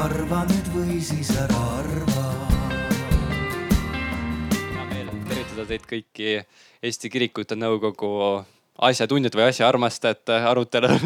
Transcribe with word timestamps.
arva 0.00 0.44
nüüd 0.48 0.68
või 0.72 1.00
siis 1.04 1.28
ära 1.36 1.58
arva. 1.76 2.22
hea 4.54 4.84
meel 4.88 5.10
tervitada 5.28 5.66
teid 5.68 5.84
kõiki 5.90 6.30
Eesti 6.88 7.10
Kirikute 7.12 7.58
Nõukogu 7.58 8.12
asjatundjad 8.80 9.36
või 9.36 9.50
asjaarmastajate 9.50 10.38
arutelul 10.48 10.96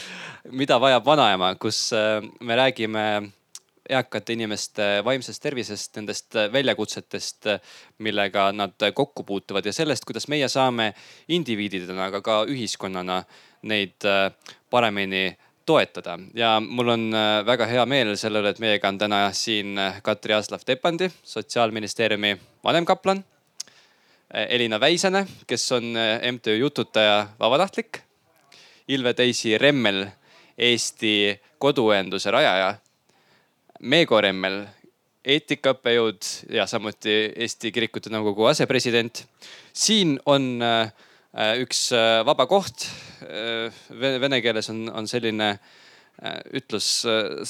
mida 0.62 0.80
vajab 0.82 1.06
vanaema, 1.06 1.52
kus 1.54 1.92
äh, 1.94 2.18
me 2.40 2.58
räägime 2.58 3.04
eakate 3.92 4.34
inimeste 4.34 4.88
vaimsest 5.06 5.42
tervisest, 5.42 5.94
nendest 5.98 6.34
väljakutsetest, 6.52 7.48
millega 8.02 8.48
nad 8.54 8.88
kokku 8.94 9.26
puutuvad 9.28 9.66
ja 9.66 9.74
sellest, 9.74 10.06
kuidas 10.08 10.26
meie 10.30 10.48
saame 10.50 10.92
indiviididena, 11.34 12.10
aga 12.10 12.22
ka 12.24 12.42
ühiskonnana 12.50 13.22
neid 13.70 14.06
äh, 14.08 14.32
paremini 14.70 15.28
toetada 15.66 16.18
ja 16.34 16.56
mul 16.60 16.88
on 16.94 17.08
äh, 17.14 17.46
väga 17.46 17.66
hea 17.66 17.84
meel 17.86 18.14
selle 18.20 18.42
üle, 18.42 18.52
et 18.54 18.62
meiega 18.62 18.88
on 18.88 18.98
täna 18.98 19.24
siin 19.36 19.78
Katri 20.02 20.34
Aslav-Tepandi, 20.34 21.10
sotsiaalministeeriumi 21.22 22.36
vanemkaplan. 22.64 23.24
Elina 24.32 24.78
Väisene, 24.80 25.26
kes 25.46 25.66
on 25.76 25.92
MTÜ 26.32 26.54
Jututaja 26.56 27.26
vabatahtlik. 27.40 27.98
Ilve 28.88 29.12
Teisi 29.14 29.58
Remmel, 29.58 30.06
Eesti 30.58 31.34
koduõenduse 31.60 32.32
rajaja. 32.32 32.70
Meego 33.82 34.20
Remmel, 34.20 34.62
eetikaõppejõud 35.24 36.28
ja 36.54 36.66
samuti 36.70 37.14
Eesti 37.36 37.72
Kirikute 37.72 38.10
Nõukogu 38.10 38.48
asepresident. 38.50 39.24
siin 39.72 40.18
on 40.26 40.62
äh, 40.62 40.92
Äh, 41.32 41.62
üks 41.64 41.86
äh, 41.96 42.20
vaba 42.28 42.44
koht 42.44 42.84
äh, 43.24 43.72
vene 43.88 44.42
keeles 44.44 44.68
on, 44.68 44.84
on 44.92 45.06
selline 45.08 45.54
ütlus 46.52 47.06
э, 47.08 47.40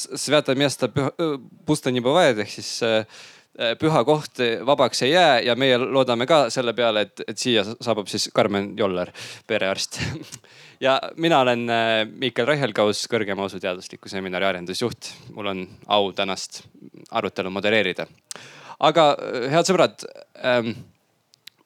ehk 2.44 2.52
siis 2.52 2.70
püha 3.82 4.04
koht 4.06 4.38
э, 4.38 4.60
vabaks 4.62 5.02
ei 5.02 5.10
jää 5.16 5.40
ja 5.48 5.56
meie 5.58 5.80
loodame 5.82 6.28
ka 6.30 6.44
selle 6.54 6.76
peale, 6.78 7.02
et, 7.08 7.24
et 7.26 7.42
siia 7.42 7.66
saabub 7.66 8.06
siis 8.06 8.28
Karmen 8.32 8.70
Joller, 8.78 9.10
perearst. 9.50 9.98
ja 10.86 11.00
mina 11.18 11.42
olen 11.42 11.66
Miikael 12.14 12.52
Raihelgaus, 12.52 13.02
kõrgema 13.10 13.50
usuteadusliku 13.50 14.08
seminari 14.08 14.46
arendusjuht. 14.46 15.10
mul 15.34 15.50
on 15.56 15.66
au 15.88 16.12
tänast 16.14 16.62
arutelu 17.10 17.50
modereerida. 17.50 18.06
aga 18.78 19.16
head 19.50 19.66
sõbrad 19.66 20.06
ähm,, 20.38 20.76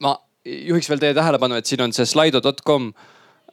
ma 0.00 0.16
juhiks 0.46 0.88
veel 0.90 1.02
teie 1.02 1.14
tähelepanu, 1.16 1.58
et 1.58 1.66
siin 1.66 1.82
on 1.86 1.94
see 1.96 2.06
slido.com 2.06 2.92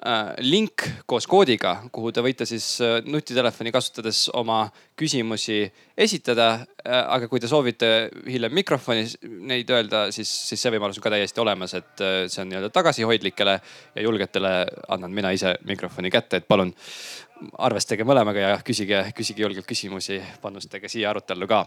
Äh, 0.03 0.33
link 0.43 0.83
koos 1.07 1.23
koodiga, 1.31 1.77
kuhu 1.95 2.09
te 2.11 2.19
võite 2.19 2.43
siis 2.43 2.65
äh, 2.83 2.97
nutitelefoni 3.07 3.71
kasutades 3.71 4.25
oma 4.35 4.65
küsimusi 4.99 5.61
esitada. 5.95 6.47
Äh, 6.83 6.97
aga 6.99 7.29
kui 7.31 7.39
te 7.39 7.47
soovite 7.47 8.09
hiljem 8.27 8.51
mikrofonis 8.57 9.15
neid 9.23 9.71
öelda, 9.71 10.09
siis, 10.11 10.27
siis 10.49 10.59
see 10.59 10.73
võimalus 10.75 10.99
on 10.99 11.05
ka 11.05 11.13
täiesti 11.13 11.39
olemas, 11.39 11.77
et 11.79 12.03
see 12.03 12.41
on 12.43 12.51
nii-öelda 12.51 12.73
tagasihoidlikele 12.75 13.55
ja 13.95 14.03
julgetele 14.03 14.51
annan 14.91 15.15
mina 15.15 15.31
ise 15.31 15.55
mikrofoni 15.69 16.11
kätte, 16.11 16.41
et 16.41 16.51
palun 16.51 16.75
arvestage 17.63 18.03
mõlemaga 18.03 18.43
ja 18.49 18.59
küsige, 18.59 19.05
küsige 19.15 19.45
julgelt 19.45 19.69
küsimusi, 19.69 20.19
panustage 20.43 20.91
siia 20.91 21.13
arutellu 21.15 21.47
ka 21.47 21.63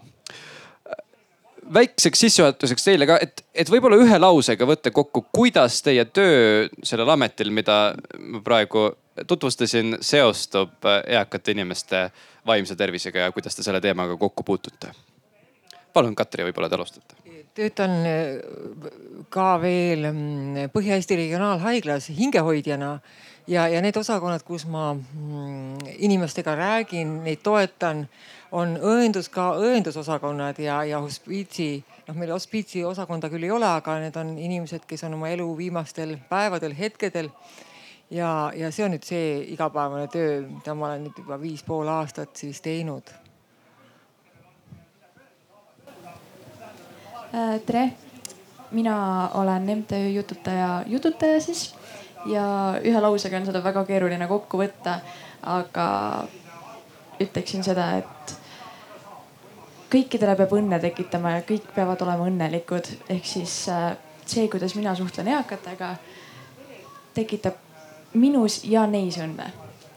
väikseks 1.74 2.20
sissejuhatuseks 2.20 2.84
teile 2.84 3.06
ka, 3.08 3.18
et, 3.22 3.42
et 3.54 3.70
võib-olla 3.70 3.98
ühe 4.02 4.18
lausega 4.20 4.68
võtta 4.68 4.92
kokku, 4.94 5.26
kuidas 5.34 5.80
teie 5.86 6.04
töö 6.04 6.68
sellel 6.82 7.10
ametil, 7.16 7.50
mida 7.54 7.94
ma 8.18 8.42
praegu 8.44 8.88
tutvustasin, 9.26 9.96
seostub 10.04 10.86
eakate 11.06 11.56
inimeste 11.56 12.08
vaimse 12.46 12.76
tervisega 12.76 13.26
ja 13.26 13.34
kuidas 13.34 13.56
te 13.56 13.64
selle 13.66 13.80
teemaga 13.80 14.16
kokku 14.20 14.44
puutute? 14.46 14.92
palun, 15.96 16.12
Katri, 16.16 16.44
võib-olla 16.44 16.68
te 16.68 16.76
alustate. 16.76 17.16
töötan 17.56 17.94
äh, 18.04 18.90
ka 19.32 19.54
veel 19.62 20.10
mm, 20.10 20.68
Põhja-Eesti 20.74 21.16
Regionaalhaiglas 21.22 22.10
hingehoidjana 22.18 22.98
ja, 23.46 23.68
ja 23.68 23.82
need 23.82 23.96
osakonnad, 23.96 24.42
kus 24.46 24.66
ma 24.66 24.94
mm, 24.94 25.76
inimestega 25.96 26.54
räägin, 26.54 27.20
neid 27.24 27.42
toetan 27.46 28.06
on 28.52 28.76
õendus 28.78 29.28
ka 29.32 29.52
õendusosakonnad 29.60 30.58
ja, 30.62 30.80
ja 30.84 31.00
hospiitsi, 31.02 31.84
noh, 32.08 32.16
meil 32.18 32.32
hospiitsi 32.34 32.84
osakonda 32.84 33.30
küll 33.32 33.46
ei 33.46 33.52
ole, 33.54 33.68
aga 33.68 33.98
need 34.02 34.16
on 34.18 34.34
inimesed, 34.38 34.86
kes 34.88 35.06
on 35.06 35.18
oma 35.18 35.30
elu 35.34 35.46
viimastel 35.58 36.16
päevadel, 36.28 36.74
hetkedel. 36.78 37.30
ja, 38.10 38.52
ja 38.54 38.70
see 38.72 38.84
on 38.86 38.94
nüüd 38.94 39.06
see 39.06 39.38
igapäevane 39.54 40.08
töö, 40.10 40.42
mida 40.48 40.74
ma 40.74 40.92
olen 40.92 41.06
nüüd 41.08 41.22
juba 41.22 41.40
viis 41.40 41.62
pool 41.66 41.88
aastat 41.90 42.36
siis 42.36 42.60
teinud. 42.62 43.14
Äh, 47.36 47.58
tere, 47.66 47.90
mina 48.70 49.30
olen 49.34 49.66
MTÜ 49.78 50.08
Jututaja 50.14 50.84
jututaja 50.86 51.40
siis 51.40 51.74
ja 52.32 52.46
ühe 52.84 53.00
lausega 53.00 53.38
on 53.40 53.46
seda 53.48 53.62
väga 53.64 53.84
keeruline 53.88 54.26
kokku 54.30 54.60
võtta, 54.60 54.98
aga 55.42 55.86
ütleksin 57.22 57.64
seda, 57.64 57.90
et 58.02 58.36
kõikidele 59.92 60.36
peab 60.38 60.54
õnne 60.56 60.78
tekitama 60.82 61.36
ja 61.36 61.44
kõik 61.46 61.68
peavad 61.74 62.02
olema 62.04 62.26
õnnelikud. 62.28 62.90
ehk 63.08 63.26
siis 63.26 63.68
äh, 63.72 63.96
see, 64.26 64.48
kuidas 64.52 64.74
mina 64.74 64.94
suhtlen 64.94 65.28
eakatega, 65.28 65.94
tekitab 67.14 67.60
minus 68.14 68.62
ja 68.64 68.86
neis 68.90 69.18
õnne. 69.22 69.50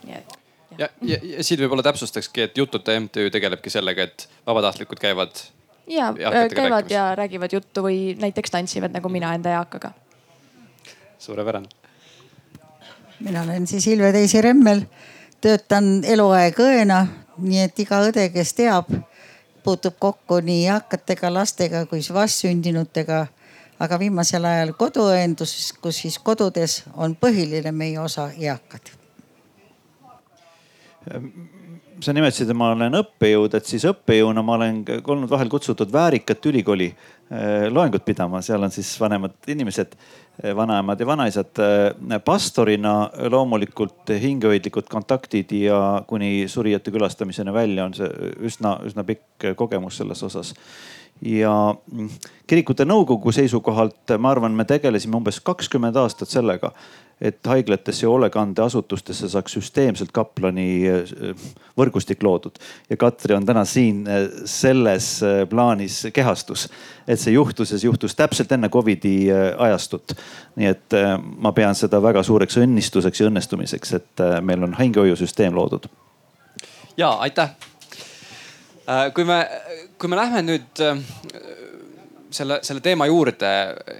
nii 0.03 0.17
et. 0.17 0.37
ja, 0.77 0.89
ja, 1.01 1.21
ja 1.35 1.43
siin 1.43 1.61
võib-olla 1.63 1.85
täpsustakski, 1.89 2.47
et 2.47 2.57
Jututa 2.57 2.95
MTÜ 2.99 3.29
tegelebki 3.33 3.73
sellega, 3.73 4.07
et 4.09 4.29
vabatahtlikud 4.47 5.01
käivad. 5.01 5.43
ja 5.87 6.13
käivad 6.13 6.53
rääkimas. 6.53 6.91
ja 6.91 7.09
räägivad 7.15 7.53
juttu 7.53 7.83
või 7.85 8.15
näiteks 8.19 8.51
tantsivad 8.51 8.95
nagu 8.95 9.09
mina 9.09 9.33
enda 9.33 9.57
eakaga. 9.57 9.91
suurepärane. 11.17 11.78
Mina 13.19 13.41
olen 13.41 13.67
siis 13.67 13.87
Ilve 13.87 14.11
Teisi 14.11 14.41
Remmel, 14.41 14.81
töötan 15.41 16.03
eluaeg 16.03 16.59
õena, 16.59 17.05
nii 17.37 17.63
et 17.63 17.79
iga 17.79 18.01
õde, 18.07 18.29
kes 18.33 18.53
teab 18.53 18.91
puutub 19.63 19.97
kokku 19.99 20.39
nii 20.43 20.65
eakatega, 20.67 21.33
lastega 21.33 21.85
kui 21.85 22.01
vastsündinutega. 22.13 23.27
aga 23.79 23.99
viimasel 23.99 24.43
ajal 24.45 24.73
koduõendus, 24.75 25.73
kus 25.81 26.01
siis 26.01 26.19
kodudes 26.19 26.83
on 26.95 27.15
põhiline 27.15 27.71
meie 27.71 27.99
osa 27.99 28.31
eakad 28.37 28.91
sa 32.03 32.13
nimetasid, 32.15 32.49
et 32.49 32.57
ma 32.57 32.71
olen 32.73 32.99
õppejõud, 33.01 33.55
et 33.57 33.67
siis 33.67 33.85
õppejõuna 33.89 34.43
ma 34.45 34.55
olen 34.57 34.81
olnud 34.99 35.29
vahel 35.31 35.51
kutsutud 35.51 35.91
Väärikat 35.91 36.45
ülikooli 36.51 36.87
eh, 36.89 37.67
loengut 37.71 38.05
pidama, 38.05 38.41
seal 38.45 38.63
on 38.63 38.73
siis 38.73 38.91
vanemad 39.01 39.35
inimesed, 39.51 39.95
eh, 40.43 40.53
vanaemad 40.55 40.99
ja 40.99 41.07
vanaisad. 41.09 41.63
Eh, 41.63 42.21
pastorina 42.25 42.93
loomulikult 43.31 44.13
hingehoidlikud 44.21 44.87
kontaktid 44.91 45.51
ja 45.59 45.81
kuni 46.07 46.47
surijate 46.47 46.93
külastamiseni 46.95 47.53
välja 47.53 47.89
on 47.89 47.97
see 47.97 48.31
üsna, 48.49 48.77
üsna 48.87 49.05
pikk 49.07 49.51
kogemus 49.59 49.99
selles 49.99 50.23
osas 50.27 50.55
ja 51.21 51.75
mm, 51.91 52.09
kirikute 52.47 52.85
nõukogu 52.87 53.31
seisukohalt 53.35 54.15
ma 54.17 54.31
arvan, 54.31 54.55
me 54.55 54.65
tegelesime 54.65 55.17
umbes 55.19 55.39
kakskümmend 55.43 55.97
aastat 55.99 56.31
sellega, 56.31 56.71
et 57.21 57.47
haiglatesse 57.47 58.05
ja 58.05 58.09
hoolekandeasutustesse 58.09 59.29
saaks 59.29 59.57
süsteemselt 59.57 60.11
kaplani 60.15 60.67
äh, 60.87 61.47
võrgustik 61.77 62.23
loodud. 62.23 62.55
ja 62.89 62.97
Katri 62.97 63.35
on 63.35 63.45
täna 63.45 63.65
siin 63.65 64.05
äh, 64.07 64.29
selles 64.45 65.23
äh, 65.23 65.43
plaanis 65.49 66.07
kehastus, 66.13 66.69
et 67.07 67.19
see 67.19 67.33
juhtus 67.33 67.71
ja 67.71 67.79
see 67.79 67.89
juhtus 67.89 68.15
täpselt 68.15 68.51
enne 68.51 68.69
Covidi 68.69 69.27
ajastut. 69.57 70.15
nii 70.55 70.67
et 70.67 70.95
ma 71.37 71.51
pean 71.51 71.75
seda 71.75 72.01
väga 72.01 72.23
suureks 72.23 72.57
õnnistuseks 72.57 73.19
ja 73.19 73.27
õnnestumiseks, 73.27 73.93
et 73.95 74.23
meil 74.41 74.63
on 74.63 74.77
hingehoiusüsteem 74.79 75.55
loodud. 75.55 75.89
ja 76.97 77.09
aitäh. 77.09 77.51
Kui 79.15 79.25
me, 79.27 79.39
kui 79.97 80.09
me 80.09 80.17
lähme 80.17 80.41
nüüd 80.47 80.83
selle, 82.31 82.59
selle 82.63 82.81
teema 82.81 83.07
juurde, 83.09 83.49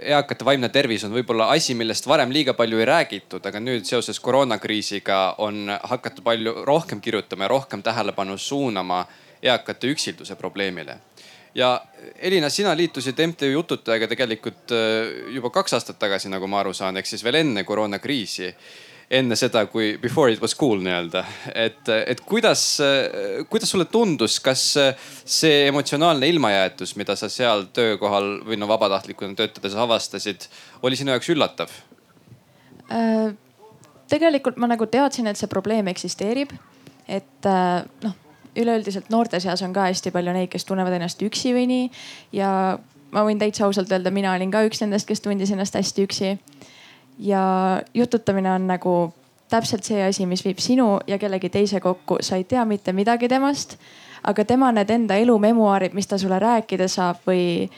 eakate 0.02 0.46
vaimne 0.46 0.70
tervis 0.74 1.04
on 1.08 1.14
võib-olla 1.14 1.50
asi, 1.56 1.76
millest 1.78 2.08
varem 2.10 2.32
liiga 2.34 2.54
palju 2.58 2.80
ei 2.82 2.88
räägitud, 2.90 3.46
aga 3.46 3.62
nüüd 3.64 3.88
seoses 3.90 4.20
koroonakriisiga 4.24 5.20
on 5.46 5.70
hakatud 5.70 6.24
palju 6.26 6.56
rohkem 6.68 7.02
kirjutama 7.02 7.48
ja 7.48 7.54
rohkem 7.56 7.84
tähelepanu 7.86 8.38
suunama 8.38 9.06
eakate 9.44 9.94
üksilduse 9.94 10.36
probleemile. 10.36 10.98
ja 11.56 11.82
Elina, 12.16 12.50
sina 12.50 12.76
liitusid 12.78 13.18
MTÜ 13.28 13.52
Jututajaga 13.52 14.08
tegelikult 14.08 14.72
äh, 14.72 15.34
juba 15.34 15.50
kaks 15.50 15.74
aastat 15.74 16.00
tagasi, 16.00 16.30
nagu 16.30 16.48
ma 16.48 16.60
aru 16.60 16.74
saan, 16.74 16.98
ehk 16.98 17.10
siis 17.10 17.24
veel 17.24 17.42
enne 17.42 17.64
koroonakriisi 17.64 18.54
enne 19.10 19.36
seda, 19.40 19.64
kui 19.66 19.98
before 20.02 20.32
it 20.32 20.42
was 20.42 20.54
cool 20.56 20.82
nii-öelda. 20.86 21.24
et, 21.56 21.90
et 22.06 22.22
kuidas, 22.22 22.64
kuidas 23.50 23.72
sulle 23.72 23.86
tundus, 23.90 24.40
kas 24.44 24.64
see 25.26 25.68
emotsionaalne 25.68 26.30
ilmajäetus, 26.30 26.96
mida 27.00 27.16
sa 27.18 27.30
seal 27.30 27.68
töökohal 27.74 28.40
või 28.46 28.60
no 28.62 28.70
vabatahtlikuna 28.70 29.38
töötades 29.40 29.76
avastasid, 29.76 30.50
oli 30.86 31.00
sinu 31.00 31.16
jaoks 31.16 31.32
üllatav 31.34 31.74
äh,? 32.94 33.38
tegelikult 34.10 34.58
ma 34.58 34.70
nagu 34.70 34.88
teadsin, 34.90 35.30
et 35.30 35.40
see 35.40 35.50
probleem 35.50 35.90
eksisteerib. 35.92 36.54
et 37.08 37.46
äh, 37.50 37.84
noh, 38.04 38.16
üleüldiselt 38.60 39.10
noorte 39.14 39.40
seas 39.40 39.62
on 39.66 39.74
ka 39.74 39.88
hästi 39.90 40.12
palju 40.14 40.34
neid, 40.34 40.50
kes 40.54 40.66
tunnevad 40.66 40.96
ennast 40.98 41.22
üksi 41.26 41.54
või 41.56 41.68
nii. 41.70 41.92
ja 42.38 42.52
ma 43.12 43.26
võin 43.26 43.42
täitsa 43.42 43.66
ausalt 43.66 43.92
öelda, 43.92 44.12
mina 44.14 44.34
olin 44.36 44.52
ka 44.54 44.64
üks 44.68 44.84
nendest, 44.84 45.08
kes 45.10 45.24
tundis 45.26 45.54
ennast 45.54 45.78
hästi 45.78 46.06
üksi. 46.06 46.34
Ja 47.20 47.82
jututamine 47.94 48.52
on 48.52 48.68
nagu 48.68 49.14
täpselt 49.50 49.84
see 49.84 50.02
asi, 50.06 50.26
mis 50.30 50.44
viib 50.46 50.60
sinu 50.62 51.00
ja 51.08 51.18
kellegi 51.18 51.50
teise 51.50 51.80
kokku, 51.80 52.20
sa 52.22 52.38
ei 52.38 52.44
tea 52.44 52.66
mitte 52.66 52.94
midagi 52.94 53.28
temast. 53.28 53.78
aga 54.24 54.44
tema 54.46 54.72
need 54.76 54.90
enda 54.90 55.16
elu 55.16 55.38
memuaarid, 55.40 55.94
mis 55.96 56.08
ta 56.08 56.18
sulle 56.20 56.40
rääkida 56.40 56.90
saab 56.92 57.22
või 57.28 57.70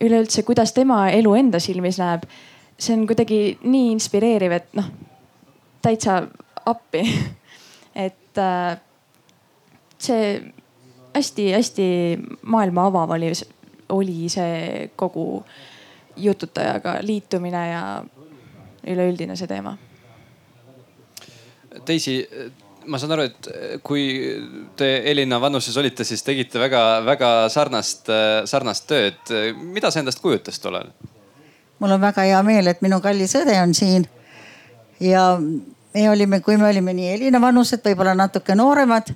üleüldse, 0.00 0.42
kuidas 0.46 0.72
tema 0.72 1.08
elu 1.10 1.34
enda 1.34 1.58
silmis 1.58 1.98
näeb. 1.98 2.22
see 2.78 2.94
on 2.96 3.06
kuidagi 3.06 3.58
nii 3.62 3.90
inspireeriv, 3.92 4.52
et 4.52 4.68
noh, 4.74 4.86
täitsa 5.82 6.22
appi 6.66 7.02
et 8.06 8.38
äh, 8.38 8.78
see 9.98 10.52
hästi-hästi 11.14 11.86
maailma 12.42 12.86
avav 12.86 13.10
oli, 13.10 13.32
oli 13.88 14.28
see 14.28 14.90
kogu 14.96 15.44
jututajaga 16.16 16.98
liitumine 17.02 17.68
ja 17.70 17.82
üleüldine 18.86 19.36
see 19.36 19.48
teema. 19.50 19.76
Daisy, 21.86 22.16
ma 22.90 22.98
saan 22.98 23.14
aru, 23.14 23.28
et 23.28 23.80
kui 23.86 24.04
te 24.76 24.88
Elina 25.10 25.38
vanuses 25.40 25.76
olite, 25.78 26.04
siis 26.04 26.24
tegite 26.26 26.58
väga-väga 26.62 27.48
sarnast, 27.52 28.10
sarnast 28.50 28.88
tööd. 28.90 29.34
mida 29.62 29.90
see 29.90 30.02
endast 30.02 30.22
kujutas 30.22 30.58
tollal? 30.58 30.90
mul 31.80 31.90
on 31.90 32.00
väga 32.00 32.22
hea 32.28 32.42
meel, 32.44 32.66
et 32.68 32.82
minu 32.84 33.00
kallis 33.00 33.34
õde 33.38 33.56
on 33.62 33.74
siin. 33.74 34.06
ja 35.00 35.38
me 35.94 36.10
olime, 36.10 36.40
kui 36.40 36.56
me 36.56 36.68
olime 36.68 36.92
nii 36.94 37.14
Elina 37.14 37.40
vanused, 37.40 37.80
võib-olla 37.84 38.14
natuke 38.14 38.54
nooremad, 38.54 39.08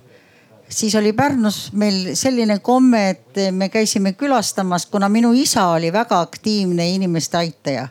siis 0.69 0.95
oli 0.97 1.13
Pärnus 1.13 1.73
meil 1.73 2.15
selline 2.17 2.59
komme, 2.65 3.09
et 3.11 3.43
me 3.53 3.69
käisime 3.69 4.15
külastamas, 4.19 4.87
kuna 4.87 5.09
minu 5.09 5.33
isa 5.33 5.67
oli 5.77 5.93
väga 5.93 6.21
aktiivne 6.21 6.89
inimeste 6.95 7.37
aitaja. 7.39 7.89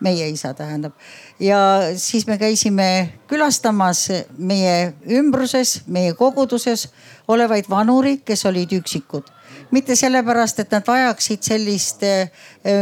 Meie 0.00 0.28
isa 0.28 0.54
tähendab. 0.54 0.92
Ja 1.40 1.58
siis 1.96 2.26
me 2.26 2.38
käisime 2.38 3.12
külastamas 3.28 4.06
meie 4.38 4.92
ümbruses, 5.06 5.82
meie 5.86 6.14
koguduses 6.14 6.88
olevaid 7.28 7.70
vanureid, 7.70 8.22
kes 8.24 8.46
olid 8.46 8.72
üksikud. 8.78 9.26
Mitte 9.70 9.96
sellepärast, 9.96 10.60
et 10.62 10.70
nad 10.72 10.86
vajaksid 10.86 11.42
sellist 11.44 12.04
äh, 12.06 12.30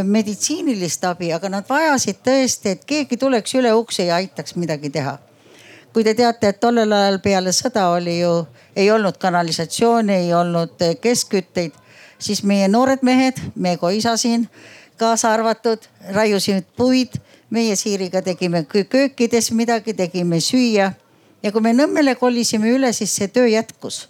meditsiinilist 0.03 1.03
abi, 1.07 1.33
aga 1.35 1.49
nad 1.51 1.67
vajasid 1.69 2.21
tõesti, 2.23 2.75
et 2.75 2.85
keegi 2.87 3.17
tuleks 3.19 3.57
üle 3.59 3.73
ukse 3.75 4.07
ja 4.07 4.21
aitaks 4.21 4.55
midagi 4.55 4.91
teha. 4.93 5.17
Kui 5.93 6.03
te 6.05 6.13
teate, 6.13 6.51
et 6.51 6.59
tollel 6.61 6.91
ajal 6.93 7.19
peale 7.23 7.51
sõda 7.55 7.87
oli 7.89 8.19
ju, 8.19 8.31
ei 8.77 8.91
olnud 8.93 9.17
kanalisatsiooni, 9.17 10.13
ei 10.13 10.33
olnud 10.35 10.83
eh, 10.85 10.95
keskkütteid, 11.01 11.75
siis 12.19 12.43
meie 12.45 12.67
noored 12.69 13.01
mehed, 13.01 13.39
Meego 13.55 13.89
isa 13.89 14.13
siin 14.17 14.47
kaasa 14.97 15.33
arvatud, 15.33 15.79
raiusid 16.13 16.65
puid. 16.77 17.21
meie 17.49 17.75
Siiriga 17.75 18.21
tegime 18.21 18.65
köökides 18.67 19.51
midagi, 19.51 19.93
tegime 19.93 20.39
süüa. 20.39 20.91
ja 21.43 21.51
kui 21.51 21.61
me 21.61 21.73
Nõmmele 21.73 22.15
kolisime 22.15 22.69
üle, 22.69 22.93
siis 22.93 23.15
see 23.15 23.27
töö 23.27 23.47
jätkus. 23.47 24.09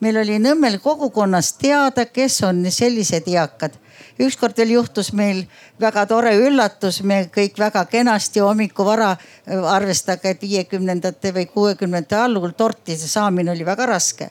meil 0.00 0.16
oli 0.16 0.38
Nõmmel 0.38 0.78
kogukonnas 0.78 1.52
teada, 1.52 2.06
kes 2.06 2.42
on 2.42 2.70
sellised 2.70 3.28
eakad 3.28 3.78
ükskord 4.18 4.56
veel 4.56 4.70
juhtus 4.76 5.12
meil 5.12 5.46
väga 5.80 6.06
tore 6.06 6.34
üllatus, 6.36 7.02
me 7.02 7.28
kõik 7.34 7.58
väga 7.58 7.84
kenasti 7.84 8.40
hommikuvara, 8.40 9.16
arvestage, 9.46 10.30
et 10.30 10.42
viiekümnendate 10.42 11.32
või 11.32 11.46
kuuekümnendate 11.46 12.16
algul 12.16 12.52
tortide 12.56 13.08
saamine 13.08 13.50
oli 13.50 13.66
väga 13.66 13.86
raske 13.86 14.30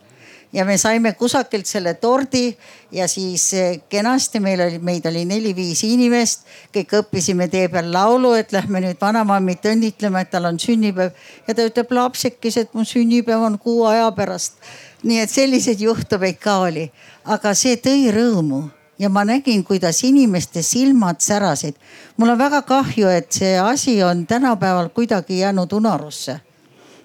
ja 0.54 0.66
me 0.66 0.78
saime 0.78 1.14
kusagilt 1.14 1.66
selle 1.66 1.94
tordi 1.94 2.58
ja 2.92 3.08
siis 3.08 3.54
eh, 3.54 3.80
kenasti 3.90 4.40
meil 4.40 4.62
oli, 4.62 4.80
meid 4.80 5.06
oli 5.06 5.24
neli-viis 5.26 5.84
inimest, 5.88 6.44
kõik 6.76 6.98
õppisime 7.02 7.48
tee 7.52 7.70
peal 7.72 7.92
laulu, 7.94 8.34
et 8.36 8.52
lähme 8.52 8.82
nüüd 8.84 9.00
vanamammit 9.02 9.66
õnnitlema, 9.72 10.22
et 10.22 10.32
tal 10.32 10.50
on 10.50 10.60
sünnipäev. 10.60 11.16
ja 11.48 11.56
ta 11.56 11.66
ütleb 11.68 11.96
lapsekes, 11.96 12.58
et 12.58 12.74
mu 12.74 12.86
sünnipäev 12.86 13.48
on 13.48 13.58
kuu 13.60 13.86
aja 13.86 14.12
pärast. 14.12 14.60
nii 15.04 15.20
et 15.24 15.30
selliseid 15.30 15.80
juhtumeid 15.82 16.38
ka 16.40 16.60
oli, 16.68 16.92
aga 17.26 17.56
see 17.56 17.76
tõi 17.78 18.12
rõõmu 18.14 18.68
ja 19.02 19.10
ma 19.10 19.24
nägin, 19.26 19.64
kuidas 19.64 20.04
inimeste 20.04 20.62
silmad 20.62 21.20
särasid. 21.20 21.76
mul 22.18 22.30
on 22.30 22.38
väga 22.38 22.62
kahju, 22.62 23.08
et 23.08 23.32
see 23.32 23.58
asi 23.60 24.04
on 24.04 24.28
tänapäeval 24.28 24.90
kuidagi 24.90 25.40
jäänud 25.40 25.72
unarusse. 25.72 26.40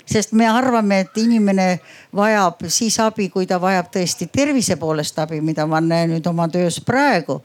Sest 0.07 0.33
me 0.33 0.49
arvame, 0.49 1.01
et 1.01 1.19
inimene 1.19 1.81
vajab 2.17 2.67
siis 2.69 2.99
abi, 3.01 3.29
kui 3.29 3.47
ta 3.47 3.61
vajab 3.61 3.91
tõesti 3.93 4.29
tervise 4.33 4.77
poolest 4.77 5.19
abi, 5.19 5.41
mida 5.41 5.67
ma 5.67 5.81
näen 5.81 6.15
nüüd 6.15 6.27
oma 6.27 6.49
töös 6.49 6.81
praegu. 6.81 7.43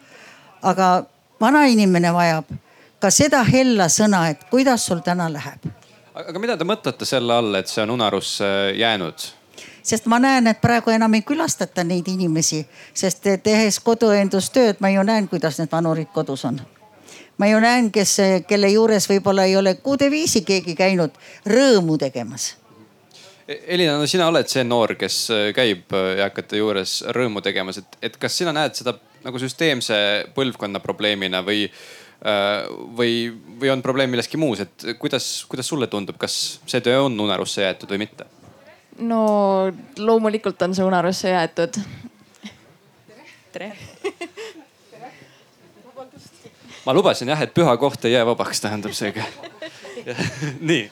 aga 0.62 1.04
vanainimene 1.42 2.14
vajab 2.14 2.46
ka 3.00 3.10
seda 3.10 3.44
hella 3.44 3.88
sõna, 3.90 4.30
et 4.30 4.44
kuidas 4.50 4.86
sul 4.86 5.00
täna 5.00 5.30
läheb. 5.34 5.70
aga 6.14 6.40
mida 6.40 6.58
te 6.58 6.64
mõtlete 6.64 7.06
selle 7.06 7.34
all, 7.34 7.56
et 7.56 7.68
see 7.68 7.84
on 7.84 7.90
unarusse 7.90 8.46
jäänud? 8.78 9.32
sest 9.84 10.06
ma 10.06 10.20
näen, 10.20 10.48
et 10.48 10.62
praegu 10.62 10.90
enam 10.90 11.14
ei 11.14 11.22
külastata 11.22 11.84
neid 11.84 12.08
inimesi, 12.08 12.66
sest 12.94 13.26
tehes 13.44 13.80
koduõendustööd, 13.80 14.78
ma 14.80 14.90
ju 14.90 15.04
näen, 15.04 15.28
kuidas 15.28 15.58
need 15.60 15.72
vanurid 15.72 16.14
kodus 16.14 16.46
on 16.46 16.62
ma 17.42 17.50
ju 17.50 17.60
näen, 17.64 17.90
kes, 17.94 18.18
kelle 18.46 18.70
juures 18.70 19.08
võib-olla 19.10 19.48
ei 19.50 19.56
ole 19.58 19.74
kuude 19.82 20.12
viisi 20.14 20.44
keegi 20.46 20.76
käinud 20.78 21.16
rõõmu 21.50 21.98
tegemas. 22.02 22.52
Elina, 23.50 23.96
no 23.98 24.06
sina 24.08 24.28
oled 24.30 24.48
see 24.48 24.62
noor, 24.64 24.94
kes 25.00 25.16
käib 25.58 25.92
eakate 25.98 26.60
juures 26.62 27.00
rõõmu 27.18 27.42
tegemas, 27.44 27.82
et, 27.82 27.98
et 28.12 28.20
kas 28.22 28.38
sina 28.38 28.54
näed 28.56 28.78
seda 28.78 28.94
nagu 29.26 29.42
süsteemse 29.42 29.98
põlvkonna 30.38 30.80
probleemina 30.84 31.42
või, 31.46 31.66
või, 32.98 33.16
või 33.60 33.74
on 33.74 33.82
probleem 33.82 34.14
milleski 34.14 34.40
muus, 34.40 34.62
et 34.64 34.86
kuidas, 35.02 35.32
kuidas 35.50 35.74
sulle 35.74 35.90
tundub, 35.90 36.22
kas 36.22 36.38
see 36.70 36.86
töö 36.86 37.08
on 37.08 37.18
unarusse 37.26 37.66
jäetud 37.66 37.92
või 37.96 38.06
mitte? 38.06 38.30
no 39.02 39.72
loomulikult 39.98 40.62
on 40.62 40.76
see 40.78 40.86
unarusse 40.86 41.34
jäetud. 41.34 41.82
tere. 43.52 43.74
ma 46.86 46.94
lubasin 46.94 47.30
jah, 47.32 47.42
et 47.42 47.54
püha 47.54 47.76
koht 47.78 48.06
ei 48.06 48.16
jää 48.16 48.26
vabaks, 48.26 48.62
tähendab 48.62 48.96
seega 48.98 49.26
nii 50.70 50.90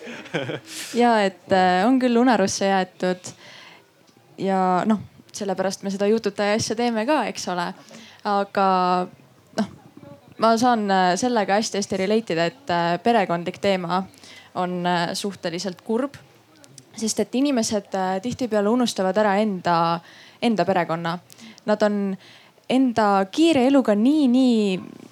ja 1.00 1.16
et 1.26 1.52
äh, 1.56 1.86
on 1.88 2.00
küll 2.02 2.20
unarusse 2.22 2.70
jäetud 2.70 3.32
ja 4.38 4.84
noh, 4.90 5.02
sellepärast 5.34 5.84
me 5.84 5.94
seda 5.94 6.08
jututaja 6.10 6.58
asja 6.60 6.78
teeme 6.80 7.06
ka, 7.10 7.24
eks 7.32 7.48
ole. 7.54 7.68
aga 8.28 8.70
noh, 9.58 9.70
ma 10.38 10.56
saan 10.62 10.88
äh, 10.92 11.12
sellega 11.20 11.60
hästi-hästi 11.60 12.02
relate 12.04 12.38
ida, 12.38 12.50
et 12.52 12.74
äh, 12.74 12.96
perekondlik 13.04 13.62
teema 13.62 14.04
on 14.60 14.82
suhteliselt 15.14 15.82
kurb 15.86 16.18
sest 17.00 17.20
et 17.24 17.36
inimesed 17.36 17.94
tihtipeale 18.24 18.70
unustavad 18.70 19.18
ära 19.22 19.38
enda, 19.40 20.00
enda 20.42 20.66
perekonna. 20.68 21.14
Nad 21.70 21.84
on 21.86 22.00
enda 22.70 23.06
kiire 23.32 23.66
eluga 23.70 23.96
nii, 23.96 24.26
nii 24.28 24.64
noh, 24.80 25.09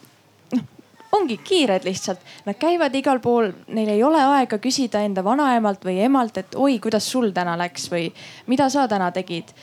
ongi 1.17 1.39
kiired 1.43 1.85
lihtsalt. 1.87 2.21
Nad 2.45 2.59
käivad 2.61 2.95
igal 2.95 3.19
pool, 3.23 3.51
neil 3.73 3.91
ei 3.93 4.03
ole 4.05 4.21
aega 4.37 4.59
küsida 4.63 5.01
enda 5.05 5.23
vanaemalt 5.25 5.85
või 5.87 5.99
emalt, 6.05 6.37
et 6.41 6.55
oi, 6.55 6.79
kuidas 6.83 7.09
sul 7.11 7.31
täna 7.35 7.57
läks 7.59 7.89
või 7.91 8.07
mida 8.47 8.69
sa 8.73 8.87
täna 8.87 9.11
tegid. 9.15 9.53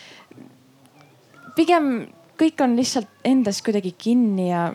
pigem 1.57 2.09
kõik 2.39 2.63
on 2.65 2.77
lihtsalt 2.77 3.09
endas 3.25 3.63
kuidagi 3.63 3.95
kinni 3.99 4.49
ja 4.51 4.73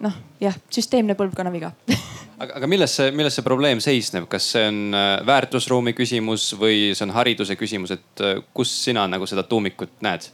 noh, 0.00 0.16
jah, 0.40 0.56
süsteemne 0.72 1.14
põlvkonna 1.18 1.52
viga 1.52 1.72
aga, 2.40 2.56
aga 2.56 2.68
milles 2.70 2.94
see, 2.96 3.10
milles 3.16 3.36
see 3.36 3.46
probleem 3.46 3.82
seisneb, 3.84 4.26
kas 4.32 4.48
see 4.54 4.66
on 4.70 4.96
äh, 4.96 5.08
väärtusruumi 5.28 5.94
küsimus 5.96 6.50
või 6.60 6.90
see 6.94 7.06
on 7.06 7.14
hariduse 7.16 7.56
küsimus, 7.60 7.94
et 7.96 8.24
äh, 8.24 8.38
kus 8.56 8.72
sina 8.86 9.06
nagu 9.10 9.28
seda 9.28 9.44
tuumikut 9.48 10.00
näed? 10.04 10.30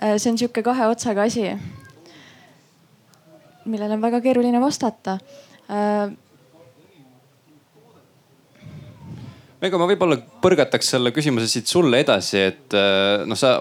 Äh, 0.00 0.16
see 0.16 0.32
on 0.32 0.40
sihuke 0.40 0.64
kahe 0.66 0.88
otsaga 0.92 1.26
asi, 1.28 1.50
millele 3.66 3.98
on 3.98 4.04
väga 4.04 4.22
keeruline 4.24 4.60
vastata. 4.62 5.18
Meigo, 9.56 9.80
ma 9.80 9.88
võib-olla 9.88 10.18
põrgataks 10.44 10.94
selle 10.94 11.10
küsimuse 11.16 11.48
siit 11.50 11.70
sulle 11.70 12.02
edasi, 12.04 12.42
et 12.52 12.76
noh, 13.26 13.38
sa 13.38 13.56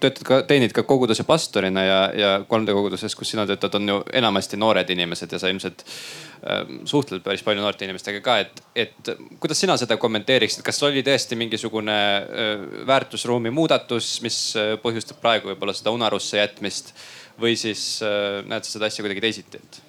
töötad 0.00 0.24
ka, 0.26 0.38
teenid 0.48 0.72
ka 0.74 0.84
koguduse 0.88 1.24
pastorina 1.28 1.82
ja, 1.84 1.98
ja 2.16 2.30
3D 2.48 2.74
koguduses, 2.76 3.14
kus 3.16 3.32
sina 3.32 3.46
töötad, 3.48 3.74
on 3.78 3.88
ju 3.92 3.98
enamasti 4.20 4.58
noored 4.60 4.90
inimesed 4.94 5.32
ja 5.34 5.40
sa 5.40 5.50
ilmselt 5.52 5.84
äh, 5.84 6.62
suhtled 6.88 7.24
päris 7.24 7.44
palju 7.46 7.62
noorte 7.62 7.86
inimestega 7.86 8.22
ka, 8.24 8.38
et, 8.44 8.62
et 8.86 9.12
kuidas 9.42 9.60
sina 9.60 9.76
seda 9.80 9.98
kommenteeriksid, 10.00 10.64
kas 10.66 10.82
oli 10.86 11.04
tõesti 11.06 11.38
mingisugune 11.40 11.96
äh, 11.96 12.52
väärtusruumi 12.88 13.52
muudatus, 13.54 14.12
mis 14.24 14.40
äh, 14.58 14.74
põhjustab 14.82 15.20
praegu 15.22 15.52
võib-olla 15.52 15.76
seda 15.76 15.94
unarusse 15.96 16.40
jätmist 16.40 16.94
või 17.40 17.56
siis 17.58 18.00
äh, 18.04 18.40
näed 18.48 18.66
sa 18.66 18.76
seda 18.76 18.90
asja 18.90 19.04
kuidagi 19.04 19.24
teisiti, 19.24 19.60
et? 19.60 19.80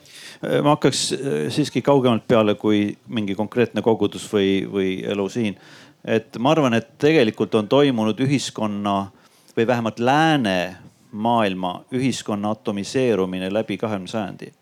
Äh, 0.42 0.60
ma 0.64 0.76
hakkaks 0.76 1.02
äh, 1.14 1.40
siiski 1.54 1.84
kaugemalt 1.86 2.28
peale 2.28 2.56
kui 2.60 2.84
mingi 3.08 3.36
konkreetne 3.38 3.84
kogudus 3.86 4.28
või, 4.34 4.62
või 4.72 4.94
elu 5.08 5.28
siin. 5.30 5.58
et 6.06 6.38
ma 6.40 6.56
arvan, 6.56 6.74
et 6.74 6.96
tegelikult 6.98 7.56
on 7.56 7.68
toimunud 7.68 8.20
ühiskonna 8.20 8.96
või 9.58 9.68
vähemalt 9.68 10.00
läänemaailma 10.00 11.76
ühiskonna 11.94 12.56
atomiseerumine 12.58 13.54
läbi 13.54 13.78
kahekümne 13.78 14.08
sajandi 14.08 14.54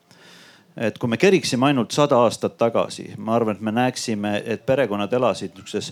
et 0.80 0.98
kui 0.98 1.10
me 1.12 1.18
keriksime 1.20 1.70
ainult 1.70 1.92
sada 1.92 2.22
aastat 2.24 2.56
tagasi, 2.58 3.14
ma 3.18 3.36
arvan, 3.36 3.58
et 3.58 3.62
me 3.62 3.72
näeksime, 3.76 4.38
et 4.46 4.66
perekonnad 4.66 5.14
elasid 5.14 5.52
niisuguses 5.56 5.92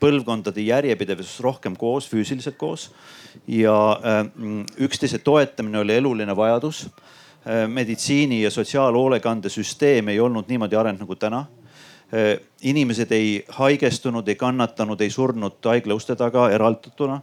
põlvkondade 0.00 0.62
järjepidevuses 0.64 1.40
rohkem 1.44 1.76
koos, 1.76 2.08
füüsiliselt 2.10 2.56
koos. 2.60 2.90
Ja 3.48 3.74
äh, 3.98 4.22
üksteise 4.78 5.18
toetamine 5.18 5.78
oli 5.82 5.96
eluline 5.96 6.36
vajadus. 6.36 6.86
Äh, 7.44 7.66
meditsiini 7.68 8.42
ja 8.42 8.50
sotsiaalhoolekandesüsteem 8.50 10.08
ei 10.08 10.20
olnud 10.20 10.48
niimoodi 10.48 10.76
arenenud 10.76 11.06
nagu 11.06 11.20
täna. 11.20 11.44
Inimesed 12.62 13.10
ei 13.16 13.44
haigestunud, 13.56 14.28
ei 14.28 14.36
kannatanud, 14.38 15.00
ei 15.02 15.10
surnud 15.10 15.56
haigla 15.64 15.96
uste 15.98 16.14
taga 16.14 16.44
eraldatuna, 16.52 17.16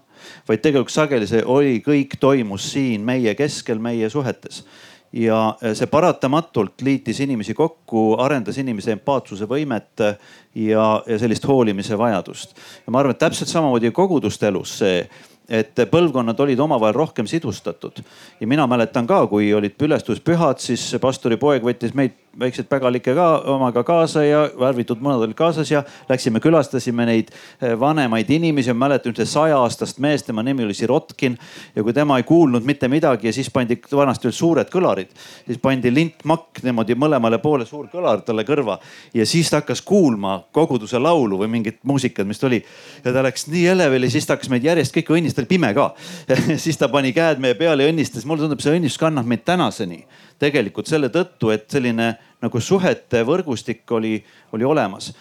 vaid 0.50 0.60
tegelikult 0.60 0.92
sageli 0.92 1.30
see 1.30 1.44
oli, 1.48 1.78
kõik 1.86 2.18
toimus 2.20 2.66
siin 2.74 3.06
meie 3.08 3.32
keskel, 3.40 3.80
meie 3.80 4.10
suhetes 4.12 4.66
ja 5.14 5.40
äh, 5.64 5.74
see 5.76 5.90
paratamatult 5.92 6.82
liitis 6.86 7.20
inimesi 7.20 7.54
kokku, 7.54 8.14
arendas 8.24 8.58
inimese 8.62 8.96
empaatsuse 8.96 9.48
võimet 9.50 10.06
äh, 10.06 10.16
ja, 10.56 10.86
ja 11.08 11.20
sellist 11.20 11.48
hoolimise 11.48 11.98
vajadust. 11.98 12.56
ja 12.86 12.94
ma 12.94 13.02
arvan, 13.02 13.16
et 13.16 13.24
täpselt 13.24 13.52
samamoodi 13.52 13.92
koguduste 13.92 14.48
elus 14.48 14.78
see 14.84 15.04
et 15.52 15.76
põlvkonnad 15.92 16.40
olid 16.40 16.60
omavahel 16.64 16.96
rohkem 16.96 17.28
sidustatud. 17.28 18.00
ja 18.40 18.48
mina 18.48 18.68
mäletan 18.68 19.08
ka, 19.08 19.26
kui 19.28 19.54
olid 19.54 19.76
ülestuspühad, 19.84 20.62
siis 20.64 20.96
pastori 21.02 21.38
poeg 21.38 21.66
võttis 21.66 21.96
meid 21.98 22.16
väiksed 22.40 22.68
pägalikke 22.70 23.14
ka 23.16 23.28
omaga 23.52 23.84
kaasa 23.84 24.24
ja 24.24 24.42
värvitud 24.60 25.02
munad 25.04 25.20
olid 25.26 25.36
kaasas 25.36 25.72
ja 25.72 25.84
läksime, 26.10 26.40
külastasime 26.40 27.06
neid 27.06 27.32
eh, 27.62 27.74
vanemaid 27.80 28.30
inimesi. 28.30 28.74
ma 28.74 28.88
mäletan 28.88 29.12
ühte 29.12 29.26
saja-aastast 29.26 30.00
meest, 30.00 30.26
tema 30.26 30.44
nimi 30.44 30.64
oli 30.64 30.74
Sirotkin 30.74 31.38
ja 31.76 31.84
kui 31.84 31.94
tema 31.94 32.18
ei 32.18 32.24
kuulnud 32.24 32.64
mitte 32.64 32.88
midagi 32.88 33.28
ja 33.28 33.34
siis 33.34 33.50
pandi 33.52 33.78
vanasti 33.92 34.28
olid 34.28 34.38
suured 34.38 34.72
kõlarid, 34.72 35.12
siis 35.46 35.60
pandi 35.62 35.92
lintmakk 35.94 36.64
niimoodi 36.64 36.96
mõlemale 36.96 37.42
poole 37.44 37.66
suur 37.66 37.90
kõlar 37.92 38.24
talle 38.26 38.48
kõrva 38.48 38.80
ja 39.14 39.26
siis 39.26 39.50
ta 39.50 39.60
hakkas 39.60 39.82
kuulma 39.82 40.40
koguduse 40.52 41.00
laulu 41.00 41.42
või 41.44 41.52
mingit 41.52 41.82
muusikat, 41.84 42.28
mis 42.28 42.40
ta 42.40 42.48
oli. 42.48 42.64
ja 43.04 43.14
ta 43.14 43.24
läks 43.28 43.48
nii 43.52 43.68
elevili, 43.76 44.10
siis 44.10 44.26
ta 44.26 44.38
hakkas 44.38 44.50
meid 44.50 44.64
järjest 44.64 44.96
kõiki 44.96 45.20
õnnistas, 45.20 45.36
ta 45.36 45.46
oli 45.46 45.52
pime 45.52 45.74
ka 45.76 45.92
siis 46.64 46.80
ta 46.80 46.88
pani 46.88 47.14
käed 47.14 47.44
meie 47.44 47.60
peale 47.60 47.84
ja 47.84 47.92
õnnistas. 47.92 48.26
mulle 48.26 48.48
tundub, 48.48 48.64
see 48.64 48.80
õnnistus 48.80 49.02
kannab 49.02 49.28
meid 49.28 49.44
tänaseni 49.44 50.06
tegelikult 50.42 50.90
selle 50.90 51.12
tõttu, 51.14 51.52
et 51.54 51.70
selline 51.72 52.14
nagu 52.42 52.62
suhete 52.62 53.22
võrgustik 53.28 53.86
oli, 53.94 54.18
oli 54.56 54.68
olemas 54.68 55.12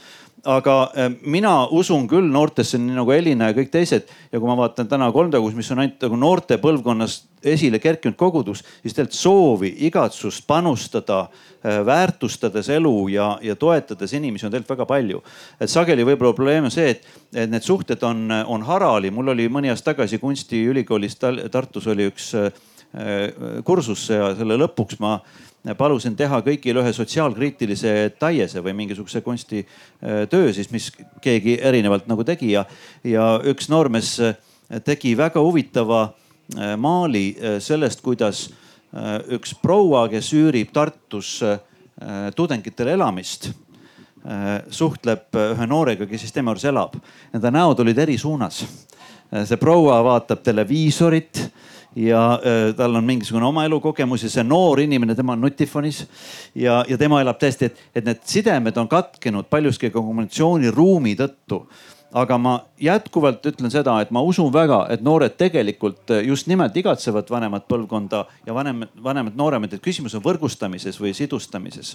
aga 0.44 0.92
äh, 0.96 1.10
mina 1.22 1.66
usun 1.70 2.06
küll 2.08 2.28
noortesse, 2.32 2.78
nii 2.80 2.96
nagu 2.96 3.12
Elina 3.12 3.50
ja 3.50 3.56
kõik 3.56 3.70
teised 3.72 4.08
ja 4.32 4.38
kui 4.38 4.48
ma 4.48 4.56
vaatan 4.58 4.88
täna 4.88 5.10
kolmtegus, 5.12 5.54
mis 5.56 5.68
on 5.72 5.82
ainult 5.82 6.00
nagu 6.06 6.16
noorte 6.20 6.56
põlvkonnas 6.62 7.18
esile 7.44 7.80
kerkinud 7.80 8.16
kogudus, 8.20 8.62
siis 8.82 8.94
tegelikult 8.96 9.16
soovi, 9.16 9.72
igatsust 9.86 10.46
panustada, 10.48 11.22
äh, 11.60 11.80
väärtustades 11.86 12.70
elu 12.72 12.94
ja, 13.12 13.30
ja 13.44 13.56
toetades 13.56 14.14
inimesi 14.16 14.46
on 14.46 14.54
tegelikult 14.54 14.76
väga 14.78 14.88
palju. 14.88 15.22
et 15.60 15.70
sageli 15.70 16.06
võib-olla 16.08 16.36
probleem 16.36 16.70
on 16.70 16.74
see, 16.74 16.96
et, 16.96 17.06
et 17.34 17.50
need 17.50 17.66
suhted 17.66 18.02
on, 18.02 18.28
on 18.46 18.64
harali. 18.64 19.10
mul 19.10 19.34
oli 19.34 19.48
mõni 19.48 19.72
aasta 19.72 19.92
tagasi 19.92 20.18
kunstiülikoolis 20.18 21.18
Tartus 21.50 21.86
oli 21.86 22.08
üks 22.08 22.32
Äh, 22.34 22.52
kursusse 23.64 24.16
ja 24.18 24.32
selle 24.34 24.56
lõpuks 24.58 24.98
ma 24.98 25.12
palusin 25.78 26.16
teha 26.16 26.40
kõigile 26.42 26.82
ühe 26.82 26.92
sotsiaalkriitilise 26.96 27.92
taiese 28.18 28.62
või 28.64 28.72
mingisuguse 28.80 29.20
kunstitöö 29.22 30.52
siis, 30.56 30.70
mis 30.72 30.88
keegi 31.22 31.58
erinevalt 31.62 32.08
nagu 32.10 32.24
tegi 32.26 32.50
ja, 32.54 32.64
ja 33.04 33.36
üks 33.46 33.68
noormees 33.70 34.16
tegi 34.84 35.16
väga 35.18 35.42
huvitava 35.42 36.02
äh, 36.02 36.74
maali 36.76 37.30
äh, 37.36 37.58
sellest, 37.62 38.02
kuidas 38.02 38.48
üks 39.30 39.52
proua, 39.62 40.08
kes 40.10 40.32
üürib 40.34 40.72
Tartus 40.74 41.36
tudengitele 42.34 42.96
elamist 42.96 43.52
suhtleb 44.74 45.36
ühe 45.38 45.66
noorega, 45.70 46.08
kes 46.10 46.24
siis 46.24 46.34
tema 46.34 46.50
juures 46.50 46.64
elab. 46.66 46.96
Nende 47.30 47.52
näod 47.54 47.84
olid 47.84 48.00
eri 48.02 48.16
suunas. 48.18 48.64
see 49.30 49.60
proua 49.62 50.00
vaatab 50.02 50.42
televiisorit 50.42 51.44
ja 51.96 52.24
äh, 52.34 52.74
tal 52.76 52.94
on 52.94 53.04
mingisugune 53.04 53.46
oma 53.46 53.64
elukogemus 53.64 54.22
ja 54.22 54.30
see 54.30 54.44
noor 54.46 54.80
inimene, 54.80 55.14
tema 55.18 55.34
on 55.34 55.40
nutifonis 55.44 56.04
ja, 56.54 56.84
ja 56.88 56.98
tema 56.98 57.20
elab 57.22 57.40
tõesti, 57.40 57.70
et, 57.70 57.80
et 57.94 58.06
need 58.06 58.20
sidemed 58.24 58.76
on 58.78 58.88
katkenud 58.90 59.50
paljuski 59.50 59.90
kommunikatsiooniruumi 59.94 61.16
tõttu. 61.18 61.64
Aga 62.10 62.34
ma 62.42 62.56
jätkuvalt 62.82 63.44
ütlen 63.46 63.70
seda, 63.70 63.92
et 64.02 64.08
ma 64.10 64.18
usun 64.26 64.48
väga, 64.50 64.80
et 64.90 65.02
noored 65.06 65.36
tegelikult 65.38 66.10
äh, 66.10 66.24
just 66.26 66.50
nimelt 66.50 66.76
igatsevad 66.76 67.30
vanemat 67.30 67.68
põlvkonda 67.70 68.24
ja 68.46 68.54
vanem, 68.54 68.86
vanemad, 69.02 69.36
nooremad, 69.38 69.74
et 69.74 69.84
küsimus 69.84 70.16
on 70.18 70.24
võrgustamises 70.24 70.98
või 71.02 71.14
sidustamises 71.14 71.94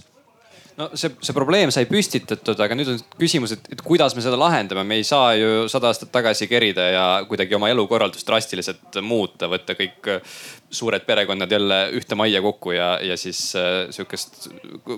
no 0.77 0.89
see, 0.94 1.12
see 1.24 1.36
probleem 1.36 1.72
sai 1.74 1.86
püstitatud, 1.89 2.60
aga 2.62 2.77
nüüd 2.77 2.91
on 2.94 3.01
küsimus, 3.20 3.55
et, 3.55 3.67
et 3.75 3.82
kuidas 3.86 4.15
me 4.15 4.24
seda 4.24 4.38
lahendame, 4.39 4.84
me 4.88 5.00
ei 5.00 5.08
saa 5.08 5.34
ju 5.39 5.65
sada 5.72 5.91
aastat 5.91 6.12
tagasi 6.13 6.50
kerida 6.51 6.88
ja 6.91 7.05
kuidagi 7.29 7.55
oma 7.58 7.70
elukorraldust 7.72 8.27
drastiliselt 8.27 9.00
muuta, 9.05 9.50
võtta 9.51 9.77
kõik 9.79 10.12
äh, 10.12 10.39
suured 10.70 11.05
perekonnad 11.08 11.51
jälle 11.51 11.82
ühte 11.98 12.17
majja 12.20 12.44
kokku 12.44 12.75
ja, 12.75 12.96
ja 13.03 13.17
siis 13.20 13.48
äh, 13.60 13.86
sihukest 13.96 14.50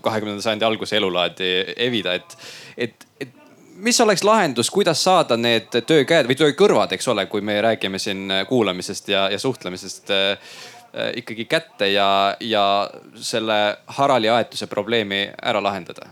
kahekümnenda 0.02 0.44
sajandi 0.44 0.68
alguse 0.68 0.98
elulaadi 0.98 1.52
evida, 1.90 2.18
et, 2.18 2.38
et, 2.78 3.08
et 3.22 3.36
mis 3.78 4.00
oleks 4.02 4.24
lahendus, 4.26 4.72
kuidas 4.74 5.04
saada 5.06 5.38
need 5.38 5.70
töökäed 5.86 6.26
või 6.30 6.40
töökõrvad, 6.40 6.98
eks 6.98 7.14
ole, 7.14 7.28
kui 7.30 7.46
me 7.46 7.60
räägime 7.62 8.02
siin 8.02 8.26
kuulamisest 8.50 9.14
ja, 9.14 9.28
ja 9.30 9.38
suhtlemisest 9.40 10.10
äh, 10.10 10.34
Äh, 10.38 10.77
ikkagi 11.16 11.46
kätte 11.46 11.92
ja, 11.92 12.36
ja 12.40 12.90
selle 13.16 13.78
harali 14.00 14.30
aetuse 14.30 14.68
probleemi 14.68 15.28
ära 15.42 15.64
lahendada. 15.64 16.10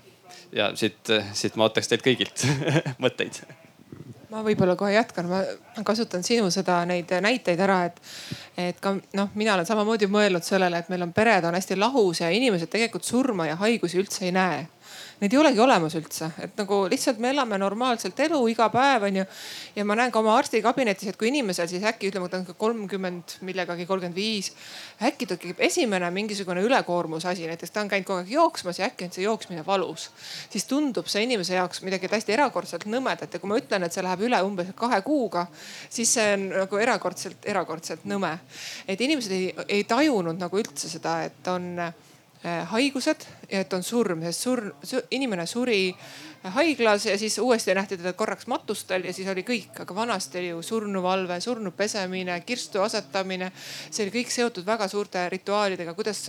ja 0.51 0.71
siit, 0.75 1.11
siit 1.33 1.55
ma 1.55 1.69
ootaks 1.69 1.87
teilt 1.87 2.03
kõigilt 2.05 2.45
mõtteid. 3.03 3.41
Ma 4.29 4.41
võib-olla 4.43 4.75
kohe 4.75 4.91
jätkan, 4.91 5.29
ma 5.31 5.41
kasutan 5.87 6.23
sinu 6.23 6.49
seda, 6.51 6.81
neid 6.85 7.11
näiteid 7.21 7.59
ära, 7.59 7.85
et, 7.87 8.01
et 8.57 8.79
ka 8.83 8.95
noh, 9.15 9.29
mina 9.35 9.53
olen 9.53 9.67
samamoodi 9.67 10.09
mõelnud 10.11 10.43
sellele, 10.43 10.81
et 10.81 10.89
meil 10.91 11.05
on 11.05 11.13
pered 11.15 11.45
on 11.47 11.55
hästi 11.55 11.77
lahus 11.79 12.19
ja 12.19 12.29
inimesed 12.35 12.71
tegelikult 12.71 13.07
surma 13.07 13.47
ja 13.47 13.55
haigusi 13.61 14.01
üldse 14.01 14.25
ei 14.27 14.33
näe 14.35 14.65
neid 15.21 15.33
ei 15.33 15.39
olegi 15.39 15.61
olemas 15.63 15.95
üldse, 15.95 16.27
et 16.43 16.57
nagu 16.59 16.81
lihtsalt 16.91 17.19
me 17.23 17.29
elame 17.31 17.57
normaalselt 17.61 18.19
elu 18.25 18.39
iga 18.51 18.67
päev 18.73 19.05
onju. 19.07 19.25
ja 19.75 19.85
ma 19.87 19.95
näen 19.95 20.11
ka 20.11 20.19
oma 20.19 20.33
arstikabinetis, 20.35 21.09
et 21.11 21.17
kui 21.19 21.29
inimesel 21.29 21.69
siis 21.71 21.83
äkki 21.87 22.09
ütleme, 22.11 22.27
ta 22.29 22.41
on 22.41 22.57
kolmkümmend 22.59 23.37
millegagi, 23.47 23.85
kolmkümmend 23.87 24.15
viis. 24.15 24.51
äkki 25.01 25.27
tekib 25.29 25.61
esimene 25.63 26.09
mingisugune 26.11 26.63
ülekoormuse 26.67 27.29
asi, 27.31 27.47
näiteks 27.47 27.71
ta 27.71 27.81
on 27.81 27.91
käinud 27.91 28.07
kogu 28.07 28.23
aeg 28.23 28.31
jooksmas 28.35 28.79
ja 28.79 28.89
äkki 28.89 29.07
on 29.07 29.15
see 29.15 29.23
jooksmine 29.23 29.65
valus. 29.65 30.09
siis 30.49 30.67
tundub 30.67 31.07
see 31.11 31.23
inimese 31.23 31.55
jaoks 31.55 31.81
midagi 31.87 32.11
täiesti 32.11 32.35
erakordselt 32.35 32.85
nõmedat 32.85 33.33
ja 33.33 33.39
kui 33.39 33.49
ma 33.49 33.59
ütlen, 33.61 33.87
et 33.87 33.95
see 33.95 34.03
läheb 34.03 34.25
üle 34.27 34.41
umbes 34.43 34.73
kahe 34.75 34.99
kuuga, 35.05 35.47
siis 35.89 36.11
see 36.17 36.33
on 36.35 36.49
nagu 36.57 36.81
erakordselt, 36.81 37.45
erakordselt 37.45 38.03
nõme. 38.03 38.35
et 38.87 39.01
inimesed 39.01 39.31
ei, 39.31 39.53
ei 39.67 39.83
tajunud 39.87 40.39
nagu 40.39 40.59
üldse 40.59 40.91
seda, 40.91 41.21
et 41.23 41.47
on 41.47 41.79
haigused 42.69 43.25
ja 43.49 43.63
et 43.63 43.73
on 43.73 43.83
surm, 43.83 44.21
sest 44.25 44.45
surm, 44.45 44.71
inimene 45.11 45.45
suri 45.49 45.79
haiglas 46.53 47.05
ja 47.05 47.17
siis 47.17 47.37
uuesti 47.37 47.73
nähti 47.73 47.97
teda 47.97 48.13
korraks 48.13 48.47
matustel 48.47 49.03
ja 49.03 49.13
siis 49.13 49.27
oli 49.27 49.41
kõik, 49.41 49.79
aga 49.81 49.95
vanasti 49.95 50.37
oli 50.37 50.49
ju 50.49 50.61
surnuvalve, 50.61 51.39
surnu 51.41 51.71
pesemine, 51.71 52.39
kirstu 52.45 52.81
asetamine. 52.81 53.51
see 53.89 54.05
oli 54.05 54.13
kõik 54.13 54.31
seotud 54.31 54.65
väga 54.65 54.87
suurte 54.87 55.29
rituaalidega, 55.29 55.93
kuidas 55.93 56.25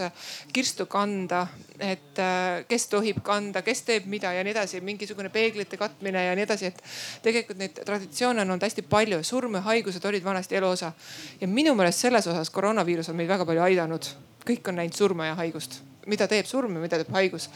kirstu 0.53 0.87
kanda, 0.87 1.47
et 1.79 2.19
äh, 2.19 2.65
kes 2.69 2.89
tohib 2.89 3.21
kanda, 3.23 3.63
kes 3.63 3.83
teeb 3.83 4.07
mida 4.07 4.33
ja 4.33 4.45
nii 4.45 4.55
edasi, 4.55 4.81
mingisugune 4.81 5.29
peeglite 5.29 5.77
katmine 5.77 6.25
ja 6.25 6.37
nii 6.37 6.47
edasi, 6.47 6.67
et 6.67 6.83
tegelikult 7.23 7.59
neid 7.59 7.83
traditsioone 7.85 8.41
on 8.41 8.51
olnud 8.51 8.65
hästi 8.65 8.87
palju, 8.89 9.23
surm 9.25 9.61
ja 9.61 9.67
haigused 9.69 10.05
olid 10.05 10.25
vanasti 10.25 10.57
elu 10.57 10.69
osa. 10.69 10.93
ja 11.41 11.49
minu 11.49 11.75
meelest 11.75 12.01
selles 12.07 12.27
osas 12.27 12.51
koroonaviirus 12.51 13.09
on 13.09 13.17
meid 13.17 13.29
väga 13.29 13.45
palju 13.45 13.63
aidanud, 13.69 14.09
kõik 14.47 14.69
on 14.69 14.81
näinud 14.81 14.97
surma 14.97 15.27
ja 15.27 15.35
haigust 15.35 15.83
mida 16.07 16.29
teeb 16.31 16.47
surm 16.47 16.77
ja 16.77 16.83
mida 16.83 17.01
teeb 17.01 17.13
haigus. 17.15 17.49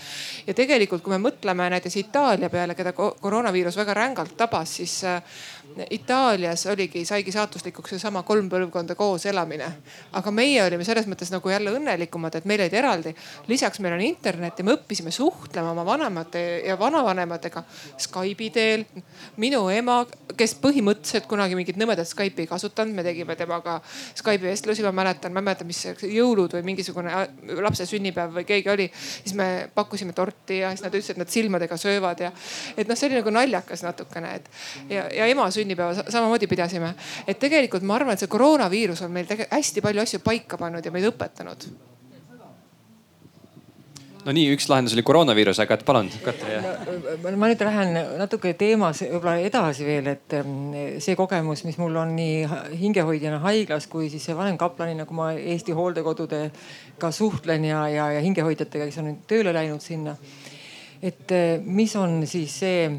ja 0.47 0.55
tegelikult, 0.55 1.03
kui 1.03 1.15
me 1.15 1.23
mõtleme 1.31 1.69
näiteks 1.77 1.97
Itaalia 2.03 2.51
peale, 2.51 2.75
keda 2.75 2.93
koroonaviirus 2.93 3.77
väga 3.77 3.95
rängalt 3.95 4.37
tabas, 4.37 4.77
siis 4.81 5.01
äh, 5.05 5.23
Itaalias 5.91 6.67
oligi, 6.67 7.05
saigi 7.05 7.33
saatuslikuks 7.33 7.95
seesama 7.95 8.23
kolm 8.27 8.49
põlvkonda 8.51 8.95
koos 8.99 9.27
elamine. 9.27 9.67
aga 10.13 10.31
meie 10.31 10.63
olime 10.65 10.85
selles 10.85 11.07
mõttes 11.07 11.31
nagu 11.31 11.49
jälle 11.51 11.71
õnnelikumad, 11.77 12.35
et 12.37 12.45
meil 12.45 12.61
olid 12.61 12.75
eraldi. 12.75 13.15
lisaks 13.49 13.81
meil 13.81 13.95
on 13.95 14.01
internet 14.01 14.59
ja 14.59 14.65
me 14.65 14.75
õppisime 14.75 15.11
suhtlema 15.15 15.71
oma 15.71 15.85
vanemate 15.87 16.63
ja 16.67 16.79
vanavanematega 16.79 17.63
Skype'i 17.99 18.51
teel. 18.51 18.85
minu 19.37 19.69
ema, 19.69 20.07
kes 20.37 20.57
põhimõtteliselt 20.63 21.29
kunagi 21.31 21.55
mingit 21.55 21.79
nõmedat 21.81 22.09
Skype'i 22.09 22.47
ei 22.47 22.51
kasutanud, 22.51 22.95
me 22.95 23.05
tegime 23.07 23.37
temaga 23.37 23.81
Skype'i 24.15 24.51
vestlusi, 24.51 24.83
ma 24.83 24.93
mäletan, 24.93 25.33
ma 25.33 25.41
ei 25.41 25.49
mäleta, 25.51 25.65
mis 25.65 25.85
jõulud 26.03 26.59
või 26.59 26.67
mingisugune 26.73 27.15
äh, 27.15 27.29
lapse 27.63 27.87
sünnipäev 27.87 28.35
või 28.41 28.47
keegi 28.49 28.71
oli, 28.71 28.91
siis 28.95 29.35
me 29.39 29.71
pakkusime 29.75 30.13
torti 30.13 30.61
ja 30.65 30.75
siis 30.75 30.85
nad 30.85 30.95
ütlesid, 30.95 31.15
et 31.17 31.25
nad 31.25 31.31
silmadega 31.31 31.77
söövad 31.81 32.27
ja 32.27 32.33
et 32.77 32.89
noh, 32.89 32.99
see 32.99 33.11
oli 33.11 33.21
nagu 33.21 33.35
naljakas 33.35 33.85
natukene, 33.87 34.35
et 34.41 34.51
ja, 34.91 35.07
ja 35.15 35.31
ema 35.31 35.47
sünnipäeva 35.61 36.09
samamoodi 36.09 36.51
pidasime. 36.51 36.95
et 37.27 37.39
tegelikult 37.39 37.87
ma 37.87 38.01
arvan, 38.01 38.17
et 38.17 38.25
see 38.25 38.33
koroonaviirus 38.33 39.05
on 39.07 39.15
meil 39.15 39.29
tegelikult 39.31 39.61
hästi 39.61 39.87
palju 39.87 40.05
asju 40.07 40.25
paika 40.25 40.59
pannud 40.61 40.85
ja 40.85 40.93
meid 40.95 41.09
õpetanud 41.13 41.71
no 44.25 44.35
nii, 44.35 44.51
üks 44.55 44.67
lahendus 44.71 44.95
oli 44.97 45.05
koroonaviirus, 45.07 45.61
aga 45.63 45.77
et 45.77 45.85
palun, 45.87 46.11
Katri. 46.25 46.59
No, 46.63 47.35
ma 47.41 47.49
nüüd 47.51 47.63
lähen 47.65 47.97
natuke 48.21 48.53
teemas 48.59 49.03
võib-olla 49.05 49.37
edasi 49.47 49.87
veel, 49.87 50.11
et 50.13 50.37
mm, 50.41 50.99
see 51.03 51.17
kogemus, 51.19 51.65
mis 51.69 51.79
mul 51.81 51.97
on 52.03 52.15
nii 52.19 52.45
hingehoidjana 52.83 53.41
haiglas 53.45 53.89
kui 53.91 54.11
siis 54.13 54.29
vanemkaplanina, 54.37 55.07
kui 55.09 55.19
ma 55.19 55.31
Eesti 55.39 55.77
hooldekodudega 55.77 57.13
suhtlen 57.15 57.65
ja, 57.71 57.87
ja, 57.93 58.11
ja 58.17 58.25
hingehoidjatega, 58.25 58.91
kes 58.91 59.01
on 59.03 59.11
nüüd 59.11 59.25
tööle 59.31 59.55
läinud 59.57 59.85
sinna. 59.85 60.17
et 61.03 61.33
eh, 61.33 61.63
mis 61.65 61.95
on 61.97 62.21
siis 62.29 62.59
see 62.61 62.91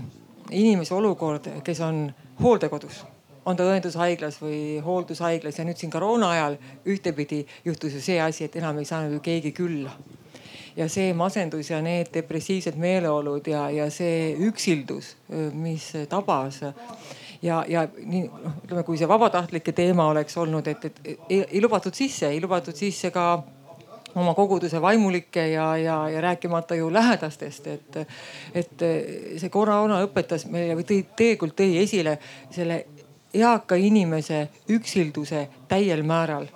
inimese 0.51 0.95
olukord, 0.97 1.47
kes 1.63 1.79
on 1.85 2.07
hooldekodus. 2.41 3.03
On 3.45 3.57
ta 3.57 3.65
õendushaiglas 3.65 4.37
või 4.41 4.79
hooldushaiglas 4.85 5.57
ja 5.57 5.65
nüüd 5.65 5.79
siin 5.79 5.91
koroona 5.93 6.29
ajal 6.35 6.57
ühtepidi 6.85 7.41
juhtus 7.65 7.95
ju 7.97 8.01
see 8.01 8.19
asi, 8.21 8.45
et 8.45 8.57
enam 8.59 8.77
ei 8.77 8.85
saanud 8.85 9.15
ju 9.17 9.21
keegi 9.25 9.51
külla. 9.57 9.93
Ja 10.75 10.85
see 10.89 11.09
masendus 11.17 11.71
ja 11.71 11.81
need 11.83 12.13
depressiivsed 12.13 12.77
meeleolud 12.79 13.47
ja, 13.49 13.65
ja 13.73 13.89
see 13.91 14.35
üksildus, 14.47 15.15
mis 15.57 15.89
tabas 16.09 16.61
ja, 17.41 17.63
ja 17.67 17.87
nii 17.97 18.27
noh, 18.29 18.59
ütleme, 18.63 18.83
kui 18.87 18.99
see 18.99 19.09
vabatahtlike 19.09 19.73
teema 19.75 20.05
oleks 20.13 20.37
olnud, 20.37 20.67
et, 20.71 20.85
et 20.85 21.01
ei, 21.09 21.41
ei 21.41 21.61
lubatud 21.63 21.97
sisse, 21.97 22.29
ei 22.29 22.39
lubatud 22.41 22.77
sisse 22.77 23.11
ka 23.11 23.25
oma 24.15 24.33
koguduse 24.33 24.81
vaimulikke 24.81 25.47
ja, 25.51 25.77
ja, 25.77 25.97
ja 26.09 26.21
rääkimata 26.21 26.75
ju 26.75 26.93
lähedastest, 26.93 27.67
et, 27.67 27.99
et 28.53 28.85
see 29.37 29.49
koroona 29.49 30.01
õpetas 30.05 30.47
meile 30.51 30.75
või 30.79 30.87
tõi, 30.87 31.03
tegelikult 31.15 31.59
tõi 31.61 31.77
esile 31.83 32.17
selle 32.51 32.85
eaka 33.33 33.75
inimese 33.79 34.47
üksilduse 34.69 35.47
täiel 35.71 36.03
määral 36.03 36.49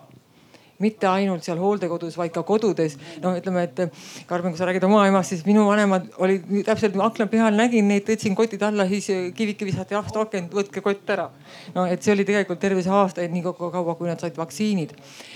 mitte 0.84 1.08
ainult 1.08 1.46
seal 1.46 1.60
hooldekodus, 1.62 2.18
vaid 2.20 2.34
ka 2.36 2.44
kodudes. 2.44 2.98
no 3.24 3.32
ütleme, 3.38 3.64
et 3.64 4.26
Karmen, 4.28 4.52
kui 4.52 4.60
sa 4.60 4.68
räägid 4.68 4.84
oma 4.88 5.06
emast, 5.08 5.32
siis 5.32 5.46
minu 5.48 5.66
vanemad 5.68 6.10
olid 6.24 6.48
täpselt 6.68 6.98
akna 7.02 7.28
peal, 7.32 7.56
nägin 7.56 7.88
neid, 7.88 8.04
tõtsin 8.08 8.36
kotid 8.36 8.64
alla, 8.66 8.88
siis 8.90 9.08
kivike 9.36 9.68
visati 9.68 9.96
ahst 9.96 10.18
akent, 10.20 10.54
võtke 10.56 10.84
kott 10.84 11.10
ära. 11.16 11.30
no 11.76 11.86
et 11.86 12.04
see 12.04 12.14
oli 12.14 12.26
tegelikult 12.28 12.60
terve 12.60 12.84
see 12.84 12.92
aasta, 12.92 13.24
nii 13.32 13.44
kaua, 13.46 13.96
kui 13.96 14.10
nad 14.10 14.20
said 14.20 14.36
vaktsiinid. 14.38 14.96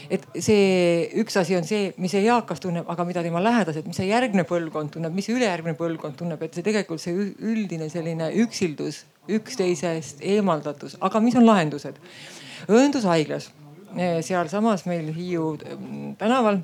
et 0.10 0.26
see 0.40 1.08
üks 1.24 1.40
asi 1.40 1.56
on 1.56 1.64
see, 1.68 1.94
mis 1.98 2.12
see 2.12 2.26
eakas 2.26 2.60
tunneb, 2.60 2.90
aga 2.90 3.06
mida 3.08 3.24
tema 3.24 3.44
lähedased, 3.44 3.88
mis 3.88 4.00
see 4.00 4.10
järgmine 4.10 4.44
põlvkond 4.50 4.96
tunneb, 4.98 5.16
mis 5.16 5.30
ülejärgmine 5.32 5.78
põlvkond 5.80 6.20
tunneb, 6.20 6.44
et 6.44 6.58
see 6.58 6.66
tegelikult 6.66 7.02
see 7.02 7.16
üldine 7.16 7.88
selline 7.90 8.32
üksildus, 8.44 9.06
üksteisest 9.30 10.24
eemaldatus, 10.26 10.98
aga 11.00 11.24
mis 11.24 11.40
on 11.40 11.48
lahendused? 11.48 12.04
õendushaiglas 12.70 13.48
Eh, 13.50 13.59
sealsamas 14.22 14.86
meil 14.86 15.14
Hiiu 15.14 15.56
mm, 15.58 16.16
tänaval 16.16 16.60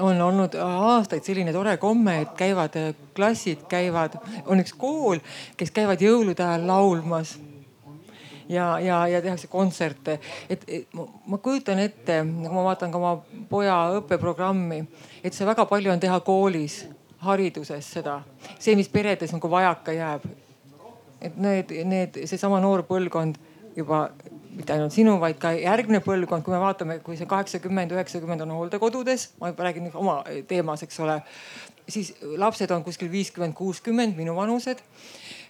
on 0.00 0.20
olnud 0.22 0.54
aastaid 0.54 1.24
selline 1.24 1.52
tore 1.52 1.76
komme, 1.76 2.20
et 2.22 2.34
käivad 2.38 2.76
eh, 2.78 2.94
klassid, 3.16 3.64
käivad, 3.68 4.18
on 4.46 4.62
üks 4.62 4.74
kool, 4.78 5.18
kes 5.58 5.72
käivad 5.74 6.02
jõulude 6.02 6.44
ajal 6.44 6.66
laulmas 6.68 7.34
ja, 8.48 8.80
ja, 8.80 9.06
ja 9.08 9.22
tehakse 9.22 9.48
kontserte. 9.50 10.20
et 10.50 10.64
ma 11.26 11.38
kujutan 11.38 11.78
ette, 11.78 12.20
kui 12.22 12.54
ma 12.54 12.64
vaatan 12.64 12.92
ka 12.92 12.98
oma 12.98 13.16
poja 13.50 13.76
õppeprogrammi, 13.98 14.84
et 15.24 15.34
see 15.34 15.46
väga 15.46 15.66
palju 15.66 15.92
on 15.92 16.02
teha 16.02 16.20
koolis, 16.26 16.84
hariduses 17.24 17.92
seda, 17.98 18.20
see, 18.58 18.76
mis 18.78 18.88
peredes 18.88 19.32
nagu 19.34 19.50
vajaka 19.50 19.92
jääb. 19.92 20.26
et 21.20 21.36
need, 21.36 21.72
need, 21.84 22.22
seesama 22.24 22.60
noor 22.60 22.82
põlvkond 22.88 23.36
juba 23.76 24.08
mitte 24.56 24.74
ainult 24.74 24.94
sinu, 24.94 25.16
vaid 25.22 25.38
ka 25.40 25.52
järgmine 25.56 26.00
põlvkond, 26.04 26.44
kui 26.46 26.54
me 26.54 26.60
vaatame, 26.62 26.98
kui 27.04 27.18
see 27.18 27.28
kaheksakümmend, 27.30 27.92
üheksakümmend 27.94 28.44
on 28.44 28.54
hooldekodudes, 28.56 29.30
ma 29.40 29.52
juba 29.52 29.66
räägin 29.68 29.90
oma 29.94 30.20
teemas, 30.48 30.84
eks 30.86 31.00
ole. 31.04 31.20
siis 31.90 32.12
lapsed 32.38 32.70
on 32.70 32.84
kuskil 32.86 33.10
viiskümmend, 33.10 33.54
kuuskümmend, 33.58 34.16
minu 34.16 34.36
vanused. 34.36 34.78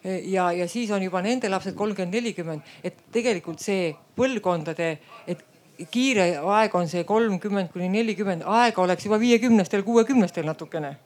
ja, 0.04 0.52
ja 0.52 0.68
siis 0.68 0.90
on 0.90 1.02
juba 1.02 1.22
nende 1.22 1.48
lapsed 1.48 1.74
kolmkümmend, 1.74 2.14
nelikümmend, 2.14 2.62
et 2.84 2.96
tegelikult 3.12 3.60
see 3.60 3.94
põlvkondade, 4.16 4.96
et 5.26 5.44
kiire 5.90 6.36
aeg 6.38 6.74
on 6.76 6.88
see 6.88 7.04
kolmkümmend 7.08 7.72
kuni 7.72 7.88
nelikümmend, 7.88 8.44
aega 8.44 8.82
oleks 8.82 9.06
juba 9.06 9.20
viiekümnestel, 9.20 9.82
kuuekümnestel 9.82 10.44
natukene. 10.44 10.96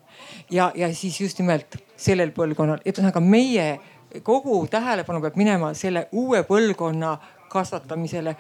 ja, 0.51 0.73
ja 0.75 0.95
siis 0.95 1.21
just 1.21 1.39
nimelt 1.39 1.77
sellel 1.97 2.31
põlvkonnal, 2.35 2.83
et 2.85 2.99
ühesõnaga 2.99 3.21
meie 3.21 3.69
kogu 4.23 4.67
tähelepanu 4.71 5.21
peab 5.21 5.37
minema 5.37 5.73
selle 5.75 6.07
uue 6.13 6.43
põlvkonna 6.47 7.17
kasvatamisele, 7.55 8.37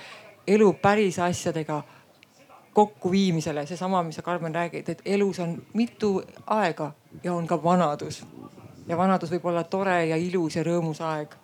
elu 0.47 0.73
päris 0.83 1.19
asjadega 1.23 1.83
kokkuviimisele, 2.75 3.67
seesama, 3.67 4.03
mis 4.03 4.19
sa 4.19 4.23
Karmen 4.27 4.55
räägid, 4.55 4.89
et 4.91 5.03
elus 5.07 5.39
on 5.41 5.55
mitu 5.79 6.23
aega 6.47 6.93
ja 7.23 7.35
on 7.35 7.47
ka 7.47 7.63
vanadus. 7.63 8.25
ja 8.89 8.97
vanadus 8.97 9.31
võib 9.31 9.47
olla 9.49 9.65
tore 9.65 10.07
ja 10.07 10.17
ilus 10.17 10.57
ja 10.57 10.65
rõõmus 10.67 11.01
aeg. 11.01 11.35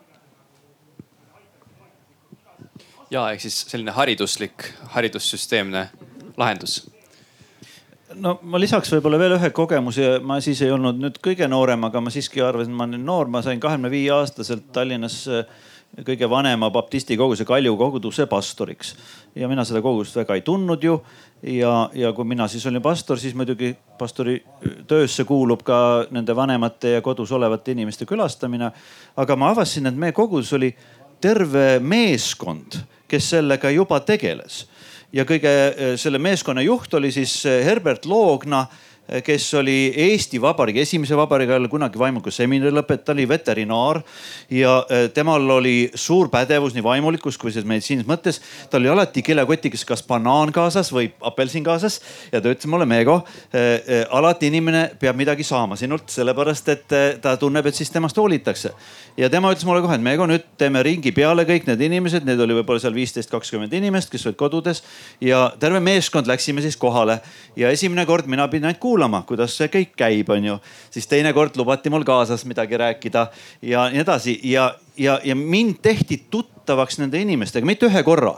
ja 3.11 3.31
ehk 3.31 3.41
siis 3.41 3.61
selline 3.71 3.91
hariduslik, 3.91 4.73
haridussüsteemne 4.97 5.89
lahendus 6.37 6.91
no 8.15 8.39
ma 8.43 8.59
lisaks 8.59 8.91
võib-olla 8.93 9.19
veel 9.19 9.37
ühe 9.39 9.51
kogemuse, 9.55 10.19
ma 10.23 10.41
siis 10.43 10.63
ei 10.67 10.71
olnud 10.75 10.99
nüüd 10.99 11.19
kõige 11.23 11.47
noorem, 11.49 11.85
aga 11.87 12.03
ma 12.03 12.11
siiski 12.11 12.43
arvasin, 12.43 12.75
ma 12.75 12.89
olen 12.89 13.05
noor, 13.07 13.31
ma 13.31 13.43
sain 13.47 13.61
kahekümne 13.61 13.91
viie 13.91 14.11
aastaselt 14.15 14.73
Tallinnas 14.75 15.23
äh, 15.29 15.45
kõige 15.99 16.29
vanema 16.31 16.71
baptisti 16.71 17.17
koguse 17.19 17.45
Kalju 17.45 17.77
koguduse 17.77 18.27
pastoriks. 18.27 18.95
ja 19.35 19.49
mina 19.49 19.65
seda 19.65 19.83
kogudust 19.83 20.17
väga 20.17 20.35
ei 20.35 20.41
tundnud 20.41 20.83
ju. 20.85 21.03
ja, 21.43 21.91
ja 21.95 22.13
kui 22.13 22.25
mina 22.25 22.49
siis 22.49 22.67
olin 22.67 22.83
pastor, 22.83 23.19
siis 23.19 23.35
muidugi 23.35 23.77
pastori 23.99 24.43
töösse 24.87 25.25
kuulub 25.25 25.63
ka 25.63 26.07
nende 26.11 26.37
vanemate 26.37 26.91
ja 26.91 27.01
kodus 27.03 27.33
olevate 27.33 27.73
inimeste 27.73 28.07
külastamine. 28.07 28.71
aga 29.17 29.37
ma 29.37 29.51
avastasin, 29.51 29.87
et 29.87 29.97
meie 29.97 30.13
kogudus 30.13 30.53
oli 30.53 30.75
terve 31.21 31.79
meeskond, 31.81 32.81
kes 33.09 33.31
sellega 33.31 33.71
juba 33.71 34.01
tegeles. 34.01 34.67
ja 35.13 35.25
kõige 35.25 35.97
selle 35.97 36.19
meeskonna 36.19 36.63
juht 36.63 36.95
oli 36.95 37.13
siis 37.13 37.45
Herbert 37.45 38.07
Loogna 38.07 38.67
kes 39.25 39.55
oli 39.55 39.93
Eesti 39.97 40.41
Vabariigi, 40.43 40.81
esimese 40.81 41.17
vabariigi 41.19 41.53
ajal 41.53 41.67
kunagi 41.71 41.99
vaimuka 41.99 42.31
seminari 42.31 42.71
lõpetaja, 42.75 43.05
ta 43.05 43.15
oli 43.15 43.27
veterinaar 43.29 44.01
ja 44.55 44.77
äh, 44.87 45.09
temal 45.15 45.43
oli 45.51 45.91
suur 45.99 46.29
pädevus 46.31 46.77
nii 46.77 46.85
vaimulikus 46.85 47.39
kui 47.41 47.51
siis 47.53 47.67
meditsiinilises 47.67 48.09
mõttes. 48.09 48.41
tal 48.71 48.85
oli 48.85 48.93
alati 48.93 49.23
kilekotikas 49.23 49.85
kas 49.89 50.05
banaan 50.07 50.53
kaasas 50.55 50.93
või 50.95 51.11
apelsin 51.21 51.65
kaasas 51.67 52.01
ja 52.33 52.41
ta 52.41 52.53
ütles 52.53 52.71
mulle, 52.71 52.87
Meego, 52.87 53.21
äh, 53.55 53.61
äh, 53.61 54.05
alati 54.11 54.47
inimene 54.47 54.91
peab 55.01 55.19
midagi 55.19 55.45
saama 55.47 55.77
sinult, 55.77 56.09
sellepärast 56.11 56.69
et 56.69 56.97
ta 57.23 57.37
tunneb, 57.37 57.67
et 57.67 57.75
siis 57.75 57.91
temast 57.91 58.17
hoolitakse. 58.17 58.73
ja 59.17 59.31
tema 59.31 59.51
ütles 59.51 59.67
mulle 59.67 59.83
kohe, 59.83 59.99
et 59.99 60.07
Meego, 60.07 60.27
nüüd 60.31 60.47
teeme 60.59 60.83
ringi 60.87 61.13
peale 61.13 61.45
kõik 61.49 61.67
need 61.67 61.81
inimesed, 61.81 62.25
need 62.25 62.41
oli 62.41 62.61
võib-olla 62.61 62.81
seal 62.81 62.95
viisteist, 62.95 63.31
kakskümmend 63.31 63.73
inimest, 63.75 64.11
kes 64.11 64.27
olid 64.27 64.39
kodudes 64.39 64.85
ja 65.21 65.49
terve 65.59 65.81
meeskond 65.81 66.31
läksime 66.31 66.63
siis 66.63 66.77
kohale 66.77 67.21
ja 67.57 67.71
esimene 67.71 68.07
kord 68.07 68.31
mina 68.31 68.47
pidin 68.49 68.71
ainult 68.71 68.81
kuulama 68.81 69.00
kuulama, 69.01 69.23
kuidas 69.25 69.55
see 69.57 69.71
kõik 69.73 69.95
käib, 69.97 70.29
onju. 70.29 70.59
siis 70.93 71.07
teinekord 71.09 71.57
lubati 71.57 71.91
mul 71.91 72.05
kaasas 72.05 72.45
midagi 72.45 72.77
rääkida 72.77 73.31
ja 73.63 73.89
nii 73.89 74.03
edasi 74.03 74.35
ja, 74.45 74.75
ja, 74.97 75.19
ja 75.25 75.35
mind 75.35 75.81
tehti 75.83 76.27
tuttavaks 76.31 76.99
nende 77.01 77.21
inimestega, 77.21 77.67
mitte 77.67 77.89
ühe 77.89 78.03
korra 78.05 78.35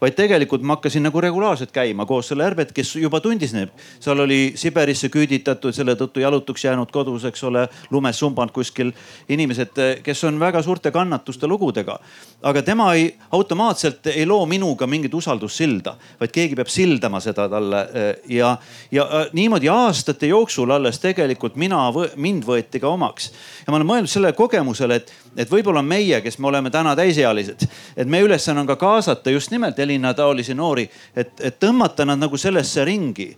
vaid 0.00 0.16
tegelikult 0.16 0.62
ma 0.62 0.76
hakkasin 0.76 1.04
nagu 1.06 1.20
regulaarselt 1.20 1.72
käima 1.74 2.06
koos 2.06 2.28
selle 2.28 2.44
Herbet, 2.44 2.72
kes 2.74 2.94
juba 2.96 3.20
tundis 3.20 3.54
neid. 3.54 3.72
seal 4.00 4.20
oli 4.20 4.52
Siberisse 4.56 5.08
küüditatud, 5.08 5.72
selle 5.74 5.94
tõttu 5.98 6.22
jalutuks 6.22 6.64
jäänud 6.64 6.90
kodus, 6.92 7.24
eks 7.24 7.44
ole, 7.44 7.66
lumes 7.90 8.18
sumbanud 8.18 8.52
kuskil 8.54 8.92
inimesed, 9.28 9.80
kes 10.02 10.24
on 10.24 10.40
väga 10.40 10.62
suurte 10.62 10.90
kannatuste 10.90 11.46
lugudega. 11.46 11.98
aga 12.42 12.62
tema 12.62 12.92
ei, 12.94 13.14
automaatselt 13.32 14.06
ei 14.06 14.26
loo 14.26 14.46
minuga 14.46 14.86
mingit 14.86 15.14
usaldussilda, 15.14 15.96
vaid 16.20 16.32
keegi 16.32 16.54
peab 16.54 16.68
sildama 16.68 17.20
seda 17.20 17.48
talle 17.48 17.86
ja, 18.28 18.56
ja 18.92 19.06
niimoodi 19.32 19.68
aastate 19.68 20.26
jooksul 20.26 20.70
alles 20.70 20.98
tegelikult 20.98 21.56
mina, 21.56 21.86
mind 22.16 22.44
võeti 22.44 22.80
ka 22.80 22.88
omaks. 22.88 23.30
ja 23.66 23.72
ma 23.72 23.78
olen 23.78 23.88
mõelnud 23.88 24.10
sellele 24.10 24.32
kogemusele, 24.36 25.00
et, 25.00 25.12
et 25.36 25.50
võib-olla 25.50 25.82
meie, 25.82 26.20
kes 26.24 26.38
me 26.38 26.48
oleme 26.48 26.70
täna 26.70 26.94
täisealised, 26.96 27.66
et 27.96 28.08
meie 28.08 28.24
ülesanne 28.26 28.62
on 28.62 28.70
ka 28.70 28.76
kaasata 28.76 29.30
just 29.34 29.50
nimelt 29.50 29.78
Elina 29.78 30.14
taolisi 30.14 30.54
noori, 30.54 30.88
et, 31.16 31.34
et 31.40 31.60
tõmmata 31.60 32.06
nad 32.06 32.20
nagu 32.20 32.38
sellesse 32.40 32.84
ringi 32.84 33.30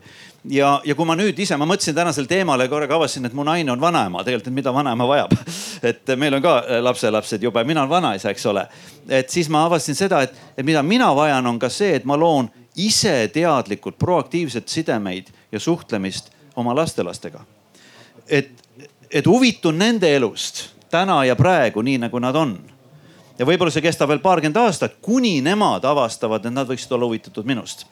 ja, 0.51 0.81
ja 0.85 0.95
kui 0.95 1.07
ma 1.09 1.17
nüüd 1.19 1.39
ise, 1.43 1.57
ma 1.59 1.67
mõtlesin 1.69 1.97
tänasel 1.97 2.29
teemale 2.31 2.69
korraga 2.69 2.97
avastasin, 2.99 3.27
et 3.29 3.35
mu 3.37 3.45
naine 3.47 3.73
on 3.73 3.81
vanaema, 3.81 4.23
tegelikult, 4.25 4.51
et 4.51 4.59
mida 4.59 4.75
vanaema 4.75 5.09
vajab. 5.09 5.35
et 5.91 6.15
meil 6.19 6.39
on 6.39 6.45
ka 6.45 6.57
äh, 6.61 6.83
lapselapsed 6.85 7.43
jube, 7.43 7.65
mina 7.65 7.83
olen 7.85 7.91
vanaisa, 7.91 8.31
eks 8.31 8.47
ole. 8.53 8.67
et 9.09 9.31
siis 9.31 9.49
ma 9.53 9.65
avastasin 9.67 9.99
seda, 9.99 10.23
et, 10.27 10.39
et 10.57 10.67
mida 10.67 10.83
mina 10.83 11.13
vajan, 11.17 11.47
on 11.47 11.59
ka 11.59 11.71
see, 11.73 11.95
et 11.97 12.05
ma 12.05 12.19
loon 12.19 12.51
ise 12.77 13.31
teadlikult 13.33 13.99
proaktiivset 13.99 14.69
sidemeid 14.69 15.33
ja 15.53 15.61
suhtlemist 15.61 16.31
oma 16.57 16.75
lastelastega. 16.77 17.41
et, 18.29 18.51
et 19.11 19.27
huvitun 19.27 19.79
nende 19.79 20.11
elust 20.17 20.76
täna 20.90 21.25
ja 21.25 21.37
praegu, 21.37 21.83
nii 21.83 21.99
nagu 22.07 22.18
nad 22.22 22.37
on. 22.37 22.59
ja 23.38 23.46
võib-olla 23.46 23.72
see 23.72 23.85
kestab 23.85 24.09
veel 24.09 24.22
paarkümmend 24.25 24.57
aastat, 24.57 24.96
kuni 25.03 25.40
nemad 25.44 25.85
avastavad, 25.85 26.46
et 26.46 26.55
nad 26.55 26.68
võiksid 26.68 26.92
olla 26.96 27.09
huvitatud 27.11 27.44
minust 27.44 27.87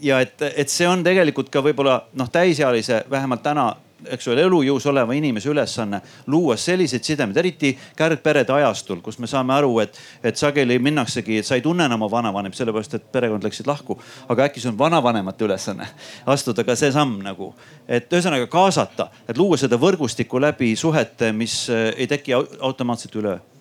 ja 0.00 0.20
et, 0.20 0.42
et 0.56 0.68
see 0.68 0.88
on 0.88 1.02
tegelikult 1.04 1.50
ka 1.50 1.62
võib-olla 1.64 2.02
noh, 2.14 2.28
täisealise 2.30 3.02
vähemalt 3.10 3.42
täna 3.42 3.72
eks 4.06 4.28
ole, 4.28 4.42
elujõus 4.46 4.86
oleva 4.86 5.14
inimese 5.16 5.50
ülesanne 5.50 6.00
luua 6.26 6.56
selliseid 6.56 7.04
sidemeid, 7.04 7.36
eriti 7.36 7.72
kärgperede 7.96 8.52
ajastul, 8.54 9.00
kus 9.04 9.18
me 9.18 9.26
saame 9.30 9.54
aru, 9.56 9.72
et, 9.82 9.98
et 10.22 10.38
sageli 10.38 10.78
minnaksegi, 10.82 11.40
et 11.40 11.48
sa 11.48 11.58
ei 11.58 11.64
tunne 11.64 11.86
enam 11.88 12.02
oma 12.02 12.10
vanavanemat, 12.18 12.56
sellepärast 12.58 12.98
et 12.98 13.10
perekond 13.12 13.44
läksid 13.44 13.66
lahku. 13.66 13.98
aga 14.28 14.48
äkki 14.48 14.62
see 14.62 14.72
on 14.72 14.78
vanavanemate 14.78 15.44
ülesanne 15.44 15.88
astuda 16.34 16.64
ka 16.64 16.76
see 16.76 16.92
samm 16.94 17.18
nagu, 17.24 17.52
et 17.88 18.12
ühesõnaga 18.12 18.46
kaasata, 18.50 19.10
et 19.28 19.38
luua 19.38 19.58
seda 19.60 19.78
võrgustikku 19.80 20.40
läbi 20.40 20.74
suhete, 20.76 21.32
mis 21.32 21.68
eh, 21.68 21.92
ei 21.96 22.06
teki 22.06 22.34
automaatselt 22.60 23.16
üleöö 23.18 23.57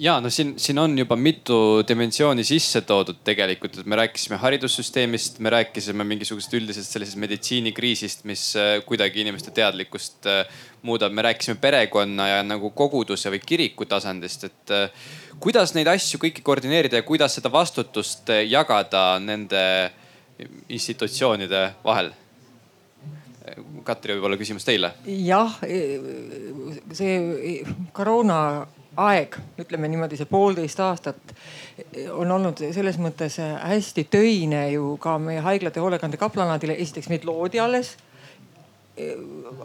ja 0.00 0.16
no 0.20 0.30
siin, 0.32 0.54
siin 0.56 0.78
on 0.80 0.94
juba 0.98 1.16
mitu 1.16 1.56
dimensiooni 1.88 2.44
sisse 2.46 2.80
toodud 2.88 3.20
tegelikult, 3.24 3.80
et 3.82 3.88
me 3.88 3.98
rääkisime 4.00 4.38
haridussüsteemist, 4.40 5.40
me 5.44 5.52
rääkisime 5.52 6.04
mingisugusest 6.08 6.56
üldisest 6.56 6.96
sellisest 6.96 7.20
meditsiinikriisist, 7.20 8.24
mis 8.28 8.44
äh, 8.56 8.78
kuidagi 8.86 9.20
inimeste 9.24 9.52
teadlikkust 9.56 10.28
äh, 10.30 10.62
muudab. 10.82 11.12
me 11.12 11.22
rääkisime 11.28 11.60
perekonna 11.60 12.28
ja 12.28 12.40
nagu 12.46 12.70
koguduse 12.70 13.32
või 13.34 13.42
kiriku 13.44 13.84
tasandist, 13.84 14.48
et 14.48 14.74
äh, 14.74 15.12
kuidas 15.40 15.74
neid 15.76 15.90
asju 15.92 16.22
kõiki 16.24 16.44
koordineerida 16.46 17.02
ja 17.02 17.06
kuidas 17.06 17.36
seda 17.36 17.52
vastutust 17.52 18.32
jagada 18.48 19.04
nende 19.20 19.62
institutsioonide 20.68 21.66
vahel? 21.84 22.12
Katri, 23.84 24.14
võib-olla 24.14 24.36
küsimus 24.40 24.64
teile? 24.64 24.94
jah, 25.04 25.56
see 26.94 27.62
koroona 27.92 28.40
aeg, 28.96 29.36
ütleme 29.60 29.88
niimoodi, 29.88 30.18
see 30.18 30.26
poolteist 30.26 30.80
aastat 30.82 31.34
on 32.10 32.30
olnud 32.34 32.58
selles 32.74 32.98
mõttes 32.98 33.38
hästi 33.38 34.06
töine 34.10 34.64
ju 34.72 34.96
ka 35.02 35.16
meie 35.22 35.42
haiglate 35.44 35.80
hoolekandekaplanaadile. 35.80 36.74
esiteks 36.82 37.08
meid 37.08 37.24
loodi 37.24 37.60
alles 37.60 37.94
e, 38.96 39.14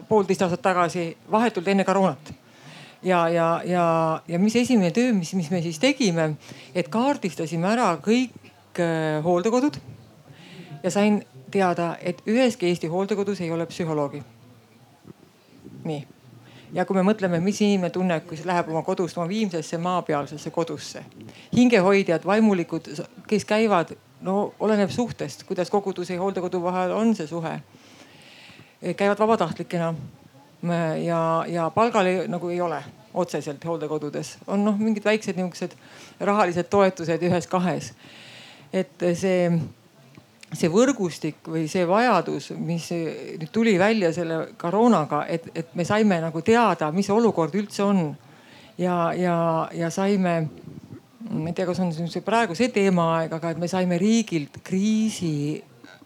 poolteist 0.09 0.45
aastat 0.45 0.61
tagasi, 0.61 1.17
vahetult 1.31 1.67
enne 1.67 1.83
koroonat. 1.83 2.33
ja, 3.03 3.27
ja, 3.29 3.61
ja, 3.65 4.21
ja 4.27 4.39
mis 4.39 4.55
esimene 4.55 4.91
töö, 4.91 5.13
mis, 5.13 5.33
mis 5.33 5.51
me 5.51 5.61
siis 5.61 5.79
tegime, 5.79 6.35
et 6.75 6.88
kaardistasime 6.88 7.67
ära 7.73 7.95
kõik 7.97 8.79
e, 8.79 8.89
hooldekodud 9.23 9.81
ja 10.83 10.91
sain 10.91 11.23
teada, 11.51 11.95
et 12.01 12.21
üheski 12.27 12.69
Eesti 12.69 12.88
hooldekodus 12.88 13.41
ei 13.41 13.51
ole 13.51 13.65
psühholoogi. 13.65 14.23
nii 15.83 16.14
ja 16.73 16.86
kui 16.86 16.97
me 16.97 17.04
mõtleme, 17.06 17.39
mis 17.43 17.62
inimene 17.62 17.91
tunneb, 17.93 18.25
kui 18.28 18.39
läheb 18.45 18.69
oma 18.71 18.82
kodust 18.86 19.17
oma 19.17 19.28
viimsesse 19.30 19.78
maapealsesse 19.78 20.51
kodusse. 20.51 21.04
hingehoidjad, 21.56 22.25
vaimulikud, 22.25 22.89
kes 23.28 23.45
käivad, 23.45 23.95
no 24.21 24.54
oleneb 24.60 24.89
suhtest, 24.89 25.43
kuidas 25.43 25.69
koguduse 25.69 26.13
ja 26.13 26.21
hooldekodu 26.21 26.63
vahel 26.63 26.91
on 26.91 27.15
see 27.15 27.28
suhe. 27.28 27.60
käivad 28.97 29.19
vabatahtlikena 29.19 29.95
ja, 31.04 31.45
ja 31.47 31.69
palgal 31.69 32.06
ei, 32.06 32.28
nagu 32.28 32.49
ei 32.49 32.62
ole 32.62 32.84
otseselt 33.13 33.65
hooldekodudes, 33.65 34.38
on 34.47 34.65
noh, 34.65 34.78
mingid 34.78 35.06
väiksed 35.06 35.38
nihukesed 35.38 35.75
rahalised 36.19 36.67
toetused 36.69 37.21
ühes-kahes. 37.23 37.93
et 38.73 39.04
see 39.13 39.51
see 40.53 40.69
võrgustik 40.71 41.47
või 41.49 41.65
see 41.71 41.86
vajadus, 41.88 42.51
mis 42.58 42.89
nüüd 42.93 43.49
tuli 43.51 43.75
välja 43.79 44.12
selle 44.13 44.41
koroonaga, 44.62 45.25
et, 45.29 45.49
et 45.55 45.73
me 45.75 45.86
saime 45.88 46.19
nagu 46.21 46.41
teada, 46.45 46.91
mis 46.95 47.10
olukord 47.10 47.55
üldse 47.55 47.84
on. 47.84 48.15
ja, 48.77 49.13
ja, 49.17 49.38
ja 49.73 49.89
saime, 49.89 50.36
ma 51.29 51.49
ei 51.49 51.53
tea, 51.55 51.65
kas 51.65 51.79
on 51.79 51.93
see 51.95 52.21
praegu 52.21 52.55
see 52.55 52.69
teemaaeg, 52.69 53.34
aga 53.34 53.55
et 53.55 53.62
me 53.62 53.67
saime 53.71 53.97
riigilt 53.97 54.62
kriisi 54.63 55.63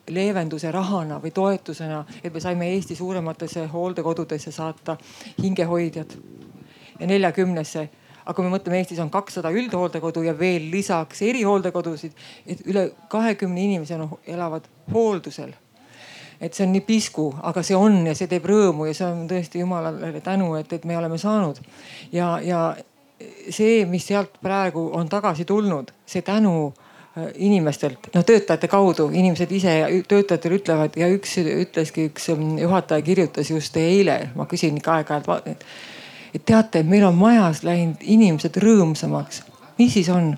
leevenduse 0.10 0.72
rahana 0.72 1.20
või 1.22 1.32
toetusena, 1.32 2.04
et 2.24 2.34
me 2.34 2.42
saime 2.42 2.70
Eesti 2.74 2.96
suurematesse 2.96 3.68
hooldekodudesse 3.70 4.52
saata 4.52 4.98
hingehoidjad 5.42 6.16
ja 7.00 7.08
neljakümnesse 7.08 7.90
aga 8.30 8.36
kui 8.38 8.46
me 8.46 8.54
mõtleme, 8.54 8.78
Eestis 8.84 9.00
on 9.02 9.10
kakssada 9.10 9.50
üldhooldekodu 9.50 10.22
ja 10.28 10.36
veel 10.38 10.70
lisaks 10.70 11.24
erihooldekodusid, 11.26 12.14
et 12.46 12.62
üle 12.70 12.92
kahekümne 13.10 13.64
inimese 13.64 13.98
on, 13.98 14.12
elavad 14.30 14.70
hooldusel. 14.94 15.56
et 16.40 16.54
see 16.56 16.64
on 16.64 16.72
nii 16.72 16.84
pisku, 16.88 17.24
aga 17.44 17.64
see 17.68 17.76
on 17.76 18.06
ja 18.08 18.14
see 18.16 18.30
teeb 18.32 18.46
rõõmu 18.48 18.86
ja 18.88 18.94
see 18.96 19.08
on 19.10 19.26
tõesti 19.28 19.60
jumalale 19.60 20.22
tänu, 20.24 20.54
et, 20.56 20.72
et 20.74 20.86
me 20.86 20.98
oleme 20.98 21.18
saanud. 21.18 21.58
ja, 22.14 22.38
ja 22.44 22.62
see, 23.50 23.82
mis 23.90 24.06
sealt 24.08 24.38
praegu 24.42 24.86
on 24.94 25.10
tagasi 25.10 25.46
tulnud, 25.46 25.90
see 26.06 26.22
tänu 26.22 26.54
äh, 26.70 27.32
inimestelt, 27.50 28.12
no 28.14 28.24
töötajate 28.24 28.70
kaudu, 28.72 29.10
inimesed 29.10 29.52
ise 29.52 29.76
töötajatele 30.08 30.62
ütlevad 30.62 31.00
ja 31.02 31.10
üks 31.12 31.40
ütleski, 31.42 32.12
üks 32.14 32.30
ähm, 32.30 32.60
juhataja 32.62 33.02
kirjutas 33.02 33.50
just 33.50 33.78
eile, 33.82 34.30
ma 34.36 34.46
küsin 34.46 34.78
ikka 34.78 35.00
aeg-ajalt 35.00 35.50
et 35.50 35.66
teate, 36.46 36.84
meil 36.84 37.06
on 37.08 37.16
majas 37.16 37.64
läinud 37.64 38.02
inimesed 38.02 38.58
rõõmsamaks. 38.62 39.44
mis 39.78 39.94
siis 39.94 40.10
on? 40.10 40.38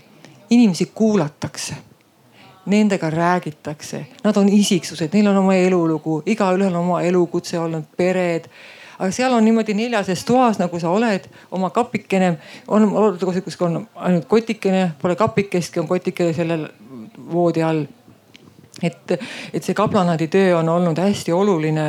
inimesi 0.52 0.92
kuulatakse. 0.96 1.76
Nendega 2.66 3.10
räägitakse, 3.10 4.06
nad 4.24 4.38
on 4.38 4.50
isiksused, 4.50 5.10
neil 5.14 5.28
on 5.28 5.38
oma 5.38 5.56
elulugu, 5.58 6.20
igaühel 6.26 6.76
oma 6.76 7.00
elukutse 7.02 7.58
olnud, 7.60 7.88
pered. 7.98 8.46
Aga 9.00 9.10
seal 9.12 9.34
on 9.34 9.46
niimoodi 9.46 9.74
neljases 9.74 10.22
toas, 10.28 10.60
nagu 10.62 10.80
sa 10.80 10.92
oled, 10.94 11.26
oma 11.52 11.72
kapikene, 11.74 12.36
on 12.68 12.86
olukord, 12.86 13.40
kus 13.42 13.58
on 13.66 13.88
ainult 13.96 14.28
kotikene, 14.30 14.92
pole 15.02 15.16
kapikestki, 15.18 15.82
on 15.82 15.90
kotikene 15.90 16.36
sellel 16.38 16.68
voodi 17.32 17.64
all 17.66 17.88
et, 18.84 19.14
et 19.54 19.64
see 19.64 19.78
kaplanaadi 19.78 20.28
töö 20.32 20.56
on 20.60 20.70
olnud 20.70 21.00
hästi 21.00 21.34
oluline. 21.36 21.88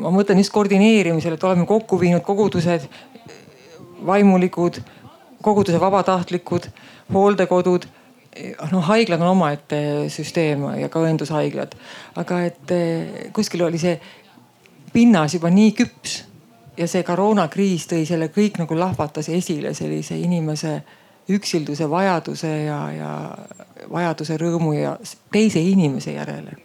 ma 0.00 0.12
mõtlen 0.14 0.40
just 0.40 0.54
koordineerimisel, 0.54 1.36
et 1.36 1.44
oleme 1.44 1.66
kokku 1.66 2.00
viinud 2.00 2.24
kogudused, 2.24 2.88
vaimulikud, 4.06 4.80
koguduse 5.42 5.80
vabatahtlikud, 5.80 6.70
hooldekodud 7.12 7.86
noh, 8.72 8.84
haiglad 8.84 9.20
on 9.20 9.32
omaette 9.32 9.78
süsteem 10.12 10.64
ja 10.80 10.88
ka 10.92 11.00
õendushaiglad, 11.04 11.74
aga 12.20 12.40
et 12.48 12.72
eh, 12.74 13.26
kuskil 13.36 13.64
oli 13.66 13.80
see 13.80 13.96
pinnas 14.92 15.36
juba 15.36 15.50
nii 15.52 15.72
küps 15.76 16.20
ja 16.76 16.88
see 16.90 17.04
koroonakriis 17.06 17.88
tõi 17.90 18.04
selle 18.08 18.28
kõik 18.32 18.60
nagu 18.60 18.78
lahvatas 18.78 19.30
esile 19.32 19.72
sellise 19.76 20.18
inimese 20.20 20.78
üksilduse 21.32 21.88
vajaduse 21.90 22.50
ja, 22.66 22.80
ja 22.94 23.12
vajaduse 23.92 24.38
rõõmu 24.40 24.72
ja 24.76 24.96
teise 25.32 25.62
inimese 25.62 26.16
järele 26.16 26.56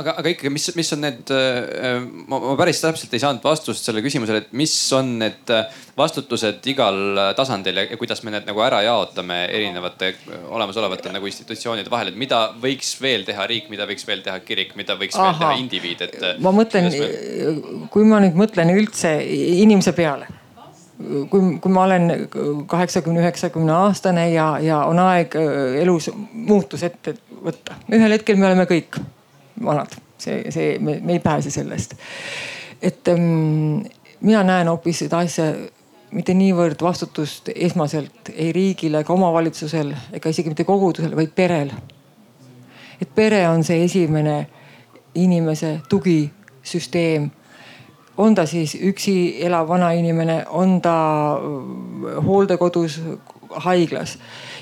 aga, 0.00 0.14
aga 0.20 0.32
ikkagi, 0.32 0.50
mis, 0.52 0.66
mis 0.76 0.90
on 0.94 1.02
need, 1.04 1.30
äh, 1.34 2.00
ma, 2.30 2.38
ma 2.42 2.54
päris 2.58 2.80
täpselt 2.82 3.12
ei 3.16 3.22
saanud 3.22 3.44
vastust 3.44 3.86
sellele 3.86 4.04
küsimusele, 4.04 4.44
et 4.44 4.54
mis 4.56 4.74
on 4.96 5.12
need 5.20 5.52
äh, 5.54 5.80
vastutused 5.98 6.66
igal 6.72 7.20
tasandil 7.36 7.82
ja 7.82 8.00
kuidas 8.00 8.22
me 8.24 8.34
need 8.34 8.48
nagu 8.48 8.62
ära 8.64 8.80
jaotame 8.86 9.42
erinevate 9.50 10.14
olemasolevate 10.48 11.12
nagu 11.14 11.28
institutsioonide 11.30 11.92
vahel, 11.92 12.12
et 12.12 12.20
mida 12.20 12.42
võiks 12.62 12.94
veel 13.02 13.26
teha 13.28 13.46
riik, 13.50 13.70
mida 13.72 13.88
võiks 13.90 14.06
veel 14.08 14.24
teha 14.26 14.38
kirik, 14.44 14.76
mida 14.80 14.96
võiks 15.00 15.18
Aha. 15.18 15.30
veel 15.30 15.40
teha 15.42 15.62
indiviid, 15.64 16.04
et. 16.08 16.18
Äh, 16.20 16.36
ma 16.42 16.54
mõtlen 16.56 16.90
me..., 16.90 17.88
kui 17.92 18.06
ma 18.08 18.22
nüüd 18.24 18.38
mõtlen 18.38 18.72
üldse 18.76 19.16
inimese 19.64 19.94
peale 19.96 20.39
kui, 21.30 21.58
kui 21.60 21.72
ma 21.72 21.84
olen 21.84 22.12
kaheksakümne, 22.66 23.20
üheksakümne 23.20 23.72
aastane 23.72 24.30
ja, 24.32 24.52
ja 24.62 24.82
on 24.88 24.98
aeg 24.98 25.36
äh, 25.38 25.80
elus 25.82 26.10
muutus 26.32 26.84
ette 26.86 27.14
võtta. 27.44 27.78
ühel 27.92 28.16
hetkel 28.16 28.38
me 28.40 28.48
oleme 28.50 28.66
kõik 28.70 29.00
vanad, 29.64 29.94
see, 30.20 30.42
see, 30.52 30.76
me, 30.82 31.00
ei 31.08 31.20
pääse 31.24 31.50
sellest. 31.50 31.96
et 32.82 33.08
ähm, 33.08 33.82
mina 34.20 34.42
näen 34.44 34.68
hoopis 34.68 35.04
seda 35.04 35.24
asja 35.24 35.52
mitte 36.10 36.34
niivõrd 36.34 36.82
vastutust 36.82 37.52
esmaselt 37.54 38.32
ei 38.34 38.52
riigil 38.52 38.98
ega 38.98 39.12
omavalitsusel 39.14 39.92
ega 40.12 40.32
isegi 40.32 40.52
mitte 40.52 40.66
kogudusel, 40.68 41.16
vaid 41.16 41.34
perel. 41.34 41.72
et 43.00 43.14
pere 43.14 43.46
on 43.48 43.64
see 43.64 43.84
esimene 43.84 44.46
inimese 45.14 45.80
tugisüsteem 45.88 47.30
on 48.20 48.34
ta 48.34 48.44
siis 48.46 48.74
üksi 48.74 49.14
elav 49.46 49.68
vanainimene, 49.68 50.44
on 50.48 50.80
ta 50.84 50.96
äh, 51.36 52.18
hooldekodus, 52.26 53.00
haiglas 53.64 54.18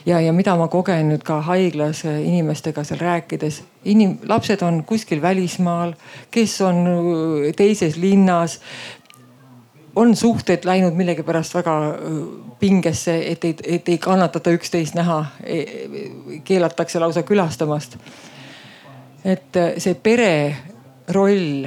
ja, 0.07 0.21
ja 0.21 0.33
mida 0.33 0.55
ma 0.57 0.69
kogen 0.73 1.11
nüüd 1.13 1.25
ka 1.27 1.41
haiglas 1.49 2.05
äh, 2.07 2.21
inimestega 2.23 2.85
seal 2.87 3.01
rääkides. 3.03 3.63
inim-, 3.85 4.19
lapsed 4.29 4.63
on 4.63 4.83
kuskil 4.87 5.23
välismaal, 5.23 5.95
kes 6.31 6.61
on 6.61 6.85
äh, 6.87 7.51
teises 7.57 7.97
linnas. 7.97 8.61
on 9.97 10.17
suhted 10.17 10.65
läinud 10.65 10.95
millegipärast 10.95 11.55
väga 11.55 11.73
pingesse, 12.61 13.17
et 13.33 13.45
ei, 13.45 13.57
et 13.65 13.89
ei 13.89 13.99
kannatata 13.99 14.51
üksteist 14.55 14.95
näha, 14.95 15.25
keelatakse 16.45 16.99
lausa 16.99 17.23
külastamast. 17.23 17.99
et 19.25 19.59
see 19.79 19.95
pere 19.95 20.57
roll 21.09 21.67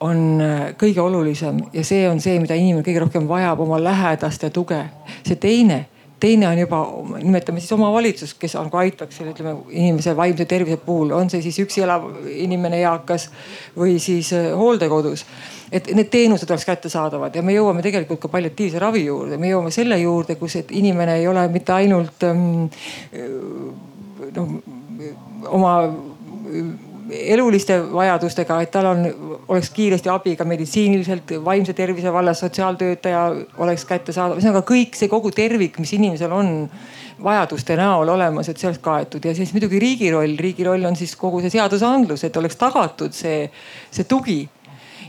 on 0.00 0.42
kõige 0.78 1.02
olulisem 1.02 1.58
ja 1.72 1.84
see 1.84 2.08
on 2.08 2.20
see, 2.22 2.38
mida 2.38 2.54
inimene 2.54 2.86
kõige 2.86 3.00
rohkem 3.02 3.28
vajab, 3.28 3.60
oma 3.64 3.80
lähedaste 3.82 4.50
tuge. 4.54 4.84
see 5.26 5.36
teine 5.36 5.86
teine 6.20 6.48
on 6.48 6.58
juba, 6.58 6.80
nimetame 7.22 7.60
siis 7.60 7.72
omavalitsus, 7.72 8.34
kes 8.38 8.56
nagu 8.58 8.80
aitaks 8.80 9.20
selle, 9.20 9.32
ütleme 9.34 9.54
inimese 9.70 10.16
vaimse 10.18 10.46
tervise 10.50 10.78
puhul, 10.82 11.12
on 11.14 11.30
see 11.30 11.42
siis 11.44 11.60
üksi 11.62 11.84
elav 11.84 12.08
inimene, 12.32 12.80
eakas 12.82 13.28
või 13.78 13.98
siis 14.02 14.32
hooldekodus. 14.34 15.24
Et 15.72 15.90
need 15.94 16.10
teenused 16.10 16.50
oleks 16.50 16.66
kättesaadavad 16.66 17.34
ja 17.36 17.44
me 17.44 17.54
jõuame 17.54 17.84
tegelikult 17.84 18.22
ka 18.24 18.32
palliatiivse 18.32 18.82
ravi 18.82 19.04
juurde, 19.04 19.38
me 19.38 19.52
jõuame 19.52 19.70
selle 19.74 19.98
juurde, 20.00 20.38
kus, 20.40 20.58
et 20.62 20.74
inimene 20.74 21.18
ei 21.20 21.28
ole 21.28 21.44
mitte 21.52 21.76
ainult 21.76 22.26
ähm, 22.26 22.66
noh 24.34 24.58
oma 25.54 25.72
eluliste 27.10 27.78
vajadustega, 27.92 28.60
et 28.62 28.70
tal 28.70 28.86
on, 28.90 29.04
oleks 29.48 29.70
kiiresti 29.74 30.10
abi 30.12 30.34
ka 30.36 30.44
meditsiiniliselt, 30.48 31.32
vaimse 31.44 31.72
tervise 31.76 32.12
vallas, 32.12 32.40
sotsiaaltöötaja 32.44 33.22
oleks 33.64 33.84
kättesaadav, 33.88 34.38
ühesõnaga 34.38 34.64
kõik 34.68 34.98
see 34.98 35.10
kogu 35.10 35.32
tervik, 35.34 35.78
mis 35.80 35.92
inimesel 35.96 36.32
on 36.34 36.52
vajaduste 37.24 37.76
näol 37.78 38.08
olemas, 38.12 38.48
et 38.48 38.60
see 38.60 38.68
oleks 38.68 38.82
kaetud. 38.84 39.24
Ja 39.24 39.34
siis 39.34 39.52
muidugi 39.54 39.80
riigi 39.82 40.10
roll, 40.14 40.36
riigi 40.38 40.66
roll 40.66 40.84
on 40.88 40.96
siis 40.96 41.16
kogu 41.18 41.40
see 41.42 41.52
seadusandlus, 41.54 42.24
et 42.28 42.36
oleks 42.36 42.58
tagatud 42.60 43.16
see, 43.16 43.48
see 43.90 44.08
tugi 44.08 44.40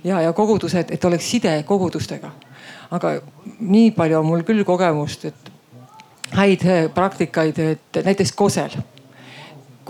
ja, 0.04 0.22
ja 0.22 0.34
kogudused, 0.34 0.94
et 0.96 1.06
oleks 1.06 1.32
side 1.32 1.58
kogudustega. 1.68 2.32
aga 2.92 3.20
nii 3.60 3.92
palju 3.94 4.18
on 4.18 4.26
mul 4.26 4.42
küll 4.42 4.64
kogemust, 4.66 5.26
et 5.30 5.52
häid 6.34 6.64
praktikaid, 6.94 7.60
et 7.60 8.00
näiteks 8.06 8.32
Kosel 8.38 8.74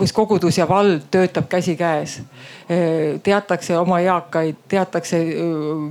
kus 0.00 0.14
kogudus 0.16 0.58
ja 0.58 0.68
vald 0.68 1.02
töötab 1.12 1.48
käsikäes. 1.48 2.22
teatakse 3.22 3.78
oma 3.78 3.98
eakaid, 4.00 4.56
teatakse, 4.68 5.18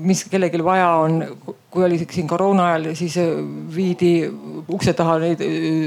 mis 0.02 0.24
kellelgi 0.32 0.64
vaja 0.64 0.90
on. 1.04 1.24
kui 1.70 1.84
oli 1.86 2.00
siin 2.12 2.28
koroona 2.28 2.64
ajal, 2.66 2.88
siis 2.98 3.14
viidi 3.76 4.26
ukse 4.74 4.94
taha 4.98 5.20
neid 5.22 5.44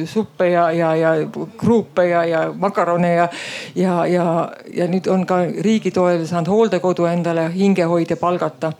suppe 0.06 0.46
ja, 0.52 0.68
ja, 0.72 0.92
ja 0.94 1.10
kruupe 1.58 2.04
ja, 2.08 2.24
ja 2.24 2.42
makarone 2.54 3.14
ja, 3.14 3.28
ja, 3.74 4.06
ja, 4.06 4.26
ja 4.74 4.86
nüüd 4.86 5.10
on 5.10 5.26
ka 5.26 5.40
riigi 5.66 5.90
toel 5.90 6.22
saanud 6.26 6.52
hooldekodu 6.54 7.10
endale 7.10 7.48
hingehoidja 7.54 8.16
palgata. 8.16 8.72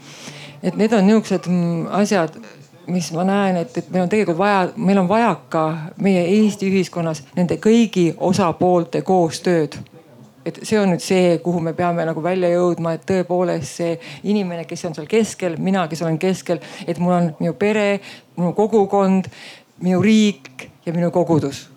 et 0.62 0.76
need 0.78 0.92
on 0.94 1.07
niisugused 1.07 1.50
mm, 1.50 1.87
asjad 1.90 2.38
mis 2.87 3.12
ma 3.14 3.25
näen, 3.25 3.57
et, 3.62 3.77
et 3.79 3.90
meil 3.90 4.05
on 4.05 4.11
tegelikult 4.11 4.38
vaja, 4.38 4.68
meil 4.77 4.99
on 4.99 5.09
vajaka 5.09 5.64
meie 6.03 6.25
Eesti 6.40 6.71
ühiskonnas 6.71 7.23
nende 7.37 7.61
kõigi 7.62 8.12
osapoolte 8.18 9.03
koostööd 9.07 9.79
et 10.47 10.59
see 10.66 10.79
on 10.81 10.90
nüüd 10.92 11.03
see, 11.03 11.37
kuhu 11.42 11.61
me 11.62 11.73
peame 11.77 12.05
nagu 12.07 12.23
välja 12.23 12.51
jõudma, 12.53 12.97
et 12.97 13.05
tõepoolest 13.07 13.79
see 13.79 13.92
inimene, 14.31 14.64
kes 14.68 14.85
on 14.88 14.97
seal 14.97 15.09
keskel, 15.11 15.57
mina, 15.62 15.87
kes 15.90 16.03
olen 16.03 16.18
keskel, 16.23 16.62
et 16.87 16.99
mul 17.03 17.14
on 17.14 17.29
minu 17.38 17.55
pere, 17.59 18.01
minu 18.38 18.51
kogukond, 18.59 19.31
minu 19.83 20.01
riik 20.03 20.68
ja 20.87 20.95
minu 20.95 21.12
kogudus. 21.14 21.68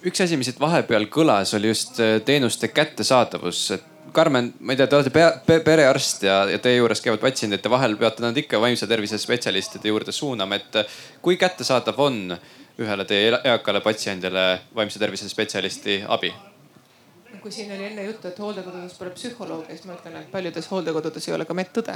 üks 0.00 0.22
asi, 0.24 0.36
mis 0.40 0.48
siit 0.48 0.60
vahepeal 0.60 1.04
kõlas, 1.12 1.50
oli 1.58 1.68
just 1.68 1.98
äh, 2.00 2.22
teenuste 2.24 2.70
kättesaadavus, 2.72 3.66
et 3.76 3.89
Karmen, 4.12 4.52
ma 4.60 4.72
ei 4.72 4.78
tea, 4.80 4.86
te 4.90 4.96
olete 4.96 5.12
pea, 5.14 5.30
pe, 5.46 5.58
perearst 5.64 6.24
ja, 6.26 6.42
ja 6.50 6.58
teie 6.62 6.80
juures 6.80 7.02
käivad 7.04 7.22
patsiendid 7.22 7.64
ja 7.64 7.70
vahel 7.70 7.96
peate 8.00 8.24
nad 8.24 8.36
ikka 8.36 8.60
vaimse 8.60 8.88
tervise 8.90 9.18
spetsialistide 9.18 9.92
juurde 9.92 10.12
suunama, 10.12 10.58
et 10.58 10.80
kui 11.22 11.38
kättesaadav 11.40 12.00
on 12.00 12.36
ühele 12.80 13.04
teie 13.08 13.34
eakale 13.52 13.82
patsiendile 13.84 14.46
vaimse 14.74 14.98
tervise 14.98 15.28
spetsialisti 15.28 16.02
abi? 16.08 16.32
kui 17.40 17.52
siin 17.52 17.70
oli 17.72 17.86
enne 17.86 18.02
juttu, 18.04 18.28
et 18.28 18.38
hooldekodudes 18.38 18.98
pole 18.98 19.14
psühholoogi, 19.16 19.72
siis 19.72 19.86
ma 19.88 19.94
ütlen, 19.96 20.18
et 20.20 20.32
paljudes 20.32 20.66
hooldekodudes 20.68 21.28
ei 21.28 21.34
ole 21.38 21.46
ka 21.48 21.56
medõde 21.56 21.94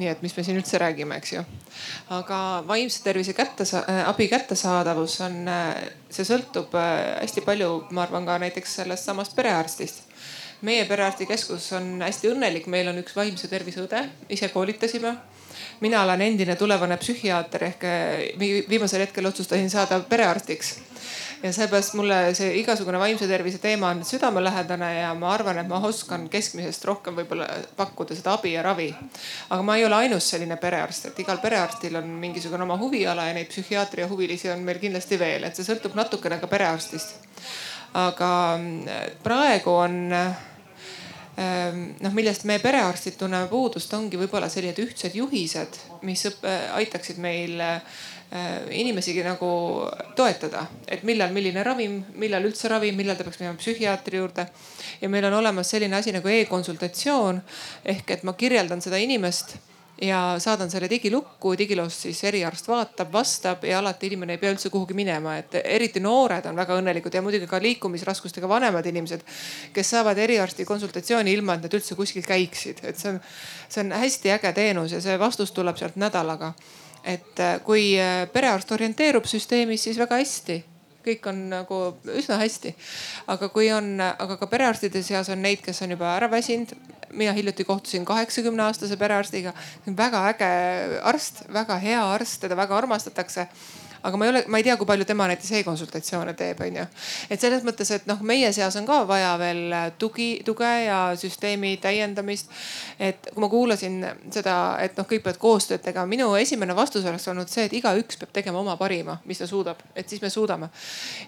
nii 0.00 0.08
et 0.10 0.20
mis 0.24 0.34
me 0.36 0.44
siin 0.44 0.58
üldse 0.60 0.78
räägime, 0.80 1.16
eks 1.20 1.32
ju. 1.32 1.42
aga 2.16 2.38
vaimse 2.68 3.02
tervise 3.04 3.32
kättesa-, 3.36 3.84
abi 4.08 4.28
kättesaadavus 4.28 5.18
on, 5.26 5.40
see 6.12 6.26
sõltub 6.28 6.76
hästi 6.76 7.44
palju, 7.46 7.70
ma 7.96 8.04
arvan 8.06 8.28
ka 8.28 8.38
näiteks 8.44 8.78
sellest 8.80 9.08
samast 9.08 9.36
perearstist 9.36 10.09
meie 10.66 10.84
perearstikeskus 10.88 11.72
on 11.78 11.92
hästi 12.04 12.32
õnnelik, 12.34 12.66
meil 12.66 12.88
on 12.92 13.00
üks 13.02 13.16
vaimse 13.16 13.48
tervise 13.48 13.84
õde, 13.84 14.04
ise 14.28 14.48
koolitasime. 14.48 15.16
mina 15.80 16.02
olen 16.02 16.20
endine 16.20 16.56
tulevane 16.56 16.96
psühhiaater 16.96 17.64
ehk 17.64 17.84
eh, 17.84 18.64
viimasel 18.68 19.00
hetkel 19.06 19.26
otsustasin 19.26 19.70
saada 19.70 20.00
perearstiks 20.00 20.76
ja 21.42 21.52
seepärast 21.52 21.94
mulle 21.94 22.18
see 22.36 22.50
igasugune 22.60 22.98
vaimse 23.00 23.28
tervise 23.28 23.58
teema 23.58 23.88
on 23.94 24.04
südamelähedane 24.04 24.90
ja 25.00 25.12
ma 25.14 25.32
arvan, 25.32 25.58
et 25.58 25.68
ma 25.68 25.80
oskan 25.88 26.28
keskmisest 26.32 26.84
rohkem 26.84 27.16
võib-olla 27.16 27.46
pakkuda 27.76 28.16
seda 28.16 28.34
abi 28.36 28.52
ja 28.52 28.62
ravi. 28.62 28.90
aga 29.48 29.62
ma 29.62 29.76
ei 29.76 29.84
ole 29.84 29.96
ainus 30.04 30.28
selline 30.30 30.56
perearst, 30.60 31.06
et 31.10 31.22
igal 31.24 31.40
perearstil 31.40 31.96
on 31.96 32.12
mingisugune 32.20 32.66
oma 32.66 32.76
huviala 32.78 33.26
ja 33.30 33.34
neid 33.34 33.48
psühhiaatria 33.52 34.08
huvilisi 34.08 34.50
on 34.50 34.60
meil 34.66 34.78
kindlasti 34.82 35.18
veel, 35.18 35.44
et 35.44 35.56
see 35.56 35.64
sõltub 35.64 35.96
natukene 35.96 36.38
ka 36.40 36.46
perearstist. 36.46 37.16
aga 37.94 38.30
mm, 38.58 39.18
praegu 39.22 39.72
on 39.74 39.96
noh, 41.40 42.12
millest 42.12 42.44
me 42.44 42.58
perearstid 42.60 43.16
tunneme 43.20 43.48
puudust, 43.48 43.92
ongi 43.96 44.18
võib-olla 44.20 44.48
sellised 44.52 44.80
ühtsed 44.82 45.14
juhised, 45.16 45.78
mis 46.04 46.26
aitaksid 46.76 47.20
meil 47.22 47.60
äh, 47.64 47.80
inimesi 48.76 49.14
nagu 49.24 49.48
toetada, 50.18 50.66
et 50.86 51.02
millal 51.08 51.32
milline 51.34 51.64
ravim, 51.66 52.00
millal 52.20 52.44
üldse 52.50 52.68
ravim, 52.70 52.98
millal 52.98 53.16
ta 53.16 53.26
peaks 53.26 53.40
minema 53.40 53.58
psühhiaatri 53.58 54.20
juurde. 54.20 54.46
ja 55.00 55.08
meil 55.08 55.24
on 55.24 55.38
olemas 55.40 55.70
selline 55.70 55.96
asi 55.96 56.12
nagu 56.12 56.28
e-konsultatsioon 56.28 57.40
ehk 57.84 58.10
et 58.10 58.22
ma 58.22 58.32
kirjeldan 58.32 58.82
seda 58.84 59.00
inimest 59.00 59.56
ja 60.00 60.34
saadan 60.38 60.70
selle 60.70 60.88
digilukku, 60.90 61.52
digiloost 61.58 62.06
siis 62.06 62.22
eriarst 62.24 62.68
vaatab, 62.68 63.12
vastab 63.12 63.64
ja 63.68 63.78
alati 63.78 64.08
inimene 64.08 64.36
ei 64.36 64.40
pea 64.40 64.52
üldse 64.54 64.70
kuhugi 64.72 64.96
minema, 64.96 65.36
et 65.40 65.58
eriti 65.60 66.00
noored 66.00 66.46
on 66.48 66.56
väga 66.56 66.78
õnnelikud 66.80 67.14
ja 67.14 67.22
muidugi 67.22 67.48
ka 67.50 67.60
liikumisraskustega 67.62 68.48
vanemad 68.48 68.86
inimesed, 68.86 69.24
kes 69.76 69.92
saavad 69.96 70.18
eriarsti 70.18 70.64
konsultatsiooni 70.68 71.34
ilma, 71.36 71.58
et 71.58 71.68
nad 71.68 71.78
üldse 71.80 71.98
kuskil 71.98 72.24
käiksid, 72.26 72.84
et 72.84 72.98
see 73.00 73.12
on, 73.12 73.20
see 73.68 73.84
on 73.84 73.94
hästi 74.00 74.34
äge 74.38 74.54
teenus 74.56 74.96
ja 74.96 75.02
see 75.04 75.18
vastus 75.20 75.52
tuleb 75.52 75.76
sealt 75.80 76.00
nädalaga. 76.00 76.54
et 77.04 77.38
kui 77.64 77.94
perearst 78.32 78.72
orienteerub 78.72 79.24
süsteemis, 79.24 79.82
siis 79.84 79.96
väga 79.98 80.18
hästi 80.20 80.58
kõik 81.04 81.26
on 81.30 81.42
nagu 81.50 81.80
üsna 82.14 82.38
hästi. 82.40 82.74
aga 83.26 83.48
kui 83.48 83.70
on, 83.72 83.92
aga 84.00 84.36
ka 84.40 84.46
perearstide 84.50 85.02
seas 85.06 85.28
on 85.32 85.42
neid, 85.42 85.62
kes 85.64 85.82
on 85.82 85.96
juba 85.96 86.14
ära 86.16 86.30
väsinud, 86.30 86.74
mina 87.10 87.32
hiljuti 87.34 87.64
kohtusin 87.64 88.04
kaheksakümne 88.06 88.62
aastase 88.68 88.96
perearstiga, 88.96 89.52
väga 89.86 90.24
äge 90.30 90.50
arst, 91.02 91.44
väga 91.52 91.78
hea 91.82 92.02
arst, 92.14 92.40
teda 92.44 92.56
väga 92.56 92.76
armastatakse 92.78 93.48
aga 94.02 94.16
ma 94.16 94.26
ei 94.26 94.30
ole, 94.32 94.42
ma 94.48 94.60
ei 94.60 94.64
tea, 94.66 94.76
kui 94.80 94.88
palju 94.88 95.06
tema 95.08 95.26
näiteks 95.30 95.52
e-konsultatsioone 95.60 96.34
teeb, 96.38 96.60
onju. 96.66 96.86
et 97.30 97.40
selles 97.40 97.64
mõttes, 97.66 97.90
et 97.94 98.06
noh, 98.10 98.20
meie 98.26 98.52
seas 98.56 98.76
on 98.80 98.86
ka 98.88 99.02
vaja 99.08 99.32
veel 99.40 99.74
tugi, 99.98 100.30
tuge 100.46 100.70
ja 100.84 101.00
süsteemi 101.20 101.76
täiendamist. 101.82 102.50
et 102.98 103.30
kui 103.34 103.44
ma 103.44 103.50
kuulasin 103.52 104.00
seda, 104.30 104.56
et 104.82 104.96
noh, 104.98 105.08
kõik 105.08 105.24
peavad 105.26 105.40
koostööd 105.42 105.84
tegema, 105.84 106.06
minu 106.10 106.32
esimene 106.40 106.76
vastus 106.76 107.04
oleks 107.04 107.28
olnud 107.28 107.52
see, 107.52 107.68
et 107.68 107.76
igaüks 107.80 108.20
peab 108.20 108.32
tegema 108.32 108.62
oma 108.62 108.76
parima, 108.80 109.20
mis 109.24 109.42
ta 109.42 109.48
suudab, 109.50 109.82
et 109.94 110.08
siis 110.08 110.22
me 110.22 110.30
suudame. 110.30 110.70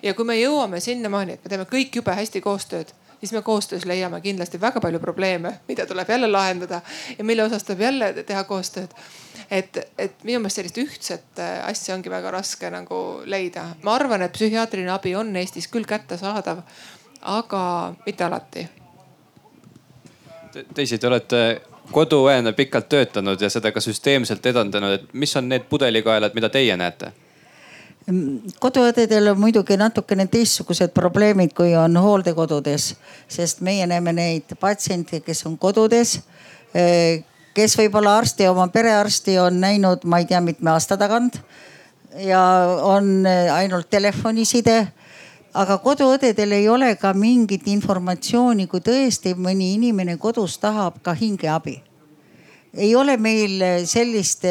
ja 0.02 0.14
kui 0.14 0.24
me 0.28 0.38
jõuame 0.40 0.80
sinnamaani, 0.80 1.38
et 1.38 1.44
me 1.44 1.54
teeme 1.54 1.68
kõik 1.70 2.00
jube 2.00 2.16
hästi 2.16 2.40
koostööd 2.40 2.92
siis 3.22 3.32
me 3.32 3.42
koostöös 3.42 3.84
leiame 3.86 4.20
kindlasti 4.20 4.60
väga 4.60 4.80
palju 4.80 4.98
probleeme, 4.98 5.52
mida 5.68 5.86
tuleb 5.86 6.08
jälle 6.10 6.26
lahendada 6.26 6.80
ja 7.18 7.24
mille 7.24 7.44
osas 7.44 7.64
tuleb 7.64 7.80
jälle 7.80 8.12
teha 8.26 8.44
koostööd. 8.44 8.90
et, 9.50 9.78
et 9.98 10.24
minu 10.24 10.40
meelest 10.40 10.56
sellist 10.56 10.78
ühtset 10.78 11.38
äh, 11.38 11.68
asja 11.68 11.94
ongi 11.94 12.10
väga 12.10 12.30
raske 12.30 12.70
nagu 12.70 13.22
leida. 13.24 13.64
ma 13.82 13.94
arvan, 13.94 14.22
et 14.22 14.32
psühhiaatriline 14.32 14.90
abi 14.90 15.14
on 15.16 15.36
Eestis 15.36 15.68
küll 15.68 15.86
kättesaadav, 15.86 16.62
aga 17.22 17.94
mitte 18.06 18.24
alati 18.24 18.68
Te. 20.52 20.64
Daisy, 20.76 20.98
te 20.98 21.06
olete 21.08 21.38
koduõena 21.92 22.52
pikalt 22.52 22.88
töötanud 22.92 23.40
ja 23.40 23.48
seda 23.50 23.70
ka 23.72 23.80
süsteemselt 23.80 24.46
edendanud, 24.46 24.98
et 24.98 25.14
mis 25.16 25.36
on 25.36 25.48
need 25.48 25.64
pudelikaelad, 25.70 26.34
mida 26.34 26.50
teie 26.52 26.76
näete? 26.76 27.12
Koduõdedel 28.62 29.30
on 29.32 29.40
muidugi 29.40 29.76
natukene 29.78 30.26
teistsugused 30.30 30.92
probleemid, 30.94 31.52
kui 31.54 31.74
on 31.78 31.96
hooldekodudes, 31.96 32.94
sest 33.30 33.60
meie 33.62 33.86
näeme 33.86 34.12
neid 34.12 34.56
patsiente, 34.60 35.20
kes 35.20 35.46
on 35.46 35.58
kodudes. 35.58 36.20
Eh, 36.74 37.22
kes 37.54 37.76
võib-olla 37.78 38.16
arsti, 38.18 38.48
oma 38.48 38.66
perearsti 38.72 39.36
on 39.38 39.60
näinud, 39.60 40.06
ma 40.08 40.22
ei 40.22 40.26
tea, 40.26 40.40
mitme 40.40 40.72
aasta 40.72 40.96
tagant 40.96 41.38
ja 42.18 42.42
on 42.82 43.26
eh, 43.26 43.52
ainult 43.52 43.90
telefoniside. 43.90 44.86
aga 45.54 45.76
koduõdedel 45.78 46.52
ei 46.56 46.68
ole 46.68 46.94
ka 46.96 47.12
mingit 47.12 47.66
informatsiooni, 47.68 48.66
kui 48.66 48.80
tõesti 48.80 49.34
mõni 49.36 49.74
inimene 49.74 50.16
kodus 50.16 50.56
tahab 50.58 51.02
ka 51.02 51.12
hingeabi 51.12 51.82
ei 52.76 52.94
ole 52.96 53.16
meil 53.16 53.60
sellist 53.84 54.44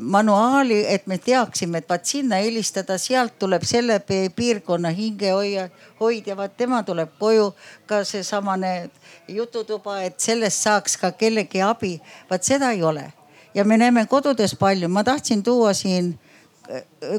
manuaali, 0.00 0.78
et 0.88 1.06
me 1.06 1.18
teaksime, 1.18 1.78
et 1.78 1.88
vaat 1.88 2.06
sinna 2.08 2.38
helistada, 2.40 2.96
sealt 2.98 3.36
tuleb 3.38 3.66
selle 3.68 3.98
piirkonna 4.36 4.92
hingehoidja, 4.96 5.68
hoidja, 6.00 6.36
vaat 6.36 6.56
tema 6.56 6.82
tuleb 6.82 7.12
koju. 7.18 7.52
ka 7.86 8.04
seesamane 8.04 8.90
jututuba, 9.28 10.00
et 10.02 10.20
sellest 10.20 10.62
saaks 10.64 10.96
ka 10.96 11.12
kellegi 11.12 11.60
abi, 11.62 12.00
vaat 12.30 12.42
seda 12.42 12.72
ei 12.72 12.82
ole. 12.82 13.12
ja 13.54 13.64
me 13.64 13.76
näeme 13.76 14.06
kodudes 14.06 14.54
palju, 14.54 14.88
ma 14.88 15.04
tahtsin 15.04 15.42
tuua 15.42 15.72
siin 15.72 16.18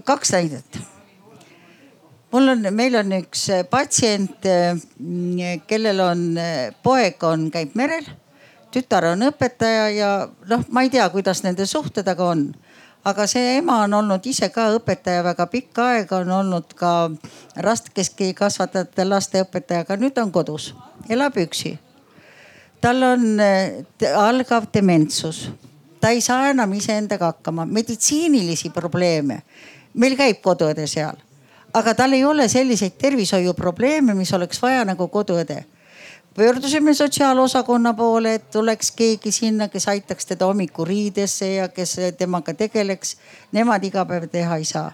kaks 0.03 0.31
näidet 0.31 0.79
mul 2.31 2.47
on, 2.47 2.67
meil 2.75 2.95
on 2.99 3.13
üks 3.21 3.45
patsient, 3.69 4.43
kellel 5.67 5.99
on 6.03 6.23
poeg 6.83 7.23
on, 7.23 7.49
käib 7.53 7.75
merel 7.79 8.09
tütar 8.75 9.07
on 9.13 9.23
õpetaja 9.29 9.89
ja 9.95 10.11
noh, 10.49 10.63
ma 10.69 10.83
ei 10.85 10.91
tea, 10.93 11.05
kuidas 11.13 11.43
nende 11.45 11.65
suhted 11.69 12.07
aga 12.11 12.31
on. 12.35 12.47
aga 13.05 13.27
see 13.29 13.57
ema 13.59 13.83
on 13.85 13.93
olnud 13.93 14.25
ise 14.25 14.49
ka 14.49 14.71
õpetaja 14.79 15.23
väga 15.23 15.45
pikka 15.47 15.89
aega, 15.93 16.23
on 16.23 16.31
olnud 16.39 16.73
ka 16.77 17.11
raskeski 17.61 18.33
kasvatajate 18.33 19.05
laste 19.05 19.43
õpetaja, 19.45 19.85
aga 19.85 19.97
nüüd 20.01 20.17
on 20.21 20.31
kodus, 20.33 20.73
elab 21.09 21.37
üksi. 21.37 21.77
tal 22.81 23.03
on 23.03 23.37
algav 24.15 24.67
dementsus, 24.73 25.49
ta 26.01 26.09
ei 26.09 26.21
saa 26.21 26.49
enam 26.49 26.73
iseendaga 26.73 27.31
hakkama, 27.33 27.65
meditsiinilisi 27.65 28.69
probleeme. 28.69 29.43
meil 29.93 30.17
käib 30.17 30.41
koduõde 30.41 30.87
seal, 30.87 31.15
aga 31.73 31.93
tal 31.93 32.13
ei 32.13 32.25
ole 32.25 32.49
selliseid 32.49 32.97
tervishoiuprobleeme, 32.97 34.13
mis 34.13 34.33
oleks 34.33 34.61
vaja 34.61 34.83
nagu 34.85 35.07
koduõde 35.07 35.63
pöördusime 36.35 36.93
sotsiaalosakonna 36.93 37.93
poole, 37.93 38.33
et 38.33 38.51
tuleks 38.51 38.91
keegi 38.91 39.31
sinna, 39.31 39.67
kes 39.67 39.87
aitaks 39.87 40.25
teda 40.25 40.45
hommikuriidesse 40.45 41.53
ja 41.53 41.67
kes 41.67 41.97
temaga 42.17 42.53
tegeleks. 42.53 43.17
Nemad 43.51 43.83
iga 43.83 44.05
päev 44.05 44.27
teha 44.31 44.55
ei 44.55 44.65
saa. 44.65 44.91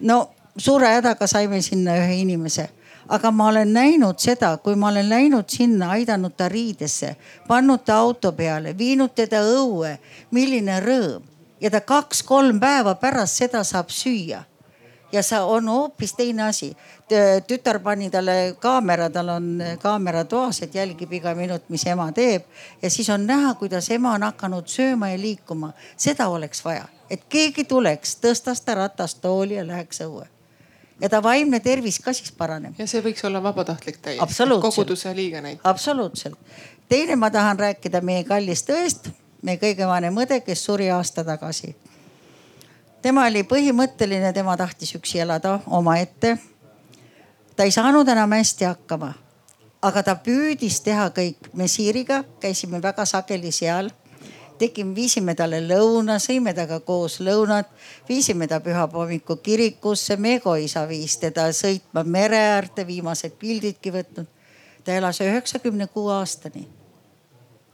no 0.00 0.30
suure 0.58 0.88
hädaga 0.88 1.26
saime 1.26 1.62
sinna 1.62 1.96
ühe 1.96 2.14
inimese, 2.20 2.68
aga 3.08 3.30
ma 3.30 3.48
olen 3.48 3.72
näinud 3.72 4.18
seda, 4.18 4.56
kui 4.56 4.74
ma 4.76 4.88
olen 4.88 5.08
läinud 5.08 5.48
sinna, 5.48 5.90
aidanud 5.90 6.36
ta 6.36 6.48
riidesse, 6.48 7.16
pannud 7.48 7.84
ta 7.84 7.96
auto 7.96 8.32
peale, 8.32 8.78
viinud 8.78 9.14
teda 9.14 9.40
õue, 9.40 9.98
milline 10.30 10.80
rõõm 10.80 11.22
ja 11.60 11.70
ta 11.70 11.80
kaks-kolm 11.80 12.60
päeva 12.60 12.94
pärast 12.94 13.42
seda 13.44 13.64
saab 13.64 13.88
süüa 13.88 14.44
ja 15.16 15.22
see 15.24 15.40
on 15.40 15.68
hoopis 15.68 16.12
teine 16.16 16.42
asi. 16.42 16.76
tütar 17.48 17.80
pani 17.80 18.10
talle 18.10 18.56
kaamera, 18.60 19.08
tal 19.10 19.28
on 19.28 19.62
kaamera 19.82 20.24
toas, 20.24 20.62
et 20.62 20.74
jälgib 20.74 21.12
iga 21.12 21.34
minut, 21.34 21.68
mis 21.68 21.86
ema 21.86 22.10
teeb 22.12 22.44
ja 22.82 22.90
siis 22.90 23.10
on 23.10 23.26
näha, 23.26 23.54
kuidas 23.54 23.90
ema 23.90 24.14
on 24.14 24.26
hakanud 24.26 24.68
sööma 24.68 25.10
ja 25.14 25.18
liikuma. 25.18 25.72
seda 25.96 26.28
oleks 26.28 26.64
vaja, 26.64 26.88
et 27.10 27.24
keegi 27.28 27.64
tuleks, 27.64 28.18
tõstas 28.22 28.64
ta 28.64 28.74
ratast 28.74 29.20
tooli 29.20 29.54
ja 29.54 29.66
läheks 29.66 30.02
õue 30.06 30.26
ja 31.00 31.08
ta 31.08 31.22
vaimne 31.22 31.60
tervis 31.60 32.00
ka 32.00 32.12
siis 32.12 32.32
paraneb. 32.32 32.74
ja 32.78 32.86
see 32.86 33.02
võiks 33.04 33.24
olla 33.24 33.42
vabatahtlik 33.42 34.00
täiesti, 34.02 34.48
koguduse 34.60 35.16
liige 35.16 35.40
näiteks. 35.40 35.64
absoluutselt. 35.64 36.38
teine, 36.88 37.16
ma 37.16 37.30
tahan 37.30 37.58
rääkida 37.58 38.00
meie 38.00 38.24
kallist 38.24 38.70
õest, 38.70 39.10
meie 39.42 39.60
kõige 39.62 39.86
vanem 39.86 40.24
õde, 40.24 40.40
kes 40.44 40.64
suri 40.64 40.90
aasta 40.90 41.24
tagasi 41.24 41.76
tema 43.06 43.22
oli 43.30 43.44
põhimõtteline, 43.46 44.32
tema 44.34 44.56
tahtis 44.58 44.90
üksi 44.98 45.20
elada 45.22 45.60
omaette. 45.70 46.38
ta 47.56 47.62
ei 47.62 47.70
saanud 47.70 48.08
enam 48.08 48.32
hästi 48.34 48.66
hakkama, 48.66 49.12
aga 49.82 50.02
ta 50.02 50.16
püüdis 50.16 50.80
teha 50.82 51.06
kõik. 51.14 51.52
me 51.54 51.68
Siiriga 51.68 52.24
käisime 52.40 52.82
väga 52.82 53.04
sageli 53.06 53.52
seal 53.52 53.90
tegime, 54.58 54.94
viisime 54.94 55.34
talle 55.34 55.60
lõuna, 55.60 56.18
sõime 56.18 56.54
temaga 56.54 56.80
koos 56.80 57.20
lõunat, 57.20 57.70
viisime 58.08 58.48
ta 58.48 58.60
pühapäeva 58.60 59.04
hommikul 59.04 59.36
kirikusse, 59.36 60.16
Meego 60.16 60.56
isa 60.56 60.88
viis 60.88 61.16
teda 61.16 61.52
sõitma 61.52 62.02
mere 62.04 62.42
äärde, 62.56 62.86
viimased 62.86 63.38
pildidki 63.38 63.92
võtnud. 63.92 64.26
ta 64.84 64.92
elas 64.92 65.20
üheksakümne 65.20 65.86
kuue 65.86 66.12
aastani. 66.12 66.68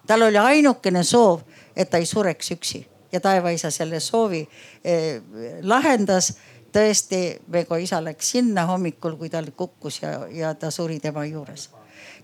tal 0.07 0.23
oli 0.23 0.39
ainukene 0.39 1.03
soov, 1.03 1.41
et 1.77 1.91
ta 1.91 1.97
ei 1.97 2.07
sureks 2.07 2.51
üksi 2.51 2.92
ja 3.13 3.21
taevaisa 3.21 3.71
selle 3.71 4.01
soovi 4.01 4.49
eh, 4.85 5.23
lahendas. 5.63 6.35
tõesti, 6.73 7.37
Vego 7.53 7.77
isa 7.77 7.99
läks 8.01 8.31
sinna 8.33 8.65
hommikul, 8.67 9.19
kui 9.21 9.29
tal 9.29 9.51
kukkus 9.57 9.99
ja, 10.03 10.27
ja 10.33 10.55
ta 10.55 10.71
suri 10.71 11.01
tema 11.01 11.25
juures. 11.25 11.69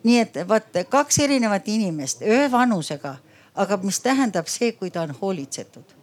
nii 0.02 0.18
et 0.18 0.38
vaat 0.48 0.72
kaks 0.88 1.18
erinevat 1.18 1.68
inimest 1.68 2.22
ühe 2.22 2.50
vanusega, 2.50 3.16
aga 3.54 3.76
mis 3.82 4.00
tähendab 4.00 4.46
see, 4.46 4.72
kui 4.72 4.90
ta 4.90 5.02
on 5.02 5.14
hoolitsetud 5.20 5.98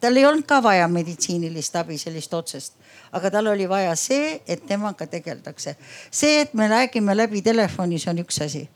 tal 0.00 0.16
ei 0.16 0.26
olnud 0.26 0.46
ka 0.46 0.62
vaja 0.62 0.88
meditsiinilist 0.88 1.76
abi, 1.76 1.98
sellist 1.98 2.34
otsest, 2.34 2.74
aga 3.12 3.30
tal 3.30 3.46
oli 3.46 3.68
vaja 3.68 3.96
see, 3.96 4.40
et 4.46 4.66
temaga 4.66 5.06
tegeldakse. 5.06 5.76
see, 6.10 6.40
et 6.40 6.54
me 6.54 6.68
räägime 6.68 7.16
läbi 7.16 7.42
telefoni, 7.42 7.98
see 7.98 8.10
on 8.10 8.18
üks 8.18 8.42
asi. 8.44 8.68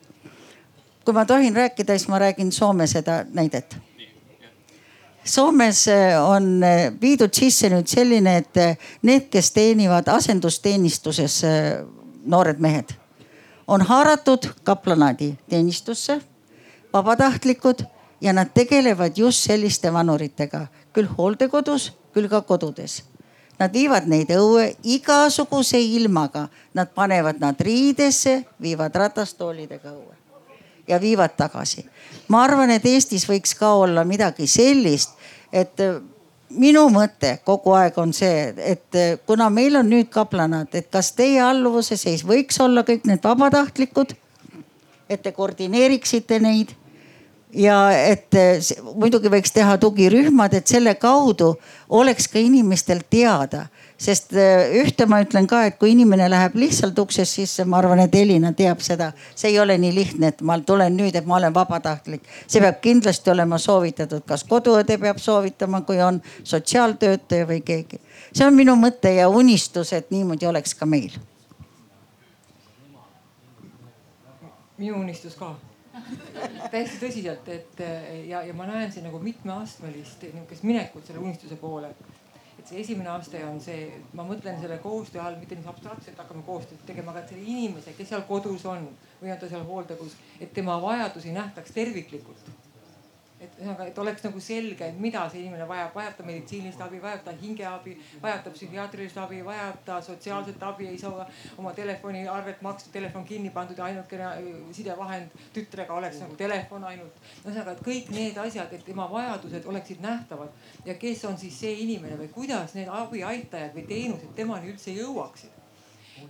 kui 1.04 1.14
ma 1.14 1.24
tohin 1.26 1.56
rääkida, 1.56 1.98
siis 1.98 2.08
ma 2.08 2.18
räägin 2.18 2.52
Soome 2.52 2.87
seda 2.87 3.24
näidet 3.30 3.76
Soomes 5.24 5.87
eh, 5.88 6.18
on 6.18 6.62
eh, 6.66 6.90
viidud 7.00 7.30
sisse 7.35 7.68
nüüd 7.70 7.87
selline, 7.87 8.40
et 8.42 8.58
eh, 8.58 8.78
need, 9.06 9.28
kes 9.30 9.52
teenivad 9.54 10.08
asendusteenistuses, 10.11 11.37
noored 12.26 12.58
mehed, 12.62 12.90
on 13.70 13.85
haaratud 13.87 14.48
kaplanaadi 14.66 15.32
teenistusse, 15.50 16.18
vabatahtlikud 16.92 17.85
ja 18.20 18.35
nad 18.35 18.50
tegelevad 18.54 19.18
just 19.18 19.46
selliste 19.46 19.92
vanuritega, 19.94 20.66
küll 20.92 21.06
hooldekodus, 21.06 21.92
küll 22.14 22.26
ka 22.30 22.42
kodudes. 22.46 23.04
Nad 23.62 23.70
viivad 23.74 24.08
neid 24.11 24.32
õue 24.35 24.72
igasuguse 24.82 25.78
ilmaga, 25.78 26.48
nad 26.74 26.90
panevad 26.94 27.38
nad 27.38 27.62
riidesse, 27.62 28.40
viivad 28.58 28.98
ratastoolidega 28.98 29.94
õue 29.94 30.21
ja 30.88 31.01
viivad 31.01 31.37
tagasi. 31.37 31.87
ma 32.29 32.42
arvan, 32.42 32.71
et 32.71 32.87
Eestis 32.87 33.27
võiks 33.29 33.55
ka 33.59 33.75
olla 33.75 34.05
midagi 34.05 34.47
sellist, 34.47 35.11
et 35.53 35.81
äh, 35.81 36.01
minu 36.51 36.87
mõte 36.92 37.38
kogu 37.45 37.75
aeg 37.77 37.99
on 37.99 38.12
see, 38.16 38.53
et 38.57 38.99
äh, 38.99 39.16
kuna 39.27 39.51
meil 39.51 39.77
on 39.77 39.88
nüüd 39.88 40.11
kaplanad, 40.12 40.73
et 40.75 40.90
kas 40.90 41.12
teie 41.16 41.40
alluvuse 41.45 41.97
sees 41.97 42.25
võiks 42.27 42.61
olla 42.61 42.85
kõik 42.88 43.07
need 43.09 43.25
vabatahtlikud, 43.25 44.14
et 45.09 45.23
te 45.23 45.33
koordineeriksite 45.33 46.38
neid 46.40 46.73
ja 47.53 47.79
et 47.92 48.35
äh, 48.35 48.59
muidugi 48.95 49.33
võiks 49.33 49.53
teha 49.53 49.77
tugirühmad, 49.81 50.55
et 50.55 50.66
selle 50.66 50.95
kaudu 50.95 51.55
oleks 51.88 52.29
ka 52.33 52.40
inimestel 52.40 53.05
teada 53.11 53.66
sest 54.02 54.32
äh, 54.34 54.72
ühte 54.82 55.06
ma 55.06 55.20
ütlen 55.22 55.46
ka, 55.46 55.62
et 55.68 55.78
kui 55.78 55.92
inimene 55.94 56.26
läheb 56.30 56.56
lihtsalt 56.58 56.98
uksest 56.98 57.38
sisse, 57.38 57.66
ma 57.68 57.78
arvan, 57.78 58.02
et 58.02 58.14
Elina 58.18 58.50
teab 58.58 58.82
seda, 58.82 59.12
see 59.38 59.52
ei 59.52 59.58
ole 59.62 59.76
nii 59.78 59.92
lihtne, 59.94 60.32
et 60.32 60.40
ma 60.46 60.58
tulen 60.66 60.96
nüüd, 60.98 61.14
et 61.18 61.26
ma 61.28 61.38
olen 61.38 61.54
vabatahtlik. 61.54 62.26
see 62.46 62.62
peab 62.64 62.80
kindlasti 62.82 63.30
olema 63.30 63.58
soovitatud, 63.62 64.24
kas 64.26 64.42
koduõde 64.48 64.98
peab 64.98 65.20
soovitama, 65.22 65.84
kui 65.86 66.00
on 66.02 66.18
sotsiaaltöötaja 66.42 67.46
või 67.48 67.60
keegi. 67.66 68.00
see 68.32 68.46
on 68.46 68.56
minu 68.58 68.74
mõte 68.76 69.12
ja 69.14 69.28
unistus, 69.28 69.92
et 69.92 70.10
niimoodi 70.10 70.50
oleks 70.50 70.74
ka 70.74 70.86
meil. 70.86 71.14
minu 74.78 74.96
unistus 74.98 75.36
ka 75.38 75.52
täiesti 76.72 76.98
tõsiselt, 76.98 77.46
et 77.54 77.84
ja, 78.26 78.42
ja 78.42 78.54
ma 78.54 78.66
näen 78.66 78.90
siin 78.90 79.06
nagu 79.06 79.20
mitmeastmelist 79.22 80.24
nihukest 80.32 80.66
minekut 80.66 81.06
selle 81.06 81.22
unistuse 81.22 81.54
poole 81.60 81.92
see 82.72 82.80
esimene 82.80 83.11
aste 83.12 83.42
on 83.44 83.61
see, 83.61 84.00
ma 84.16 84.24
mõtlen 84.24 84.56
selle 84.61 84.78
koostöö 84.80 85.20
all 85.22 85.37
mitte 85.37 85.58
nii 85.58 85.68
abstraktselt 85.68 86.20
hakkame 86.22 86.44
koostööd 86.46 86.80
tegema, 86.88 87.12
aga 87.12 87.20
et 87.24 87.35
selle 87.35 87.44
inimese, 87.44 87.92
kes 87.98 88.08
seal 88.14 88.24
kodus 88.28 88.64
on 88.70 88.88
või 89.20 89.35
on 89.35 89.40
ta 89.40 89.50
seal 89.50 89.66
hooldekodus, 89.68 90.16
et 90.40 90.54
tema 90.56 90.78
vajadusi 90.80 91.35
nähtaks 91.37 91.74
terviklikult 91.76 92.48
et 93.42 93.57
ühesõnaga, 93.59 93.87
et 93.90 93.98
oleks 93.98 94.24
nagu 94.26 94.40
selge, 94.42 94.87
et 94.87 94.98
mida 95.02 95.22
see 95.31 95.42
inimene 95.42 95.66
vajab, 95.68 95.92
vajab 95.96 96.16
ta 96.18 96.26
meditsiinilist 96.26 96.81
abi, 96.85 97.00
vajab 97.02 97.24
ta 97.26 97.35
hingeabi, 97.40 97.94
vajab 98.22 98.44
ta 98.44 98.52
psühhiaatrilist 98.55 99.18
abi, 99.22 99.40
vajab 99.46 99.81
ta 99.87 99.98
sotsiaalset 100.05 100.62
abi, 100.68 100.88
ei 100.92 100.98
saa 101.00 101.26
oma 101.59 101.72
telefoniarvet 101.76 102.62
maksta, 102.62 102.93
telefon 102.95 103.24
kinni 103.28 103.51
pandud 103.55 103.78
ja 103.78 103.88
ainukene 103.88 104.28
äh, 104.28 104.51
sidevahend 104.76 105.34
tütrega 105.55 105.95
oleks 105.95 106.20
nagu 106.22 106.36
telefon 106.38 106.86
ainult. 106.90 107.18
ühesõnaga, 107.45 107.76
et 107.76 107.82
kõik 107.88 108.12
need 108.14 108.38
asjad, 108.45 108.72
et 108.72 108.84
tema 108.86 109.09
vajadused 109.11 109.66
oleksid 109.72 110.05
nähtavad 110.05 110.86
ja 110.86 110.95
kes 111.01 111.24
on 111.30 111.38
siis 111.38 111.59
see 111.64 111.74
inimene 111.86 112.20
või 112.20 112.30
kuidas 112.34 112.76
need 112.78 112.90
abiaitajad 112.93 113.74
või 113.74 113.88
teenused 113.88 114.36
temani 114.38 114.70
üldse 114.72 114.95
jõuaksid. 114.95 115.59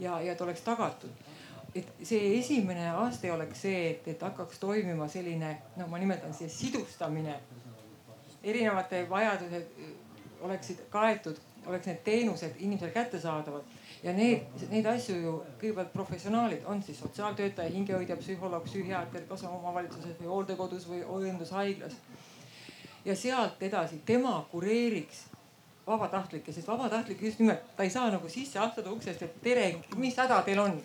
ja, 0.01 0.21
ja 0.21 0.33
et 0.33 0.41
oleks 0.41 0.65
tagatud 0.65 1.22
et 1.75 1.89
see 2.05 2.39
esimene 2.39 2.91
aste 2.91 3.33
oleks 3.33 3.63
see, 3.65 3.91
et, 3.91 4.09
et 4.13 4.23
hakkaks 4.23 4.61
toimima 4.61 5.09
selline, 5.09 5.55
no 5.77 5.87
ma 5.89 5.99
nimetan 5.99 6.35
siis 6.35 6.59
sidustamine. 6.59 7.39
erinevate 8.43 9.07
vajadused 9.11 9.67
oleksid 10.43 10.81
kaetud 10.91 11.39
oleks 11.67 11.87
need 11.87 12.01
teenused 12.05 12.55
inimesele 12.59 12.91
kättesaadavad 12.91 13.63
ja 14.03 14.13
need, 14.13 14.47
neid 14.71 14.87
asju 14.91 15.17
ju 15.17 15.35
kõigepealt 15.61 15.93
professionaalid, 15.93 16.65
on 16.67 16.83
siis 16.83 16.99
sotsiaaltöötaja, 16.99 17.71
hingehoidja, 17.71 18.17
psühholoog, 18.19 18.65
psühhiaater, 18.67 19.27
kas 19.29 19.45
omavalitsuses 19.47 20.19
või 20.21 20.33
hooldekodus 20.33 20.89
või 20.91 21.05
õendushaiglas. 21.07 21.95
ja 23.05 23.17
sealt 23.17 23.63
edasi 23.63 24.01
tema 24.07 24.47
kureeriks 24.51 25.25
vabatahtlikke, 25.87 26.53
sest 26.53 26.69
vabatahtlik 26.69 27.23
just 27.23 27.39
nimelt, 27.39 27.63
ta 27.77 27.83
ei 27.83 27.91
saa 27.91 28.11
nagu 28.11 28.29
sisse 28.29 28.59
astuda 28.59 28.91
uksest, 28.91 29.23
et 29.23 29.41
tere, 29.43 29.75
mis 29.97 30.19
häda 30.19 30.43
teil 30.43 30.59
on 30.59 30.83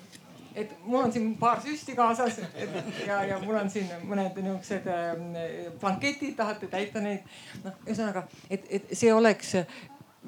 et 0.57 0.71
mul 0.85 1.03
on 1.05 1.11
siin 1.13 1.35
paar 1.39 1.61
süsti 1.61 1.95
kaasas 1.97 2.39
et, 2.43 2.71
ja, 3.07 3.21
ja 3.31 3.37
mul 3.43 3.59
on 3.59 3.69
siin 3.69 3.89
mõned 4.07 4.37
niisugused 4.41 4.87
äh, 4.89 5.67
blanketid, 5.81 6.33
tahate 6.37 6.69
täita 6.71 7.03
neid. 7.03 7.27
noh, 7.63 7.77
ühesõnaga, 7.85 8.25
et, 8.49 8.65
et 8.79 8.97
see 8.97 9.13
oleks 9.13 9.55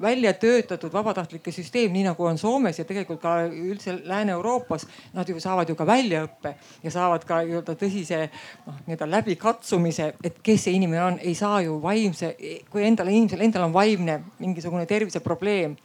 välja 0.00 0.32
töötatud 0.32 0.92
vabatahtlike 0.92 1.52
süsteem, 1.52 1.92
nii 1.92 2.06
nagu 2.06 2.24
on 2.24 2.38
Soomes 2.38 2.78
ja 2.78 2.86
tegelikult 2.88 3.20
ka 3.20 3.34
üldse 3.44 3.98
Lääne-Euroopas. 4.04 4.86
Nad 5.12 5.28
ju 5.28 5.40
saavad 5.40 5.68
ju 5.68 5.76
ka 5.76 5.86
väljaõppe 5.86 6.54
ja 6.82 6.94
saavad 6.94 7.26
ka 7.28 7.42
nii-öelda 7.44 7.76
tõsise 7.76 8.22
noh, 8.66 8.80
nii-öelda 8.86 9.10
läbikatsumise, 9.10 10.12
et 10.24 10.40
kes 10.42 10.64
see 10.64 10.78
inimene 10.78 11.04
on, 11.04 11.20
ei 11.20 11.34
saa 11.34 11.60
ju 11.66 11.76
vaimse, 11.82 12.32
kui 12.70 12.86
endal 12.86 13.12
inimesel 13.12 13.44
endal 13.44 13.68
on 13.68 13.76
vaimne 13.76 14.20
mingisugune 14.38 14.86
terviseprobleem 14.86 15.76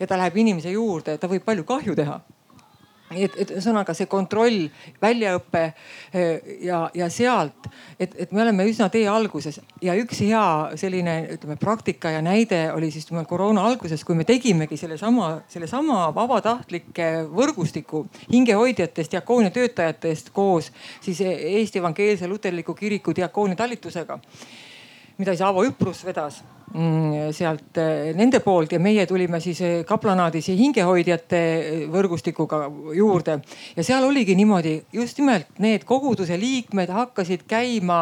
ja 0.00 0.06
ta 0.06 0.16
läheb 0.16 0.40
inimese 0.40 0.72
juurde, 0.72 1.18
ta 1.18 1.28
võib 1.28 1.44
palju 1.44 1.66
kahju 1.68 1.98
teha 1.98 2.20
et, 3.16 3.34
et 3.36 3.50
ühesõnaga 3.50 3.94
see 3.96 4.08
kontroll, 4.10 4.68
väljaõpe 5.02 5.62
eh, 5.66 6.54
ja, 6.66 6.82
ja 6.94 7.08
sealt, 7.10 7.68
et, 7.98 8.14
et 8.14 8.32
me 8.32 8.42
oleme 8.44 8.66
üsna 8.70 8.90
tee 8.92 9.06
alguses. 9.10 9.60
Ja 9.82 9.96
üks 9.98 10.22
hea 10.22 10.44
selline 10.80 11.16
ütleme 11.34 11.56
praktika 11.60 12.12
ja 12.14 12.22
näide 12.24 12.62
oli 12.74 12.90
siis 12.94 13.08
koroona 13.28 13.66
alguses, 13.66 14.04
kui 14.04 14.14
me 14.18 14.24
tegimegi 14.28 14.78
sellesama, 14.80 15.32
sellesama 15.48 16.08
vabatahtlike 16.14 17.10
võrgustiku 17.34 18.06
hingehoidjatest, 18.32 19.12
diakoonia 19.16 19.50
töötajatest 19.54 20.30
koos 20.32 20.70
siis 21.00 21.20
Eesti 21.20 21.78
Evangeelse 21.78 22.28
Luterliku 22.28 22.74
Kiriku 22.74 23.14
diakoonia 23.16 23.56
talitusega 23.56 24.18
mida 25.20 25.34
siis 25.34 25.44
Aavo 25.44 25.64
Üprus 25.68 26.04
vedas 26.06 26.40
sealt 27.34 27.78
eh, 27.82 28.12
nende 28.14 28.38
poolt 28.44 28.72
ja 28.72 28.78
meie 28.82 29.06
tulime 29.10 29.40
siis 29.42 29.60
eh, 29.66 29.76
kaplanaadis 29.86 30.52
hingehoidjate 30.54 31.40
eh, 31.40 31.84
võrgustikuga 31.90 32.62
juurde. 32.94 33.40
ja 33.76 33.84
seal 33.84 34.06
oligi 34.06 34.36
niimoodi, 34.38 34.76
just 34.92 35.18
nimelt 35.18 35.58
need 35.58 35.84
koguduse 35.84 36.38
liikmed 36.38 36.92
hakkasid 36.94 37.42
käima 37.50 38.00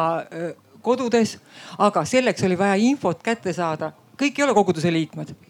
kodudes, 0.85 1.39
aga 1.77 2.05
selleks 2.05 2.45
oli 2.45 2.57
vaja 2.57 2.77
infot 2.77 3.23
kätte 3.23 3.53
saada. 3.53 3.91
kõik 4.19 4.37
ei 4.37 4.45
ole 4.45 4.53
koguduse 4.53 4.93
liikmed 4.93 5.48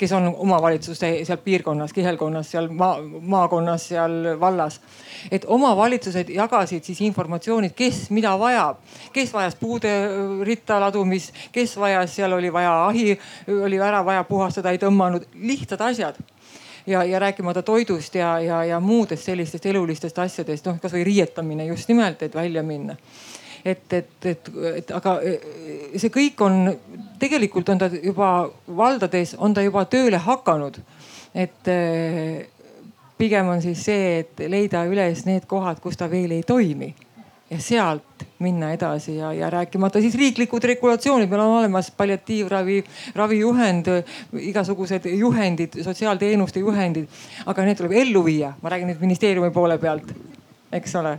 kes 0.00 0.12
on 0.16 0.30
omavalitsuste 0.36 1.10
seal 1.28 1.38
piirkonnas, 1.44 1.92
kihelkonnas, 1.92 2.50
seal 2.50 2.68
maa, 2.72 2.96
maakonnas, 3.20 3.88
seal 3.88 4.14
vallas. 4.40 4.80
et 5.30 5.44
omavalitsused 5.44 6.30
jagasid 6.32 6.84
siis 6.84 7.00
informatsiooni, 7.04 7.70
kes 7.76 8.06
mida 8.10 8.32
vajab, 8.40 8.78
kes 9.12 9.32
vajas 9.32 9.54
puude 9.60 9.92
ritta 10.48 10.80
ladumist, 10.80 11.34
kes 11.52 11.76
vajas, 11.76 12.14
seal 12.16 12.32
oli 12.32 12.52
vaja 12.52 12.86
ahi, 12.86 13.18
oli 13.64 13.80
ära 13.80 14.04
vaja 14.04 14.24
puhastada, 14.24 14.72
ei 14.72 14.80
tõmmanud, 14.80 15.28
lihtsad 15.34 15.80
asjad. 15.84 16.22
Ja, 16.86 17.04
ja 17.04 17.18
rääkimata 17.20 17.62
toidust 17.62 18.14
ja, 18.14 18.38
ja, 18.40 18.62
ja 18.64 18.78
muudest 18.80 19.28
sellistest 19.28 19.66
elulistest 19.68 20.18
asjadest, 20.18 20.64
noh 20.66 20.80
kasvõi 20.80 21.04
riietamine 21.04 21.66
just 21.68 21.92
nimelt, 21.92 22.22
et 22.24 22.34
välja 22.34 22.62
minna 22.64 22.96
et, 23.64 23.92
et, 23.92 24.26
et, 24.26 24.50
et 24.76 24.90
aga 24.96 25.16
see 25.98 26.12
kõik 26.12 26.40
on, 26.44 26.70
tegelikult 27.20 27.68
on 27.72 27.80
ta 27.80 27.90
juba 27.92 28.30
valdades, 28.66 29.34
on 29.38 29.54
ta 29.54 29.64
juba 29.64 29.84
tööle 29.90 30.20
hakanud. 30.24 30.80
et 31.34 31.68
eh, 31.70 32.48
pigem 33.20 33.48
on 33.52 33.60
siis 33.62 33.84
see, 33.84 34.18
et 34.22 34.42
leida 34.48 34.82
üles 34.88 35.24
need 35.28 35.46
kohad, 35.46 35.80
kus 35.80 35.98
ta 36.00 36.08
veel 36.10 36.32
ei 36.32 36.42
toimi. 36.42 36.94
Ja 37.50 37.58
sealt 37.58 38.22
minna 38.38 38.68
edasi 38.72 39.16
ja, 39.16 39.32
ja 39.34 39.48
rääkimata 39.50 40.00
siis 40.00 40.14
riiklikud 40.14 40.64
regulatsioonid, 40.70 41.28
meil 41.28 41.42
on 41.42 41.56
olemas 41.58 41.90
palliatiivravi, 41.98 42.76
ravijuhend, 43.18 43.90
igasugused 44.38 45.08
juhendid, 45.10 45.80
sotsiaalteenuste 45.82 46.62
juhendid, 46.62 47.10
aga 47.50 47.66
need 47.66 47.80
tuleb 47.80 47.96
ellu 48.04 48.22
viia, 48.24 48.52
ma 48.62 48.70
räägin 48.70 48.92
nüüd 48.92 49.02
ministeeriumi 49.02 49.50
poole 49.50 49.80
pealt, 49.82 50.14
eks 50.78 50.94
ole. 51.02 51.18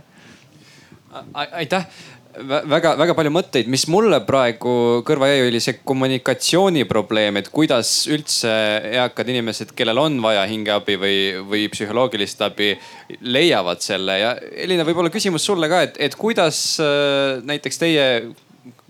aitäh 1.34 1.86
väga-väga 2.32 3.14
palju 3.16 3.32
mõtteid, 3.32 3.68
mis 3.70 3.84
mulle 3.92 4.18
praegu 4.24 5.02
kõrva 5.06 5.28
jäi, 5.28 5.42
oli 5.50 5.60
see 5.60 5.78
kommunikatsiooniprobleem, 5.84 7.38
et 7.40 7.50
kuidas 7.52 7.90
üldse 8.12 8.52
eakad 8.92 9.28
inimesed, 9.32 9.74
kellel 9.76 10.00
on 10.00 10.16
vaja 10.24 10.44
hingeabi 10.48 10.96
või, 11.00 11.18
või 11.48 11.66
psühholoogilist 11.72 12.40
abi, 12.46 12.72
leiavad 13.20 13.84
selle 13.84 14.16
ja 14.20 14.32
Elina, 14.64 14.86
võib-olla 14.88 15.12
küsimus 15.12 15.44
sulle 15.44 15.68
ka, 15.72 15.82
et, 15.88 16.00
et 16.08 16.16
kuidas 16.18 16.62
äh, 16.82 17.42
näiteks 17.44 17.82
teie 17.82 18.08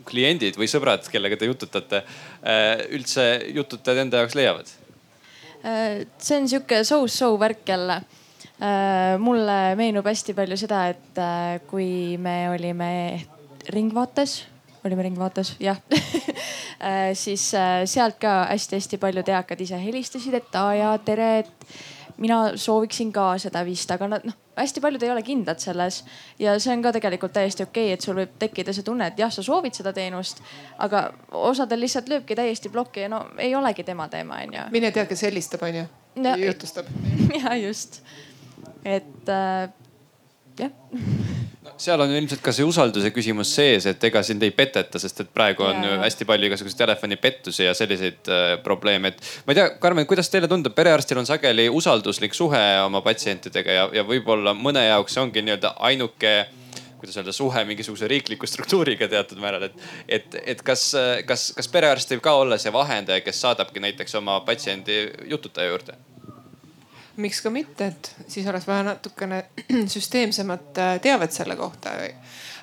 kliendid 0.06 0.58
või 0.58 0.70
sõbrad, 0.70 1.06
kellega 1.10 1.38
te 1.38 1.50
jututate, 1.50 2.04
äh, 2.46 2.86
üldse 2.94 3.26
jututajad 3.54 4.04
enda 4.06 4.22
jaoks 4.22 4.38
leiavad? 4.38 4.74
Äh, 5.66 6.04
see 6.22 6.38
on 6.38 6.50
sihuke 6.50 6.82
so-so 6.86 7.34
värk 7.42 7.66
jälle 7.74 8.02
mulle 9.18 9.54
meenub 9.74 10.06
hästi 10.06 10.36
palju 10.38 10.56
seda, 10.60 10.84
et 10.92 11.18
kui 11.66 12.16
me 12.22 12.36
olime 12.52 12.90
Ringvaates, 13.74 14.36
olime 14.84 15.02
Ringvaates, 15.02 15.56
jah 15.60 15.78
äh, 16.82 17.14
siis 17.14 17.54
äh, 17.54 17.82
sealt 17.86 18.18
ka 18.20 18.46
hästi-hästi 18.50 18.98
paljud 18.98 19.28
eakad 19.28 19.60
ise 19.60 19.78
helistasid, 19.78 20.34
et 20.34 20.56
aa 20.58 20.74
jaa, 20.74 20.94
tere, 20.98 21.28
et 21.44 21.76
mina 22.22 22.56
sooviksin 22.58 23.12
ka 23.14 23.32
seda 23.42 23.62
vist, 23.66 23.90
aga 23.94 24.08
nad 24.10 24.26
noh, 24.26 24.34
hästi 24.58 24.82
paljud 24.84 25.02
ei 25.02 25.12
ole 25.14 25.22
kindlad 25.26 25.62
selles. 25.62 26.02
ja 26.38 26.58
see 26.60 26.74
on 26.74 26.82
ka 26.82 26.92
tegelikult 26.92 27.32
täiesti 27.32 27.62
okei 27.62 27.86
okay,, 27.86 27.94
et 27.94 28.04
sul 28.04 28.18
võib 28.18 28.34
tekkida 28.38 28.74
see 28.74 28.86
tunne, 28.86 29.06
et 29.12 29.22
jah, 29.22 29.30
sa 29.32 29.42
soovid 29.42 29.78
seda 29.78 29.94
teenust, 29.96 30.42
aga 30.78 31.10
osadel 31.30 31.80
lihtsalt 31.80 32.10
lööbki 32.10 32.36
täiesti 32.38 32.72
plokki 32.72 33.06
ja 33.06 33.12
no 33.12 33.24
ei 33.38 33.54
olegi 33.54 33.84
tema 33.84 34.08
teema, 34.08 34.42
onju. 34.46 34.66
mine 34.74 34.90
tea, 34.90 35.06
kes 35.06 35.22
helistab, 35.28 35.62
onju 35.70 35.86
no,. 36.16 36.36
jutustab. 36.36 36.90
ja 37.42 37.54
just, 37.62 38.02
et 38.84 39.32
äh, 39.32 39.68
jah 40.58 40.72
no 41.62 41.74
seal 41.80 42.02
on 42.02 42.12
ilmselt 42.14 42.42
ka 42.44 42.52
see 42.54 42.66
usalduse 42.66 43.12
küsimus 43.14 43.52
sees, 43.56 43.86
et 43.90 44.04
ega 44.08 44.22
sind 44.26 44.42
ei 44.44 44.52
peteta, 44.54 45.00
sest 45.02 45.24
et 45.24 45.30
praegu 45.34 45.64
on 45.66 45.78
ja. 45.78 45.90
ju 45.92 46.00
hästi 46.02 46.26
palju 46.28 46.48
igasuguseid 46.48 46.80
telefonipettusi 46.82 47.66
ja 47.66 47.74
selliseid 47.78 48.30
äh, 48.30 48.56
probleeme, 48.64 49.12
et. 49.12 49.22
ma 49.46 49.54
ei 49.54 49.60
tea, 49.60 49.68
Karmen, 49.82 50.08
kuidas 50.10 50.30
teile 50.32 50.50
tundub, 50.50 50.74
perearstil 50.76 51.20
on 51.22 51.28
sageli 51.28 51.68
usalduslik 51.72 52.34
suhe 52.36 52.62
oma 52.84 53.02
patsientidega 53.04 53.78
ja, 53.78 53.86
ja 54.00 54.06
võib-olla 54.08 54.56
mõne 54.58 54.84
jaoks 54.88 55.16
see 55.16 55.24
ongi 55.24 55.44
nii-öelda 55.46 55.76
ainuke 55.90 56.34
kuidas 57.02 57.18
öelda, 57.18 57.34
suhe 57.34 57.64
mingisuguse 57.66 58.06
riikliku 58.10 58.46
struktuuriga 58.46 59.08
teatud 59.10 59.40
määral, 59.42 59.66
et, 59.66 59.80
et, 60.06 60.38
et 60.54 60.62
kas, 60.62 60.92
kas, 61.26 61.48
kas 61.56 61.70
perearst 61.72 62.14
võib 62.14 62.22
ka 62.22 62.36
olla 62.38 62.58
see 62.62 62.70
vahendaja, 62.74 63.24
kes 63.26 63.42
saadabki 63.42 63.82
näiteks 63.82 64.20
oma 64.22 64.38
patsiendi 64.46 65.04
jututaja 65.30 65.72
juurde? 65.72 65.98
Miks 67.16 67.42
ka 67.44 67.50
mitte, 67.50 67.86
et 67.92 68.14
siis 68.28 68.46
oleks 68.46 68.66
vaja 68.66 68.86
natukene 68.92 69.44
süsteemsemat 69.94 70.78
äh, 70.78 70.94
teavet 71.00 71.32
selle 71.32 71.56
kohta 71.56 71.96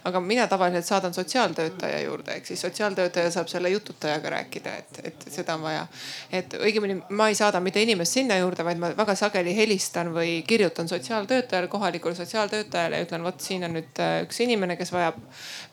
aga 0.09 0.19
mina 0.23 0.47
tavaliselt 0.47 0.85
saadan 0.85 1.13
sotsiaaltöötaja 1.13 2.01
juurde, 2.01 2.35
ehk 2.37 2.45
siis 2.49 2.61
sotsiaaltöötaja 2.61 3.31
saab 3.31 3.47
selle 3.47 3.69
jututajaga 3.69 4.29
rääkida, 4.29 4.75
et, 4.81 4.99
et 5.03 5.25
seda 5.31 5.55
on 5.55 5.63
vaja. 5.63 5.85
et 6.31 6.53
õigemini 6.59 6.99
ma 7.09 7.29
ei 7.29 7.35
saada 7.35 7.61
mitte 7.63 7.81
inimest 7.81 8.17
sinna 8.17 8.37
juurde, 8.39 8.65
vaid 8.65 8.81
ma 8.81 8.91
väga 8.97 9.15
sageli 9.15 9.55
helistan 9.55 10.13
või 10.15 10.41
kirjutan 10.47 10.87
sotsiaaltöötajale, 10.89 11.67
kohalikule 11.67 12.15
sotsiaaltöötajale 12.15 12.99
ja 12.99 13.07
ütlen, 13.07 13.23
vot 13.23 13.41
siin 13.41 13.63
on 13.67 13.75
nüüd 13.77 14.03
äh, 14.03 14.21
üks 14.25 14.41
inimene, 14.45 14.77
kes 14.79 14.93
vajab 14.93 15.17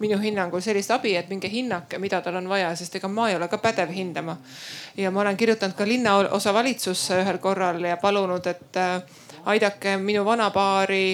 minu 0.05 0.18
hinnangul 0.22 0.64
sellist 0.64 0.91
abi, 0.95 1.16
et 1.16 1.30
minge 1.32 1.51
hinnake, 1.53 1.99
mida 1.99 2.20
tal 2.22 2.41
on 2.41 2.49
vaja, 2.49 2.74
sest 2.76 3.01
ega 3.01 3.09
ma 3.09 3.30
ei 3.30 3.37
ole 3.37 3.49
ka 3.49 3.59
pädev 3.62 3.93
hindama. 3.95 4.37
ja 4.97 5.11
ma 5.11 5.20
olen 5.20 5.37
kirjutanud 5.37 5.76
ka 5.76 5.89
linnaosavalitsusse 5.89 7.22
ühel 7.22 7.39
korral 7.39 7.84
ja 7.84 7.97
palunud, 7.97 8.47
et 8.47 8.76
äh, 8.76 9.01
aidake 9.47 9.97
minu 9.97 10.24
vanapaari 10.24 11.07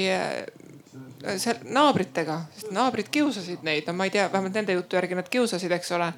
seal 1.38 1.60
naabritega, 1.74 2.38
sest 2.56 2.72
naabrid 2.74 3.10
kiusasid 3.12 3.62
neid, 3.66 3.86
no 3.86 3.94
ma 3.96 4.08
ei 4.08 4.14
tea, 4.14 4.26
vähemalt 4.32 4.56
nende 4.58 4.74
jutu 4.76 4.98
järgi 4.98 5.18
nad 5.18 5.30
kiusasid, 5.30 5.72
eks 5.78 5.94
ole. 5.98 6.12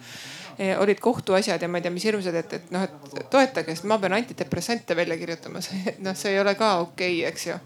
olid 0.78 1.00
kohtuasjad 1.02 1.62
ja 1.62 1.68
ma 1.68 1.80
ei 1.80 1.82
tea, 1.82 1.90
mis 1.90 2.05
hirmsad, 2.07 2.34
et, 2.38 2.52
et 2.52 2.68
noh, 2.70 2.84
et 2.86 3.14
toetage, 3.30 3.74
sest 3.74 3.88
ma 3.90 3.96
pean 3.98 4.14
antidepressante 4.14 4.94
välja 4.96 5.16
kirjutama, 5.18 5.59
noh, 6.07 6.14
see 6.14 6.30
ei 6.30 6.38
ole 6.40 6.55
ka 6.55 6.76
okei 6.84 7.16
okay,, 7.18 7.32
eks 7.32 7.46
ju. 7.48 7.57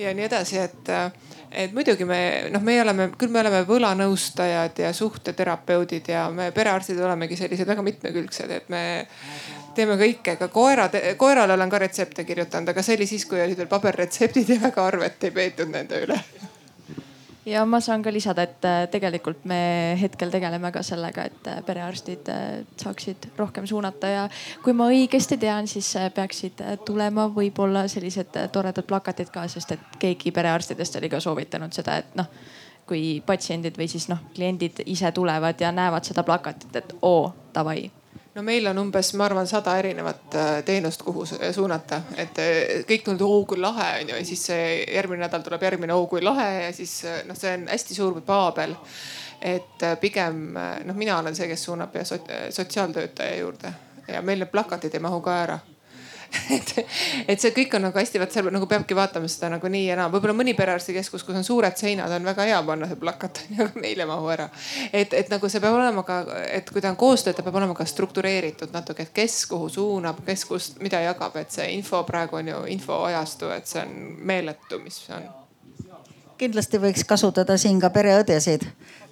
ja 0.00 0.14
nii 0.16 0.24
edasi, 0.24 0.56
et, 0.58 0.88
et 1.52 1.74
muidugi 1.76 2.06
me 2.08 2.20
noh, 2.54 2.64
meie 2.64 2.80
oleme, 2.80 3.10
küll 3.20 3.32
me 3.34 3.42
oleme 3.42 3.60
võlanõustajad 3.68 4.80
ja 4.86 4.92
suhteterapeudid 4.96 6.08
ja 6.14 6.28
me 6.32 6.48
perearstid 6.56 7.00
olemegi 7.04 7.36
sellised 7.36 7.68
väga 7.68 7.84
mitmekülgsed, 7.84 8.54
et 8.56 8.72
me 8.72 8.84
teeme 9.76 9.98
kõike, 10.00 10.38
ka 10.40 10.48
koerad, 10.48 10.96
koerale 11.20 11.58
olen 11.58 11.70
ka 11.70 11.82
retsepte 11.84 12.24
kirjutanud, 12.24 12.72
aga 12.72 12.82
see 12.82 12.96
oli 12.96 13.10
siis, 13.10 13.28
kui 13.28 13.42
olid 13.44 13.60
veel 13.60 13.68
paberretseptid 13.68 14.56
ja 14.56 14.58
väga 14.64 14.86
arvet 14.86 15.28
ei 15.28 15.36
peetud 15.36 15.76
nende 15.76 16.00
üle 16.06 16.18
ja 17.46 17.64
ma 17.66 17.80
saan 17.80 18.02
ka 18.02 18.12
lisada, 18.12 18.42
et 18.42 18.64
äh, 18.68 18.86
tegelikult 18.92 19.44
me 19.48 19.96
hetkel 20.00 20.30
tegeleme 20.30 20.72
ka 20.72 20.82
sellega, 20.86 21.24
et 21.30 21.50
äh, 21.50 21.60
perearstid 21.66 22.30
saaksid 22.80 23.30
rohkem 23.38 23.66
suunata 23.66 24.12
ja 24.12 24.24
kui 24.64 24.74
ma 24.76 24.90
õigesti 24.92 25.38
tean, 25.40 25.68
siis 25.70 25.92
peaksid 26.14 26.62
tulema 26.86 27.28
võib-olla 27.32 27.86
sellised 27.88 28.36
toredad 28.52 28.86
plakatid 28.86 29.30
ka, 29.32 29.46
sest 29.48 29.76
et 29.76 30.00
keegi 30.00 30.32
perearstidest 30.34 31.00
oli 31.00 31.12
ka 31.12 31.20
soovitanud 31.20 31.72
seda, 31.76 32.00
et 32.02 32.18
noh 32.18 32.28
kui 32.90 33.20
patsiendid 33.22 33.76
või 33.78 33.86
siis 33.86 34.08
noh, 34.10 34.18
kliendid 34.34 34.82
ise 34.90 35.12
tulevad 35.14 35.60
ja 35.62 35.70
näevad 35.70 36.08
seda 36.08 36.24
plakatit, 36.26 36.74
et 36.74 36.94
oo, 37.06 37.28
davai 37.54 37.84
no 38.34 38.42
meil 38.42 38.66
on 38.70 38.78
umbes, 38.78 39.12
ma 39.18 39.26
arvan, 39.26 39.48
sada 39.50 39.76
erinevat 39.78 40.34
äh, 40.38 40.50
teenust, 40.64 41.02
kuhu 41.02 41.24
suunata, 41.26 42.02
et 42.16 42.38
äh, 42.42 42.58
kõik 42.88 43.06
tundub, 43.06 43.30
oo 43.30 43.46
kui 43.48 43.60
lahe 43.60 43.88
on 44.00 44.12
ju 44.12 44.20
ja 44.20 44.26
siis 44.26 44.44
järgmine 44.50 45.24
nädal 45.24 45.42
tuleb 45.46 45.64
järgmine, 45.66 45.94
oo 45.94 46.06
kui 46.10 46.22
lahe 46.22 46.50
ja 46.66 46.70
siis 46.76 47.00
äh, 47.08 47.22
noh, 47.28 47.38
see 47.38 47.56
on 47.58 47.66
hästi 47.70 47.98
suur 47.98 48.20
paabel. 48.26 48.76
et 49.40 49.82
pigem 50.00 50.52
noh, 50.84 50.94
mina 50.94 51.14
olen 51.18 51.34
see, 51.34 51.46
kes 51.48 51.62
suunab 51.64 51.94
ja 51.96 52.02
sotsiaaltöötaja 52.04 53.36
juurde. 53.38 53.70
Ja 54.08 54.20
meil 54.22 54.42
need 54.42 54.50
plakatid 54.52 54.94
ei 54.94 55.00
mahu 55.00 55.22
ka 55.24 55.36
ära 55.42 55.58
et, 56.56 56.72
et 57.28 57.42
see 57.42 57.50
kõik 57.54 57.74
on 57.76 57.84
nagu 57.88 57.98
hästi, 57.98 58.20
vaat 58.22 58.34
seal 58.34 58.50
nagu 58.54 58.66
peabki 58.70 58.96
vaatama 58.96 59.28
seda 59.30 59.50
nagu 59.54 59.70
nii 59.72 59.86
ja 59.88 59.96
naa, 59.98 60.10
võib-olla 60.12 60.34
mõni 60.36 60.54
perearstikeskus, 60.58 61.24
kus 61.26 61.38
on 61.40 61.46
suured 61.46 61.76
seinad, 61.78 62.12
on 62.14 62.28
väga 62.28 62.46
hea 62.46 62.60
panna 62.66 62.88
see 62.90 63.00
plakat, 63.00 63.42
aga 63.58 63.82
meil 63.82 64.04
ei 64.04 64.08
mahu 64.08 64.30
ära. 64.32 64.46
et, 64.92 65.14
et 65.16 65.32
nagu 65.32 65.50
see 65.50 65.62
peab 65.62 65.78
olema 65.78 66.04
ka, 66.06 66.20
et 66.46 66.70
kui 66.70 66.82
ta 66.84 66.92
on 66.92 67.00
koostöö, 67.00 67.34
ta 67.34 67.46
peab 67.46 67.58
olema 67.60 67.74
ka 67.78 67.86
struktureeritud 67.88 68.74
natuke, 68.76 69.08
et 69.08 69.14
kes 69.16 69.42
kuhu 69.50 69.68
suunab, 69.74 70.22
kes 70.26 70.46
kust 70.48 70.80
mida 70.84 71.02
jagab, 71.04 71.36
et 71.40 71.50
see 71.54 71.66
info 71.74 72.04
praegu 72.08 72.40
on 72.40 72.54
ju 72.54 72.62
infoajastu, 72.76 73.50
et 73.56 73.70
see 73.70 73.82
on 73.82 74.16
meeletu, 74.30 74.80
mis 74.84 75.02
on. 75.16 75.26
Kindlasti 76.40 76.78
võiks 76.80 77.02
kasutada 77.04 77.58
siin 77.60 77.82
ka 77.82 77.90
pereõdesid 77.92 78.64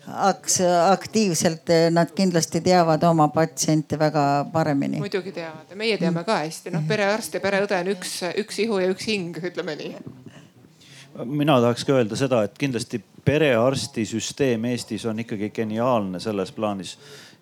aktiivselt, 0.06 1.70
eh, 1.70 1.90
nad 1.90 2.12
kindlasti 2.16 2.60
teavad 2.60 3.02
oma 3.02 3.28
patsiente 3.28 3.98
väga 3.98 4.46
paremini. 4.52 4.98
muidugi 4.98 5.32
teavad 5.32 5.70
ja 5.70 5.76
meie 5.76 5.98
teame 5.98 6.24
ka 6.24 6.38
hästi, 6.44 6.70
noh 6.70 6.86
perearst 6.88 7.34
ja 7.34 7.40
pereõde 7.40 7.80
on 7.80 7.92
üks, 7.92 8.14
üks 8.44 8.58
ihu 8.64 8.78
ja 8.78 8.88
üks 8.92 9.06
hing, 9.06 9.36
ütleme 9.36 9.76
nii. 9.76 9.94
mina 11.24 11.60
tahaks 11.60 11.84
ka 11.84 11.98
öelda 11.98 12.16
seda, 12.16 12.42
et 12.44 12.58
kindlasti 12.58 13.02
perearstisüsteem 13.24 14.64
Eestis 14.64 15.04
on 15.06 15.18
ikkagi 15.18 15.50
geniaalne 15.50 16.20
selles 16.20 16.52
plaanis, 16.52 16.96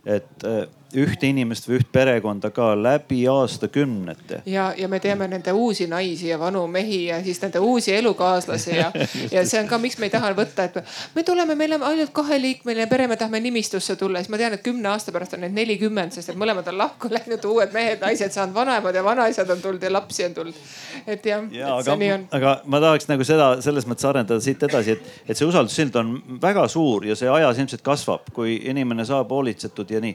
et 0.05 0.45
eh, 0.45 0.67
ühte 0.95 1.27
inimest 1.27 1.67
või 1.67 1.81
üht 1.81 1.89
perekonda 1.93 2.53
ka 2.55 2.71
läbi 2.79 3.25
aastakümnete. 3.29 4.43
ja, 4.47 4.69
ja 4.79 4.89
me 4.89 5.01
teame 5.03 5.27
nende 5.29 5.53
uusi 5.53 5.87
naisi 5.91 6.29
ja 6.29 6.39
vanu 6.39 6.67
mehi 6.71 7.07
ja 7.07 7.19
siis 7.25 7.41
nende 7.43 7.59
uusi 7.59 7.95
elukaaslasi 7.95 8.77
ja, 8.77 8.93
ja 9.35 9.43
see 9.47 9.61
on 9.61 9.69
ka, 9.69 9.79
miks 9.83 9.99
me 9.99 10.07
ei 10.07 10.15
taha 10.15 10.31
võtta, 10.37 10.69
et 10.69 10.79
me 11.15 11.25
tuleme, 11.27 11.57
meil 11.59 11.75
on 11.79 11.87
ainult 11.91 12.13
kaheliikmeline 12.15 12.87
pere, 12.87 13.09
me 13.11 13.19
tahame 13.19 13.41
nimistusse 13.43 13.97
tulla, 13.97 14.23
siis 14.23 14.31
ma 14.31 14.39
tean, 14.39 14.55
et 14.55 14.63
kümne 14.63 14.93
aasta 14.93 15.15
pärast 15.15 15.35
on 15.35 15.43
neid 15.43 15.57
nelikümmend, 15.59 16.15
sest 16.15 16.31
et 16.33 16.39
mõlemad 16.39 16.71
on 16.71 16.79
lahku 16.79 17.11
läinud, 17.11 17.45
uued 17.51 17.75
mehed-naised 17.75 18.37
saanud 18.37 18.55
vanemad 18.55 18.95
ja 18.95 19.05
vanaisad 19.05 19.51
on 19.51 19.63
tulnud 19.63 19.83
ja 19.83 19.93
lapsi 19.93 20.29
on 20.29 20.39
tulnud. 20.39 20.65
et 21.07 21.27
jah 21.27 21.43
ja,, 21.51 21.75
et 21.81 21.91
see 21.91 22.01
nii 22.05 22.13
on. 22.15 22.29
aga 22.39 22.57
ma 22.65 22.83
tahaks 22.85 23.11
nagu 23.11 23.27
seda 23.27 23.51
selles 23.65 23.91
mõttes 23.91 24.07
arendada 24.07 24.41
siit 24.41 24.63
edasi, 24.63 24.97
et, 24.97 25.15
et 25.27 25.39
see 25.39 25.49
usaldussild 25.49 25.99
on 25.99 26.17
väga 26.43 26.69
suur 26.71 27.11
ja 27.11 27.19
see 27.19 27.31
ajas 27.31 27.59
ilmselt 27.59 27.83
kasvab, 27.83 28.31
kui 28.37 28.61
inimene 28.71 29.05
saab 29.09 29.35
hoolitsetud 29.35 29.91
ja 29.91 30.03
nii 30.05 30.15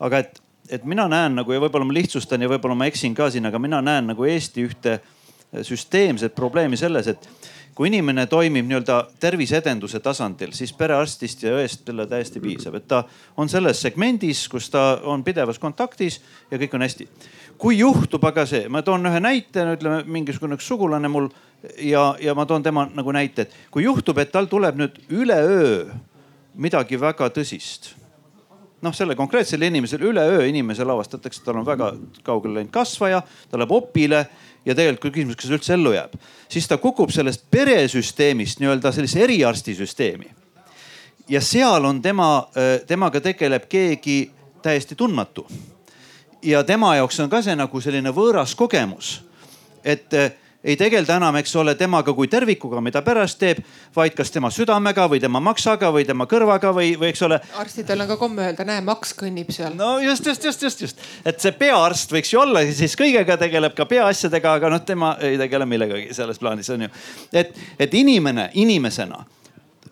aga 0.00 0.24
et, 0.24 0.42
et 0.68 0.84
mina 0.84 1.06
näen 1.08 1.38
nagu 1.40 1.52
ja 1.52 1.60
võib-olla 1.62 1.88
ma 1.88 1.96
lihtsustan 1.96 2.42
ja 2.42 2.50
võib-olla 2.50 2.78
ma 2.78 2.88
eksin 2.90 3.14
ka 3.14 3.30
siin, 3.30 3.46
aga 3.46 3.58
mina 3.62 3.80
näen 3.84 4.12
nagu 4.12 4.24
Eesti 4.24 4.66
ühte 4.68 5.00
süsteemset 5.66 6.34
probleemi 6.34 6.78
selles, 6.78 7.08
et 7.10 7.28
kui 7.74 7.88
inimene 7.88 8.26
toimib 8.30 8.66
nii-öelda 8.68 8.96
terviseedenduse 9.22 10.00
tasandil, 10.04 10.52
siis 10.52 10.72
perearstist 10.76 11.44
ja 11.46 11.54
õest 11.56 11.84
talle 11.86 12.06
täiesti 12.10 12.42
piisab, 12.42 12.76
et 12.76 12.86
ta 12.90 13.02
on 13.40 13.48
selles 13.48 13.80
segmendis, 13.82 14.42
kus 14.52 14.70
ta 14.70 15.00
on 15.08 15.24
pidevas 15.24 15.58
kontaktis 15.62 16.20
ja 16.50 16.58
kõik 16.60 16.74
on 16.76 16.84
hästi. 16.86 17.08
kui 17.58 17.78
juhtub 17.78 18.24
aga 18.24 18.46
see, 18.46 18.68
ma 18.68 18.82
toon 18.82 19.06
ühe 19.06 19.20
näite, 19.20 19.64
ütleme 19.76 20.02
mingisugune 20.06 20.56
üks 20.56 20.66
sugulane 20.66 21.08
mul 21.08 21.28
ja, 21.78 22.14
ja 22.20 22.34
ma 22.34 22.46
toon 22.46 22.62
tema 22.62 22.86
nagu 22.94 23.12
näite, 23.12 23.42
et 23.42 23.56
kui 23.70 23.84
juhtub, 23.84 24.18
et 24.18 24.32
tal 24.32 24.48
tuleb 24.48 24.76
nüüd 24.80 25.00
üleöö 25.08 25.90
midagi 26.54 27.00
väga 27.00 27.28
tõsist 27.32 27.94
noh, 28.82 28.94
selle 28.94 29.16
konkreetsele 29.16 29.66
inimesele 29.66 30.04
üleöö 30.04 30.46
inimesel 30.48 30.90
avastatakse, 30.90 31.42
tal 31.44 31.60
on 31.60 31.66
väga 31.66 31.92
kaugele 32.24 32.60
läinud 32.60 32.72
kasvaja, 32.72 33.22
ta 33.50 33.60
läheb 33.60 33.72
opile 33.76 34.24
ja 34.64 34.74
tegelikult 34.74 35.14
küsimus, 35.14 35.38
kas 35.40 35.52
üldse 35.52 35.74
ellu 35.76 35.94
jääb, 35.94 36.16
siis 36.48 36.68
ta 36.68 36.78
kukub 36.80 37.12
sellest 37.12 37.46
peresüsteemist 37.50 38.60
nii-öelda 38.60 38.92
sellisesse 38.92 39.24
eriarstisüsteemi. 39.24 40.30
ja 41.28 41.40
seal 41.40 41.84
on 41.84 42.02
tema, 42.02 42.48
temaga 42.86 43.20
tegeleb 43.20 43.68
keegi 43.68 44.30
täiesti 44.62 44.94
tundmatu. 44.94 45.46
ja 46.42 46.64
tema 46.64 46.96
jaoks 46.96 47.20
on 47.20 47.30
ka 47.30 47.42
see 47.42 47.56
nagu 47.56 47.80
selline 47.80 48.10
võõras 48.10 48.56
kogemus. 48.56 49.22
et 49.84 50.10
ei 50.64 50.76
tegelda 50.76 51.16
enam, 51.16 51.36
eks 51.40 51.54
ole, 51.56 51.74
temaga 51.78 52.12
kui 52.16 52.28
tervikuga, 52.28 52.82
mida 52.84 53.00
pärast 53.04 53.38
teeb, 53.40 53.62
vaid 53.96 54.14
kas 54.16 54.32
tema 54.32 54.50
südamega 54.52 55.06
või 55.08 55.20
tema 55.22 55.40
maksaga 55.44 55.88
või 55.94 56.04
tema 56.08 56.26
kõrvaga 56.30 56.72
või, 56.76 56.92
või 57.00 57.10
eks 57.14 57.24
ole. 57.26 57.40
arstidel 57.62 58.04
on 58.04 58.10
ka 58.12 58.18
komme 58.20 58.44
öelda, 58.50 58.66
näe, 58.68 58.84
maks 58.84 59.14
kõnnib 59.16 59.52
seal. 59.56 59.74
no 59.78 59.94
just, 60.04 60.26
just, 60.26 60.44
just, 60.44 60.62
just, 60.68 60.84
just, 60.84 61.04
et 61.24 61.40
see 61.40 61.54
peaarst 61.56 62.12
võiks 62.12 62.32
ju 62.34 62.42
olla 62.42 62.64
siis 62.68 62.96
kõigega 62.98 63.38
tegeleb 63.40 63.76
ka 63.76 63.88
peaasjadega, 63.88 64.56
aga 64.60 64.72
noh, 64.74 64.84
tema 64.84 65.14
ei 65.24 65.40
tegele 65.40 65.68
millegagi 65.68 66.14
selles 66.16 66.40
plaanis 66.42 66.68
on 66.74 66.86
ju. 66.86 66.94
et, 67.32 67.56
et 67.80 68.00
inimene 68.00 68.50
inimesena 68.60 69.24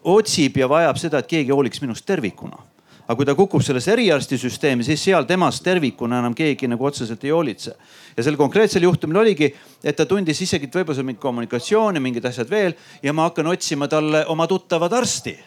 otsib 0.08 0.60
ja 0.60 0.68
vajab 0.68 1.00
seda, 1.00 1.22
et 1.22 1.32
keegi 1.32 1.54
hooliks 1.54 1.80
minust 1.84 2.06
tervikuna 2.06 2.67
aga 3.09 3.16
kui 3.16 3.24
ta 3.24 3.32
kukub 3.34 3.62
sellesse 3.64 3.94
eriarstisüsteemi, 3.94 4.84
siis 4.84 5.00
seal 5.00 5.24
temast 5.24 5.62
tervikuna 5.64 6.18
enam 6.20 6.34
keegi 6.36 6.68
nagu 6.68 6.84
otseselt 6.84 7.22
ei 7.24 7.30
hoolitse. 7.32 7.74
ja 8.16 8.22
sel 8.22 8.36
konkreetsel 8.36 8.82
juhtumil 8.82 9.16
oligi, 9.16 9.54
et 9.82 9.96
ta 9.96 10.04
tundis 10.06 10.42
isegi 10.44 10.68
võib-olla 10.68 11.02
mingit 11.02 11.22
kommunikatsiooni, 11.22 12.00
mingid 12.00 12.24
asjad 12.28 12.50
veel 12.50 12.74
ja 13.02 13.12
ma 13.12 13.30
hakkan 13.30 13.46
otsima 13.46 13.88
talle 13.88 14.26
oma 14.26 14.46
tuttavat 14.46 14.92
arsti. 14.92 15.38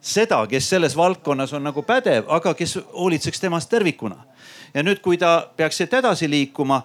seda, 0.00 0.46
kes 0.46 0.68
selles 0.68 0.96
valdkonnas 0.96 1.52
on 1.52 1.62
nagu 1.62 1.82
pädev, 1.82 2.24
aga 2.28 2.54
kes 2.54 2.78
hoolitseks 2.92 3.40
temast 3.40 3.70
tervikuna. 3.70 4.16
ja 4.74 4.82
nüüd, 4.82 5.00
kui 5.00 5.16
ta 5.16 5.50
peaks 5.56 5.76
siit 5.76 5.94
edasi 5.94 6.30
liikuma 6.30 6.82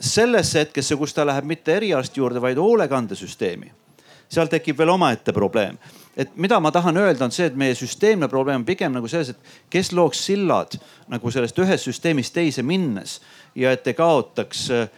sellesse 0.00 0.58
hetkesse, 0.58 0.96
kus 0.96 1.14
ta 1.14 1.26
läheb 1.26 1.44
mitte 1.44 1.76
eriarsti 1.76 2.20
juurde, 2.20 2.40
vaid 2.40 2.56
hoolekandesüsteemi 2.56 3.72
seal 4.30 4.50
tekib 4.50 4.78
veel 4.78 4.92
omaette 4.94 5.34
probleem. 5.34 5.78
Et 6.16 6.30
mida 6.36 6.58
ma 6.60 6.72
tahan 6.74 6.96
öelda, 7.00 7.24
on 7.24 7.34
see, 7.34 7.46
et 7.50 7.56
meie 7.56 7.74
süsteemne 7.78 8.28
probleem 8.28 8.60
on 8.60 8.66
pigem 8.66 8.92
nagu 8.94 9.08
selles, 9.08 9.32
et 9.32 9.70
kes 9.70 9.92
looks 9.96 10.24
sillad 10.26 10.74
nagu 11.10 11.30
sellest 11.30 11.58
ühest 11.62 11.86
süsteemist 11.86 12.34
teise 12.34 12.62
minnes 12.66 13.20
ja 13.58 13.72
et 13.74 13.86
ei 13.86 13.96
kaotaks 13.98 14.66
äh, 14.74 14.88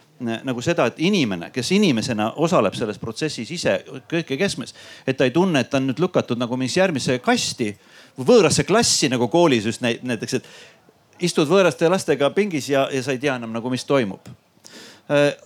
nagu 0.44 0.62
seda, 0.64 0.86
et 0.88 1.00
inimene, 1.02 1.50
kes 1.54 1.72
inimesena 1.76 2.32
osaleb 2.42 2.76
selles 2.78 3.00
protsessis 3.02 3.50
ise 3.54 3.78
kõige 4.10 4.38
keskmes, 4.40 4.74
et 5.06 5.18
ta 5.18 5.26
ei 5.26 5.34
tunne, 5.34 5.62
et 5.62 5.70
ta 5.70 5.80
on 5.80 5.88
nüüd 5.90 6.00
lükatud 6.02 6.40
nagu 6.40 6.56
mingisse 6.56 6.80
järgmisse 6.80 7.18
kasti, 7.24 7.72
võõrasse 8.18 8.64
klassi 8.68 9.10
nagu 9.12 9.28
koolis 9.32 9.66
just 9.68 9.82
näiteks, 9.82 10.38
et 10.38 11.26
istud 11.28 11.50
võõraste 11.50 11.90
lastega 11.90 12.30
pingis 12.34 12.70
ja, 12.70 12.88
ja 12.92 13.02
sa 13.02 13.14
ei 13.14 13.20
tea 13.22 13.36
enam 13.40 13.52
nagu, 13.54 13.70
mis 13.72 13.84
toimub 13.88 14.30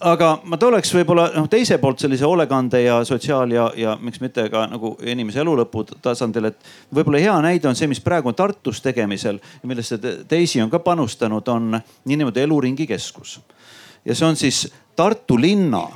aga 0.01 0.29
ma 0.45 0.59
tuleks 0.61 0.93
võib-olla 0.95 1.31
noh 1.35 1.49
teise 1.51 1.79
poolt 1.83 2.03
sellise 2.03 2.27
hoolekande 2.29 2.83
ja 2.83 2.99
sotsiaal 3.09 3.51
ja, 3.51 3.65
ja 3.77 3.97
miks 4.01 4.21
mitte 4.21 4.45
ka 4.53 4.67
nagu 4.71 4.93
inimese 5.03 5.41
elulõpu 5.43 5.87
tasandil, 6.05 6.51
et 6.51 6.71
võib-olla 6.95 7.23
hea 7.23 7.37
näide 7.43 7.69
on 7.71 7.79
see, 7.79 7.89
mis 7.91 8.03
praegu 8.05 8.31
on 8.31 8.37
Tartus 8.37 8.83
tegemisel 8.85 9.41
ja 9.41 9.71
millesse 9.71 9.99
teisi 10.29 10.63
on 10.63 10.71
ka 10.71 10.79
panustanud, 10.85 11.49
on 11.49 11.81
niinimetatud 12.05 12.43
eluringikeskus. 12.45 13.41
ja 14.05 14.15
see 14.15 14.29
on 14.29 14.37
siis 14.37 14.67
Tartu 14.97 15.41
linna 15.41 15.89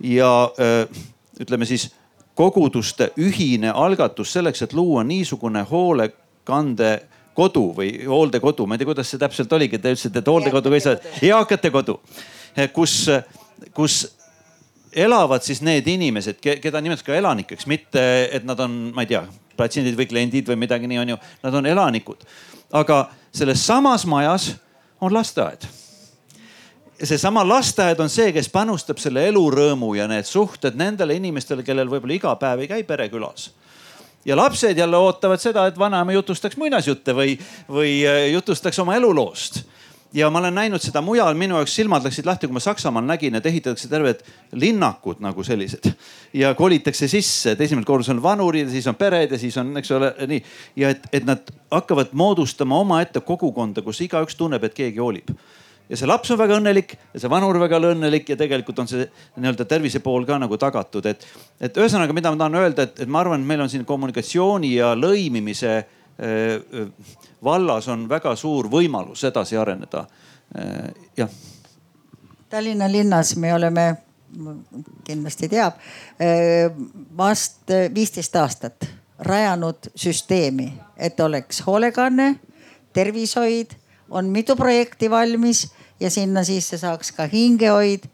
ja 0.00 0.50
öö, 0.58 0.82
äh, 0.82 1.04
ütleme 1.40 1.66
siis 1.66 1.90
koguduste 2.38 3.12
ühine 3.18 3.70
algatus 3.74 4.32
selleks, 4.32 4.62
et 4.62 4.72
luua 4.72 5.02
niisugune 5.04 5.64
hoolekande 5.70 6.92
kodu 7.34 7.68
või 7.74 7.92
hooldekodu, 8.06 8.66
ma 8.66 8.74
ei 8.74 8.82
tea, 8.82 8.88
kuidas 8.88 9.10
see 9.10 9.20
täpselt 9.20 9.52
oligi, 9.52 9.78
te 9.78 9.92
ütlesite, 9.94 10.22
et 10.22 10.30
hooldekodu 10.30 10.72
või 10.74 10.82
see 10.82 10.96
eakate 11.30 11.70
kodu. 11.74 11.98
Eh, 11.98 12.37
kus, 12.72 13.08
kus 13.74 13.98
elavad 14.92 15.42
siis 15.44 15.60
need 15.62 15.86
inimesed, 15.86 16.40
keda 16.40 16.80
nimetatakse 16.80 17.10
ka 17.12 17.18
elanikeks, 17.18 17.66
mitte 17.66 18.04
et 18.32 18.46
nad 18.48 18.60
on, 18.60 18.78
ma 18.94 19.04
ei 19.04 19.12
tea, 19.12 19.24
patsiendid 19.58 19.98
või 19.98 20.06
kliendid 20.10 20.48
või 20.48 20.60
midagi 20.64 20.88
nii 20.90 21.02
on 21.02 21.14
ju, 21.14 21.18
nad 21.42 21.58
on 21.60 21.66
elanikud. 21.66 22.24
aga 22.72 23.08
selles 23.32 23.66
samas 23.66 24.06
majas 24.06 24.52
on 25.00 25.12
lasteaed. 25.14 25.66
seesama 27.02 27.44
lasteaed 27.48 28.00
on 28.00 28.08
see, 28.08 28.32
kes 28.32 28.48
panustab 28.48 28.98
selle 28.98 29.28
elurõõmu 29.28 29.94
ja 29.94 30.08
need 30.08 30.26
suhted 30.26 30.74
nendele 30.74 31.14
inimestele, 31.14 31.62
kellel 31.62 31.88
võib-olla 31.88 32.14
iga 32.14 32.34
päev 32.36 32.60
ei 32.60 32.68
käi 32.68 32.82
pere 32.84 33.08
külas 33.08 33.50
ja 34.24 34.36
lapsed 34.36 34.78
jälle 34.78 34.96
ootavad 34.96 35.40
seda, 35.40 35.66
et 35.66 35.78
vanaema 35.78 36.12
jutustaks 36.12 36.56
muinasjutte 36.56 37.14
või, 37.14 37.38
või 37.68 38.04
eh, 38.04 38.32
jutustaks 38.32 38.78
oma 38.78 38.96
eluloost 38.96 39.62
ja 40.12 40.30
ma 40.30 40.38
olen 40.38 40.54
näinud 40.54 40.82
seda 40.82 41.02
mujal, 41.04 41.34
minu 41.38 41.58
jaoks 41.58 41.74
silmad 41.76 42.04
läksid 42.06 42.26
lahti, 42.26 42.48
kui 42.48 42.56
ma 42.56 42.62
Saksamaal 42.62 43.04
nägin, 43.04 43.36
et 43.36 43.46
ehitatakse 43.46 43.90
terved 43.90 44.22
linnakud 44.52 45.20
nagu 45.24 45.44
sellised. 45.44 45.90
Ja 46.36 46.54
kolitakse 46.56 47.08
sisse, 47.08 47.52
et 47.52 47.60
esimesel 47.60 47.86
korrusel 47.88 48.16
on 48.16 48.24
vanurid 48.24 48.68
ja 48.68 48.72
siis 48.72 48.88
on 48.88 48.96
pered 48.98 49.32
ja 49.32 49.38
siis 49.38 49.56
on, 49.60 49.74
eks 49.80 49.92
ole, 49.96 50.12
nii. 50.30 50.42
ja 50.76 50.92
et, 50.94 51.08
et 51.12 51.28
nad 51.28 51.52
hakkavad 51.70 52.12
moodustama 52.12 52.78
omaette 52.80 53.20
kogukonda, 53.20 53.84
kus 53.84 54.00
igaüks 54.06 54.36
tunneb, 54.38 54.64
et 54.64 54.76
keegi 54.76 55.02
hoolib. 55.02 55.32
Ja 55.88 55.96
see 55.96 56.08
laps 56.08 56.30
on 56.32 56.36
väga 56.40 56.58
õnnelik 56.60 56.96
ja 57.14 57.20
see 57.20 57.30
vanur 57.32 57.56
väga 57.60 57.80
õnnelik 57.90 58.28
ja 58.28 58.36
tegelikult 58.36 58.80
on 58.82 58.88
see 58.90 59.06
nii-öelda 59.40 59.64
tervise 59.68 60.02
pool 60.04 60.26
ka 60.28 60.36
nagu 60.40 60.56
tagatud, 60.60 61.06
et, 61.08 61.24
et 61.60 61.80
ühesõnaga, 61.80 62.16
mida 62.16 62.32
ma 62.32 62.42
tahan 62.42 62.58
öelda, 62.60 62.84
et, 62.84 63.00
et 63.04 63.08
ma 63.08 63.22
arvan, 63.22 63.40
et 63.40 63.48
meil 63.48 63.64
on 63.64 63.72
siin 63.72 63.86
kommunikatsiooni 63.88 64.74
ja 64.74 64.92
lõimimise 64.96 65.78
äh, 65.78 66.84
vallas 67.44 67.88
on 67.88 68.08
väga 68.08 68.34
suur 68.36 68.68
võimalus 68.70 69.24
edasi 69.24 69.56
areneda. 69.56 70.04
Jah. 71.16 71.30
Tallinna 72.50 72.88
linnas 72.92 73.36
me 73.36 73.52
oleme, 73.54 73.88
kindlasti 75.04 75.48
teab, 75.48 75.76
vast 77.16 77.74
viisteist 77.94 78.36
aastat 78.36 78.88
rajanud 79.18 79.90
süsteemi, 79.94 80.72
et 80.96 81.20
oleks 81.20 81.60
hoolekanne, 81.66 82.36
tervishoid, 82.92 83.74
on 84.10 84.30
mitu 84.32 84.56
projekti 84.56 85.10
valmis 85.10 85.66
ja 86.00 86.10
sinna 86.10 86.44
sisse 86.44 86.78
saaks 86.78 87.12
ka 87.12 87.26
hingehoid. 87.26 88.08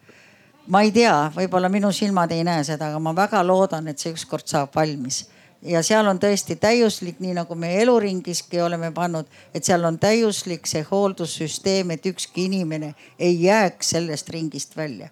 ma 0.66 0.80
ei 0.80 0.92
tea, 0.92 1.30
võib-olla 1.36 1.68
minu 1.68 1.92
silmad 1.92 2.30
ei 2.32 2.44
näe 2.44 2.62
seda, 2.64 2.88
aga 2.88 2.98
ma 2.98 3.12
väga 3.16 3.42
loodan, 3.46 3.88
et 3.88 3.98
see 4.00 4.14
ükskord 4.14 4.48
saab 4.48 4.72
valmis 4.74 5.26
ja 5.64 5.82
seal 5.82 6.06
on 6.06 6.20
tõesti 6.20 6.56
täiuslik, 6.60 7.20
nii 7.20 7.34
nagu 7.38 7.54
me 7.54 7.74
eluringiski 7.82 8.60
oleme 8.60 8.90
pannud, 8.92 9.26
et 9.54 9.64
seal 9.64 9.84
on 9.84 9.98
täiuslik 9.98 10.66
see 10.66 10.84
hooldussüsteem, 10.90 11.90
et 11.90 12.06
ükski 12.06 12.46
inimene 12.48 12.94
ei 13.18 13.42
jääks 13.42 13.94
sellest 13.96 14.28
ringist 14.28 14.76
välja. 14.76 15.08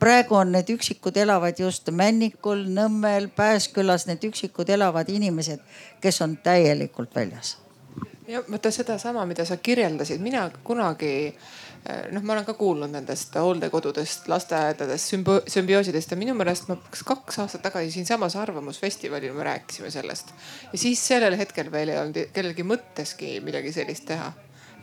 praegu 0.00 0.34
on 0.34 0.52
need 0.52 0.70
üksikud 0.70 1.16
elavad 1.16 1.58
just 1.58 1.90
Männikul, 1.90 2.64
Nõmmel, 2.66 3.28
Pääskülas, 3.36 4.06
need 4.06 4.24
üksikud 4.24 4.68
elavad 4.68 5.08
inimesed, 5.08 5.60
kes 6.00 6.22
on 6.22 6.36
täielikult 6.36 7.14
väljas. 7.14 7.58
ja 8.28 8.42
vaata 8.50 8.70
sedasama, 8.70 9.26
mida 9.26 9.44
sa 9.44 9.56
kirjeldasid, 9.56 10.20
mina 10.20 10.50
kunagi 10.64 11.12
Eh, 11.14 11.34
noh, 12.12 12.22
ma 12.22 12.36
olen 12.36 12.46
ka 12.46 12.54
kuulnud 12.54 12.92
nendest 12.92 13.34
hooldekodudest, 13.38 14.28
lasteaedadest, 14.30 15.16
sümbioosidest 15.50 16.14
ja 16.14 16.18
minu 16.20 16.36
meelest 16.38 16.68
ma 16.70 16.76
kas 16.90 17.02
kaks 17.08 17.40
aastat 17.42 17.64
tagasi 17.66 17.90
siinsamas 17.96 18.36
Arvamusfestivalil 18.38 19.34
me 19.34 19.46
rääkisime 19.48 19.90
sellest. 19.90 20.30
ja 20.72 20.78
siis 20.78 21.02
sellel 21.06 21.36
hetkel 21.38 21.72
veel 21.72 21.94
ei 21.94 21.98
olnud 21.98 22.32
kellelgi 22.32 22.66
mõtteski 22.66 23.34
midagi 23.44 23.74
sellist 23.74 24.06
teha 24.06 24.30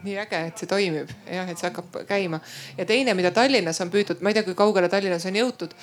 nii 0.03 0.17
äge, 0.21 0.39
et 0.47 0.61
see 0.61 0.69
toimib 0.69 1.09
jah, 1.27 1.49
et 1.49 1.59
see 1.59 1.67
hakkab 1.67 1.99
käima. 2.07 2.39
ja 2.77 2.85
teine, 2.85 3.13
mida 3.17 3.31
Tallinnas 3.35 3.81
on 3.81 3.91
püütud, 3.91 4.21
ma 4.21 4.31
ei 4.31 4.37
tea, 4.37 4.45
kui 4.47 4.55
kaugele 4.57 4.89
Tallinnas 4.89 5.25
on 5.29 5.35
jõutud, 5.35 5.75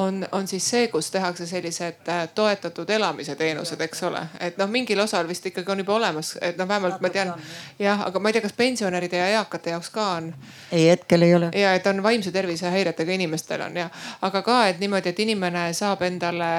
on, 0.00 0.22
on 0.32 0.48
siis 0.48 0.68
see, 0.70 0.88
kus 0.92 1.10
tehakse 1.14 1.46
sellised 1.46 2.08
äh, 2.08 2.24
toetatud 2.34 2.90
elamise 2.90 3.36
teenused, 3.36 3.80
eks 3.80 4.02
ole. 4.08 4.22
et 4.40 4.58
noh, 4.60 4.70
mingil 4.70 5.00
osal 5.04 5.28
vist 5.28 5.46
ikkagi 5.50 5.72
on 5.72 5.84
juba 5.84 5.98
olemas, 5.98 6.34
et 6.40 6.58
noh, 6.60 6.68
vähemalt 6.68 7.02
ma 7.04 7.10
tean 7.14 7.34
jah, 7.78 8.06
aga 8.08 8.20
ma 8.22 8.30
ei 8.30 8.38
tea, 8.38 8.46
kas 8.46 8.56
pensionäride 8.58 9.20
ja 9.20 9.28
eakate 9.40 9.74
jaoks 9.74 9.90
ka 9.94 10.08
on. 10.20 10.32
ei, 10.72 10.88
hetkel 10.88 11.22
ei 11.22 11.34
ole. 11.34 11.50
ja 11.58 11.74
et 11.74 11.86
on 11.90 12.02
vaimse 12.02 12.32
tervise 12.32 12.70
häiretega 12.70 13.18
inimestel 13.18 13.66
on 13.66 13.76
ja, 13.84 13.90
aga 14.22 14.42
ka, 14.42 14.64
et 14.68 14.82
niimoodi, 14.82 15.14
et 15.14 15.24
inimene 15.26 15.68
saab 15.76 16.02
endale 16.06 16.50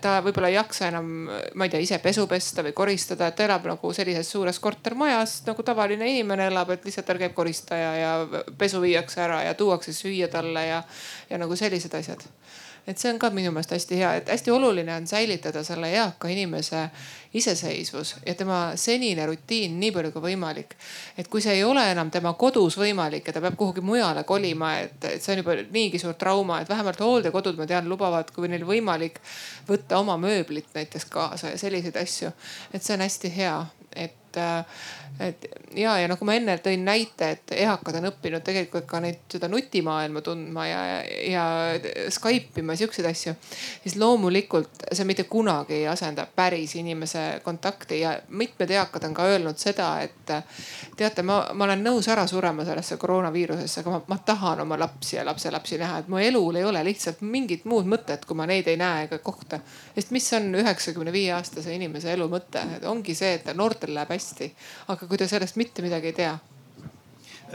ta 0.00 0.16
võib-olla 0.24 0.50
ei 0.50 0.56
jaksa 0.56 0.88
enam, 0.90 1.08
ma 1.28 1.66
ei 1.66 1.72
tea, 1.72 1.82
ise 1.82 1.98
pesu 2.02 2.26
pesta 2.30 2.64
või 2.66 2.74
koristada, 2.76 3.28
et 3.28 3.38
ta 3.38 3.46
elab 3.46 3.66
nagu 3.70 3.92
sellises 3.94 4.30
suures 4.30 4.60
kortermajas 4.62 5.40
nagu 5.48 5.62
tavaline 5.66 6.08
inimene 6.10 6.46
elab, 6.50 6.70
et 6.74 6.84
lihtsalt 6.86 7.08
tal 7.08 7.20
käib 7.22 7.34
koristaja 7.36 7.92
ja 7.98 8.12
pesu 8.58 8.82
viiakse 8.82 9.22
ära 9.24 9.42
ja 9.46 9.54
tuuakse 9.58 9.94
süüa 9.96 10.30
talle 10.32 10.66
ja, 10.66 10.82
ja 11.30 11.40
nagu 11.42 11.56
sellised 11.58 11.94
asjad 11.98 12.24
et 12.86 12.98
see 12.98 13.12
on 13.12 13.18
ka 13.18 13.30
minu 13.30 13.52
meelest 13.54 13.74
hästi 13.76 13.98
hea, 13.98 14.12
et 14.18 14.30
hästi 14.32 14.50
oluline 14.50 14.94
on 14.94 15.06
säilitada 15.06 15.62
selle 15.64 15.90
eaka 15.94 16.28
inimese 16.28 16.88
iseseisvus 17.34 18.16
ja 18.26 18.34
tema 18.34 18.72
senine 18.76 19.26
rutiin 19.26 19.78
nii 19.80 19.92
palju 19.92 20.12
kui 20.12 20.24
võimalik. 20.26 20.74
et 21.18 21.28
kui 21.28 21.40
see 21.40 21.54
ei 21.54 21.64
ole 21.64 21.84
enam 21.90 22.10
tema 22.10 22.32
kodus 22.38 22.76
võimalik 22.78 23.26
ja 23.26 23.36
ta 23.36 23.40
peab 23.40 23.56
kuhugi 23.56 23.80
mujale 23.80 24.24
kolima, 24.24 24.74
et, 24.78 25.08
see 25.18 25.34
on 25.34 25.42
juba 25.44 25.56
niigi 25.70 25.98
suur 25.98 26.14
trauma, 26.14 26.60
et 26.60 26.68
vähemalt 26.68 27.00
hooldekodud, 27.00 27.56
ma 27.58 27.66
tean, 27.66 27.88
lubavad, 27.88 28.30
kui 28.34 28.48
neil 28.48 28.66
võimalik, 28.66 29.20
võtta 29.68 30.00
oma 30.02 30.18
mööblit 30.20 30.74
näiteks 30.74 31.06
kaasa 31.12 31.54
ja 31.54 31.58
selliseid 31.58 31.96
asju. 31.96 32.32
et 32.72 32.82
see 32.82 32.96
on 32.96 33.06
hästi 33.06 33.36
hea, 33.36 33.56
et 33.96 34.21
et, 34.36 35.42
et 35.44 35.46
ja, 35.76 35.94
ja 36.00 36.08
nagu 36.10 36.26
ma 36.26 36.34
enne 36.36 36.56
tõin 36.62 36.84
näite, 36.84 37.30
et 37.36 37.54
eakad 37.56 37.98
on 38.00 38.08
õppinud 38.10 38.44
tegelikult 38.44 38.86
ka 38.88 39.00
neid, 39.02 39.22
seda 39.32 39.48
nutimaailma 39.52 40.22
tundma 40.24 40.66
ja, 40.68 40.80
ja 41.28 41.44
Skype 42.12 42.62
ima, 42.62 42.76
siukseid 42.76 43.06
asju. 43.08 43.34
siis 43.82 43.96
loomulikult 44.00 44.86
see 44.92 45.06
mitte 45.08 45.24
kunagi 45.30 45.80
ei 45.80 45.86
asenda 45.88 46.26
päris 46.26 46.74
inimese 46.80 47.40
kontakti 47.44 48.00
ja 48.00 48.14
mitmed 48.28 48.70
eakad 48.70 49.04
on 49.08 49.14
ka 49.14 49.26
öelnud 49.32 49.58
seda, 49.60 49.94
et 50.02 50.34
teate, 50.96 51.22
ma, 51.26 51.42
ma 51.54 51.68
olen 51.68 51.84
nõus 51.84 52.08
ära 52.12 52.26
surema 52.26 52.66
sellesse 52.68 52.96
koroonaviirusesse, 53.00 53.82
aga 53.82 53.96
ma, 53.96 54.02
ma 54.14 54.18
tahan 54.32 54.64
oma 54.66 54.78
lapsi 54.80 55.16
ja 55.16 55.26
lapselapsi 55.26 55.80
näha, 55.80 56.02
et 56.02 56.10
mu 56.12 56.20
elul 56.22 56.60
ei 56.60 56.66
ole 56.68 56.84
lihtsalt 56.86 57.22
mingit 57.26 57.66
muud 57.68 57.88
mõtet, 57.88 58.26
kui 58.26 58.38
ma 58.38 58.46
neid 58.48 58.68
ei 58.70 58.78
näe 58.80 59.06
ega 59.06 59.18
kohta. 59.18 59.60
sest 59.94 60.12
mis 60.14 60.32
on 60.36 60.52
üheksakümne 60.62 61.12
viie 61.12 61.32
aastase 61.36 61.74
inimese 61.74 62.12
elu 62.12 62.28
mõte, 62.28 62.62
ongi 62.88 63.14
see, 63.16 63.34
et 63.38 63.52
noortel 63.56 63.94
läheb 63.94 64.12
hästi 64.12 64.21
hästi. 64.22 64.52
aga 64.94 65.06
kui 65.06 65.18
te 65.18 65.28
sellest 65.28 65.56
mitte 65.60 65.82
midagi 65.82 66.12
ei 66.12 66.18
tea 66.22 66.38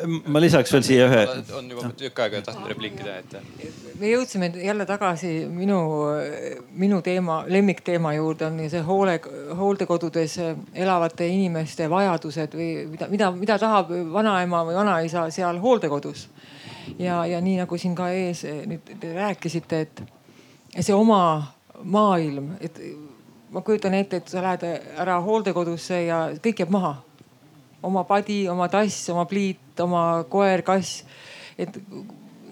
ma 0.06 0.42
lisaks 0.42 0.72
veel 0.74 0.84
siia 0.86 1.06
ühe. 1.08 1.22
on 1.58 1.70
juba 1.72 1.90
tükk 1.98 2.20
aega 2.22 2.42
tahtnud 2.46 2.70
repliiki 2.72 3.04
teha, 3.04 3.18
et. 3.24 3.96
me 4.00 4.12
jõudsime 4.12 4.50
jälle 4.62 4.86
tagasi 4.90 5.32
minu, 5.50 5.80
minu 6.78 7.02
teema, 7.06 7.40
lemmikteema 7.48 8.14
juurde 8.18 8.48
on 8.50 8.60
see 8.70 8.84
hoole, 8.86 9.18
hooldekodudes 9.58 10.38
elavate 10.76 11.28
inimeste 11.32 11.90
vajadused 11.90 12.58
või 12.58 12.70
mida, 12.92 13.10
mida, 13.14 13.32
mida 13.34 13.60
tahab 13.62 13.92
vanaema 14.14 14.64
või 14.68 14.78
vanaisa 14.78 15.28
seal 15.34 15.62
hooldekodus. 15.64 16.28
ja, 17.00 17.26
ja 17.26 17.42
nii 17.42 17.58
nagu 17.64 17.78
siin 17.78 17.96
ka 17.96 18.12
ees 18.14 18.46
nüüd 18.46 18.98
te 19.02 19.14
rääkisite, 19.18 19.82
et 19.88 20.04
see 20.80 20.94
oma 20.94 21.22
maailm, 21.84 22.56
et 22.62 22.78
ma 23.52 23.62
kujutan 23.62 23.94
ette, 23.94 24.22
et 24.22 24.32
sa 24.32 24.42
lähed 24.44 24.64
ära 25.00 25.20
hooldekodusse 25.24 26.02
ja 26.08 26.20
kõik 26.44 26.64
jääb 26.64 26.74
maha. 26.74 26.96
oma 27.84 28.04
padi, 28.04 28.48
oma 28.50 28.68
tass, 28.68 29.10
oma 29.10 29.26
pliit, 29.26 29.80
oma 29.80 30.26
koer, 30.30 30.62
kass. 30.62 31.04
et 31.58 31.80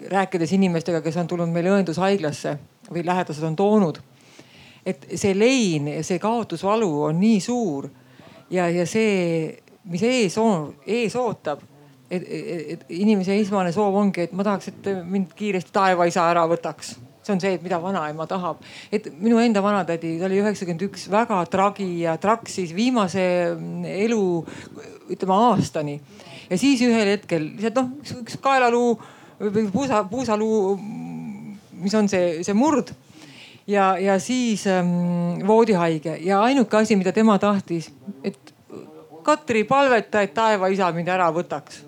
rääkides 0.08 0.52
inimestega, 0.52 1.00
kes 1.00 1.16
on 1.16 1.26
tulnud 1.26 1.50
meile 1.50 1.70
õendushaiglasse 1.74 2.56
või 2.90 3.04
lähedased 3.04 3.44
on 3.44 3.56
toonud. 3.56 4.00
et 4.86 5.06
see 5.14 5.34
lein 5.38 5.88
see 6.02 6.18
kaotusvalu 6.18 6.90
on 7.02 7.20
nii 7.20 7.40
suur 7.40 7.88
ja, 8.50 8.68
ja 8.70 8.86
see, 8.86 9.62
mis 9.84 10.02
ees 10.02 10.38
on, 10.38 10.74
ees 10.86 11.16
ootab 11.16 11.60
et, 12.10 12.22
et, 12.22 12.70
et 12.70 12.84
inimese 12.88 13.34
esmane 13.40 13.72
soov 13.74 13.94
ongi, 13.98 14.26
et 14.26 14.32
ma 14.32 14.44
tahaks, 14.46 14.70
et 14.70 14.88
mind 15.04 15.34
kiiresti 15.36 15.74
taevaisa 15.74 16.28
ära 16.30 16.46
võtaks 16.48 16.94
see 17.26 17.34
on 17.34 17.42
see, 17.42 17.58
mida 17.62 17.78
vanaema 17.82 18.26
tahab. 18.30 18.62
et 18.92 19.08
minu 19.18 19.40
enda 19.42 19.62
vanatädi, 19.62 20.16
ta 20.20 20.28
oli 20.28 20.40
üheksakümmend 20.42 20.86
üks, 20.88 21.08
väga 21.12 21.42
tragi 21.50 21.88
ja 22.04 22.16
traksis 22.22 22.74
viimase 22.76 23.26
mm, 23.54 23.84
elu, 24.06 24.22
ütleme 25.10 25.40
aastani. 25.50 26.00
ja 26.50 26.58
siis 26.58 26.82
ühel 26.86 27.16
hetkel 27.16 27.50
lihtsalt 27.56 27.80
noh, 27.82 27.90
üks 28.22 28.38
kaelaluu 28.42 28.94
või 29.40 29.66
puusa, 29.72 30.04
puusaluu, 30.08 30.76
mis 31.82 31.94
on 31.98 32.08
see, 32.08 32.40
see 32.46 32.56
murd 32.56 32.94
ja, 33.68 33.96
ja 34.00 34.18
siis 34.22 34.66
ähm, 34.70 35.42
voodihaige 35.46 36.18
ja 36.24 36.42
ainuke 36.46 36.78
asi, 36.78 36.96
mida 36.96 37.12
tema 37.12 37.38
tahtis, 37.42 37.90
et 38.24 38.38
Katri 39.26 39.64
palveta, 39.66 40.20
et 40.22 40.30
taevaisa 40.36 40.92
mind 40.94 41.08
ära 41.10 41.26
võtaks 41.34 41.80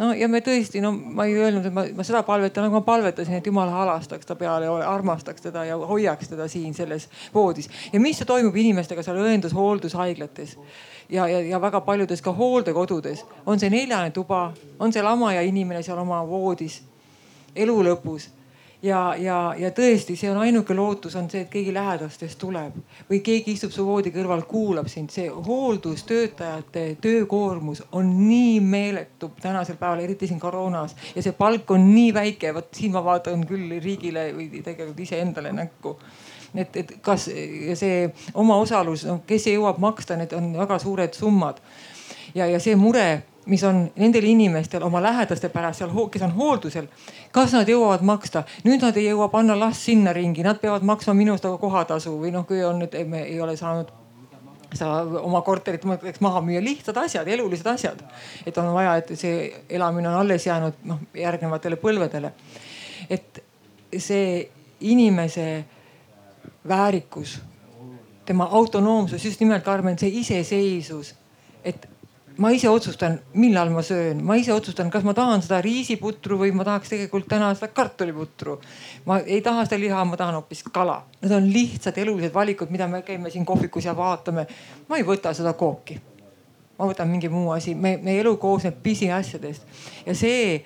no 0.00 0.10
ja 0.16 0.28
me 0.32 0.40
tõesti, 0.44 0.80
no 0.82 0.92
ma 0.92 1.26
ei 1.28 1.36
öelnud, 1.36 1.66
et 1.68 1.74
ma, 1.76 1.84
ma 1.96 2.06
seda 2.06 2.22
palvetan, 2.26 2.66
aga 2.66 2.80
ma 2.80 2.84
palvetasin, 2.86 3.36
et 3.38 3.46
jumal 3.46 3.70
halastaks 3.72 4.28
ta 4.28 4.36
peale, 4.40 4.68
armastaks 4.88 5.44
teda 5.44 5.66
ja 5.68 5.76
hoiaks 5.76 6.32
teda 6.32 6.48
siin 6.48 6.74
selles 6.74 7.08
voodis. 7.34 7.70
ja 7.92 8.00
mis 8.00 8.22
toimub 8.26 8.56
inimestega 8.56 9.04
seal 9.04 9.20
õendus, 9.20 9.54
hooldushaiglates 9.56 10.56
ja, 11.10 11.28
ja, 11.28 11.40
ja 11.52 11.60
väga 11.60 11.80
paljudes 11.84 12.22
ka 12.22 12.32
hooldekodudes 12.32 13.24
on 13.46 13.60
see 13.60 13.70
neljane 13.70 14.10
tuba, 14.16 14.50
on 14.78 14.92
see 14.92 15.04
lamaja 15.04 15.44
inimene 15.46 15.82
seal 15.86 16.00
oma 16.00 16.22
voodis 16.26 16.80
elu 17.56 17.80
lõpus 17.90 18.30
ja, 18.82 19.14
ja, 19.18 19.54
ja 19.58 19.70
tõesti, 19.76 20.16
see 20.16 20.30
on 20.30 20.40
ainuke 20.40 20.74
lootus 20.74 21.16
on 21.16 21.28
see, 21.30 21.44
et 21.44 21.50
keegi 21.52 21.72
lähedastest 21.74 22.38
tuleb 22.40 22.78
või 23.10 23.20
keegi 23.24 23.54
istub 23.56 23.74
su 23.74 23.84
voodi 23.86 24.12
kõrval, 24.14 24.46
kuulab 24.48 24.88
sind. 24.88 25.10
see 25.10 25.28
hooldustöötajate 25.28 26.96
töökoormus 27.00 27.82
on 27.92 28.12
nii 28.28 28.60
meeletu 28.60 29.32
tänasel 29.40 29.76
päeval, 29.76 30.04
eriti 30.04 30.26
siin 30.30 30.40
koroonas 30.40 30.96
ja 31.14 31.22
see 31.22 31.32
palk 31.36 31.70
on 31.70 31.90
nii 31.94 32.14
väike, 32.14 32.54
vot 32.54 32.74
siin 32.74 32.92
ma 32.92 33.04
vaatan 33.04 33.46
küll 33.46 33.78
riigile 33.82 34.30
või 34.36 34.50
tegelikult 34.64 35.00
iseendale 35.00 35.52
näkku 35.52 35.96
et, 36.54 36.76
et 36.76 36.94
kas 37.02 37.28
see 37.78 37.98
omaosalus, 38.34 39.04
noh 39.06 39.22
kes 39.26 39.46
jõuab 39.52 39.78
maksta, 39.82 40.16
need 40.18 40.32
on 40.36 40.52
väga 40.56 40.78
suured 40.82 41.14
summad. 41.14 41.60
ja, 42.34 42.46
ja 42.46 42.60
see 42.60 42.76
mure 42.76 43.22
mis 43.46 43.62
on 43.64 43.90
nendel 43.96 44.24
inimestel 44.24 44.82
oma 44.82 45.00
lähedaste 45.02 45.48
pärast 45.48 45.80
seal, 45.80 45.94
kes 46.12 46.22
on 46.22 46.34
hooldusel. 46.36 46.88
kas 47.32 47.52
nad 47.56 47.68
jõuavad 47.68 48.02
maksta, 48.02 48.44
nüüd 48.64 48.82
nad 48.82 48.96
ei 48.96 49.06
jõua 49.06 49.30
panna 49.32 49.58
last 49.58 49.86
sinna 49.88 50.12
ringi, 50.12 50.42
nad 50.42 50.60
peavad 50.60 50.82
maksma 50.82 51.14
minust 51.14 51.44
aga 51.44 51.58
kohatasu 51.58 52.12
või 52.20 52.34
noh, 52.34 52.46
kui 52.46 52.62
on 52.64 52.82
nüüd, 52.82 52.96
me 53.08 53.24
ei 53.24 53.40
ole 53.40 53.56
saanud 53.56 53.90
sa 54.76 54.90
oma 55.02 55.40
korterit 55.42 55.84
mõtleks 55.88 56.20
maha 56.22 56.42
müüa, 56.44 56.60
lihtsad 56.62 56.96
asjad, 57.02 57.28
elulised 57.28 57.66
asjad. 57.66 58.02
et 58.46 58.58
on 58.58 58.72
vaja, 58.74 58.96
et 58.96 59.12
see 59.18 59.50
elamine 59.68 60.08
on 60.08 60.20
alles 60.20 60.46
jäänud 60.46 60.84
noh 60.84 61.00
järgnevatele 61.14 61.76
põlvedele. 61.76 62.32
et 63.10 63.42
see 63.98 64.50
inimese 64.80 65.64
väärikus, 66.68 67.40
tema 68.26 68.44
autonoomsus, 68.50 69.24
just 69.24 69.40
nimelt 69.40 69.64
Karmen, 69.64 69.98
see 69.98 70.08
iseseisvus, 70.20 71.14
et 71.64 71.88
ma 72.40 72.50
ise 72.56 72.68
otsustan, 72.72 73.18
millal 73.36 73.68
ma 73.70 73.82
söön, 73.84 74.22
ma 74.24 74.36
ise 74.40 74.52
otsustan, 74.54 74.88
kas 74.90 75.04
ma 75.04 75.12
tahan 75.16 75.42
seda 75.44 75.60
riisiputru 75.64 76.38
või 76.40 76.54
ma 76.56 76.64
tahaks 76.64 76.92
tegelikult 76.92 77.28
täna 77.28 77.50
seda 77.54 77.68
kartuliputru. 77.76 78.56
ma 79.06 79.18
ei 79.20 79.42
taha 79.44 79.66
seda 79.68 79.80
liha, 79.82 80.04
ma 80.08 80.16
tahan 80.16 80.38
hoopis 80.38 80.64
kala. 80.72 81.02
Need 81.20 81.34
on 81.36 81.50
lihtsad 81.52 81.98
elulised 82.00 82.32
valikud, 82.34 82.72
mida 82.72 82.88
me 82.88 83.02
käime 83.04 83.30
siin 83.30 83.44
kohvikus 83.44 83.84
ja 83.84 83.96
vaatame. 83.96 84.46
ma 84.88 84.96
ei 84.96 85.04
võta 85.04 85.34
seda 85.36 85.52
kooki. 85.52 86.00
ma 86.78 86.88
võtan 86.88 87.10
mingi 87.12 87.28
muu 87.28 87.50
asi, 87.52 87.74
me, 87.74 87.98
meie 88.02 88.22
elu 88.22 88.36
koosneb 88.40 88.78
pisiasjadest 88.82 89.62
ja 90.06 90.14
see 90.14 90.64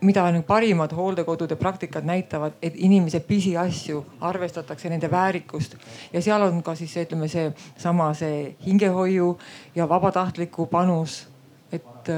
mida 0.00 0.26
nüüd 0.32 0.46
parimad 0.46 0.92
hooldekodude 0.94 1.56
praktikad 1.56 2.06
näitavad, 2.06 2.52
et 2.62 2.74
inimese 2.76 3.20
pisiasju 3.20 4.04
arvestatakse, 4.20 4.90
nende 4.90 5.10
väärikust 5.10 5.76
ja 6.12 6.22
seal 6.22 6.42
on 6.42 6.62
ka 6.62 6.74
siis 6.78 6.96
ütleme 6.96 7.28
seesama 7.28 8.12
see 8.14 8.54
hingehoiu 8.66 9.38
ja 9.74 9.88
vabatahtliku 9.88 10.66
panus. 10.66 11.26
et, 11.72 12.08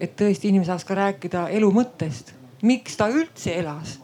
et 0.00 0.14
tõesti 0.16 0.48
inimene 0.48 0.66
saaks 0.66 0.84
ka 0.84 0.94
rääkida 0.94 1.48
elu 1.48 1.68
mõttest, 1.72 2.32
miks 2.62 2.96
ta 2.96 3.08
üldse 3.12 3.52
elas, 3.60 3.98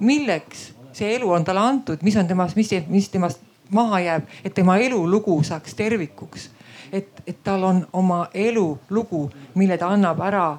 milleks 0.00 0.70
see 0.92 1.14
elu 1.16 1.30
on 1.30 1.44
talle 1.44 1.60
antud, 1.60 2.02
mis 2.02 2.16
on 2.16 2.26
temas, 2.26 2.56
mis, 2.56 2.70
mis 2.88 3.08
temast 3.08 3.42
maha 3.70 4.00
jääb, 4.00 4.28
et 4.44 4.54
tema 4.54 4.78
elulugu 4.78 5.42
saaks 5.42 5.74
tervikuks. 5.74 6.50
et, 6.92 7.22
et 7.26 7.38
tal 7.44 7.64
on 7.64 7.86
oma 7.92 8.28
elulugu, 8.34 9.30
mille 9.54 9.78
ta 9.78 9.88
annab 9.88 10.20
ära 10.20 10.58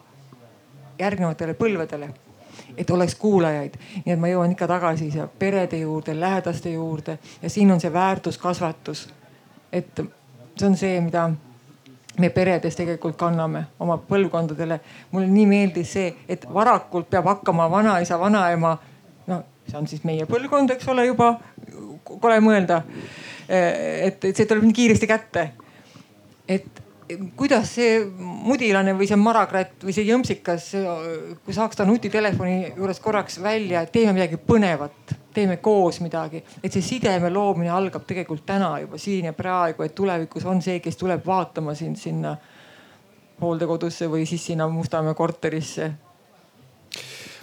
järgnevatele 0.99 1.53
põlvedele 1.53 2.09
et 2.77 2.89
oleks 2.89 3.15
kuulajaid. 3.15 3.73
nii 4.05 4.13
et 4.13 4.19
ma 4.19 4.27
jõuan 4.27 4.51
ikka 4.51 4.67
tagasi 4.67 5.11
siia 5.11 5.27
perede 5.39 5.77
juurde, 5.79 6.19
lähedaste 6.19 6.71
juurde 6.71 7.17
ja 7.41 7.49
siin 7.49 7.71
on 7.71 7.79
see 7.79 7.93
väärtuskasvatus. 7.93 9.09
et 9.71 10.01
see 10.57 10.67
on 10.67 10.77
see, 10.77 11.01
mida 11.01 11.29
me 12.19 12.29
peredes 12.29 12.75
tegelikult 12.75 13.17
kanname 13.17 13.65
oma 13.79 13.97
põlvkondadele. 13.97 14.79
mulle 15.11 15.27
nii 15.27 15.45
meeldis 15.45 15.93
see, 15.93 16.13
et 16.29 16.47
varakult 16.53 17.09
peab 17.09 17.25
hakkama 17.25 17.69
vanaisa, 17.71 18.19
vanaema. 18.19 18.77
no 19.27 19.43
see 19.67 19.77
on 19.77 19.87
siis 19.87 20.03
meie 20.03 20.25
põlvkond, 20.25 20.71
eks 20.71 20.87
ole, 20.87 21.05
juba 21.05 21.35
kole 22.03 22.39
mõelda. 22.39 22.81
et, 23.49 24.23
et 24.25 24.35
see 24.35 24.45
tuleb 24.45 24.63
nii 24.63 24.79
kiiresti 24.81 25.07
kätte. 25.07 25.49
et 26.47 26.83
kuidas 27.38 27.70
see 27.76 27.99
mudilane 28.18 28.95
või 28.97 29.08
see 29.10 29.20
marakratt 29.20 29.84
või 29.86 29.93
see 29.93 30.08
jõmpsikas, 30.08 30.72
kui 31.45 31.53
saaks 31.53 31.78
ta 31.78 31.86
nutitelefoni 31.86 32.74
juures 32.78 32.99
korraks 33.03 33.38
välja, 33.43 33.84
et 33.86 33.91
teeme 33.93 34.16
midagi 34.16 34.39
põnevat, 34.41 35.14
teeme 35.36 35.58
koos 35.58 35.99
midagi. 36.01 36.43
et 36.64 36.74
see 36.74 36.82
sideme 36.82 37.30
loomine 37.30 37.70
algab 37.70 38.06
tegelikult 38.08 38.45
täna 38.45 38.80
juba 38.82 38.97
siin 38.97 39.30
ja 39.30 39.34
praegu, 39.34 39.84
et 39.84 39.95
tulevikus 39.95 40.45
on 40.45 40.62
see, 40.62 40.80
kes 40.80 40.97
tuleb 40.97 41.26
vaatama 41.26 41.76
sind 41.76 42.01
sinna 42.01 42.36
hooldekodusse 43.41 44.08
või 44.10 44.26
siis 44.26 44.45
sinna 44.45 44.68
Mustamäe 44.68 45.14
korterisse 45.14 45.91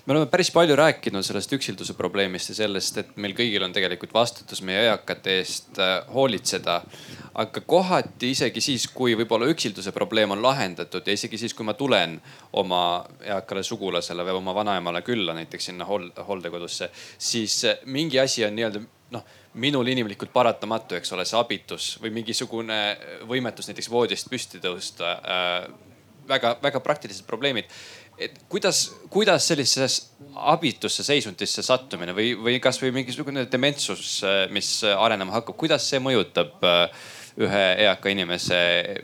me 0.06 0.12
oleme 0.12 0.26
päris 0.26 0.50
palju 0.50 0.76
rääkinud 0.76 1.22
sellest 1.22 1.52
üksilduse 1.54 1.94
probleemist 1.94 2.50
ja 2.50 2.56
sellest, 2.62 2.96
et 2.98 3.10
meil 3.22 3.34
kõigil 3.38 3.62
on 3.62 3.74
tegelikult 3.74 4.14
vastutus 4.14 4.62
meie 4.66 4.88
eakate 4.88 5.36
eest 5.38 5.78
äh, 5.78 5.92
hoolitseda. 6.14 6.80
aga 7.34 7.60
kohati 7.66 8.30
isegi 8.30 8.60
siis, 8.60 8.88
kui 8.92 9.14
võib-olla 9.16 9.46
üksilduse 9.48 9.92
probleem 9.92 10.34
on 10.34 10.42
lahendatud 10.42 11.06
ja 11.06 11.12
isegi 11.12 11.38
siis, 11.38 11.54
kui 11.54 11.64
ma 11.64 11.74
tulen 11.74 12.18
oma 12.52 13.04
eakale 13.24 13.62
sugulasele 13.62 14.24
või 14.26 14.36
oma 14.40 14.54
vanaemale 14.54 15.02
külla 15.02 15.34
näiteks 15.34 15.70
sinna 15.70 15.86
hooldekodusse, 15.86 16.90
siis 17.18 17.64
äh, 17.64 17.78
mingi 17.84 18.20
asi 18.20 18.44
on 18.44 18.58
nii-öelda 18.58 18.82
noh 19.12 19.24
minul 19.54 19.86
inimlikult 19.86 20.32
paratamatu, 20.32 20.96
eks 20.96 21.12
ole, 21.12 21.24
see 21.28 21.38
abitus 21.38 21.88
või 22.02 22.10
mingisugune 22.16 22.78
võimetus 23.28 23.68
näiteks 23.68 23.90
voodist 23.92 24.30
püsti 24.30 24.58
tõusta 24.58 25.16
äh,. 25.22 25.72
väga-väga 26.28 26.80
praktilised 26.80 27.26
probleemid 27.26 27.66
et 28.24 28.38
kuidas, 28.48 28.84
kuidas 29.10 29.48
sellisesse 29.48 30.12
abitusse 30.34 31.04
seisundisse 31.04 31.62
sattumine 31.62 32.14
või, 32.16 32.32
või 32.38 32.58
kasvõi 32.62 32.92
mingisugune 32.94 33.44
dementsus, 33.52 34.22
mis 34.52 34.70
arenema 34.96 35.38
hakkab, 35.38 35.56
kuidas 35.60 35.86
see 35.90 36.00
mõjutab 36.02 36.64
äh, 36.66 37.08
ühe 37.42 37.64
eaka 37.86 38.12
inimese 38.12 38.58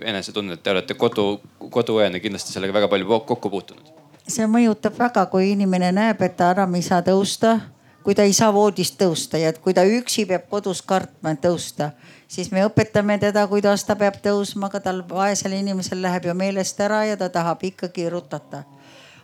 enesetunnet? 0.04 0.62
Te 0.62 0.72
olete 0.74 0.96
kodu, 0.98 1.40
koduõena 1.70 2.20
kindlasti 2.22 2.54
sellega 2.54 2.76
väga 2.80 2.90
palju 2.92 3.22
kokku 3.26 3.50
puutunud. 3.50 3.96
see 4.28 4.46
mõjutab 4.46 4.98
väga, 4.98 5.26
kui 5.32 5.52
inimene 5.54 5.92
näeb, 5.92 6.22
et 6.22 6.36
ta 6.36 6.52
enam 6.52 6.74
ei 6.76 6.84
saa 6.84 7.00
tõusta, 7.02 7.58
kui 8.04 8.14
ta 8.14 8.26
ei 8.28 8.32
saa 8.36 8.52
voodist 8.52 8.98
tõusta 9.00 9.40
ja 9.40 9.52
et 9.52 9.58
kui 9.58 9.74
ta 9.74 9.84
üksi 9.88 10.26
peab 10.28 10.48
kodus 10.50 10.82
kartma, 10.82 11.32
tõusta 11.34 11.92
siis 12.28 12.50
me 12.52 12.64
õpetame 12.66 13.18
teda, 13.20 13.46
kuidas 13.48 13.84
ta 13.88 13.96
peab 13.96 14.20
tõusma, 14.24 14.68
aga 14.68 14.80
tal 14.84 15.02
vaesel 15.08 15.56
inimesel 15.56 16.02
läheb 16.04 16.28
ju 16.28 16.34
meelest 16.36 16.80
ära 16.84 17.04
ja 17.08 17.16
ta 17.16 17.30
tahab 17.32 17.64
ikkagi 17.64 18.08
rutata 18.12 18.64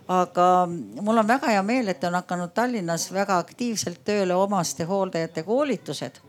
aga 0.08 0.66
mul 1.00 1.18
on 1.18 1.26
väga 1.26 1.48
hea 1.48 1.62
meel, 1.62 1.88
et 1.88 2.04
on 2.04 2.14
hakanud 2.14 2.52
Tallinnas 2.54 3.08
väga 3.12 3.38
aktiivselt 3.38 4.02
tööle 4.04 4.34
omastehooldajate 4.36 5.42
koolitused, 5.42 6.20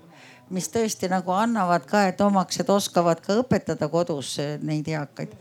mis 0.49 0.69
tõesti 0.71 1.09
nagu 1.11 1.32
annavad 1.36 1.86
ka, 1.89 2.05
et 2.07 2.21
omaksed 2.21 2.69
oskavad 2.69 3.21
ka 3.21 3.36
õpetada 3.41 3.89
kodus 3.89 4.38
neid 4.61 4.88
eakaid. 4.88 5.36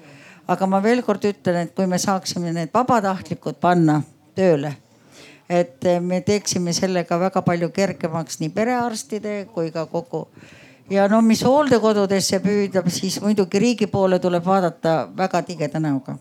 aga 0.48 0.66
ma 0.66 0.82
veel 0.82 1.02
kord 1.02 1.24
ütlen, 1.24 1.62
et 1.62 1.74
kui 1.74 1.86
me 1.86 1.98
saaksime 1.98 2.52
need 2.52 2.70
vabatahtlikud 2.74 3.54
panna 3.60 4.02
tööle, 4.34 4.74
et 5.48 5.80
me 6.00 6.20
teeksime 6.20 6.72
sellega 6.72 7.18
väga 7.18 7.42
palju 7.42 7.70
kergemaks 7.70 8.40
nii 8.40 8.50
perearstide 8.50 9.46
kui 9.54 9.70
ka 9.70 9.86
kogu 9.86 10.28
ja 10.90 11.08
no 11.08 11.22
mis 11.22 11.44
hooldekodudesse 11.44 12.40
püüdab, 12.40 12.90
siis 12.90 13.20
muidugi 13.20 13.58
riigi 13.58 13.86
poole 13.86 14.18
tuleb 14.18 14.44
vaadata 14.44 15.08
väga 15.16 15.42
tigeda 15.42 15.80
näoga 15.80 16.18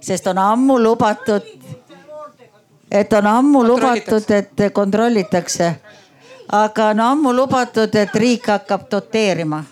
sest 0.00 0.26
on 0.26 0.38
ammu 0.38 0.82
lubatud, 0.82 1.42
et 2.90 3.12
on 3.12 3.26
ammu 3.26 3.64
lubatud, 3.64 4.30
et 4.30 4.72
kontrollitakse. 4.72 5.74
aga 6.52 6.86
on 6.88 7.00
ammu 7.00 7.32
lubatud, 7.36 7.94
et 7.94 8.14
riik 8.14 8.46
hakkab 8.46 8.90
doteerima. 8.90 9.64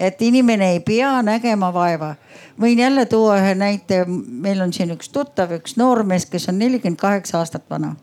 et 0.00 0.22
inimene 0.22 0.70
ei 0.70 0.80
pea 0.80 1.22
nägema 1.22 1.72
vaeva. 1.72 2.14
võin 2.60 2.78
jälle 2.78 3.06
tuua 3.06 3.38
ühe 3.38 3.54
näite, 3.54 4.04
meil 4.28 4.60
on 4.60 4.72
siin 4.72 4.90
üks 4.90 5.08
tuttav, 5.08 5.50
üks 5.50 5.76
noormees, 5.76 6.26
kes 6.26 6.48
on 6.48 6.58
nelikümmend 6.58 6.98
kaheksa 6.98 7.38
aastat 7.38 7.70
vana. 7.70 7.96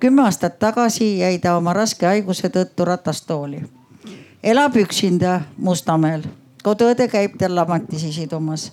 kümme 0.00 0.22
aastat 0.22 0.58
tagasi 0.58 1.18
jäi 1.18 1.38
ta 1.38 1.56
oma 1.56 1.72
raske 1.72 2.06
haiguse 2.06 2.48
tõttu 2.48 2.84
ratastooli. 2.84 3.62
elab 4.42 4.76
üksinda 4.76 5.40
Mustamäel, 5.56 6.22
koduõde 6.62 7.08
käib 7.08 7.38
tal 7.38 7.54
lamatis 7.54 8.04
isidumas 8.04 8.72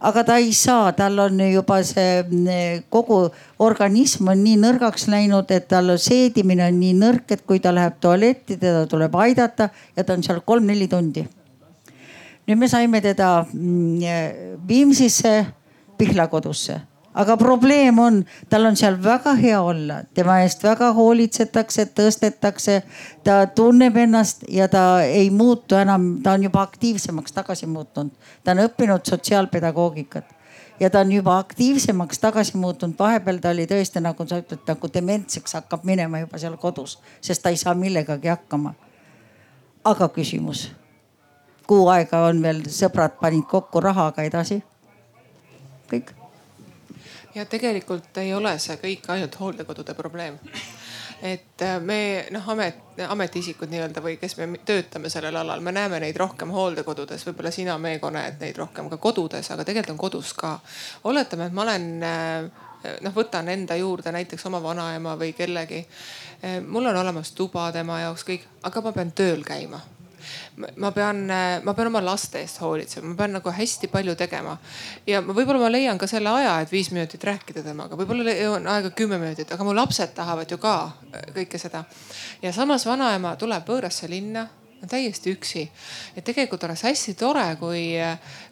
aga 0.00 0.24
ta 0.24 0.36
ei 0.38 0.52
saa, 0.52 0.92
tal 0.92 1.18
on 1.18 1.40
juba 1.52 1.80
see 1.86 2.22
mm, 2.22 2.84
kogu 2.90 3.20
organism 3.58 4.30
on 4.32 4.42
nii 4.44 4.58
nõrgaks 4.62 5.08
läinud, 5.10 5.50
et 5.50 5.68
tal 5.70 5.96
seedimine 5.98 6.66
on 6.68 6.78
nii 6.80 6.94
nõrk, 6.98 7.26
et 7.34 7.44
kui 7.46 7.60
ta 7.62 7.72
läheb 7.74 7.98
tualetti, 8.00 8.56
teda 8.56 8.86
tuleb 8.90 9.14
aidata 9.18 9.70
ja 9.96 10.04
ta 10.04 10.14
on 10.14 10.22
seal 10.26 10.42
kolm-neli 10.46 10.88
tundi. 10.88 11.26
nüüd 12.48 12.58
me 12.58 12.68
saime 12.68 13.00
teda 13.04 13.44
mm, 13.52 14.62
Viimsisse 14.68 15.46
Pihlakodusse 15.98 16.80
aga 17.14 17.36
probleem 17.36 17.98
on, 17.98 18.24
tal 18.48 18.66
on 18.66 18.76
seal 18.76 18.96
väga 19.02 19.34
hea 19.40 19.60
olla, 19.60 20.02
tema 20.14 20.40
eest 20.44 20.62
väga 20.62 20.92
hoolitsetakse, 20.94 21.88
tõstetakse. 21.96 22.82
ta 23.24 23.46
tunneb 23.46 23.96
ennast 23.96 24.44
ja 24.48 24.68
ta 24.68 25.02
ei 25.02 25.30
muutu 25.30 25.74
enam, 25.74 26.18
ta 26.22 26.32
on 26.32 26.42
juba 26.42 26.62
aktiivsemaks 26.62 27.32
tagasi 27.32 27.66
muutunud. 27.66 28.12
ta 28.44 28.50
on 28.50 28.64
õppinud 28.66 29.04
sotsiaalpedagoogikat 29.04 30.34
ja 30.80 30.90
ta 30.90 31.00
on 31.00 31.12
juba 31.12 31.38
aktiivsemaks 31.38 32.18
tagasi 32.18 32.56
muutunud. 32.56 32.94
vahepeal 32.98 33.38
ta 33.38 33.50
oli 33.50 33.66
tõesti 33.66 34.00
nagu 34.00 34.26
sa 34.26 34.38
ütled, 34.38 34.62
nagu 34.66 34.92
dementseks 34.94 35.54
hakkab 35.54 35.84
minema 35.84 36.18
juba 36.18 36.38
seal 36.38 36.56
kodus, 36.56 36.98
sest 37.20 37.42
ta 37.42 37.48
ei 37.48 37.56
saa 37.56 37.74
millegagi 37.74 38.28
hakkama. 38.28 38.74
aga 39.84 40.08
küsimus, 40.08 40.70
kuu 41.66 41.88
aega 41.88 42.26
on 42.26 42.42
veel, 42.42 42.62
sõbrad 42.68 43.18
panid 43.20 43.46
kokku 43.48 43.80
raha, 43.80 44.06
aga 44.12 44.22
edasi? 44.22 44.62
kõik 45.88 46.17
ja 47.34 47.44
tegelikult 47.44 48.16
ei 48.22 48.34
ole 48.34 48.58
see 48.58 48.76
kõik 48.80 49.10
ainult 49.12 49.40
hooldekodude 49.40 49.94
probleem 49.94 50.38
et 51.22 51.62
äh, 51.62 51.80
me 51.80 52.26
noh, 52.30 52.46
amet, 52.52 52.78
ametiisikud 53.08 53.70
nii-öelda 53.72 54.02
või 54.02 54.16
kes 54.20 54.36
me 54.38 54.60
töötame 54.66 55.10
sellel 55.10 55.36
alal, 55.40 55.60
me 55.64 55.74
näeme 55.74 56.00
neid 56.02 56.16
rohkem 56.16 56.52
hooldekodudes, 56.54 57.26
võib-olla 57.26 57.50
sina, 57.54 57.78
Meego, 57.78 58.10
näed 58.14 58.38
neid 58.42 58.58
rohkem 58.58 58.90
ka 58.92 59.00
kodudes, 59.02 59.50
aga 59.50 59.66
tegelikult 59.66 59.96
on 59.96 60.00
kodus 60.04 60.32
ka. 60.38 60.58
oletame, 61.10 61.48
et 61.48 61.56
ma 61.56 61.66
olen 61.66 61.90
noh, 63.02 63.14
võtan 63.14 63.50
enda 63.50 63.76
juurde 63.76 64.14
näiteks 64.14 64.46
oma 64.46 64.62
vanaema 64.62 65.16
või 65.18 65.34
kellegi. 65.34 65.84
mul 66.66 66.86
on 66.86 66.96
olemas 66.96 67.32
tuba 67.32 67.70
tema 67.72 68.00
jaoks 68.00 68.24
kõik, 68.24 68.46
aga 68.62 68.80
ma 68.80 68.92
pean 68.92 69.12
tööl 69.12 69.42
käima 69.44 69.80
ma 70.76 70.90
pean, 70.92 71.24
ma 71.64 71.74
pean 71.74 71.90
oma 71.90 72.02
laste 72.04 72.40
eest 72.42 72.60
hoolitsema, 72.62 73.12
ma 73.12 73.18
pean 73.18 73.36
nagu 73.38 73.52
hästi 73.54 73.90
palju 73.92 74.14
tegema. 74.18 74.56
ja 75.06 75.22
võib-olla 75.22 75.60
ma 75.62 75.72
leian 75.72 75.98
ka 75.98 76.06
selle 76.10 76.30
aja, 76.30 76.60
et 76.60 76.72
viis 76.72 76.90
minutit 76.92 77.24
rääkida 77.24 77.62
temaga, 77.62 77.96
võib-olla 77.96 78.36
on 78.54 78.66
aega 78.66 78.90
kümme 78.90 79.18
minutit, 79.18 79.52
aga 79.52 79.64
mu 79.64 79.74
lapsed 79.76 80.14
tahavad 80.14 80.50
ju 80.50 80.58
ka 80.58 80.76
kõike 81.34 81.58
seda. 81.58 81.84
ja 82.42 82.52
samas 82.52 82.86
vanaema 82.86 83.36
tuleb 83.36 83.68
võõrasse 83.68 84.10
linna 84.10 84.48
täiesti 84.86 85.32
üksi. 85.34 85.64
et 86.16 86.24
tegelikult 86.24 86.64
oleks 86.64 86.82
hästi 86.86 87.14
tore, 87.18 87.44
kui, 87.58 87.96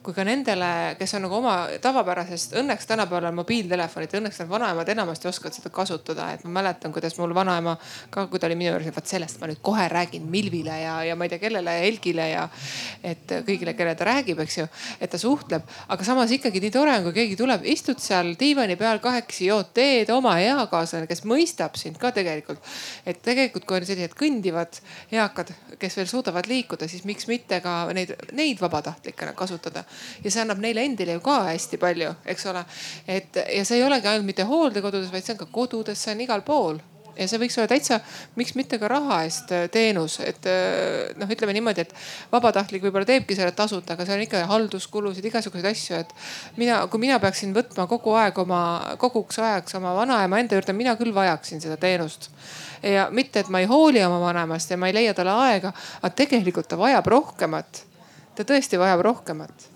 kui 0.02 0.14
ka 0.14 0.24
nendele, 0.26 0.96
kes 0.98 1.14
on 1.14 1.26
nagu 1.26 1.38
oma 1.38 1.54
tavapärasest, 1.82 2.56
õnneks 2.58 2.88
tänapäeval 2.90 3.28
on 3.30 3.38
mobiiltelefonid, 3.40 4.16
õnneks 4.18 4.40
need 4.40 4.50
vanaemad 4.50 4.88
enamasti 4.88 5.28
oskavad 5.30 5.54
seda 5.54 5.70
kasutada, 5.70 6.32
et 6.34 6.44
ma 6.44 6.56
mäletan, 6.58 6.92
kuidas 6.94 7.14
mul 7.20 7.34
vanaema 7.34 7.76
ka, 8.10 8.26
kui 8.26 8.42
ta 8.42 8.48
oli 8.50 8.58
minu 8.58 8.72
juures, 8.72 8.88
et 8.90 8.96
vot 8.96 9.12
sellest 9.12 9.40
ma 9.40 9.50
nüüd 9.50 9.62
kohe 9.62 9.86
räägin 9.92 10.26
Milvile 10.30 10.80
ja, 10.80 10.96
ja 11.06 11.16
ma 11.16 11.26
ei 11.26 11.32
tea 11.34 11.42
kellele, 11.42 11.76
Helgile 11.84 12.28
ja 12.30 12.48
et 13.06 13.36
kõigile, 13.46 13.76
kellele 13.78 13.98
ta 13.98 14.08
räägib, 14.10 14.42
eks 14.42 14.58
ju, 14.58 14.66
et 15.00 15.10
ta 15.12 15.20
suhtleb. 15.20 15.62
aga 15.88 16.08
samas 16.08 16.34
ikkagi 16.34 16.62
nii 16.64 16.74
tore 16.74 16.96
on, 16.96 17.06
kui 17.06 17.16
keegi 17.20 17.38
tuleb, 17.38 17.66
istud 17.70 18.02
seal 18.02 18.34
diivani 18.38 18.76
peal 18.80 18.98
kahekesi, 19.04 19.46
jood 19.52 19.70
teed, 19.76 20.10
oma 20.10 20.36
eakaaslane, 20.42 21.06
kes 21.06 21.22
mõistab 21.28 21.78
sind 21.78 22.00
ka 22.02 22.10
tegelikult. 22.16 22.58
et 23.06 23.22
tegelikult, 23.22 23.66
kui 23.66 23.78
on 23.78 23.86
sellised 23.86 24.18
kõndivad 24.18 24.80
eakad, 25.14 25.54
kes 25.78 25.96
veel 26.00 26.10
suudavad 26.16 26.48
liikuda, 26.50 26.88
siis 26.88 27.04
miks 27.08 27.28
mitte 27.30 27.60
ka 27.64 27.76
neid, 27.96 28.16
neid 28.32 28.60
vabatahtlikena 28.60 29.36
kasutada. 29.38 29.84
ja 30.24 30.30
see 30.30 30.42
annab 30.42 30.64
neile 30.64 30.84
endile 30.88 31.18
ju 31.18 31.24
ka 31.24 31.38
hästi 31.50 31.80
palju, 31.82 32.12
eks 32.24 32.50
ole. 32.52 32.64
et 33.06 33.40
ja 33.56 33.64
see 33.64 33.80
ei 33.80 33.86
olegi 33.86 34.12
ainult 34.12 34.32
mitte 34.32 34.48
hooldekodudes, 34.48 35.12
vaid 35.12 35.24
see 35.24 35.36
on 35.36 35.44
ka 35.44 35.50
kodudes, 35.52 36.02
see 36.02 36.14
on 36.16 36.26
igal 36.26 36.44
pool 36.46 36.80
ja 37.16 37.26
see 37.28 37.40
võiks 37.40 37.56
olla 37.58 37.70
täitsa, 37.70 37.98
miks 38.38 38.54
mitte 38.58 38.78
ka 38.82 38.90
raha 38.90 39.22
eest 39.26 39.52
äh, 39.54 39.66
teenus, 39.72 40.18
et 40.24 40.46
äh, 40.50 41.14
noh, 41.18 41.30
ütleme 41.32 41.54
niimoodi, 41.56 41.86
et 41.86 41.94
vabatahtlik 42.32 42.84
võib-olla 42.86 43.08
teebki 43.08 43.36
selle 43.38 43.54
tasuta, 43.56 43.96
aga 43.96 44.06
seal 44.06 44.20
on 44.20 44.26
ikka 44.26 44.44
halduskulusid, 44.50 45.26
igasuguseid 45.30 45.70
asju, 45.70 46.02
et 46.04 46.14
mina, 46.60 46.82
kui 46.92 47.02
mina 47.02 47.18
peaksin 47.22 47.54
võtma 47.56 47.88
kogu 47.90 48.16
aeg 48.20 48.38
oma, 48.42 48.60
koguks 49.02 49.40
ajaks 49.42 49.78
oma 49.80 49.94
vanaema 49.96 50.40
enda 50.42 50.58
juurde, 50.58 50.76
mina 50.76 50.96
küll 51.00 51.14
vajaksin 51.16 51.62
seda 51.64 51.78
teenust 51.80 52.30
ja 52.82 53.08
mitte, 53.10 53.40
et 53.40 53.52
ma 53.52 53.62
ei 53.62 53.70
hooli 53.70 54.02
oma 54.04 54.20
vanemast 54.22 54.70
ja 54.70 54.78
ma 54.80 54.90
ei 54.90 54.96
leia 54.96 55.14
talle 55.16 55.34
aega, 55.46 55.72
aga 56.02 56.12
tegelikult 56.16 56.68
ta 56.68 56.78
vajab 56.80 57.08
rohkemat. 57.16 57.84
ta 58.36 58.44
tõesti 58.44 58.78
vajab 58.78 59.00
rohkemat 59.06 59.70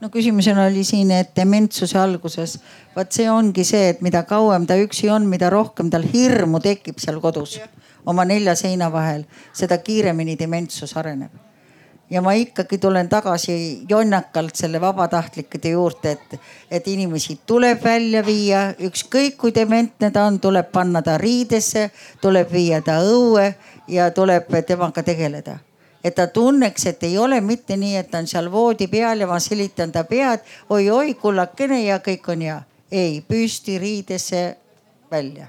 no 0.00 0.10
küsimusena 0.12 0.66
oli 0.66 0.84
siin, 0.84 1.10
et 1.10 1.32
dementsuse 1.36 1.98
alguses, 1.98 2.58
vaat 2.96 3.12
see 3.16 3.30
ongi 3.30 3.64
see, 3.64 3.88
et 3.94 4.04
mida 4.04 4.22
kauem 4.28 4.66
ta 4.66 4.76
üksi 4.80 5.10
on, 5.12 5.26
mida 5.26 5.50
rohkem 5.50 5.90
tal 5.90 6.04
hirmu 6.12 6.60
tekib 6.60 7.00
seal 7.02 7.20
kodus 7.20 7.58
oma 8.06 8.24
nelja 8.24 8.54
seina 8.54 8.86
vahel, 8.92 9.24
seda 9.52 9.78
kiiremini 9.82 10.38
dementsus 10.38 10.94
areneb. 10.96 11.42
Ja 12.10 12.20
ma 12.22 12.36
ikkagi 12.38 12.78
tulen 12.78 13.08
tagasi 13.10 13.82
jonnakalt 13.88 14.54
selle 14.54 14.78
vabatahtlikede 14.80 15.72
juurde, 15.74 16.12
et, 16.14 16.36
et 16.70 16.86
inimesi 16.88 17.40
tuleb 17.46 17.82
välja 17.82 18.22
viia, 18.22 18.60
ükskõik 18.78 19.34
kui 19.40 19.54
dementne 19.54 20.12
ta 20.14 20.28
on, 20.30 20.38
tuleb 20.38 20.70
panna 20.70 21.02
ta 21.02 21.16
riidesse, 21.18 21.88
tuleb 22.22 22.52
viia 22.52 22.78
ta 22.86 23.00
õue 23.02 23.48
ja 23.90 24.12
tuleb 24.14 24.54
temaga 24.68 25.02
tegeleda. 25.02 25.58
Et 26.06 26.14
ta 26.14 26.28
tunneks, 26.30 26.86
et 26.86 27.02
ei 27.08 27.18
ole 27.18 27.40
mitte 27.42 27.76
nii, 27.76 27.96
et 27.98 28.10
ta 28.10 28.22
on 28.22 28.30
seal 28.30 28.50
voodi 28.52 28.86
peal 28.92 29.24
ja 29.24 29.26
ma 29.26 29.40
silitan 29.42 29.92
ta 29.92 30.04
pead 30.06 30.44
oi,, 30.68 30.86
oi-oi, 30.88 31.14
kullakene 31.18 31.82
ja 31.82 31.98
kõik 31.98 32.30
on 32.32 32.46
hea. 32.46 32.60
ei, 32.90 33.20
püsti 33.28 33.78
riidesse 33.82 34.42
välja. 35.10 35.48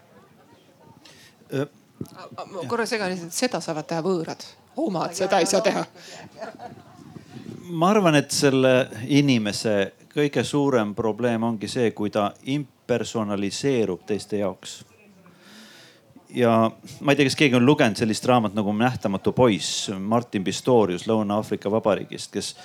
korra 2.68 2.86
segan, 2.86 3.14
seda 3.30 3.62
saavad 3.62 3.86
teha 3.86 4.02
võõrad 4.02 4.48
omad 4.78 5.14
seda 5.14 5.40
ei 5.40 5.46
saa 5.46 5.62
teha. 5.62 5.86
ma 7.70 7.90
arvan, 7.90 8.16
et 8.16 8.32
selle 8.32 8.90
inimese 9.08 9.94
kõige 10.14 10.44
suurem 10.44 10.96
probleem 10.96 11.44
ongi 11.44 11.68
see, 11.68 11.92
kui 11.92 12.10
ta 12.10 12.32
impersonaliseerub 12.46 14.06
teiste 14.08 14.42
jaoks. 14.42 14.80
Ja 16.36 16.72
ma 17.00 17.12
ei 17.12 17.16
tea, 17.16 17.26
kas 17.28 17.36
keegi 17.40 17.56
on 17.56 17.66
lugenud 17.66 17.98
sellist 18.00 18.26
raamatut 18.28 18.58
nagu 18.58 18.74
Nähtamatu 18.76 19.32
poiss, 19.36 19.90
Martin 20.00 20.44
Pistorius 20.44 21.08
Lõuna-Aafrika 21.08 21.72
Vabariigist, 21.72 22.32
kes 22.34 22.56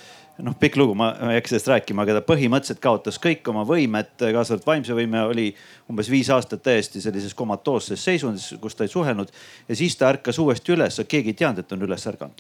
noh, 0.43 0.55
pikk 0.59 0.77
lugu, 0.81 0.95
ma 0.99 1.13
ei 1.29 1.37
hakka 1.39 1.49
sellest 1.53 1.69
rääkima, 1.71 2.03
aga 2.03 2.13
ta 2.19 2.23
põhimõtteliselt 2.27 2.81
kaotas 2.83 3.19
kõik 3.23 3.49
oma 3.53 3.63
võimed, 3.69 4.11
kaasa 4.19 4.55
arvatud 4.55 4.71
vaimse 4.71 4.93
võime, 4.97 5.21
oli 5.29 5.47
umbes 5.91 6.09
viis 6.11 6.31
aastat 6.33 6.63
täiesti 6.65 7.01
sellises 7.05 7.35
komatoosses 7.39 8.05
seisundis, 8.05 8.55
kus 8.61 8.75
ta 8.79 8.85
ei 8.87 8.93
suhelnud. 8.93 9.29
ja 9.69 9.75
siis 9.77 9.97
ta 9.97 10.09
ärkas 10.09 10.39
uuesti 10.43 10.73
üles, 10.73 11.01
keegi 11.09 11.29
ei 11.35 11.39
teadnud, 11.39 11.59
et 11.63 11.69
ta 11.69 11.75
on 11.77 11.87
üles 11.89 12.07
ärganud. 12.07 12.39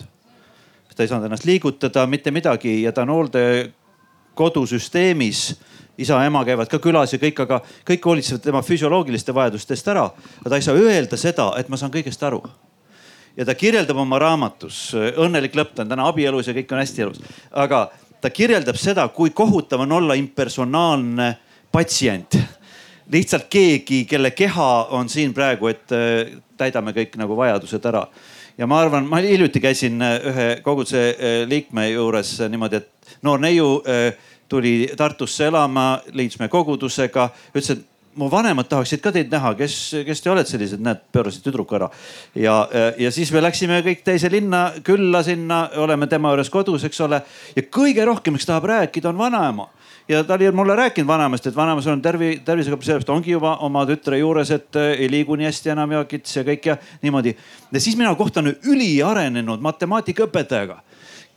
ta 0.97 1.03
ei 1.03 1.09
saanud 1.09 1.27
ennast 1.29 1.49
liigutada, 1.49 2.07
mitte 2.07 2.31
midagi 2.31 2.83
ja 2.83 2.93
ta 2.93 3.03
on 3.03 3.09
hooldekodusüsteemis 3.15 5.55
isa-ema 5.99 6.45
käivad 6.45 6.71
ka 6.73 6.79
külas 6.79 7.13
ja 7.13 7.19
kõik, 7.19 7.43
aga 7.45 7.61
kõik 7.89 8.05
hoolitsevad 8.05 8.43
tema 8.43 8.63
füsioloogiliste 8.63 9.35
vajadustest 9.35 9.89
ära. 9.89 10.11
aga 10.41 10.51
ta 10.51 10.57
ei 10.57 10.63
saa 10.63 10.75
öelda 10.75 11.17
seda, 11.17 11.53
et 11.59 11.69
ma 11.69 11.77
saan 11.77 11.93
kõigest 11.93 12.23
aru 12.27 12.43
ja 13.37 13.45
ta 13.45 13.55
kirjeldab 13.55 13.97
oma 13.97 14.19
raamatus, 14.21 14.93
õnnelik 14.97 15.57
lõpp, 15.57 15.75
ta 15.75 15.85
on 15.85 15.93
täna 15.93 16.09
abielus 16.09 16.49
ja 16.49 16.55
kõik 16.57 16.73
on 16.73 16.83
hästi 16.83 17.05
elus, 17.07 17.21
aga 17.51 17.87
ta 18.21 18.31
kirjeldab 18.31 18.77
seda, 18.79 19.09
kui 19.09 19.33
kohutav 19.35 19.83
on 19.87 19.93
olla 19.93 20.15
impersonaalne 20.19 21.37
patsient. 21.73 22.39
lihtsalt 23.13 23.49
keegi, 23.51 24.05
kelle 24.09 24.31
keha 24.31 24.87
on 24.97 25.09
siin 25.09 25.35
praegu, 25.35 25.69
et 25.69 25.93
äh, 25.93 26.39
täidame 26.57 26.95
kõik 26.97 27.17
nagu 27.19 27.37
vajadused 27.37 27.85
ära. 27.85 28.07
ja 28.59 28.67
ma 28.67 28.81
arvan, 28.81 29.07
ma 29.07 29.19
hiljuti 29.19 29.61
käisin 29.61 30.03
äh, 30.03 30.21
ühe 30.31 30.49
koguduse 30.63 31.09
äh, 31.11 31.49
liikme 31.49 31.89
juures 31.91 32.39
niimoodi, 32.49 32.77
et 32.77 33.19
noor 33.23 33.41
neiu 33.41 33.83
tuli 34.53 34.75
Tartusse 34.97 35.49
elama, 35.49 35.87
liitusime 36.13 36.51
kogudusega, 36.53 37.31
ütles, 37.55 37.73
et 37.73 37.89
mu 38.21 38.29
vanemad 38.31 38.69
tahaksid 38.69 39.01
ka 39.01 39.13
teid 39.15 39.33
näha, 39.33 39.55
kes, 39.57 39.75
kes 40.07 40.21
te 40.21 40.31
olete 40.31 40.53
sellised, 40.53 40.83
näed, 40.85 41.01
pöörasid 41.15 41.45
tüdruku 41.47 41.79
ära. 41.79 41.89
ja, 42.37 42.57
ja 42.99 43.13
siis 43.13 43.33
me 43.33 43.41
läksime 43.41 43.81
kõik 43.87 44.03
teise 44.05 44.31
linna 44.33 44.67
külla 44.85 45.23
sinna, 45.25 45.65
oleme 45.81 46.07
tema 46.07 46.33
juures 46.33 46.51
kodus, 46.53 46.85
eks 46.85 47.01
ole. 47.01 47.23
ja 47.57 47.63
kõige 47.63 48.05
rohkem, 48.05 48.37
kes 48.37 48.49
tahab 48.51 48.69
rääkida, 48.69 49.09
on 49.09 49.19
vanaema 49.19 49.69
ja 50.09 50.25
ta 50.25 50.35
oli 50.35 50.51
mulle 50.53 50.77
rääkinud 50.77 51.09
vanaemast, 51.09 51.47
et 51.47 51.57
vanaema, 51.57 51.83
sul 51.83 51.97
on 51.97 52.03
tervi, 52.03 52.35
tervisega, 52.45 52.77
sellepärast 52.77 53.13
ongi 53.15 53.33
juba 53.33 53.57
oma 53.65 53.85
tütre 53.89 54.19
juures, 54.19 54.51
et 54.51 54.77
ei 54.99 55.09
liigu 55.11 55.37
nii 55.39 55.49
hästi 55.49 55.73
enam 55.73 55.97
ja 55.97 56.05
kits 56.05 56.37
ja 56.37 56.45
kõik 56.47 56.67
ja 56.67 56.77
niimoodi. 57.03 57.37
ja 57.73 57.81
siis 57.81 57.97
mina 57.97 58.15
kohtun 58.15 58.53
üliarenenud 58.53 59.63
matemaatikaõpetajaga, 59.63 60.83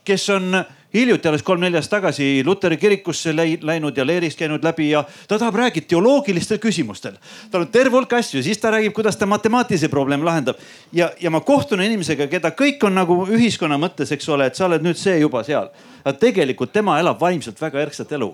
kes 0.03 0.29
on 0.29 0.63
hiljuti 0.95 1.27
alles 1.27 1.43
kolm-neli 1.43 1.77
aastat 1.79 1.99
tagasi 1.99 2.43
Luteri 2.45 2.77
kirikusse 2.77 3.33
läinud 3.35 3.97
ja 3.97 4.05
leeris 4.07 4.35
käinud 4.35 4.63
läbi 4.63 4.89
ja 4.89 5.03
ta 5.27 5.39
tahab 5.39 5.55
rääkida 5.55 5.87
teoloogilistel 5.89 6.57
küsimustel. 6.57 7.17
tal 7.51 7.61
on 7.61 7.67
terve 7.67 7.97
hulk 7.97 8.13
asju, 8.13 8.43
siis 8.43 8.57
ta 8.57 8.71
räägib, 8.71 8.93
kuidas 8.93 9.17
ta 9.17 9.25
matemaatilisi 9.25 9.87
probleeme 9.87 10.25
lahendab. 10.25 10.57
ja, 10.93 11.11
ja 11.21 11.29
ma 11.29 11.39
kohtun 11.41 11.81
inimesega, 11.81 12.27
keda 12.27 12.51
kõik 12.51 12.83
on 12.83 12.95
nagu 12.95 13.25
ühiskonna 13.27 13.77
mõttes, 13.77 14.11
eks 14.11 14.29
ole, 14.29 14.45
et 14.45 14.55
sa 14.55 14.65
oled 14.65 14.83
nüüd 14.83 14.97
see 14.97 15.19
juba 15.19 15.43
seal. 15.43 15.69
aga 16.03 16.17
tegelikult 16.19 16.71
tema 16.71 16.99
elab 16.99 17.21
vaimselt 17.21 17.61
väga 17.61 17.81
erksat 17.81 18.11
elu 18.11 18.33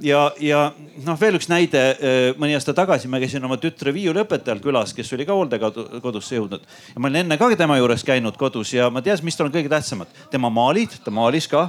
ja, 0.00 0.22
ja 0.40 0.62
noh, 1.04 1.18
veel 1.20 1.36
üks 1.38 1.48
näide. 1.50 1.82
Äh, 1.92 2.20
mõni 2.40 2.56
aasta 2.56 2.74
tagasi 2.76 3.10
ma 3.10 3.20
käisin 3.22 3.44
oma 3.44 3.58
tütre 3.60 3.92
viiuliõpetajal 3.94 4.62
külas, 4.64 4.94
kes 4.96 5.12
oli 5.16 5.26
ka 5.28 5.36
hooldekodusse 5.36 6.38
jõudnud 6.38 6.64
ja 6.64 7.02
ma 7.02 7.10
olin 7.10 7.24
enne 7.24 7.38
ka 7.40 7.50
tema 7.58 7.78
juures 7.80 8.04
käinud 8.06 8.38
kodus 8.40 8.72
ja 8.76 8.88
ma 8.90 9.02
teadsin, 9.04 9.28
mis 9.28 9.38
tal 9.38 9.50
on 9.50 9.54
kõige 9.54 9.72
tähtsamad. 9.72 10.08
tema 10.30 10.50
maalid, 10.50 10.96
ta 11.04 11.10
maalis 11.14 11.48
ka, 11.50 11.68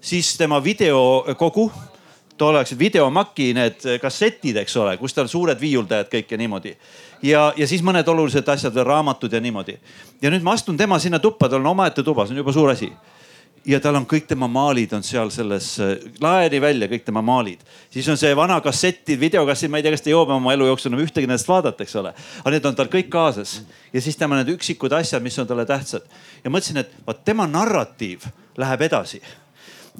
siis 0.00 0.36
tema 0.36 0.64
videokogu 0.64 1.70
tolleaegsed 2.40 2.78
videomaki 2.78 3.52
need 3.56 3.86
kassetid, 4.00 4.56
eks 4.62 4.76
ole, 4.80 4.96
kus 5.00 5.14
tal 5.16 5.28
suured 5.28 5.60
viiuldajad 5.60 6.08
kõik 6.12 6.32
ja 6.32 6.40
niimoodi. 6.40 6.74
ja, 7.22 7.52
ja 7.56 7.66
siis 7.68 7.84
mõned 7.84 8.08
olulised 8.08 8.48
asjad 8.48 8.74
veel, 8.74 8.86
raamatud 8.88 9.32
ja 9.32 9.40
niimoodi. 9.40 9.76
ja 10.22 10.32
nüüd 10.32 10.44
ma 10.46 10.56
astun 10.56 10.76
tema 10.76 10.98
sinna 10.98 11.18
tuppa, 11.18 11.48
tal 11.48 11.60
on 11.60 11.72
omaette 11.74 12.02
tuba, 12.02 12.26
see 12.26 12.36
on 12.36 12.44
juba 12.44 12.52
suur 12.56 12.72
asi 12.72 12.92
ja 13.68 13.80
tal 13.80 13.98
on 13.98 14.06
kõik 14.08 14.24
tema 14.28 14.48
maalid 14.48 14.92
on 14.96 15.04
seal 15.04 15.28
selles, 15.34 15.74
äh, 15.84 15.98
laeni 16.22 16.60
välja 16.60 16.88
kõik 16.88 17.04
tema 17.04 17.22
maalid. 17.22 17.60
siis 17.90 18.08
on 18.08 18.16
see 18.16 18.32
vana 18.36 18.60
kasseti, 18.60 19.20
videokassett, 19.20 19.70
ma 19.70 19.78
ei 19.78 19.82
tea, 19.82 19.92
kas 19.92 20.06
ta 20.06 20.10
jõuab 20.10 20.32
oma 20.36 20.54
elu 20.56 20.70
jooksul 20.70 20.92
enam 20.92 21.04
ühtegi 21.04 21.28
nendest 21.28 21.48
vaadata, 21.48 21.82
eks 21.84 21.96
ole. 21.96 22.14
aga 22.40 22.50
need 22.50 22.64
on 22.64 22.74
tal 22.74 22.88
kõik 22.88 23.12
kaasas 23.12 23.60
ja 23.92 24.00
siis 24.00 24.16
tema 24.16 24.40
need 24.40 24.54
üksikud 24.56 24.92
asjad, 24.96 25.22
mis 25.22 25.38
on 25.38 25.46
talle 25.46 25.66
tähtsad. 25.66 26.08
ja 26.44 26.50
mõtlesin, 26.50 26.80
et 26.80 26.96
vot 27.06 27.24
tema 27.24 27.46
narratiiv 27.46 28.24
läheb 28.56 28.88
edasi 28.88 29.20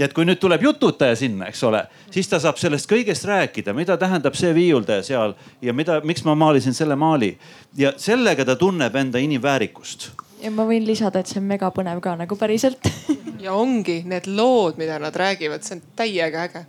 ja 0.00 0.08
et 0.08 0.16
kui 0.16 0.24
nüüd 0.24 0.40
tuleb 0.40 0.64
jututaja 0.64 1.16
sinna, 1.18 1.50
eks 1.52 1.60
ole, 1.68 1.84
siis 2.10 2.28
ta 2.30 2.40
saab 2.40 2.58
sellest 2.60 2.88
kõigest 2.90 3.26
rääkida, 3.28 3.74
mida 3.76 3.98
tähendab 4.00 4.38
see 4.38 4.54
viiuldaja 4.56 5.04
seal 5.04 5.36
ja 5.62 5.76
mida, 5.76 6.00
miks 6.06 6.24
ma 6.24 6.34
maalisin 6.38 6.74
selle 6.76 6.96
maali. 6.96 7.34
ja 7.76 7.92
sellega 8.00 8.44
ta 8.48 8.56
tunneb 8.56 8.96
enda 8.96 9.20
inimväärikust 9.20 10.10
ja 10.40 10.50
ma 10.50 10.64
võin 10.64 10.86
lisada, 10.88 11.20
et 11.20 11.28
see 11.28 11.40
on 11.42 11.48
megapõnev 11.52 12.00
ka 12.00 12.16
nagu 12.16 12.36
päriselt 12.40 12.90
ja 13.44 13.54
ongi 13.54 14.00
need 14.08 14.26
lood, 14.26 14.80
mida 14.80 14.98
nad 14.98 15.16
räägivad, 15.16 15.64
see 15.66 15.78
on 15.78 15.82
täiega 16.00 16.46
äge 16.48 16.66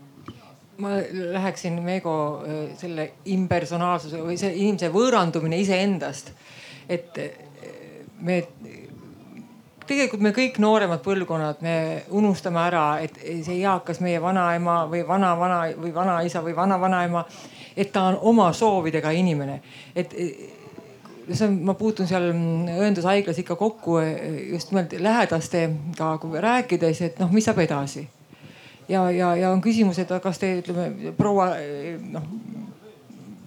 ma 0.82 0.98
läheksin 1.34 1.82
Meego 1.84 2.16
äh, 2.42 2.62
selle 2.80 3.12
impersonaalsuse 3.30 4.22
või 4.26 4.38
see 4.40 4.54
inimese 4.64 4.90
võõrandumine 4.94 5.60
iseendast. 5.62 6.32
et 6.90 7.18
äh, 7.22 7.30
me, 8.20 8.42
tegelikult 9.88 10.22
me 10.24 10.32
kõik 10.36 10.60
nooremad 10.62 11.02
põlvkonnad, 11.06 11.62
me 11.66 11.76
unustame 12.18 12.62
ära, 12.64 12.86
et 13.04 13.18
see 13.46 13.60
eakas 13.62 14.02
meie 14.04 14.22
vanaema 14.22 14.86
või 14.92 15.04
vana-vana 15.08 15.60
või 15.78 15.94
vanaisa 15.96 16.44
või 16.46 16.56
vana-vanaema, 16.56 17.26
et 17.76 17.92
ta 17.94 18.08
on 18.12 18.20
oma 18.34 18.52
soovidega 18.54 19.12
inimene, 19.18 19.60
et 19.96 20.16
see 20.16 21.48
on, 21.48 21.60
ma 21.66 21.76
puutun 21.80 22.10
seal 22.10 22.32
õendushaiglas 22.32 23.40
ikka 23.44 23.56
kokku 23.56 24.00
just 24.52 24.72
nimelt 24.72 24.98
lähedastega 25.00 26.16
rääkides, 26.48 27.06
et 27.08 27.22
noh, 27.22 27.32
mis 27.32 27.48
saab 27.48 27.62
edasi 27.64 28.08
ja, 28.90 29.12
ja, 29.12 29.36
ja 29.36 29.52
on 29.52 29.62
küsimus, 29.62 30.00
et 30.02 30.12
kas 30.24 30.40
te 30.42 30.58
ütleme 30.60 31.14
proua 31.18 31.54
noh 32.12 32.26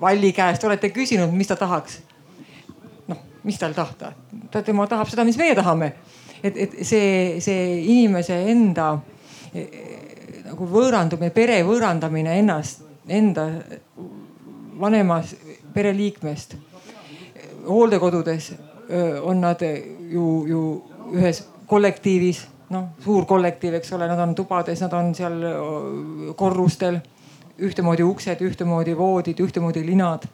Valli 0.00 0.32
käest 0.32 0.64
olete 0.64 0.90
küsinud, 0.90 1.30
mis 1.32 1.48
ta 1.48 1.56
tahaks? 1.56 2.00
noh, 3.08 3.20
mis 3.46 3.58
tal 3.58 3.72
tahta, 3.72 4.12
ta, 4.50 4.62
tema 4.62 4.86
tahab 4.90 5.08
seda, 5.08 5.24
mis 5.24 5.38
meie 5.40 5.54
tahame. 5.54 5.92
Et, 6.44 6.56
et 6.56 6.76
see, 6.84 7.40
see 7.40 7.64
inimese 7.80 8.36
enda 8.52 8.92
nagu 10.44 10.68
võõrandumine, 10.70 11.32
pere 11.34 11.60
võõrandamine 11.66 12.38
ennast, 12.40 12.84
enda 13.08 13.48
vanemast 14.80 15.36
pereliikmest. 15.74 16.56
hooldekodudes 17.64 18.52
on 19.22 19.40
nad 19.40 19.62
ju, 19.64 20.24
ju 20.46 20.60
ühes 21.14 21.44
kollektiivis 21.66 22.44
noh, 22.74 22.88
suur 23.04 23.24
kollektiiv, 23.28 23.78
eks 23.78 23.92
ole, 23.96 24.08
nad 24.08 24.20
on 24.20 24.34
tubades, 24.34 24.80
nad 24.82 24.92
on 24.96 25.12
seal 25.14 25.42
korrustel, 26.36 26.98
ühtemoodi 27.58 28.02
uksed, 28.02 28.40
ühtemoodi 28.42 28.96
voodid, 28.98 29.40
ühtemoodi 29.40 29.84
linad 29.86 30.26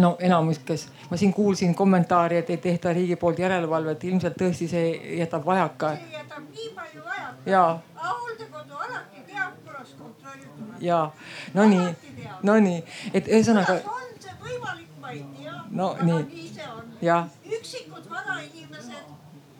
no 0.00 0.16
enamustes, 0.18 0.88
ma 1.10 1.16
siin 1.16 1.32
kuulsin 1.32 1.74
kommentaari, 1.74 2.36
et 2.36 2.50
ei 2.50 2.56
tehta 2.56 2.92
riigi 2.92 3.16
poolt 3.16 3.38
järelevalvet, 3.38 4.04
ilmselt 4.04 4.36
tõesti 4.40 4.68
see 4.68 5.18
jätab 5.18 5.46
vajaka. 5.46 5.94
see 5.96 6.16
jätab 6.16 6.48
nii 6.50 6.70
palju 6.74 7.04
vajaka. 7.04 7.50
ja. 7.50 7.78
hooldekodu 8.04 8.74
alati 8.86 9.22
teab, 9.26 9.52
kuidas 9.64 9.94
kontrollida. 9.98 10.78
ja, 10.80 11.10
no 11.54 11.66
nii, 11.68 11.88
no 12.42 12.58
nii, 12.66 12.84
et 13.12 13.28
ühesõnaga. 13.28 13.78
kuidas 13.84 13.94
on 13.94 14.22
see 14.26 14.36
võimalik, 14.42 14.90
ma 15.00 15.10
ei 15.10 15.24
tea. 15.38 15.58
no 15.70 15.90
nii. 16.02 16.22
nii 16.32 16.48
see 16.54 16.70
on. 16.70 17.30
üksikud 17.58 18.10
vanainimesed, 18.10 19.12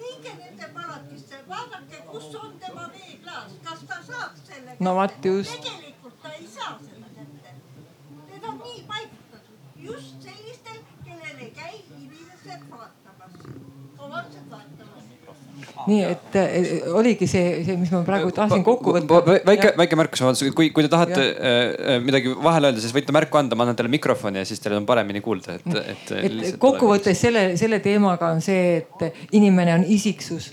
minge 0.03 0.37
nende 0.41 0.71
palatisse, 0.75 1.43
vaadake, 1.49 2.03
kus 2.11 2.31
on 2.43 2.57
tema 2.61 2.89
veeklaas, 2.97 3.59
kas 3.65 3.87
ta 3.89 4.01
saaks 4.03 4.49
selle 4.49 4.71
kätte. 4.71 4.85
no 4.85 4.97
vot 4.99 5.31
just. 5.31 5.61
tegelikult 5.61 6.23
ta 6.23 6.33
ei 6.39 6.49
saa 6.57 6.79
seda 6.81 7.07
kätte. 7.15 7.55
Need 8.33 8.49
on 8.51 8.59
nii 8.65 8.83
paigutatud, 8.89 9.59
just 9.85 10.25
sellistel, 10.25 10.81
kellel 11.05 11.45
ei 11.45 11.51
käi 11.57 11.75
inimesed 12.01 12.69
vaatamas, 12.71 13.39
lapsed 13.99 14.51
vaatamas 14.51 14.85
nii 15.89 16.03
et 16.07 16.37
oligi 16.95 17.27
see, 17.29 17.63
see, 17.67 17.77
mis 17.79 17.91
ma 17.93 18.01
praegu 18.07 18.31
tahtsin 18.35 18.65
kokku 18.67 18.95
võtta. 18.97 19.21
väike, 19.47 19.73
väike 19.79 19.99
märkus, 19.99 20.45
kui, 20.57 20.71
kui 20.75 20.87
te 20.87 20.91
tahate 20.93 21.25
äh, 21.35 21.97
midagi 22.05 22.33
vahele 22.33 22.71
öelda, 22.71 22.83
siis 22.83 22.95
võite 22.97 23.15
märku 23.17 23.41
anda, 23.41 23.59
ma 23.59 23.67
annan 23.67 23.79
teile 23.79 23.93
mikrofoni 23.93 24.41
ja 24.41 24.49
siis 24.49 24.63
teil 24.65 24.79
on 24.79 24.87
paremini 24.89 25.23
kuulda, 25.25 25.59
et, 25.59 25.81
et. 25.83 26.15
et 26.21 26.61
kokkuvõttes 26.63 27.21
selle, 27.27 27.47
selle 27.61 27.81
teemaga 27.85 28.33
on 28.35 28.41
see, 28.45 28.79
et 28.81 29.35
inimene 29.37 29.77
on 29.77 29.85
isiksus 29.97 30.53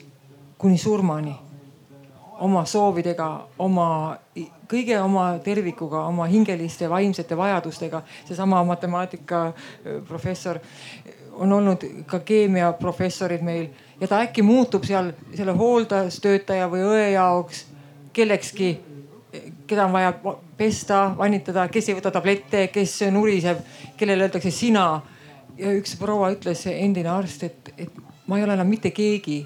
kuni 0.61 0.77
surmani. 0.81 1.37
oma 2.41 2.65
soovidega, 2.65 3.25
oma 3.61 4.17
kõige 4.71 4.97
oma 5.01 5.25
tervikuga, 5.43 6.05
oma 6.07 6.25
hingeliste 6.31 6.89
vaimsete 6.89 7.37
vajadustega. 7.37 8.01
seesama 8.25 8.63
matemaatikaprofessor 8.63 10.59
on 11.31 11.53
olnud 11.53 11.83
ka 12.05 12.19
keemiaprofessorid 12.19 13.41
meil 13.41 13.67
ja 14.01 14.07
ta 14.07 14.21
äkki 14.25 14.41
muutub 14.41 14.83
seal 14.83 15.11
selle 15.35 15.51
hooldustöötaja 15.57 16.69
või 16.71 16.87
õe 16.87 17.11
jaoks 17.11 17.65
kellekski, 18.13 18.79
keda 19.67 19.85
on 19.85 19.93
vaja 19.93 20.13
pesta, 20.57 21.11
vanitada, 21.17 21.67
kes 21.71 21.89
ei 21.89 21.95
võta 21.95 22.11
tablette, 22.11 22.67
kes 22.73 22.97
nuriseb, 23.11 23.61
kellele 23.97 24.27
öeldakse 24.27 24.51
sina. 24.51 25.01
ja 25.57 25.71
üks 25.77 25.95
proua 25.99 26.31
ütles, 26.33 26.63
endine 26.65 27.09
arst, 27.11 27.43
et, 27.43 27.73
et 27.77 27.97
ma 28.27 28.37
ei 28.39 28.43
ole 28.43 28.55
enam 28.55 28.67
mitte 28.67 28.91
keegi. 28.91 29.45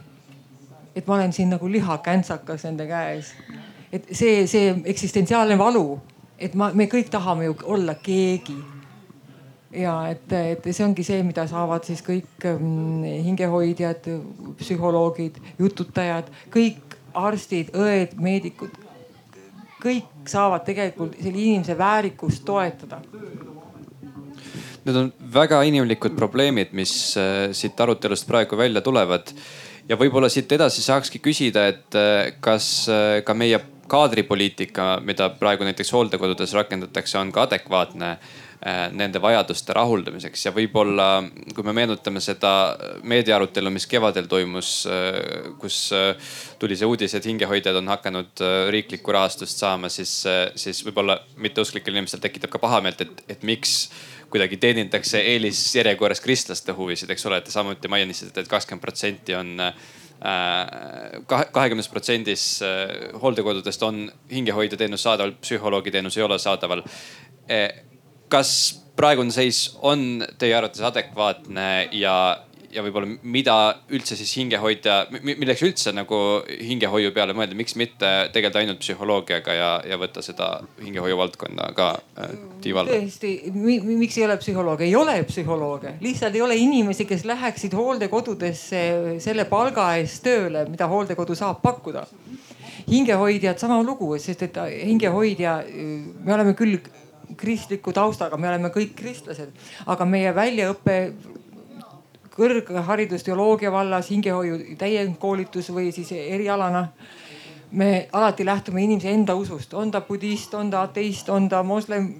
et 0.96 1.08
ma 1.08 1.16
olen 1.16 1.34
siin 1.34 1.50
nagu 1.50 1.68
lihakäntsakas 1.72 2.64
nende 2.64 2.88
käes. 2.88 3.34
Et 3.92 4.08
see, 4.12 4.46
see 4.48 4.74
eksistentsiaalne 4.86 5.58
valu, 5.58 6.00
et 6.40 6.56
ma, 6.56 6.72
me 6.74 6.90
kõik 6.92 7.10
tahame 7.14 7.50
ju 7.50 7.58
olla 7.76 7.96
keegi 7.96 8.58
ja 9.76 9.96
et, 10.12 10.32
et 10.32 10.68
see 10.72 10.86
ongi 10.86 11.04
see, 11.06 11.22
mida 11.26 11.46
saavad 11.50 11.86
siis 11.88 12.02
kõik 12.06 12.48
mm, 12.48 13.04
hingehoidjad, 13.28 14.08
psühholoogid, 14.60 15.40
jututajad, 15.60 16.32
kõik 16.54 16.98
arstid, 17.16 17.72
õed, 17.76 18.18
meedikud. 18.22 18.82
kõik 19.86 20.30
saavad 20.30 20.64
tegelikult 20.66 21.14
selle 21.22 21.38
inimese 21.38 21.76
väärikust 21.78 22.46
toetada. 22.48 23.02
Need 24.86 24.98
on 24.98 25.12
väga 25.34 25.62
inimlikud 25.66 26.16
probleemid, 26.18 26.74
mis 26.78 26.94
äh, 27.18 27.52
siit 27.58 27.80
arutelust 27.82 28.28
praegu 28.28 28.58
välja 28.58 28.82
tulevad. 28.82 29.34
ja 29.90 29.98
võib-olla 29.98 30.30
siit 30.30 30.52
edasi 30.52 30.82
saakski 30.82 31.20
küsida, 31.22 31.68
et 31.68 31.96
äh, 31.96 32.34
kas 32.42 32.88
äh, 32.90 33.22
ka 33.26 33.34
meie 33.34 33.60
kaadripoliitika, 33.88 35.00
mida 35.06 35.30
praegu 35.40 35.68
näiteks 35.68 35.92
hooldekodudes 35.94 36.54
rakendatakse, 36.58 37.18
on 37.20 37.32
ka 37.32 37.46
adekvaatne 37.46 38.18
Äh, 38.66 38.88
nende 38.98 39.20
vajaduste 39.22 39.76
rahuldamiseks. 39.78 40.48
Ja 40.48 40.52
võib-olla, 40.56 41.20
kui 41.54 41.66
me 41.68 41.74
meenutame 41.78 42.22
seda 42.24 42.50
meediaarutelu, 43.06 43.70
mis 43.70 43.86
kevadel 43.86 44.26
toimus, 44.32 44.70
äh, 44.90 45.52
kus 45.62 45.78
äh, 45.94 46.32
tuli 46.58 46.74
see 46.80 46.90
uudis, 46.90 47.14
et 47.14 47.28
hingehoidjad 47.30 47.78
on 47.78 47.92
hakanud 47.94 48.42
riiklikku 48.74 49.14
rahastust 49.14 49.62
saama, 49.62 49.92
siis, 49.94 50.16
siis 50.58 50.82
võib-olla 50.88 51.20
mitteusklikel 51.46 51.94
inimestel 51.94 52.24
tekitab 52.24 52.56
ka 52.56 52.64
pahameelt, 52.64 53.06
et, 53.06 53.22
et 53.36 53.46
miks 53.46 53.76
kuidagi 54.34 54.58
teenindatakse 54.58 55.22
eelisjärjekorras 55.36 56.24
kristlaste 56.26 56.74
huvisid, 56.74 57.14
eks 57.14 57.30
ole, 57.30 57.44
et 57.44 57.46
te 57.46 57.54
samuti 57.54 57.92
mainisite, 57.92 58.34
et 58.40 58.50
kakskümmend 58.50 58.82
protsenti 58.82 59.38
on 59.38 59.60
kahekümnes 61.28 61.90
protsendis 61.92 62.46
hooldekodudest 63.22 63.84
on 63.84 64.00
hingehoidjateenus 64.32 65.04
saadaval, 65.04 65.36
psühholoogiteenus 65.42 66.18
ei 66.18 66.24
ole 66.24 66.40
saadaval. 66.40 66.82
Kas 68.32 68.52
praegune 68.96 69.32
seis 69.36 69.76
on 69.82 70.24
teie 70.40 70.56
arvates 70.58 70.82
adekvaatne 70.82 71.90
ja, 71.92 72.16
ja 72.74 72.84
võib-olla 72.86 73.18
mida 73.24 73.56
üldse 73.94 74.18
siis 74.18 74.32
hingehoidja, 74.40 74.98
milleks 75.26 75.64
üldse 75.66 75.94
nagu 75.96 76.18
hingehoiu 76.48 77.12
peale 77.16 77.36
mõelda, 77.38 77.58
miks 77.58 77.76
mitte 77.80 78.12
tegeleda 78.34 78.62
ainult 78.62 78.82
psühholoogiaga 78.84 79.56
ja, 79.56 79.70
ja 79.88 80.00
võtta 80.02 80.24
seda 80.26 80.50
hingehoiu 80.82 81.18
valdkonda 81.20 81.70
ka 81.78 81.92
äh, 81.96 82.36
tiiva 82.64 82.84
alla? 82.84 82.98
tõesti, 82.98 83.34
miks 83.54 84.20
ei 84.20 84.28
ole 84.28 84.40
psühholooge, 84.42 84.88
ei 84.88 84.98
ole 85.00 85.18
psühholooge, 85.28 85.96
lihtsalt 86.06 86.36
ei 86.36 86.44
ole 86.46 86.58
inimesi, 86.62 87.08
kes 87.10 87.26
läheksid 87.30 87.76
hooldekodudesse 87.78 88.84
selle 89.24 89.48
palga 89.50 89.92
eest 90.00 90.24
tööle, 90.26 90.66
mida 90.72 90.90
hooldekodu 90.92 91.38
saab 91.38 91.62
pakkuda. 91.66 92.06
hingehoidjad 92.86 93.58
sama 93.60 93.82
lugu, 93.84 94.12
sest 94.22 94.44
et 94.46 94.58
hingehoidja, 94.86 95.58
me 96.26 96.34
oleme 96.34 96.54
küll 96.54 96.78
kristliku 97.38 97.94
taustaga, 97.96 98.38
me 98.38 98.50
oleme 98.50 98.70
kõik 98.74 98.94
kristlased, 98.98 99.52
aga 99.90 100.06
meie 100.06 100.34
väljaõpe 100.36 100.98
kõrgharidus 102.36 103.24
teoloogia 103.24 103.72
vallas, 103.72 104.10
hingehoiu 104.12 104.76
täiendkoolitus 104.80 105.72
või 105.74 105.92
siis 105.96 106.12
erialana. 106.12 106.88
me 107.72 108.08
alati 108.14 108.46
lähtume 108.46 108.84
inimese 108.84 109.10
enda 109.12 109.36
usust, 109.36 109.74
on 109.74 109.92
ta 109.92 110.02
budist, 110.02 110.54
on 110.54 110.70
ta 110.70 110.82
ateist, 110.82 111.30
on 111.30 111.50
ta 111.50 111.64
moslem, 111.64 112.14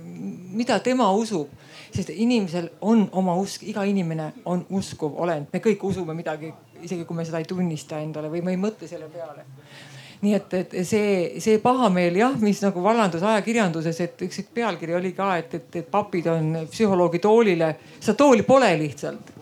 mida 0.52 0.80
tema 0.80 1.12
usub, 1.12 1.48
sest 1.94 2.10
inimesel 2.10 2.70
on 2.82 3.10
oma 3.12 3.36
usk, 3.36 3.64
iga 3.64 3.84
inimene 3.84 4.34
on 4.46 4.66
uskuv 4.70 5.14
olend, 5.16 5.48
me 5.54 5.60
kõik 5.60 5.84
usume 5.84 6.14
midagi, 6.14 6.52
isegi 6.82 7.06
kui 7.06 7.16
me 7.16 7.26
seda 7.26 7.40
ei 7.40 7.46
tunnista 7.46 8.00
endale 8.00 8.30
või 8.30 8.42
me 8.42 8.52
ei 8.52 8.58
mõtle 8.58 8.88
selle 8.88 9.08
peale 9.14 9.46
nii 10.26 10.34
et, 10.34 10.54
et 10.54 10.76
see, 10.88 11.40
see 11.44 11.60
pahameel 11.62 12.18
jah, 12.20 12.36
mis 12.42 12.62
nagu 12.64 12.84
vallandus 12.84 13.24
ajakirjanduses, 13.24 14.00
et 14.02 14.26
üks 14.26 14.42
pealkiri 14.56 14.96
oli 14.98 15.14
ka, 15.18 15.36
et, 15.42 15.54
et, 15.60 15.80
et 15.82 15.90
papid 15.92 16.28
on 16.32 16.52
psühholoogi 16.72 17.22
toolile, 17.24 17.76
seda 18.00 18.18
tooli 18.24 18.46
pole 18.48 18.72
lihtsalt. 18.80 19.35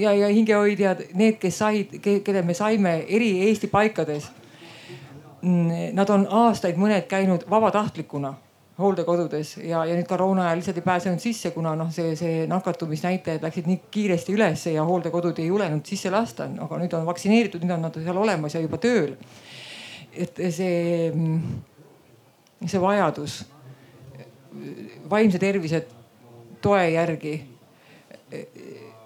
Ja, 0.00 0.12
ja 0.12 0.28
hingehoidjad, 0.28 1.04
need, 1.14 1.38
kes 1.42 1.58
said, 1.58 1.98
keda 2.02 2.42
me 2.42 2.54
saime 2.54 2.98
eri 3.08 3.30
Eesti 3.48 3.70
paikades 3.72 4.30
mm, 5.42 5.94
nad 5.98 6.10
on 6.10 6.26
aastaid 6.44 6.78
mõned 6.80 7.08
käinud 7.10 7.46
vabatahtlikuna 7.50 8.34
hooldekodudes 8.78 9.56
ja, 9.66 9.82
ja 9.88 9.96
nüüd 9.98 10.06
koroona 10.06 10.46
ajal 10.46 10.60
lihtsalt 10.60 10.78
ei 10.78 10.86
pääsenud 10.86 11.22
sisse, 11.22 11.50
kuna 11.50 11.74
noh, 11.78 11.90
see, 11.94 12.14
see 12.18 12.44
nakatumisnäitajad 12.50 13.42
läksid 13.42 13.66
nii 13.66 13.80
kiiresti 13.90 14.34
ülesse 14.36 14.72
ja 14.74 14.84
hooldekodud 14.86 15.40
ei 15.42 15.48
julenud 15.50 15.86
sisse 15.86 16.12
lasta, 16.14 16.46
aga 16.46 16.78
nüüd 16.78 16.94
on 16.94 17.06
vaktsineeritud, 17.08 17.64
nüüd 17.64 17.74
on 17.74 17.86
nad 17.88 17.98
seal 17.98 18.22
olemas 18.22 18.54
ja 18.54 18.62
juba 18.62 18.78
tööl. 18.82 19.16
et 20.18 20.38
see, 20.54 21.10
see 22.66 22.80
vajadus 22.82 23.42
vaimse 25.10 25.38
tervise 25.38 25.84
toe 26.62 26.90
järgi. 26.90 27.34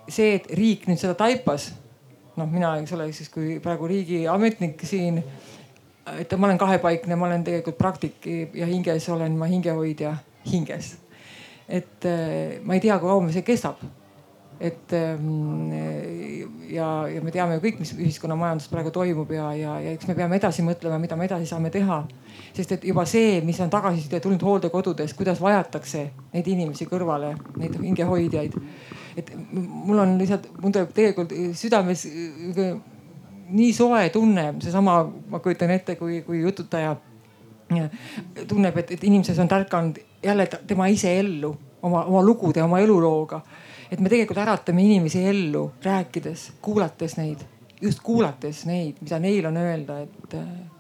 See, 0.09 0.35
et 0.35 0.51
riik 0.59 0.89
nüüd 0.91 1.01
seda 1.01 1.15
taipas, 1.19 1.71
noh, 2.37 2.49
mina, 2.51 2.75
eks 2.81 2.93
ole, 2.97 3.11
siis 3.13 3.31
kui 3.33 3.59
praegu 3.63 3.89
riigiametnik 3.91 4.83
siin 4.89 5.23
et 6.19 6.35
ma 6.39 6.47
olen 6.47 6.59
kahepaikne, 6.59 7.17
ma 7.17 7.27
olen 7.27 7.45
tegelikult 7.47 7.79
praktik 7.79 8.27
ja 8.55 8.67
hinges 8.67 9.09
olen 9.09 9.37
ma 9.39 9.47
hingehoidja 9.47 10.17
hinges. 10.53 10.97
et 11.69 12.05
äh, 12.05 12.61
ma 12.63 12.75
ei 12.75 12.81
tea, 12.81 12.99
kui 12.99 13.09
kaua 13.09 13.33
see 13.33 13.43
kestab. 13.43 13.77
et 14.61 14.93
ähm, 14.93 15.73
ja, 16.71 17.09
ja 17.09 17.23
me 17.23 17.31
teame 17.35 17.57
ju 17.57 17.63
kõik, 17.65 17.79
mis 17.83 17.95
ühiskonna 17.97 18.37
majandus 18.39 18.69
praegu 18.71 18.91
toimub 18.95 19.31
ja, 19.35 19.49
ja, 19.59 19.79
ja 19.83 19.95
eks 19.97 20.07
me 20.07 20.15
peame 20.15 20.37
edasi 20.39 20.63
mõtlema, 20.63 21.01
mida 21.03 21.17
me 21.17 21.27
edasi 21.27 21.47
saame 21.47 21.71
teha. 21.71 22.03
sest 22.55 22.73
et 22.73 22.85
juba 22.85 23.07
see, 23.07 23.41
mis 23.47 23.61
on 23.61 23.71
tagasiside 23.71 24.21
tulnud 24.21 24.43
hooldekodudes, 24.43 25.15
kuidas 25.15 25.41
vajatakse 25.41 26.09
neid 26.35 26.47
inimesi 26.47 26.87
kõrvale, 26.91 27.37
neid 27.57 27.79
hingehoidjaid. 27.79 28.59
Et 29.17 29.33
mul 29.53 29.99
on 29.99 30.17
lihtsalt, 30.19 30.49
mul 30.61 30.73
tuleb 30.75 30.93
tegelikult 30.97 31.35
südames 31.59 32.07
nii 33.53 33.73
soe 33.77 34.09
tunne, 34.15 34.47
seesama, 34.65 35.01
ma 35.31 35.41
kujutan 35.45 35.73
ette, 35.75 35.97
kui, 36.01 36.23
kui 36.27 36.41
jututaja 36.41 36.95
tunneb, 38.49 38.77
et, 38.81 38.95
et 38.97 39.05
inimeses 39.05 39.39
on 39.43 39.49
tärkanud 39.49 40.01
jälle 40.25 40.47
tema 40.67 40.89
ise 40.93 41.13
ellu 41.21 41.53
oma, 41.83 42.05
oma 42.05 42.23
lugude, 42.25 42.63
oma 42.63 42.81
elulooga. 42.81 43.41
et 43.93 44.01
me 44.01 44.09
tegelikult 44.09 44.39
äratame 44.41 44.85
inimesi 44.87 45.21
ellu, 45.29 45.67
rääkides, 45.85 46.53
kuulates 46.65 47.17
neid, 47.19 47.43
just 47.81 48.01
kuulates 48.01 48.65
neid, 48.65 49.03
mida 49.05 49.19
neil 49.21 49.47
on 49.51 49.57
öelda, 49.61 49.99
et 50.07 50.37
jah 50.39 50.72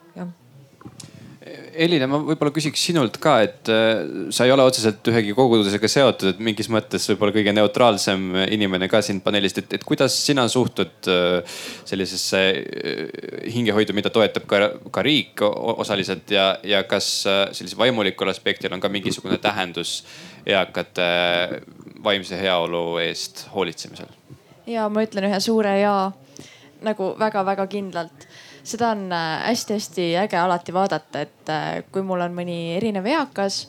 Elina, 1.73 2.07
ma 2.11 2.19
võib-olla 2.23 2.53
küsiks 2.55 2.83
sinult 2.89 3.17
ka, 3.23 3.35
et 3.47 3.71
äh, 3.73 4.03
sa 4.35 4.47
ei 4.47 4.53
ole 4.53 4.65
otseselt 4.69 5.07
ühegi 5.09 5.35
kogudusega 5.37 5.89
seotud, 5.91 6.33
et 6.35 6.43
mingis 6.45 6.69
mõttes 6.73 7.07
võib-olla 7.11 7.35
kõige 7.35 7.55
neutraalsem 7.57 8.27
inimene 8.53 8.89
ka 8.93 9.01
siin 9.05 9.23
paneelist, 9.25 9.63
et, 9.63 9.77
et 9.79 9.87
kuidas 9.87 10.17
sina 10.27 10.45
suhtud 10.53 11.11
äh, 11.11 11.59
sellisesse 11.89 12.43
äh, 12.43 13.03
hingehoidu, 13.55 13.97
mida 13.97 14.13
toetab 14.13 14.47
ka, 14.51 14.71
ka 14.93 15.05
riik 15.07 15.45
osaliselt 15.45 16.33
ja, 16.33 16.53
ja 16.67 16.83
kas 16.89 17.09
sellise 17.25 17.79
vaimulikul 17.81 18.31
aspektil 18.33 18.73
on 18.75 18.83
ka 18.83 18.91
mingisugune 18.93 19.41
tähendus 19.43 20.03
eakate 20.47 21.09
vaimse 22.05 22.39
heaolu 22.41 22.99
eest 23.03 23.47
hoolitsemisel? 23.55 24.11
ja 24.67 24.87
ma 24.93 25.03
ütlen 25.05 25.27
ühe 25.27 25.41
suure 25.43 25.73
ja 25.81 25.95
nagu 26.85 27.13
väga-väga 27.19 27.67
kindlalt. 27.71 28.27
Seda 28.63 28.93
on 28.95 29.09
hästi-hästi 29.13 30.09
äh, 30.15 30.25
äge 30.25 30.39
alati 30.39 30.75
vaadata, 30.75 31.25
et 31.27 31.51
äh, 31.51 31.83
kui 31.93 32.05
mul 32.07 32.23
on 32.23 32.35
mõni 32.37 32.77
erinev 32.77 33.09
eakas 33.11 33.67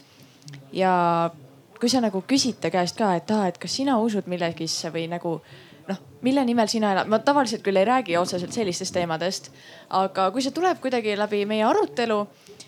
ja 0.74 0.94
kui 1.80 1.92
sa 1.92 2.00
nagu 2.04 2.22
küsid 2.28 2.62
ta 2.64 2.72
käest 2.74 2.98
ka, 3.00 3.16
et 3.18 3.32
aa, 3.34 3.50
et 3.50 3.58
kas 3.60 3.74
sina 3.80 3.98
usud 4.00 4.30
millegisse 4.32 4.92
või 4.94 5.08
nagu 5.12 5.38
noh, 5.90 6.00
mille 6.24 6.46
nimel 6.48 6.70
sina 6.72 6.94
elad, 6.94 7.10
ma 7.12 7.20
tavaliselt 7.20 7.64
küll 7.66 7.80
ei 7.80 7.88
räägi 7.88 8.16
otseselt 8.20 8.56
sellistest 8.56 8.96
teemadest, 8.96 9.50
aga 9.92 10.30
kui 10.32 10.46
see 10.46 10.56
tuleb 10.56 10.80
kuidagi 10.84 11.18
läbi 11.20 11.44
meie 11.50 11.66
arutelu, 11.68 12.22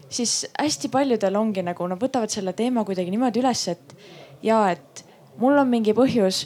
siis 0.10 0.42
hästi 0.60 0.92
paljudel 0.92 1.40
ongi 1.40 1.64
nagu 1.66 1.88
nad 1.88 2.02
võtavad 2.02 2.34
selle 2.34 2.54
teema 2.58 2.84
kuidagi 2.88 3.14
niimoodi 3.14 3.44
üles, 3.44 3.68
et 3.72 3.96
ja 4.44 4.66
et 4.74 5.06
mul 5.40 5.58
on 5.60 5.72
mingi 5.72 5.96
põhjus, 5.96 6.46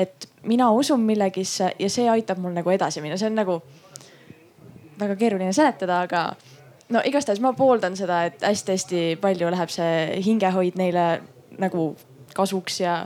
et 0.00 0.28
mina 0.48 0.70
usun 0.72 1.00
millegisse 1.04 1.74
ja 1.78 1.90
see 1.92 2.08
aitab 2.10 2.40
mul 2.40 2.54
nagu 2.56 2.72
edasi 2.72 3.02
minna, 3.04 3.18
see 3.20 3.28
on 3.28 3.36
nagu 3.38 3.60
väga 5.00 5.16
keeruline 5.20 5.52
seletada, 5.56 6.02
aga 6.06 6.24
no 6.92 7.02
igastahes 7.06 7.40
ma 7.40 7.52
pooldan 7.56 7.96
seda, 7.98 8.24
et 8.28 8.42
hästi-hästi 8.44 9.02
palju 9.20 9.50
läheb 9.52 9.72
see 9.72 10.20
hingehoid 10.24 10.78
neile 10.80 11.06
nagu 11.60 11.90
kasuks 12.36 12.80
ja 12.80 12.96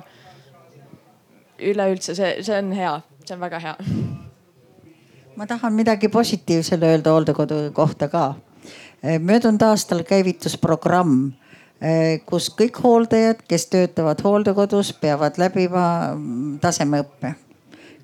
üleüldse 1.59 2.15
see, 2.15 2.37
see 2.43 2.59
on 2.59 2.73
hea, 2.77 2.97
see 3.25 3.37
on 3.37 3.45
väga 3.45 3.61
hea. 3.63 3.77
ma 5.37 5.47
tahan 5.51 5.75
midagi 5.75 6.09
positiivsele 6.09 6.95
öelda 6.95 7.15
hooldekodu 7.15 7.71
kohta 7.73 8.09
ka. 8.09 8.35
möödunud 9.21 9.63
aastal 9.63 10.03
käivitus 10.03 10.59
programm, 10.59 11.33
kus 12.25 12.47
kõik 12.57 12.79
hooldajad, 12.81 13.43
kes 13.49 13.67
töötavad 13.69 14.23
hooldekodus, 14.25 14.95
peavad 14.97 15.37
läbima 15.37 15.83
tasemeõppe 16.63 17.35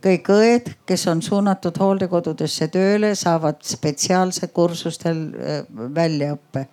kõik 0.04 0.30
õed, 0.32 0.70
kes 0.88 1.06
on 1.12 1.20
suunatud 1.22 1.76
hooldekodudesse 1.80 2.70
tööle, 2.72 3.12
saavad 3.18 3.60
spetsiaalse 3.66 4.48
kursustel 4.54 5.20
äh, 5.34 5.60
väljaõppe. 5.94 6.66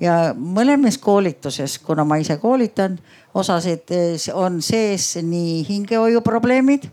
ja 0.00 0.34
mõlemas 0.36 0.98
koolituses, 0.98 1.78
kuna 1.78 2.04
ma 2.04 2.16
ise 2.16 2.38
koolitan, 2.40 2.98
osasid 3.34 3.90
äh, 3.90 4.28
on 4.34 4.62
sees 4.62 5.16
nii 5.22 5.64
hingehoiuprobleemid 5.68 6.88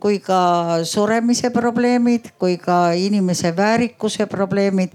kui 0.00 0.18
ka 0.24 0.80
suremise 0.88 1.50
probleemid, 1.52 2.32
kui 2.40 2.56
ka 2.56 2.92
inimese 2.96 3.52
väärikuse 3.56 4.26
probleemid 4.26 4.94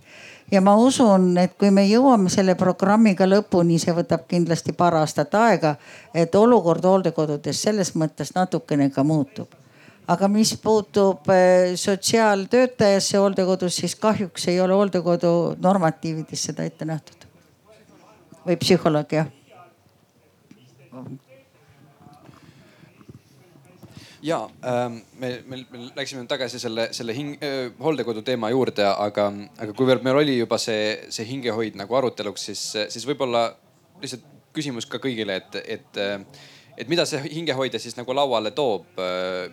ja 0.51 0.61
ma 0.61 0.75
usun, 0.77 1.37
et 1.37 1.57
kui 1.57 1.71
me 1.71 1.85
jõuame 1.87 2.29
selle 2.29 2.55
programmiga 2.55 3.27
lõpuni, 3.27 3.79
see 3.81 3.93
võtab 3.93 4.27
kindlasti 4.29 4.73
paar 4.73 4.99
aastat 5.01 5.33
aega, 5.35 5.75
et 6.13 6.35
olukord 6.35 6.85
hooldekodudes 6.85 7.61
selles 7.67 7.95
mõttes 7.95 8.35
natukene 8.35 8.89
ka 8.89 9.03
muutub 9.03 9.61
aga 10.07 10.27
mis 10.29 10.53
puutub 10.61 11.29
eh, 11.33 11.73
sotsiaaltöötajasse 11.75 13.17
hooldekodus, 13.17 13.75
siis 13.75 13.95
kahjuks 13.95 14.47
ei 14.47 14.59
ole 14.61 14.73
hooldekodu 14.77 15.55
normatiivides 15.61 16.43
seda 16.51 16.63
ette 16.63 16.85
nähtud. 16.85 17.25
või 18.45 18.57
psühholoog 18.61 19.13
jah. 19.13 19.29
Ja 24.25 24.39
ähm, 24.65 24.99
me, 25.21 25.31
me, 25.45 25.61
me 25.71 25.83
läksime 25.95 26.25
tagasi 26.29 26.59
selle, 26.61 26.89
selle 26.95 27.15
hing, 27.17 27.35
äh, 27.45 27.69
hooldekodu 27.81 28.23
teema 28.25 28.49
juurde, 28.53 28.87
aga, 28.89 29.29
aga 29.61 29.75
kuivõrd 29.77 30.05
meil 30.05 30.21
oli 30.23 30.39
juba 30.39 30.59
see, 30.61 30.95
see 31.13 31.27
hingehoid 31.29 31.77
nagu 31.79 31.97
aruteluks, 31.99 32.49
siis, 32.49 32.65
siis 32.93 33.07
võib-olla 33.07 33.47
lihtsalt 34.01 34.25
küsimus 34.55 34.87
ka 34.89 35.01
kõigile, 35.03 35.39
et, 35.41 35.57
et 35.77 36.01
äh, 36.01 36.19
et 36.75 36.89
mida 36.91 37.05
see 37.07 37.21
hingehoidja 37.31 37.79
siis 37.79 37.95
nagu 37.95 38.11
lauale 38.11 38.51
toob, 38.51 38.97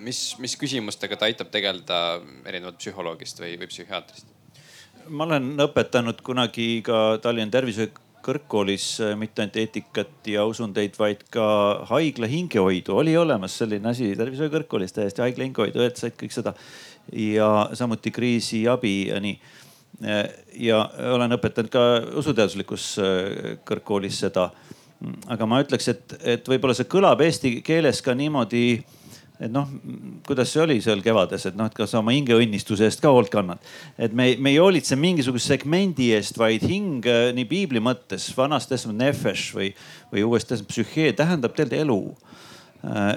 mis, 0.03 0.25
mis 0.43 0.57
küsimustega 0.59 1.15
ta 1.15 1.29
aitab 1.29 1.53
tegeleda 1.55 1.99
erinevalt 2.51 2.81
psühholoogist 2.81 3.39
või, 3.45 3.53
või 3.61 3.69
psühhiaatrist? 3.71 4.27
ma 5.07 5.29
olen 5.29 5.53
õpetanud 5.63 6.19
kunagi 6.27 6.83
ka 6.87 7.21
Tallinna 7.23 7.55
Tervishoiukõrgkoolis 7.55 8.12
äh, 9.03 9.17
mitte 9.19 9.43
ainult 9.43 9.57
eetikat 9.57 10.29
ja 10.31 10.45
usundeid, 10.47 10.95
vaid 10.99 11.25
ka 11.31 11.47
haigla 11.91 12.27
hingehoidu. 12.27 12.97
oli 12.97 13.17
olemas 13.17 13.59
selline 13.59 13.89
asi 13.89 14.15
Tervishoiukõrgkoolis 14.17 14.93
täiesti 14.93 15.23
haigla 15.23 15.45
hingehoidu, 15.45 15.83
õed 15.83 15.99
said 15.99 16.17
kõik 16.19 16.35
seda. 16.35 16.55
Ja 17.13 17.69
samuti 17.75 18.11
kriisiabi 18.11 19.09
ja 19.09 19.21
nii. 19.21 19.39
Äh, 20.05 20.23
ja 20.55 20.85
olen 21.15 21.39
õpetanud 21.39 21.71
ka 21.73 21.85
usuteaduslikus 22.23 22.97
äh, 23.03 23.59
kõrgkoolis 23.69 24.23
seda. 24.25 24.51
Aga 25.27 25.47
ma 25.51 25.59
ütleks, 25.65 25.89
et, 25.91 26.17
et 26.23 26.49
võib-olla 26.49 26.77
see 26.79 26.87
kõlab 26.87 27.21
eesti 27.27 27.57
keeles 27.67 28.03
ka 28.07 28.15
niimoodi, 28.15 28.83
et 29.43 29.51
noh, 29.53 29.67
kuidas 30.27 30.53
see 30.53 30.63
oli 30.63 30.79
seal 30.85 31.03
kevades, 31.05 31.49
et 31.49 31.57
noh, 31.59 31.67
et 31.67 31.75
kas 31.77 31.95
oma 31.99 32.15
hingeõnnistuse 32.15 32.87
eest 32.87 33.03
ka 33.03 33.11
hoolt 33.11 33.33
kannad. 33.33 33.59
et 33.99 34.15
me, 34.15 34.33
me 34.39 34.55
ei 34.55 34.61
hoolitse 34.63 34.97
mingisuguse 34.97 35.55
segmendi 35.57 36.13
eest, 36.17 36.39
vaid 36.39 36.63
hing 36.69 37.07
nii 37.37 37.49
piibli 37.51 37.83
mõttes, 37.83 38.31
vanas 38.37 38.69
testament 38.71 39.03
nefesh 39.03 39.57
või, 39.57 39.73
või 40.13 40.27
uues 40.29 40.47
testament 40.47 40.71
psühhee 40.71 41.13
tähendab 41.19 41.57
tegelikult 41.57 41.81
elu. 41.83 42.01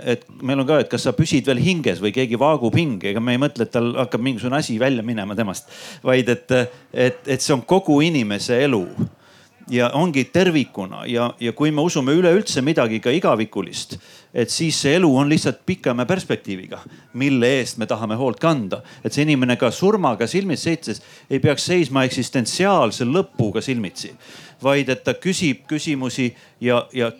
Et 0.06 0.22
meil 0.46 0.62
on 0.62 0.68
ka, 0.70 0.78
et 0.84 0.90
kas 0.92 1.08
sa 1.08 1.14
püsid 1.18 1.48
veel 1.50 1.58
hinges 1.58 1.98
või 2.02 2.12
keegi 2.14 2.38
vaagub 2.38 2.76
hinge, 2.78 3.10
ega 3.10 3.22
me 3.24 3.34
ei 3.34 3.42
mõtle, 3.42 3.66
et 3.66 3.74
tal 3.74 3.96
hakkab 3.98 4.22
mingisugune 4.22 4.60
asi 4.60 4.78
välja 4.82 5.02
minema 5.06 5.38
temast, 5.38 5.72
vaid 6.06 6.30
et, 6.30 6.52
et, 6.94 7.24
et 7.26 7.42
see 7.42 7.56
on 7.56 7.64
kogu 7.66 7.98
inimese 8.06 8.60
elu 8.68 8.84
ja 9.70 9.90
ongi 9.94 10.24
tervikuna 10.30 11.06
ja, 11.10 11.34
ja 11.40 11.54
kui 11.54 11.72
me 11.72 11.82
usume 11.82 12.14
üleüldse 12.14 12.62
midagi 12.62 13.00
ka 13.02 13.12
igavikulist, 13.14 13.98
et 14.34 14.52
siis 14.54 14.78
see 14.82 14.96
elu 15.00 15.10
on 15.18 15.30
lihtsalt 15.30 15.64
pikema 15.66 16.06
perspektiiviga, 16.06 16.82
mille 17.14 17.50
eest 17.60 17.80
me 17.82 17.88
tahame 17.90 18.18
hoolt 18.20 18.40
kanda. 18.40 18.82
et 19.04 19.14
see 19.14 19.26
inimene 19.26 19.56
ka 19.58 19.72
surmaga 19.72 20.28
silmitsi 20.28 20.70
seistes 20.70 21.02
ei 21.30 21.40
peaks 21.40 21.66
seisma 21.66 22.04
eksistentsiaalse 22.06 23.06
lõpuga 23.06 23.62
silmitsi, 23.62 24.14
vaid 24.64 24.90
et 24.90 25.04
ta 25.04 25.14
küsib 25.14 25.66
küsimusi 25.68 26.34
ja, 26.62 26.86
ja 26.94 27.12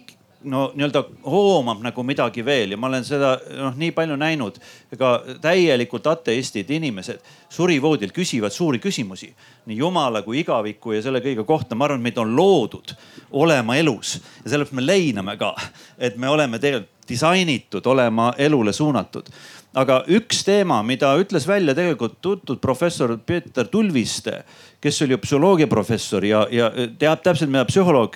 no 0.46 0.70
nii-öelda 0.76 1.04
hoomab 1.26 1.82
nagu 1.84 2.04
midagi 2.06 2.46
veel 2.46 2.76
ja 2.76 2.78
ma 2.78 2.88
olen 2.88 3.06
seda 3.06 3.36
noh, 3.58 3.76
nii 3.78 3.92
palju 3.96 4.18
näinud. 4.20 4.60
ega 4.94 5.12
täielikult 5.42 6.08
ateistid 6.08 6.70
inimesed 6.70 7.22
surivoodil 7.50 8.14
küsivad 8.16 8.54
suuri 8.54 8.80
küsimusi 8.80 9.32
nii 9.66 9.78
jumala 9.78 10.22
kui 10.22 10.40
igaviku 10.44 10.96
ja 10.96 11.02
selle 11.02 11.22
kõige 11.26 11.46
kohta. 11.46 11.76
ma 11.76 11.86
arvan, 11.86 12.00
et 12.00 12.10
meid 12.10 12.18
on 12.22 12.36
loodud 12.36 12.96
olema 13.32 13.78
elus 13.78 14.20
ja 14.44 14.50
sellepärast 14.50 14.76
me 14.78 14.86
leiname 14.86 15.38
ka, 15.38 15.56
et 15.98 16.18
me 16.18 16.30
oleme 16.30 16.60
tegelikult 16.60 16.95
disainitud 17.10 17.86
olema 17.86 18.34
elule 18.38 18.74
suunatud 18.74 19.30
aga 19.76 20.00
üks 20.12 20.40
teema, 20.48 20.80
mida 20.88 21.12
ütles 21.20 21.46
välja 21.48 21.76
tegelikult 21.76 22.20
tuntud 22.24 22.62
professor 22.64 23.12
Peeter 23.28 23.68
Tulviste, 23.68 24.40
kes 24.84 25.02
oli 25.04 25.18
psühholoogia 25.20 25.68
professor 25.72 26.24
ja, 26.26 26.46
ja 26.52 26.70
teab 27.00 27.24
täpselt, 27.26 27.52
mida 27.52 27.66
psühholoog 27.68 28.16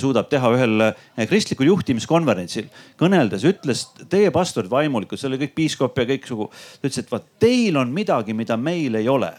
suudab 0.00 0.30
teha 0.32 0.50
ühel 0.56 0.88
kristlikul 1.30 1.70
juhtimiskonverentsil. 1.70 2.66
kõneldes 2.98 3.46
ütles 3.48 3.86
teie 4.10 4.32
pastorid 4.34 4.72
vaimulikud, 4.72 5.20
see 5.20 5.30
oli 5.30 5.40
kõik 5.44 5.54
piiskop 5.60 6.02
ja 6.02 6.08
kõiksugu. 6.10 6.50
ta 6.50 6.88
ütles, 6.88 6.98
et 7.04 7.14
vaat 7.14 7.30
teil 7.42 7.78
on 7.78 7.94
midagi, 7.94 8.34
mida 8.34 8.58
meil 8.58 8.98
ei 8.98 9.08
ole 9.08 9.30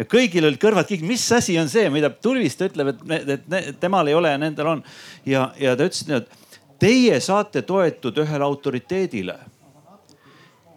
ja 0.00 0.06
kõigil 0.08 0.46
olid 0.48 0.58
kõrvad 0.58 0.88
kinni, 0.88 1.12
mis 1.12 1.30
asi 1.36 1.58
on 1.60 1.70
see, 1.70 1.86
mida 1.94 2.10
Tulviste 2.10 2.70
ütleb, 2.72 2.94
et, 2.94 3.30
et, 3.36 3.50
et 3.60 3.80
temal 3.80 4.08
ei 4.08 4.18
ole 4.18 4.34
ja 4.34 4.38
nendel 4.40 4.74
on. 4.74 4.84
ja, 5.28 5.50
ja 5.60 5.76
ta 5.78 5.86
ütles, 5.86 6.06
et 6.10 6.49
teie 6.80 7.20
saate 7.20 7.62
toetuda 7.62 8.24
ühele 8.24 8.44
autoriteedile 8.44 9.38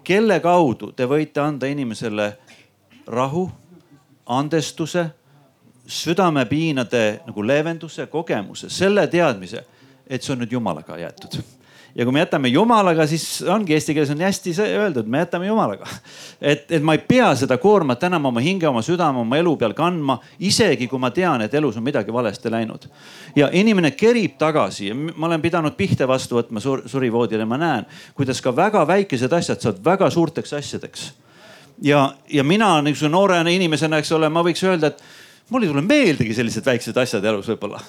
kelle 0.04 0.40
kaudu 0.44 0.92
te 0.92 1.08
võite 1.08 1.42
anda 1.42 1.68
inimesele 1.68 2.34
rahu, 3.08 3.48
andestuse, 4.26 5.06
südamepiinade 5.88 7.24
nagu 7.28 7.44
leevenduse, 7.44 8.08
kogemuse, 8.08 8.70
selle 8.70 9.08
teadmise, 9.08 9.66
et 10.08 10.24
see 10.24 10.36
on 10.36 10.44
nüüd 10.44 10.56
jumalaga 10.56 10.98
jäetud 11.00 11.40
ja 11.96 12.06
kui 12.06 12.14
me 12.14 12.20
jätame 12.24 12.50
jumalaga, 12.50 13.06
siis 13.08 13.44
ongi 13.50 13.76
eesti 13.76 13.94
keeles 13.94 14.10
on 14.10 14.22
hästi 14.22 14.54
öeldud, 14.66 15.08
me 15.08 15.22
jätame 15.22 15.48
jumalaga. 15.48 15.88
et, 16.42 16.72
et 16.72 16.84
ma 16.84 16.96
ei 16.98 17.02
pea 17.08 17.30
seda 17.38 17.58
koormat 17.62 18.04
enam 18.04 18.26
oma 18.26 18.42
hinge, 18.42 18.68
oma 18.68 18.82
südame, 18.82 19.22
oma 19.22 19.38
elu 19.38 19.56
peal 19.58 19.76
kandma, 19.78 20.18
isegi 20.40 20.88
kui 20.90 21.00
ma 21.00 21.12
tean, 21.14 21.42
et 21.46 21.54
elus 21.54 21.78
on 21.78 21.86
midagi 21.86 22.14
valesti 22.14 22.52
läinud. 22.52 22.88
ja 23.36 23.50
inimene 23.54 23.92
kerib 23.92 24.38
tagasi 24.42 24.94
ma 24.94 25.28
olen 25.28 25.42
pidanud 25.42 25.78
pihte 25.78 26.08
vastu 26.08 26.40
võtma 26.42 26.62
sur, 26.62 26.82
surivoodil 26.90 27.40
ja 27.40 27.46
ma 27.46 27.58
näen, 27.62 27.86
kuidas 28.18 28.42
ka 28.42 28.56
väga 28.56 28.88
väikesed 28.88 29.34
asjad 29.34 29.62
saavad 29.62 29.84
väga 29.86 30.10
suurteks 30.10 30.54
asjadeks. 30.54 31.12
ja, 31.82 32.14
ja 32.30 32.44
mina 32.44 32.82
niisuguse 32.82 33.10
noore 33.10 33.42
inimesena, 33.54 33.98
eks 34.02 34.12
ole, 34.12 34.30
ma 34.30 34.42
võiks 34.42 34.64
öelda, 34.66 34.88
et 34.88 35.50
mul 35.50 35.64
ei 35.64 35.70
tule 35.70 35.82
meeldigi 35.86 36.34
sellised 36.34 36.66
väiksed 36.66 36.98
asjad 36.98 37.26
elus 37.26 37.54
võib-olla 37.54 37.82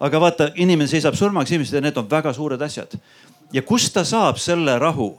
aga 0.00 0.20
vaata, 0.20 0.48
inimene 0.56 0.88
seisab 0.88 1.14
surmaks 1.14 1.50
inimesed 1.52 1.76
ja 1.76 1.82
need 1.84 1.98
on 2.00 2.08
väga 2.08 2.32
suured 2.32 2.62
asjad 2.64 2.96
ja 3.52 3.62
kust 3.62 3.94
ta 3.94 4.04
saab 4.04 4.38
selle 4.38 4.78
rahu, 4.78 5.12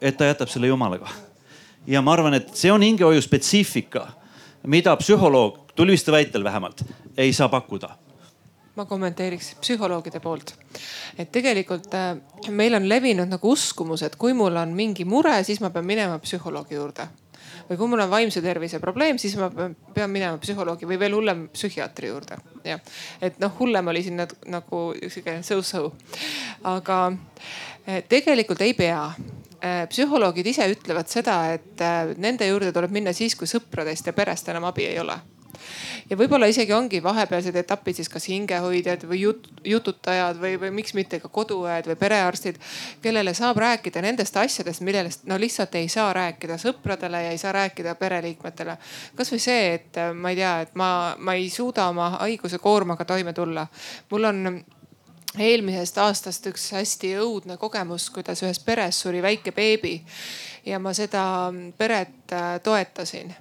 et 0.00 0.16
ta 0.16 0.24
jätab 0.24 0.48
selle 0.48 0.66
jumalaga. 0.66 1.08
ja 1.86 2.02
ma 2.02 2.12
arvan, 2.12 2.34
et 2.34 2.54
see 2.54 2.72
on 2.72 2.82
hingehoiu 2.82 3.22
spetsiifika, 3.22 4.08
mida 4.66 4.96
psühholoog, 4.96 5.62
Tulviste 5.76 6.12
väitel 6.12 6.44
vähemalt, 6.44 6.80
ei 7.20 7.32
saa 7.36 7.48
pakkuda 7.52 7.90
ma 8.76 8.84
kommenteeriks 8.84 9.54
psühholoogide 9.60 10.20
poolt. 10.20 10.54
et 11.18 11.30
tegelikult 11.32 11.94
äh, 11.94 12.16
meil 12.52 12.74
on 12.76 12.88
levinud 12.88 13.28
nagu 13.28 13.52
uskumus, 13.52 14.02
et 14.02 14.16
kui 14.20 14.34
mul 14.36 14.56
on 14.56 14.74
mingi 14.76 15.04
mure, 15.08 15.38
siis 15.44 15.60
ma 15.64 15.70
pean 15.70 15.86
minema 15.86 16.18
psühholoogi 16.20 16.76
juurde. 16.76 17.08
Või 17.68 17.78
kui 17.78 17.90
mul 17.90 18.04
on 18.04 18.10
vaimse 18.10 18.42
tervise 18.44 18.80
probleem, 18.82 19.18
siis 19.18 19.36
ma 19.40 19.50
pean 19.50 20.10
minema 20.12 20.38
psühholoogi 20.42 20.88
või 20.88 20.98
veel 21.00 21.16
hullem 21.18 21.46
psühhiaatri 21.54 22.10
juurde. 22.12 22.38
jah, 22.64 22.80
et 23.20 23.38
noh, 23.42 23.52
hullem 23.58 23.92
oli 23.92 24.02
siin 24.06 24.22
nagu 24.52 24.82
sihuke 25.06 25.40
so-so. 25.46 25.92
aga 26.64 27.00
eh, 27.86 28.02
tegelikult 28.08 28.62
ei 28.66 28.74
pea 28.74 29.00
eh, 29.60 29.86
psühholoogid 29.90 30.46
ise 30.46 30.68
ütlevad 30.72 31.10
seda, 31.10 31.40
et 31.54 31.80
eh, 31.80 32.14
nende 32.16 32.48
juurde 32.48 32.72
tuleb 32.72 32.94
minna 32.94 33.14
siis, 33.16 33.36
kui 33.36 33.50
sõpradest 33.50 34.06
ja 34.06 34.16
perest 34.16 34.48
enam 34.54 34.70
abi 34.70 34.88
ei 34.90 35.00
ole 35.02 35.18
ja 36.10 36.18
võib-olla 36.18 36.48
isegi 36.50 36.72
ongi 36.72 37.02
vahepealsed 37.02 37.56
etapid 37.56 37.98
siis 37.98 38.10
kas 38.12 38.28
hingehoidjad 38.30 39.06
või 39.08 39.20
jut, 39.22 39.48
jututajad 39.64 40.40
või, 40.40 40.54
või 40.60 40.70
miks 40.80 40.94
mitte 40.94 41.20
ka 41.22 41.28
koduõed 41.32 41.88
või 41.90 41.98
perearstid, 42.00 42.60
kellele 43.02 43.34
saab 43.34 43.60
rääkida 43.62 44.02
nendest 44.04 44.36
asjadest, 44.36 44.84
millest 44.86 45.26
no 45.26 45.38
lihtsalt 45.40 45.74
ei 45.74 45.88
saa 45.92 46.12
rääkida 46.16 46.58
sõpradele 46.62 47.24
ja 47.26 47.34
ei 47.34 47.38
saa 47.38 47.52
rääkida 47.56 47.94
pereliikmetele. 47.94 48.78
kasvõi 49.16 49.42
see, 49.42 49.74
et 49.74 50.00
ma 50.14 50.30
ei 50.32 50.40
tea, 50.42 50.54
et 50.66 50.74
ma, 50.74 50.90
ma 51.18 51.34
ei 51.34 51.50
suuda 51.50 51.88
oma 51.88 52.10
haiguse 52.20 52.58
koormaga 52.58 53.04
toime 53.04 53.32
tulla. 53.32 53.66
mul 54.10 54.24
on 54.24 54.64
eelmisest 55.38 55.98
aastast 56.00 56.46
üks 56.48 56.70
hästi 56.72 57.12
õudne 57.20 57.56
kogemus, 57.60 58.08
kuidas 58.10 58.42
ühes 58.44 58.60
peres 58.64 59.00
suri 59.02 59.20
väike 59.22 59.52
beebi 59.52 59.98
ja 60.66 60.80
ma 60.82 60.94
seda 60.96 61.52
peret 61.78 62.32
äh, 62.32 62.56
toetasin 62.64 63.34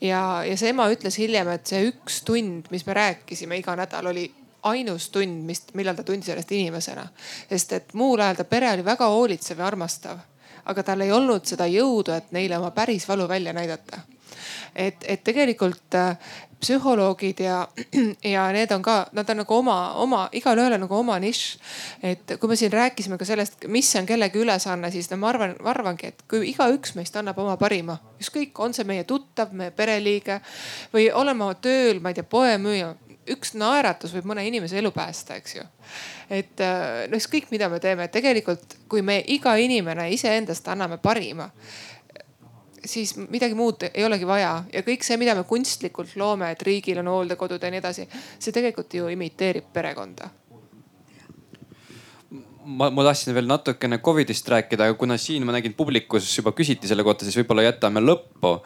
ja, 0.00 0.44
ja 0.44 0.56
see 0.56 0.72
ema 0.72 0.88
ütles 0.92 1.18
hiljem, 1.20 1.48
et 1.54 1.66
see 1.66 1.86
üks 1.90 2.22
tund, 2.26 2.70
mis 2.70 2.86
me 2.86 2.96
rääkisime 2.96 3.60
iga 3.60 3.76
nädal, 3.76 4.10
oli 4.12 4.26
ainus 4.66 5.10
tund, 5.14 5.44
mis, 5.46 5.62
millal 5.78 5.96
ta 5.96 6.04
tundis 6.06 6.28
ennast 6.32 6.52
inimesena. 6.52 7.06
sest 7.48 7.72
et 7.72 7.94
muul 7.94 8.20
ajal 8.20 8.42
ta 8.42 8.44
pere 8.44 8.72
oli 8.72 8.84
väga 8.84 9.08
hoolitsev 9.12 9.62
ja 9.62 9.66
armastav, 9.66 10.18
aga 10.64 10.82
tal 10.82 11.00
ei 11.00 11.12
olnud 11.12 11.46
seda 11.46 11.68
jõudu, 11.70 12.12
et 12.16 12.32
neile 12.32 12.58
oma 12.58 12.70
päris 12.70 13.08
valu 13.08 13.28
välja 13.28 13.52
näidata 13.52 14.02
et, 14.74 15.04
et 15.08 15.24
tegelikult 15.24 15.94
äh, 15.94 16.16
psühholoogid 16.60 17.40
ja, 17.40 17.68
ja 18.34 18.46
need 18.52 18.70
on 18.72 18.82
ka, 18.82 18.96
nad 19.12 19.30
on 19.30 19.42
nagu 19.42 19.54
oma, 19.54 19.76
oma, 20.02 20.22
igalühel 20.32 20.76
on 20.76 20.84
nagu 20.86 20.96
oma 20.96 21.18
nišš. 21.22 21.58
et 22.02 22.36
kui 22.40 22.48
me 22.48 22.56
siin 22.56 22.72
rääkisime 22.72 23.18
ka 23.18 23.28
sellest, 23.28 23.66
mis 23.68 23.92
on 23.96 24.06
kellegi 24.06 24.40
ülesanne, 24.40 24.90
siis 24.90 25.10
no 25.10 25.20
ma 25.20 25.30
arvan, 25.34 25.56
ma 25.62 25.72
arvangi, 25.74 26.12
et 26.12 26.26
kui 26.30 26.50
igaüks 26.50 26.96
meist 26.96 27.16
annab 27.16 27.38
oma 27.38 27.56
parima, 27.60 27.98
ükskõik, 28.20 28.56
on 28.64 28.74
see 28.74 28.88
meie 28.88 29.04
tuttav, 29.04 29.52
meie 29.52 29.70
pereliige 29.70 30.40
või 30.94 31.10
oleme 31.12 31.44
oma 31.44 31.58
tööl, 31.60 32.00
ma 32.00 32.12
ei 32.12 32.20
tea, 32.20 32.28
poemüüja 32.36 32.94
üks 33.30 33.56
naeratus 33.58 34.12
võib 34.14 34.28
mõne 34.30 34.44
inimese 34.46 34.78
elu 34.78 34.92
päästa, 34.94 35.36
eks 35.40 35.56
ju. 35.58 35.64
et 36.30 36.62
äh, 36.62 37.04
no 37.10 37.18
ükskõik, 37.18 37.50
mida 37.50 37.68
me 37.68 37.80
teeme, 37.82 38.08
tegelikult 38.08 38.78
kui 38.88 39.02
me 39.02 39.20
iga 39.26 39.56
inimene 39.60 40.08
iseendast 40.14 40.68
anname 40.72 40.98
parima 41.02 41.50
siis 42.84 43.14
midagi 43.16 43.54
muud 43.58 43.86
ei 43.92 44.04
olegi 44.04 44.26
vaja. 44.28 44.56
Ja 44.72 44.82
kõik 44.86 45.04
see, 45.06 45.18
mida 45.20 45.34
me 45.36 45.44
kunstlikult 45.48 46.16
loome, 46.20 46.50
et 46.52 46.64
riigil 46.66 47.00
on 47.02 47.12
hooldekodud 47.12 47.62
ja 47.62 47.70
nii 47.72 47.82
edasi, 47.82 48.08
see 48.38 48.54
tegelikult 48.54 48.98
ju 48.98 49.08
imiteerib 49.12 49.70
perekonda. 49.72 50.30
Ma, 52.66 52.88
ma 52.90 53.02
tahtsin 53.06 53.30
veel 53.30 53.46
natukene 53.46 54.00
Covidist 54.02 54.48
rääkida, 54.50 54.88
aga 54.88 54.96
kuna 54.98 55.14
siin 55.22 55.44
ma 55.46 55.52
nägin 55.54 55.76
publikus 55.78 56.26
juba 56.34 56.50
küsiti 56.50 56.88
selle 56.90 57.04
kohta, 57.06 57.22
siis 57.22 57.36
võib-olla 57.38 57.62
jätame 57.62 58.02
lõppu. 58.02 58.56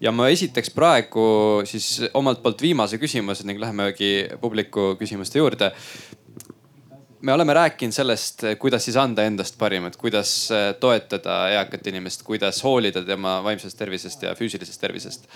ja 0.00 0.12
ma 0.16 0.30
esitaks 0.32 0.72
praegu 0.72 1.60
siis 1.68 2.06
omalt 2.16 2.40
poolt 2.40 2.62
viimase 2.64 2.96
küsimuse 2.96 3.44
ning 3.44 3.60
lähemegi 3.60 4.30
publiku 4.40 4.94
küsimuste 4.96 5.42
juurde 5.42 5.74
me 7.20 7.32
oleme 7.32 7.54
rääkinud 7.54 7.92
sellest, 7.92 8.42
kuidas 8.58 8.84
siis 8.84 8.96
anda 8.96 9.24
endast 9.28 9.58
parim, 9.58 9.86
et 9.86 9.96
kuidas 9.96 10.32
äh, 10.52 10.70
toetada 10.80 11.42
eakat 11.56 11.86
inimest, 11.86 12.22
kuidas 12.22 12.62
hoolida 12.64 13.02
tema 13.04 13.40
vaimsest 13.44 13.78
tervisest 13.78 14.22
ja 14.22 14.34
füüsilisest 14.34 14.80
tervisest. 14.80 15.28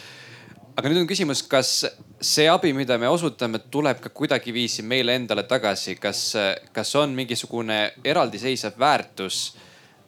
aga 0.76 0.90
nüüd 0.90 1.04
on 1.04 1.06
küsimus, 1.06 1.44
kas 1.46 1.84
see 2.20 2.48
abi, 2.50 2.72
mida 2.74 2.98
me 2.98 3.08
osutame, 3.08 3.60
tuleb 3.70 4.00
ka 4.02 4.10
kuidagiviisi 4.10 4.82
meile 4.82 5.14
endale 5.14 5.44
tagasi, 5.46 5.94
kas, 6.02 6.32
kas 6.72 6.94
on 6.98 7.14
mingisugune 7.14 7.92
eraldiseisev 8.04 8.74
väärtus, 8.78 9.54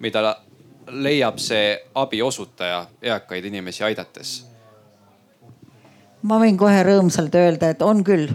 mida 0.03 0.35
leiab 0.91 1.39
see 1.39 1.77
abi 1.95 2.23
osutaja 2.23 2.87
eakaid 3.03 3.45
inimesi 3.45 3.85
aidates? 3.85 4.41
Ma 6.27 6.39
võin 6.43 6.57
kohe 6.59 6.83
rõõmsalt 6.87 7.35
öelda, 7.39 7.71
et 7.71 7.83
on 7.83 8.03
küll. 8.05 8.29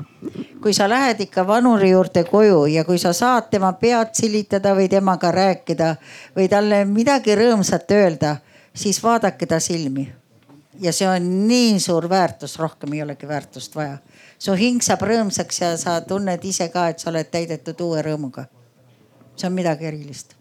kui 0.62 0.74
sa 0.78 0.86
lähed 0.90 1.20
ikka 1.26 1.42
vanuri 1.48 1.90
juurde 1.90 2.22
koju 2.24 2.66
ja 2.70 2.84
kui 2.86 3.00
sa 3.02 3.14
saad 3.18 3.50
tema 3.50 3.72
pead 3.74 4.14
silitada 4.14 4.76
või 4.78 4.88
temaga 4.90 5.32
rääkida 5.34 5.96
või 6.36 6.48
talle 6.50 6.84
midagi 6.86 7.36
rõõmsat 7.36 7.92
öelda, 7.92 8.36
siis 8.74 9.04
vaadake 9.04 9.46
ta 9.46 9.60
silmi. 9.60 10.14
ja 10.80 10.94
see 10.94 11.08
on 11.08 11.48
nii 11.48 11.80
suur 11.80 12.10
väärtus, 12.10 12.58
rohkem 12.60 12.94
ei 12.94 13.02
olegi 13.04 13.28
väärtust 13.28 13.76
vaja. 13.76 13.98
su 14.40 14.54
hing 14.54 14.82
saab 14.82 15.02
rõõmsaks 15.02 15.62
ja 15.62 15.78
sa 15.78 16.02
tunned 16.02 16.46
ise 16.46 16.70
ka, 16.70 16.88
et 16.88 17.00
sa 17.00 17.10
oled 17.10 17.32
täidetud 17.32 17.82
uue 17.82 18.02
rõõmuga. 18.02 18.46
see 19.36 19.48
on 19.48 19.54
midagi 19.54 19.86
erilist 19.86 20.41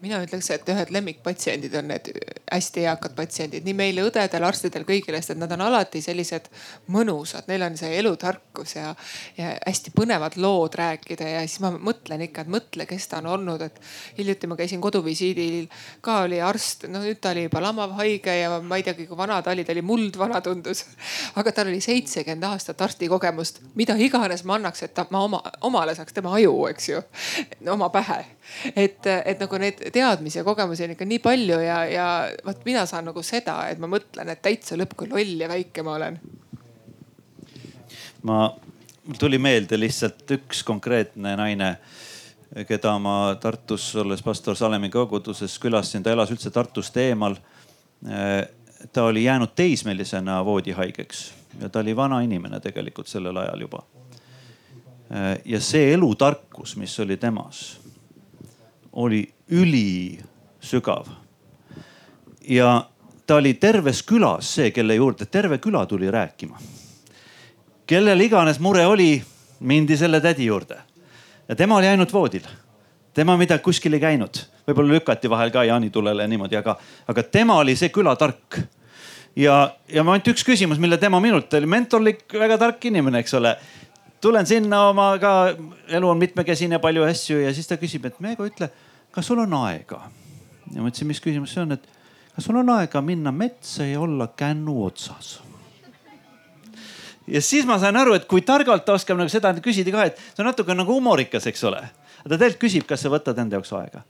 mina 0.00 0.20
ütleks, 0.22 0.50
et 0.54 0.68
ühed 0.70 0.92
lemmikpatsiendid 0.94 1.74
on 1.80 1.88
need 1.90 2.10
hästi 2.52 2.84
eakad 2.86 3.14
patsiendid, 3.16 3.64
nii 3.66 3.74
meile 3.76 4.04
õdedel, 4.06 4.44
arstidel, 4.46 4.84
kõigile, 4.88 5.20
sest 5.20 5.34
et 5.34 5.40
nad 5.40 5.52
on 5.54 5.64
alati 5.66 6.00
sellised 6.04 6.48
mõnusad, 6.94 7.48
neil 7.50 7.64
on 7.66 7.76
see 7.78 7.90
elutarkus 7.98 8.76
ja, 8.76 8.92
ja 9.36 9.52
hästi 9.66 9.92
põnevad 9.96 10.38
lood 10.40 10.78
rääkida 10.78 11.28
ja 11.34 11.42
siis 11.44 11.60
ma 11.64 11.72
mõtlen 11.74 12.22
ikka, 12.28 12.46
et 12.46 12.52
mõtle, 12.52 12.86
kes 12.88 13.08
ta 13.10 13.20
on 13.22 13.30
olnud, 13.34 13.64
et 13.66 13.80
hiljuti 14.18 14.50
ma 14.50 14.58
käisin 14.58 14.82
koduvisiidil, 14.84 15.66
ka 16.04 16.22
oli 16.26 16.40
arst, 16.44 16.88
no 16.92 17.02
nüüd 17.02 17.20
ta 17.22 17.34
oli 17.34 17.48
juba 17.48 17.62
lamav 17.64 17.96
haige 17.98 18.38
ja 18.38 18.60
ma 18.62 18.78
ei 18.78 18.86
teagi, 18.86 19.08
kui 19.10 19.18
vana 19.18 19.40
ta 19.42 19.52
oli, 19.54 19.66
ta 19.66 19.74
oli 19.74 19.84
muldvana 19.84 20.40
tundus. 20.44 20.84
aga 21.36 21.52
tal 21.52 21.72
oli 21.72 21.80
seitsekümmend 21.84 22.46
aastat 22.48 22.80
arstikogemust, 22.86 23.60
mida 23.74 23.96
iganes 23.98 24.44
ma 24.44 24.56
annaks, 24.58 24.86
et 24.86 24.94
ta, 24.94 25.06
ma 25.10 25.24
oma, 25.26 25.42
omale 25.66 25.94
saaks 25.98 26.16
tema 26.16 26.34
aju, 26.38 26.54
eks 26.72 26.88
ju, 26.88 27.02
oma 27.74 27.90
pähe. 27.94 28.24
et, 28.76 29.04
et 29.04 29.40
nagu 29.40 29.58
neid 29.60 29.87
teadmisi 29.90 30.38
ja 30.38 30.44
kogemusi 30.44 30.84
on 30.84 30.94
ikka 30.94 31.06
nii 31.08 31.18
palju 31.22 31.60
ja, 31.62 31.78
ja 31.88 32.06
vot 32.46 32.64
mina 32.66 32.84
saan 32.86 33.08
nagu 33.10 33.22
seda, 33.26 33.60
et 33.70 33.80
ma 33.82 33.90
mõtlen, 33.90 34.30
et 34.32 34.42
täitsa 34.42 34.78
lõpp, 34.78 34.94
kui 34.98 35.10
loll 35.10 35.44
ja 35.44 35.48
väike 35.50 35.84
ma 35.86 35.96
olen. 35.98 36.18
ma, 38.28 38.38
mul 39.06 39.20
tuli 39.20 39.38
meelde 39.38 39.78
lihtsalt 39.80 40.36
üks 40.38 40.62
konkreetne 40.66 41.34
naine, 41.38 41.72
keda 42.68 42.94
ma 43.02 43.16
Tartus 43.40 43.90
olles 44.00 44.22
pastor 44.24 44.56
Salemi 44.56 44.90
koguduses 44.90 45.58
külastasin, 45.62 46.02
ta 46.02 46.12
elas 46.12 46.32
üldse 46.34 46.50
Tartust 46.50 46.96
eemal. 46.96 47.36
ta 48.92 49.04
oli 49.04 49.24
jäänud 49.24 49.56
teismelisena 49.58 50.44
voodihaigeks 50.44 51.32
ja 51.60 51.68
ta 51.68 51.80
oli 51.80 51.96
vana 51.96 52.20
inimene 52.22 52.60
tegelikult 52.60 53.08
sellel 53.08 53.36
ajal 53.36 53.60
juba. 53.60 53.82
ja 55.44 55.60
see 55.60 55.92
elutarkus, 55.92 56.76
mis 56.76 57.00
oli 57.00 57.16
temas 57.16 57.78
oli 58.92 59.34
ülisügav. 59.50 61.06
ja 62.48 62.86
ta 63.26 63.34
oli 63.34 63.54
terves 63.54 64.02
külas 64.02 64.54
see, 64.54 64.70
kelle 64.70 64.94
juurde 64.94 65.26
terve 65.26 65.58
küla 65.58 65.86
tuli 65.86 66.10
rääkima. 66.10 66.58
kellel 67.86 68.20
iganes 68.20 68.60
mure 68.60 68.86
oli, 68.86 69.22
mindi 69.60 69.96
selle 69.96 70.20
tädi 70.20 70.46
juurde 70.46 70.78
ja 71.48 71.56
tema 71.56 71.76
oli 71.76 71.86
ainult 71.86 72.12
voodil. 72.12 72.42
tema 73.14 73.36
midagi 73.36 73.62
kuskil 73.62 73.92
ei 73.92 74.00
käinud, 74.00 74.40
võib-olla 74.68 74.98
lükati 74.98 75.30
vahel 75.30 75.50
ka 75.50 75.64
jaanitulele 75.64 76.22
ja 76.22 76.28
niimoodi, 76.28 76.56
aga, 76.56 76.76
aga 77.08 77.22
tema 77.22 77.56
oli 77.58 77.76
see 77.76 77.88
külatark. 77.88 78.60
ja, 79.36 79.74
ja 79.88 80.02
ainult 80.02 80.28
üks 80.28 80.44
küsimus, 80.44 80.78
mille 80.78 80.98
tema 80.98 81.20
minult 81.20 81.54
oli 81.54 81.66
mentorlik, 81.66 82.26
väga 82.32 82.58
tark 82.58 82.84
inimene, 82.84 83.24
eks 83.24 83.34
ole 83.34 83.56
tulen 84.20 84.46
sinna 84.46 84.88
oma 84.88 85.12
ka, 85.18 85.32
elu 85.88 86.10
on 86.10 86.18
mitmekesine, 86.18 86.78
palju 86.78 87.06
asju 87.06 87.40
ja 87.44 87.54
siis 87.54 87.66
ta 87.66 87.78
küsib, 87.80 88.06
et 88.06 88.20
Meego, 88.20 88.46
ütle, 88.46 88.70
kas 89.14 89.26
sul 89.26 89.42
on 89.42 89.54
aega? 89.60 90.02
ja 90.74 90.82
ma 90.82 90.90
ütlesin, 90.90 91.08
mis 91.08 91.22
küsimus 91.24 91.54
see 91.54 91.64
on, 91.64 91.76
et 91.78 91.86
kas 92.34 92.48
sul 92.48 92.58
on 92.60 92.74
aega 92.76 93.02
minna 93.04 93.32
metsa 93.32 93.86
ja 93.86 94.00
olla 94.00 94.28
kännu 94.36 94.76
otsas? 94.84 95.38
ja 97.26 97.42
siis 97.42 97.66
ma 97.68 97.78
sain 97.78 97.96
aru, 97.96 98.14
et 98.18 98.28
kui 98.30 98.44
targalt 98.46 98.84
ta 98.84 98.96
oskab 98.98 99.20
nagu 99.20 99.32
seda 99.32 99.54
küsida 99.64 99.94
ka, 99.94 100.06
et 100.10 100.22
see 100.30 100.44
on 100.44 100.50
natuke 100.50 100.76
nagu 100.76 100.96
humorikas, 100.96 101.48
eks 101.50 101.64
ole. 101.68 101.82
ta 102.22 102.34
tegelikult 102.36 102.64
küsib, 102.68 102.88
kas 102.88 103.04
sa 103.04 103.12
võtad 103.12 103.38
enda 103.38 103.58
jaoks 103.58 103.74
aega, 103.80 104.04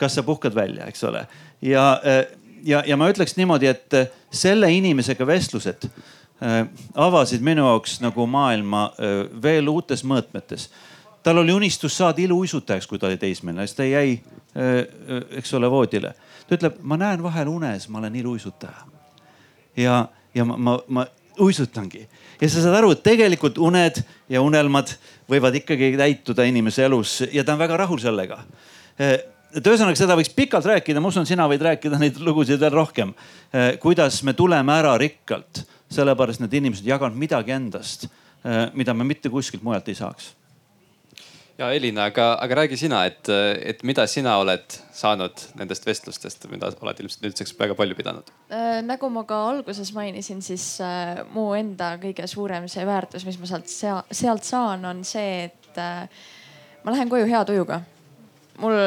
kas 0.00 0.18
sa 0.18 0.26
puhkad 0.26 0.54
välja, 0.54 0.88
eks 0.90 1.04
ole. 1.10 1.26
ja, 1.62 1.86
ja, 2.62 2.82
ja 2.86 2.98
ma 2.98 3.10
ütleks 3.12 3.38
niimoodi, 3.38 3.70
et 3.70 4.02
selle 4.34 4.70
inimesega 4.72 5.26
vestlused 5.26 5.90
Äh, 6.42 6.66
avasid 6.98 7.44
minu 7.46 7.62
jaoks 7.62 8.00
nagu 8.02 8.26
maailma 8.26 8.88
äh, 8.98 9.20
veel 9.42 9.68
uutes 9.70 10.02
mõõtmetes. 10.04 10.66
Tal 11.24 11.40
oli 11.40 11.52
unistus 11.52 11.96
saada 11.96 12.22
iluuisutajaks, 12.22 12.86
kui 12.86 13.00
ta 13.00 13.08
oli 13.08 13.16
teismeline, 13.16 13.66
siis 13.66 13.76
ta 13.78 13.84
jäi, 13.88 14.18
äh, 14.54 15.24
eks 15.40 15.54
ole, 15.54 15.70
voodile. 15.70 16.14
ta 16.48 16.58
ütleb, 16.58 16.78
ma 16.82 16.98
näen 17.00 17.22
vahel 17.22 17.48
unes, 17.48 17.88
ma 17.88 17.98
olen 17.98 18.16
iluuisutaja. 18.16 18.86
ja, 19.76 20.08
ja 20.34 20.44
ma, 20.44 20.56
ma, 20.56 20.78
ma 20.88 21.06
uisutangi 21.40 22.04
ja 22.40 22.48
sa 22.48 22.62
saad 22.62 22.76
aru, 22.78 22.92
et 22.94 23.02
tegelikult 23.02 23.58
uned 23.58 24.02
ja 24.30 24.42
unelmad 24.42 24.92
võivad 25.30 25.56
ikkagi 25.58 25.94
täituda 25.98 26.44
inimese 26.46 26.84
elus 26.84 27.22
ja 27.32 27.44
ta 27.44 27.56
on 27.56 27.62
väga 27.64 27.76
rahul 27.80 27.98
sellega 27.98 28.38
et 28.98 29.66
ühesõnaga, 29.66 29.98
seda 29.98 30.14
võiks 30.18 30.30
pikalt 30.34 30.68
rääkida, 30.68 31.02
ma 31.02 31.10
usun, 31.10 31.26
sina 31.26 31.48
võid 31.50 31.64
rääkida 31.64 31.98
neid 31.98 32.20
lugusid 32.22 32.60
veel 32.60 32.74
rohkem. 32.74 33.14
kuidas 33.82 34.22
me 34.22 34.34
tuleme 34.34 34.76
ära 34.76 34.94
rikkalt 34.98 35.64
sellepärast 35.90 36.44
need 36.44 36.54
inimesed 36.60 36.86
jaganud 36.86 37.18
midagi 37.18 37.54
endast, 37.54 38.06
mida 38.74 38.94
me 38.94 39.06
mitte 39.08 39.30
kuskilt 39.32 39.62
mujalt 39.66 39.88
ei 39.88 39.98
saaks 39.98 40.34
ja 41.58 41.70
Elina, 41.72 42.08
aga, 42.10 42.32
aga 42.42 42.58
räägi 42.62 42.76
sina, 42.76 43.04
et, 43.06 43.28
et 43.62 43.82
mida 43.86 44.06
sina 44.10 44.36
oled 44.42 44.76
saanud 44.94 45.44
nendest 45.58 45.86
vestlustest, 45.86 46.46
mida 46.50 46.70
oled 46.82 47.02
ilmselt 47.04 47.26
nüüdseks 47.26 47.54
väga 47.58 47.76
palju 47.78 47.98
pidanud 47.98 48.30
äh,? 48.50 48.80
nagu 48.86 49.10
ma 49.12 49.24
ka 49.28 49.38
alguses 49.52 49.92
mainisin, 49.94 50.42
siis 50.42 50.66
äh, 50.82 51.22
mu 51.34 51.52
enda 51.58 51.94
kõige 52.02 52.26
suurem 52.30 52.68
see 52.70 52.86
väärtus, 52.86 53.26
mis 53.28 53.38
ma 53.38 53.50
sealt, 53.50 53.70
sealt 54.10 54.46
saan, 54.46 54.84
on 54.88 55.04
see, 55.06 55.44
et 55.50 55.80
äh, 55.80 56.08
ma 56.84 56.94
lähen 56.94 57.12
koju 57.12 57.28
hea 57.30 57.44
tujuga. 57.48 57.80
mul 58.58 58.78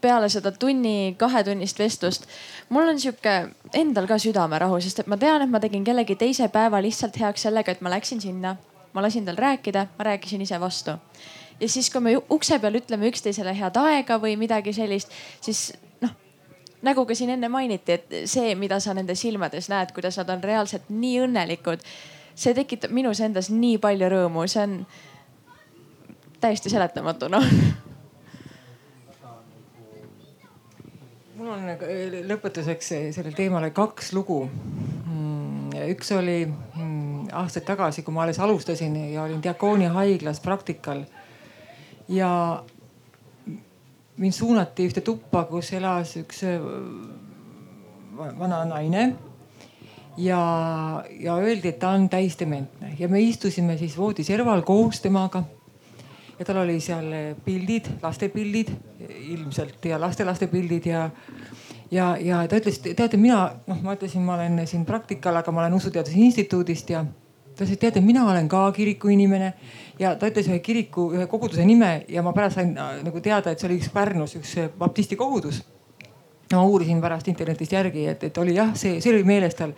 peale 0.00 0.28
seda 0.32 0.52
tunni, 0.52 1.14
kahetunnist 1.18 1.78
vestlust, 1.78 2.26
mul 2.72 2.88
on 2.88 3.00
sihuke 3.00 3.34
endal 3.76 4.08
ka 4.08 4.18
südamerahu, 4.18 4.78
sest 4.80 5.02
et 5.02 5.10
ma 5.10 5.18
tean, 5.20 5.42
et 5.44 5.50
ma 5.50 5.60
tegin 5.60 5.84
kellegi 5.84 6.16
teise 6.16 6.48
päeva 6.52 6.80
lihtsalt 6.82 7.18
heaks 7.20 7.44
sellega, 7.46 7.74
et 7.74 7.84
ma 7.84 7.92
läksin 7.92 8.22
sinna, 8.22 8.54
ma 8.94 9.04
lasin 9.04 9.28
tal 9.28 9.38
rääkida, 9.40 9.86
ma 9.98 10.08
rääkisin 10.12 10.46
ise 10.46 10.60
vastu. 10.60 10.96
Ja 11.60 11.68
siis, 11.68 11.90
kui 11.92 12.00
me 12.04 12.16
ukse 12.30 12.58
peal 12.58 12.78
ütleme 12.80 13.10
üksteisele 13.10 13.54
head 13.56 13.76
aega 13.80 14.18
või 14.22 14.36
midagi 14.40 14.72
sellist, 14.76 15.12
siis 15.44 15.70
noh, 16.00 16.14
nagu 16.86 17.04
ka 17.06 17.16
siin 17.18 17.34
enne 17.36 17.50
mainiti, 17.52 17.98
et 17.98 18.16
see, 18.30 18.54
mida 18.58 18.80
sa 18.80 18.94
nende 18.96 19.14
silmades 19.18 19.68
näed, 19.72 19.94
kuidas 19.96 20.18
nad 20.20 20.32
on 20.36 20.42
reaalselt 20.44 20.88
nii 20.88 21.20
õnnelikud, 21.26 21.84
see 22.34 22.56
tekitab 22.56 22.94
minus 22.96 23.20
endas 23.20 23.52
nii 23.52 23.78
palju 23.82 24.10
rõõmu, 24.14 24.48
see 24.48 24.64
on 24.64 24.80
täiesti 26.40 26.72
seletamatu 26.72 27.28
noh 27.28 27.46
mul 31.40 31.54
on 31.54 31.68
äh, 31.72 32.18
lõpetuseks 32.28 32.92
sellel 33.16 33.36
teemale 33.36 33.70
kaks 33.76 34.12
lugu. 34.16 34.42
Mm, 34.44 35.72
üks 35.94 36.12
oli 36.16 36.42
mm, 36.44 37.30
aastaid 37.40 37.64
tagasi, 37.68 38.04
kui 38.04 38.14
ma 38.14 38.26
alles 38.26 38.40
alustasin 38.42 38.96
ja 39.14 39.24
olin 39.24 39.40
Diakooni 39.42 39.88
haiglas 39.94 40.42
praktikal. 40.44 41.06
Ja 42.10 42.30
mind 44.20 44.36
suunati 44.36 44.86
ühte 44.90 45.02
tuppa, 45.04 45.44
kus 45.48 45.72
elas 45.76 46.16
üks 46.20 46.42
äh, 46.48 46.60
vana 48.38 48.64
naine. 48.68 49.10
Ja, 50.20 50.40
ja 51.22 51.36
öeldi, 51.38 51.70
et 51.70 51.78
ta 51.80 51.94
on 51.96 52.08
täisdementne 52.10 52.96
ja 52.98 53.08
me 53.08 53.22
istusime 53.22 53.78
siis 53.78 53.94
voodiserval 53.96 54.64
koos 54.66 55.00
temaga. 55.00 55.44
Ja 56.40 56.44
tal 56.44 56.62
oli 56.64 56.78
seal 56.80 57.06
pildid, 57.44 57.86
lastepildid 58.02 58.72
ilmselt 59.30 59.84
ja 59.84 60.00
lastelaste 60.00 60.48
pildid 60.50 60.88
ja, 60.88 61.06
ja, 61.92 62.14
ja 62.20 62.40
ta 62.48 62.58
ütles, 62.58 62.80
teate, 62.82 63.20
mina 63.20 63.42
noh, 63.68 63.80
ma 63.84 63.94
ütlesin, 63.96 64.24
ma 64.24 64.38
olen 64.38 64.58
siin 64.68 64.86
praktikal, 64.88 65.36
aga 65.36 65.52
ma 65.52 65.62
olen 65.64 65.76
Usuteaduse 65.78 66.16
Instituudist 66.16 66.90
ja 66.90 67.04
ta 67.60 67.66
ütles, 67.66 67.76
et 67.76 67.82
teate, 67.82 68.00
mina 68.00 68.24
olen 68.30 68.48
ka 68.48 68.62
kiriku 68.72 69.10
inimene 69.12 69.52
ja 70.00 70.14
ta 70.16 70.30
ütles 70.30 70.48
ühe 70.48 70.62
kiriku, 70.64 71.10
ühe 71.16 71.26
koguduse 71.28 71.66
nime 71.68 72.06
ja 72.08 72.24
ma 72.24 72.32
pärast 72.32 72.56
sain 72.56 72.72
äh, 72.72 73.02
nagu 73.04 73.20
teada, 73.20 73.52
et 73.52 73.60
see 73.60 73.68
oli 73.68 73.76
üks 73.82 73.92
Pärnus 73.92 74.38
üks 74.40 74.56
baptisti 74.80 75.18
kogudus 75.20 75.60
ma 76.56 76.62
uurisin 76.66 77.00
pärast 77.00 77.28
internetist 77.30 77.72
järgi, 77.72 78.06
et, 78.10 78.24
et 78.26 78.38
oli 78.42 78.56
jah, 78.56 78.72
see, 78.78 78.98
see 79.00 79.12
oli 79.12 79.22
meeles 79.26 79.54
tal. 79.54 79.70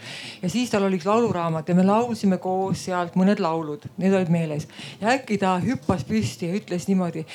ja 0.43 0.49
siis 0.49 0.71
tal 0.73 0.87
oli 0.87 0.97
üks 0.97 1.05
lauluraamat 1.05 1.69
ja 1.69 1.77
me 1.77 1.85
laulsime 1.85 2.39
koos 2.41 2.87
sealt 2.87 3.17
mõned 3.19 3.43
laulud, 3.45 3.85
need 4.01 4.15
olid 4.17 4.33
meeles. 4.33 4.69
ja 5.01 5.13
äkki 5.13 5.37
ta 5.43 5.59
hüppas 5.61 6.07
püsti 6.09 6.49
ja 6.49 6.57
ütles 6.57 6.89
niimoodi. 6.89 7.27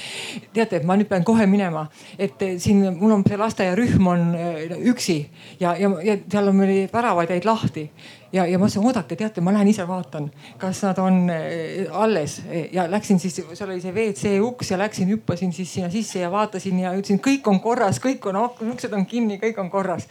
teate, 0.54 0.82
ma 0.84 0.98
nüüd 0.98 1.10
pean 1.12 1.26
kohe 1.28 1.46
minema, 1.46 1.86
et 2.18 2.42
siin 2.58 2.82
mul 2.98 3.20
on 3.20 3.26
see 3.28 3.38
lasteaiarühm 3.38 4.08
on 4.14 4.30
äh, 4.36 4.78
üksi 4.90 5.20
ja, 5.60 5.76
ja, 5.78 5.92
ja 6.04 6.18
seal 6.32 6.50
on 6.50 6.58
meil 6.64 6.88
väravad 6.94 7.30
jäid 7.30 7.46
lahti 7.46 7.92
ja, 8.34 8.46
ja 8.46 8.60
ma 8.60 8.68
ütlesin, 8.68 8.86
oodake, 8.86 9.16
teate, 9.20 9.42
ma 9.44 9.54
lähen 9.56 9.70
ise 9.72 9.86
vaatan, 9.88 10.30
kas 10.62 10.82
nad 10.86 11.00
on 11.02 11.28
äh, 11.32 11.86
alles 11.92 12.40
ja 12.74 12.88
läksin 12.92 13.20
siis, 13.22 13.40
seal 13.54 13.70
oli 13.70 13.82
see 13.84 13.94
WC 13.96 14.34
uks 14.44 14.72
ja 14.72 14.80
läksin, 14.80 15.10
hüppasin 15.14 15.54
siis 15.56 15.74
sinna 15.74 15.90
sisse 15.94 16.20
ja 16.24 16.32
vaatasin 16.32 16.80
ja 16.84 16.94
ütlesin, 16.98 17.22
kõik 17.24 17.48
on 17.52 17.62
korras, 17.64 18.02
kõik 18.04 18.26
on, 18.30 18.40
uksed 18.74 18.94
on 18.94 19.06
kinni, 19.06 19.27
kõik 19.42 19.60
on 19.60 19.70
korras. 19.70 20.08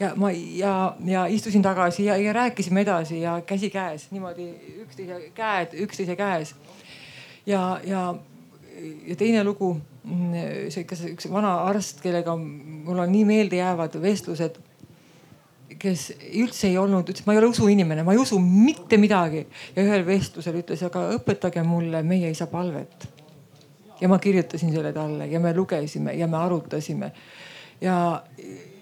ja 0.00 0.12
ma 0.16 0.30
ja, 0.30 0.94
ja 1.04 1.26
istusin 1.26 1.62
tagasi 1.62 2.04
ja, 2.04 2.16
ja 2.16 2.32
rääkisime 2.32 2.84
edasi 2.84 3.20
ja 3.20 3.40
käsi 3.46 3.70
käes 3.70 4.10
niimoodi 4.10 4.50
üksteise 4.84 5.32
käed 5.34 5.74
üksteise 5.86 6.16
käes. 6.16 6.54
ja, 7.46 7.80
ja, 7.84 8.14
ja 9.06 9.16
teine 9.16 9.44
lugu, 9.44 9.80
see 10.68 10.84
ikka 10.84 10.96
üks 11.08 11.30
vana 11.32 11.54
arst, 11.68 12.00
kellega 12.04 12.36
mul 12.36 12.98
on 12.98 13.12
nii 13.12 13.24
meeldejäävad 13.24 14.00
vestlused 14.02 14.60
kes 15.78 16.08
üldse 16.38 16.68
ei 16.70 16.78
olnud, 16.78 17.08
ütles, 17.10 17.24
ma 17.26 17.34
ei 17.34 17.40
ole 17.40 17.50
usuinimene, 17.52 18.02
ma 18.06 18.14
ei 18.14 18.20
usu 18.20 18.38
mitte 18.42 18.98
midagi. 19.00 19.44
ja 19.76 19.84
ühel 19.84 20.04
vestlusel 20.06 20.58
ütles, 20.62 20.82
aga 20.86 21.08
õpetage 21.16 21.62
mulle 21.66 22.02
meie 22.02 22.30
isa 22.30 22.46
palvet. 22.46 23.08
ja 24.00 24.08
ma 24.08 24.18
kirjutasin 24.18 24.72
selle 24.72 24.92
talle 24.92 25.26
ja 25.26 25.40
me 25.40 25.54
lugesime 25.54 26.14
ja 26.14 26.26
me 26.26 26.36
arutasime. 26.36 27.12
Ja, 27.80 28.22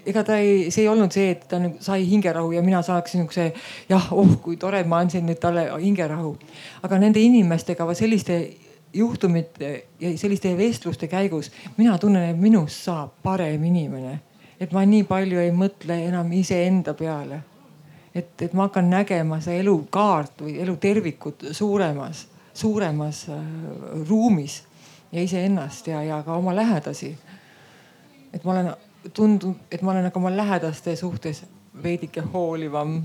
ega 0.06 0.22
ta 0.24 0.36
ei, 0.38 0.70
see 0.70 0.84
ei 0.84 0.90
olnud 0.90 1.14
see, 1.14 1.32
et 1.34 1.46
ta 1.50 1.58
nüüd 1.62 1.80
sai 1.84 2.04
hingerahu 2.08 2.52
ja 2.54 2.62
mina 2.62 2.82
saaksin 2.86 3.24
niisuguse 3.24 3.48
jah, 3.90 4.12
oh 4.14 4.36
kui 4.42 4.56
tore, 4.60 4.82
ma 4.84 5.00
andsin 5.02 5.26
nüüd 5.26 5.40
talle 5.42 5.66
hingerahu. 5.72 6.36
aga 6.86 7.00
nende 7.02 7.20
inimestega 7.20 7.88
selliste 7.94 8.38
juhtumite 8.96 9.72
ja 10.00 10.12
selliste 10.18 10.56
vestluste 10.58 11.08
käigus 11.08 11.50
mina 11.76 11.98
tunnen, 11.98 12.30
et 12.30 12.38
minust 12.38 12.86
saab 12.86 13.18
parem 13.22 13.64
inimene. 13.64 14.20
et 14.60 14.72
ma 14.72 14.84
nii 14.86 15.04
palju 15.04 15.42
ei 15.42 15.50
mõtle 15.52 15.98
enam 16.06 16.32
iseenda 16.32 16.94
peale. 16.94 17.40
et, 18.14 18.42
et 18.42 18.54
ma 18.54 18.68
hakkan 18.68 18.90
nägema 18.90 19.40
seda 19.40 19.58
elukaart 19.60 20.40
või 20.46 20.58
elu 20.62 20.76
tervikut 20.76 21.50
suuremas, 21.52 22.26
suuremas 22.54 23.26
äh, 23.28 23.42
ruumis 24.08 24.62
ja 25.12 25.22
iseennast 25.22 25.86
ja, 25.86 26.02
ja 26.02 26.22
ka 26.22 26.36
oma 26.36 26.54
lähedasi. 26.56 27.16
et 28.32 28.44
ma 28.44 28.52
olen 28.52 28.74
tundub, 29.14 29.56
et 29.70 29.82
ma 29.82 29.92
olen 29.92 30.06
nagu 30.08 30.20
oma 30.20 30.32
lähedaste 30.32 30.96
suhtes 30.96 31.44
veidike 31.82 32.22
hoolivam. 32.32 33.02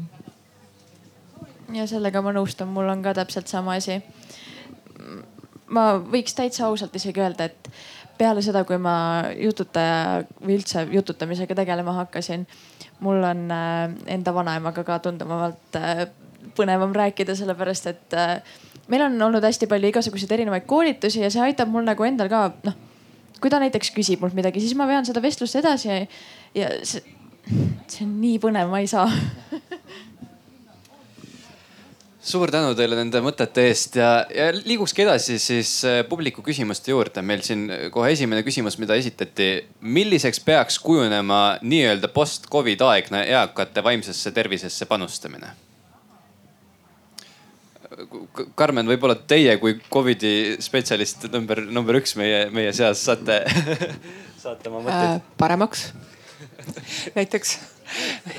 ja 1.73 1.87
sellega 1.87 2.21
ma 2.21 2.33
nõustun, 2.35 2.71
mul 2.71 2.89
on 2.91 3.03
ka 3.03 3.13
täpselt 3.13 3.47
sama 3.47 3.77
asi. 3.79 4.01
ma 5.67 5.85
võiks 5.99 6.35
täitsa 6.35 6.67
ausalt 6.67 6.95
isegi 6.95 7.21
öelda, 7.21 7.45
et 7.45 7.71
peale 8.17 8.41
seda, 8.41 8.63
kui 8.67 8.77
ma 8.77 9.23
jututaja 9.37 10.23
või 10.41 10.59
üldse 10.59 10.85
jututamisega 10.91 11.55
tegelema 11.55 11.95
hakkasin, 12.03 12.45
mul 12.99 13.23
on 13.23 13.47
äh, 13.51 13.87
enda 14.13 14.33
vanaemaga 14.33 14.83
ka 14.83 14.99
tunduvalt 14.99 15.79
äh, 15.79 16.05
põnevam 16.55 16.93
rääkida, 16.93 17.35
sellepärast 17.35 17.87
et 17.87 18.13
äh, 18.13 18.37
meil 18.91 19.07
on 19.07 19.21
olnud 19.21 19.43
hästi 19.43 19.67
palju 19.71 19.89
igasuguseid 19.89 20.31
erinevaid 20.37 20.67
koolitusi 20.69 21.23
ja 21.23 21.31
see 21.33 21.41
aitab 21.41 21.71
mul 21.71 21.87
nagu 21.87 22.05
endal 22.05 22.29
ka 22.29 22.49
noh 22.67 22.90
kui 23.41 23.51
ta 23.53 23.59
näiteks 23.61 23.91
küsib 23.95 24.21
mult 24.23 24.37
midagi, 24.37 24.61
siis 24.63 24.77
ma 24.77 24.87
vean 24.89 25.07
seda 25.07 25.23
vestlust 25.23 25.57
edasi 25.59 25.89
ja, 25.89 25.99
ja 26.55 26.71
see, 26.87 27.03
see 27.87 28.05
on 28.05 28.17
nii 28.21 28.37
põnev, 28.43 28.71
ma 28.71 28.83
ei 28.83 28.89
saa 28.91 29.09
suur 32.21 32.51
tänu 32.53 32.75
teile 32.77 32.97
nende 32.99 33.21
mõtete 33.23 33.63
eest 33.71 33.97
ja, 33.97 34.11
ja 34.29 34.51
liigukski 34.53 35.03
edasi 35.03 35.39
siis 35.41 35.71
äh, 35.89 36.01
publiku 36.07 36.43
küsimuste 36.45 36.93
juurde. 36.93 37.23
meil 37.25 37.41
siin 37.45 37.65
kohe 37.93 38.11
esimene 38.13 38.43
küsimus, 38.45 38.77
mida 38.81 38.95
esitati. 38.95 39.49
milliseks 39.81 40.39
peaks 40.45 40.79
kujunema 40.79 41.41
nii-öelda 41.61 42.11
post-Covid 42.13 42.85
aegne 42.91 43.25
eakate 43.33 43.83
vaimsesse 43.83 44.31
tervisesse 44.31 44.85
panustamine? 44.85 45.55
Karmen, 48.55 48.87
võib-olla 48.87 49.17
teie 49.27 49.57
kui 49.59 49.75
Covidi 49.91 50.55
spetsialist 50.63 51.25
number, 51.33 51.59
number 51.67 51.97
üks 51.99 52.15
meie, 52.19 52.45
meie 52.53 52.71
seas 52.75 53.03
saate 53.03 53.41
saate 54.43 54.71
oma 54.71 54.79
mõtteid 54.85 55.17
äh,? 55.17 55.25
paremaks 55.41 55.89
näiteks 57.17 57.57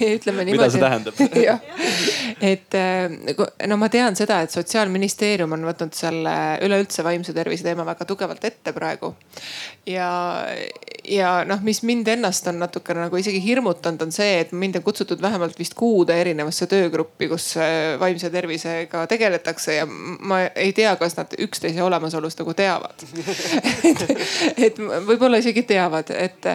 ütleme 0.01 0.45
niimoodi. 0.45 0.59
mida 0.59 0.71
see 0.71 0.83
tähendab 0.83 1.15
et 2.53 2.75
äh, 2.75 3.69
no 3.69 3.77
ma 3.81 3.89
tean 3.93 4.17
seda, 4.19 4.41
et 4.43 4.55
sotsiaalministeerium 4.55 5.53
on 5.55 5.67
võtnud 5.69 5.95
selle 5.97 6.35
üleüldse 6.65 7.05
vaimse 7.07 7.35
tervise 7.37 7.67
teema 7.67 7.87
väga 7.87 8.07
tugevalt 8.09 8.45
ette 8.45 8.73
praegu. 8.75 9.13
ja, 9.87 10.09
ja 11.09 11.33
noh, 11.49 11.63
mis 11.63 11.83
mind 11.87 12.09
ennast 12.15 12.47
on 12.51 12.59
natukene 12.63 13.05
nagu 13.07 13.21
isegi 13.21 13.43
hirmutanud, 13.45 14.03
on 14.07 14.15
see, 14.15 14.41
et 14.43 14.53
mind 14.57 14.81
on 14.81 14.87
kutsutud 14.87 15.23
vähemalt 15.23 15.59
vist 15.59 15.77
kuude 15.79 16.17
erinevasse 16.21 16.67
töögruppi, 16.71 17.31
kus 17.33 17.53
äh, 17.61 17.95
vaimse 18.01 18.31
tervisega 18.31 19.07
tegeletakse 19.11 19.79
ja 19.81 19.87
ma 19.87 20.45
ei 20.55 20.75
tea, 20.77 20.97
kas 21.01 21.17
nad 21.19 21.35
üksteise 21.39 21.83
olemasolust 21.83 22.43
nagu 22.43 22.55
teavad 22.59 23.07
et, 23.91 24.07
et 24.57 24.79
võib-olla 25.07 25.43
isegi 25.43 25.67
teavad, 25.69 26.11
et 26.17 26.53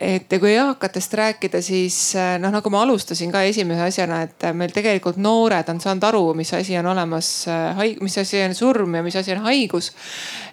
et 0.00 0.32
kui 0.40 0.52
eakatest 0.52 1.14
rääkida, 1.16 1.62
siis 1.64 1.96
eh, 2.18 2.34
noh, 2.42 2.52
nagu 2.52 2.72
ma 2.72 2.82
alustasin 2.84 3.32
ka 3.32 3.42
esimese 3.48 3.86
asjana, 3.86 4.22
et 4.26 4.48
meil 4.56 4.74
tegelikult 4.74 5.16
noored 5.22 5.72
on 5.72 5.80
saanud 5.80 6.04
aru, 6.10 6.24
mis 6.36 6.52
asi 6.56 6.76
on 6.80 6.90
olemas, 6.92 7.30
eh, 7.48 7.96
mis 8.04 8.18
asi 8.20 8.42
on 8.44 8.54
surm 8.54 8.98
ja 8.98 9.04
mis 9.06 9.16
asi 9.16 9.32
on 9.36 9.44
haigus. 9.48 9.92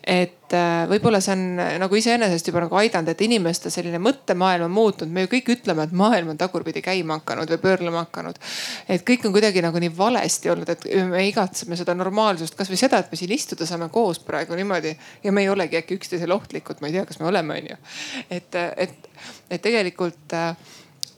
et 0.04 0.43
eh, 0.52 0.84
võib-olla 0.92 1.22
see 1.24 1.36
on 1.38 1.62
nagu 1.80 1.96
iseenesest 1.96 2.50
juba 2.50 2.66
nagu 2.66 2.76
aidanud, 2.82 3.14
et 3.14 3.24
inimeste 3.24 3.72
selline 3.74 4.02
mõttemaailm 4.04 4.68
on 4.68 4.74
muutunud, 4.76 5.14
me 5.14 5.24
ju 5.24 5.32
kõik 5.36 5.54
ütleme, 5.56 5.88
et 5.88 5.96
maailm 5.96 6.34
on 6.34 6.42
tagurpidi 6.42 6.84
käima 6.84 7.22
hakanud 7.22 7.54
või 7.56 7.62
pöörlema 7.64 8.04
hakanud. 8.04 8.42
et 8.90 9.06
kõik 9.08 9.28
on 9.30 9.36
kuidagi 9.36 9.64
nagu 9.64 9.80
nii 9.80 9.94
valesti 9.98 10.52
olnud, 10.52 10.70
et 10.70 10.86
me 11.10 11.24
igatseme 11.30 11.80
seda 11.80 11.96
normaalsust, 11.96 12.58
kasvõi 12.60 12.82
seda, 12.82 13.00
et 13.00 13.12
me 13.12 13.22
siin 13.22 13.32
istuda 13.32 13.70
saame 13.70 13.88
koos 13.94 14.20
praegu 14.20 14.60
niimoodi 14.60 14.98
ja 15.24 15.32
me 15.32 15.46
ei 15.46 15.50
olegi 15.50 15.80
äkki 15.80 16.02
üksteisele 16.02 16.36
ohtlikud, 16.36 16.82
ma 16.82 16.92
ei 16.92 16.98
tea, 16.98 17.08
kas 17.08 17.24
me 17.24 17.32
oleme, 17.32 17.62
onju. 17.64 17.80
et, 18.30 18.62
et 18.78 19.12
et 19.50 19.62
tegelikult 19.62 20.34
äh, 20.34 20.56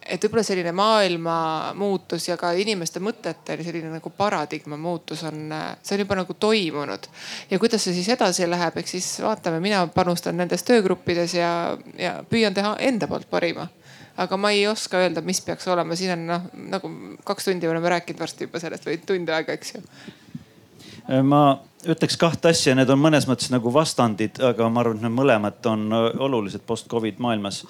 et 0.06 0.24
võib-olla 0.24 0.44
selline 0.46 0.72
maailma 0.76 1.38
muutus 1.78 2.28
ja 2.30 2.38
ka 2.38 2.52
inimeste 2.58 3.02
mõtete 3.04 3.58
selline 3.64 3.90
nagu 3.94 4.12
paradigma 4.18 4.78
muutus 4.78 5.24
on, 5.26 5.50
see 5.82 5.96
on 5.98 6.04
juba 6.04 6.20
nagu 6.22 6.36
toimunud. 6.40 7.08
ja 7.50 7.60
kuidas 7.60 7.84
see 7.84 7.96
siis 7.98 8.10
edasi 8.14 8.50
läheb, 8.50 8.78
eks 8.78 8.96
siis 8.98 9.10
vaatame, 9.24 9.60
mina 9.64 9.86
panustan 9.94 10.38
nendes 10.38 10.64
töögruppides 10.68 11.34
ja, 11.40 11.52
ja 11.98 12.20
püüan 12.30 12.54
teha 12.54 12.76
enda 12.86 13.10
poolt 13.10 13.30
parima 13.30 13.68
aga 14.18 14.38
ma 14.38 14.52
ei 14.56 14.68
oska 14.68 15.02
öelda, 15.04 15.24
mis 15.26 15.42
peaks 15.44 15.68
olema, 15.68 15.96
siin 15.98 16.14
on 16.16 16.28
noh, 16.30 16.50
nagu 16.72 16.92
kaks 17.28 17.50
tundi 17.50 17.68
oleme 17.68 17.90
rääkinud 17.98 18.22
varsti 18.22 18.48
juba 18.48 18.62
sellest 18.64 18.88
või 18.88 19.00
tund 19.06 19.32
aega, 19.34 19.58
eks 19.58 19.76
ju. 19.76 19.84
ma 21.28 21.42
ütleks 21.90 22.18
kahte 22.18 22.50
asja, 22.50 22.76
need 22.76 22.90
on 22.90 23.00
mõnes 23.02 23.28
mõttes 23.30 23.52
nagu 23.54 23.72
vastandid, 23.74 24.40
aga 24.44 24.70
ma 24.70 24.82
arvan, 24.82 25.00
et 25.00 25.06
need 25.06 25.16
mõlemad 25.16 25.70
on 25.70 25.86
äh, 25.94 26.08
olulised 26.28 26.66
post-Covid 26.68 27.22
maailmas 27.24 27.64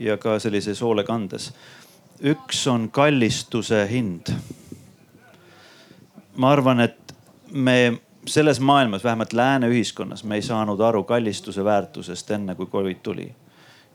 ja 0.00 0.16
ka 0.20 0.38
sellises 0.42 0.82
hoolekandes. 0.82 1.52
üks 2.20 2.66
on 2.68 2.88
kallistuse 2.90 3.86
hind. 3.90 4.32
ma 6.36 6.52
arvan, 6.52 6.80
et 6.80 7.14
me 7.52 8.00
selles 8.26 8.60
maailmas, 8.60 9.04
vähemalt 9.04 9.32
lääne 9.32 9.68
ühiskonnas, 9.68 10.24
me 10.24 10.34
ei 10.34 10.42
saanud 10.42 10.80
aru 10.80 11.04
kallistuse 11.04 11.64
väärtusest 11.64 12.30
enne 12.30 12.54
kui 12.54 12.66
Covid 12.66 12.98
tuli 13.02 13.34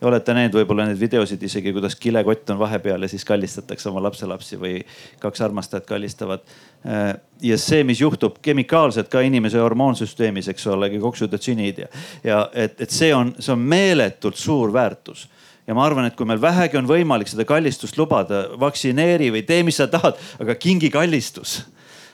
ja 0.01 0.07
olete 0.07 0.33
näinud 0.35 0.57
võib-olla 0.57 0.87
neid 0.89 0.99
videosid 0.99 1.43
isegi, 1.43 1.71
kuidas 1.73 1.95
kilekott 1.95 2.49
on 2.51 2.59
vahepeal 2.59 3.05
ja 3.05 3.09
siis 3.11 3.25
kallistatakse 3.25 3.89
oma 3.89 4.03
lapselapsi 4.03 4.59
või 4.59 4.79
kaks 5.23 5.41
armastajat 5.41 5.85
kallistavad. 5.87 6.43
Äh, 6.85 7.15
ja 7.41 7.57
see, 7.57 7.83
mis 7.83 8.01
juhtub 8.01 8.37
kemikaalselt 8.45 9.09
ka 9.09 9.21
inimese 9.25 9.57
hormoonsüsteemis, 9.57 10.47
eks 10.53 10.67
ole, 10.69 10.91
koksüdotsiniid 11.01 11.79
ja, 11.81 11.87
ja 12.23 12.37
et, 12.53 12.77
et 12.81 12.93
see 12.93 13.09
on, 13.15 13.31
see 13.39 13.53
on 13.55 13.63
meeletult 13.73 14.37
suur 14.37 14.73
väärtus 14.73 15.25
ja 15.65 15.73
ma 15.73 15.85
arvan, 15.85 16.05
et 16.05 16.15
kui 16.15 16.29
meil 16.29 16.41
vähegi 16.41 16.77
on 16.77 16.85
võimalik 16.85 17.31
seda 17.31 17.45
kallistust 17.49 17.97
lubada, 17.97 18.43
vaktsineeri 18.61 19.31
või 19.33 19.41
tee, 19.49 19.63
mis 19.65 19.81
sa 19.81 19.89
tahad, 19.89 20.21
aga 20.41 20.55
kingi 20.61 20.91
kallistus. 20.93 21.57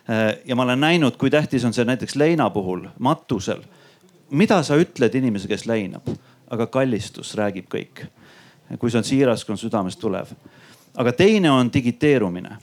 Äh, 0.07 0.39
ja 0.47 0.55
ma 0.55 0.63
olen 0.63 0.79
näinud, 0.87 1.19
kui 1.19 1.29
tähtis 1.33 1.67
on 1.67 1.75
see 1.75 1.85
näiteks 1.85 2.15
leina 2.15 2.49
puhul, 2.49 2.87
matusel. 2.99 3.67
mida 4.31 4.63
sa 4.63 4.79
ütled 4.79 5.15
inimesele, 5.19 5.51
kes 5.51 5.67
leinab? 5.67 6.07
aga 6.51 6.67
kallistus 6.67 7.35
räägib 7.35 7.67
kõik. 7.71 8.07
kui 8.79 8.91
see 8.91 9.03
on 9.03 9.03
siiras, 9.03 9.43
kui 9.45 9.51
on 9.51 9.59
südamest 9.59 9.99
tulev. 9.99 10.31
aga 10.95 11.11
teine 11.11 11.51
on 11.51 11.73
digiteerumine 11.73 12.57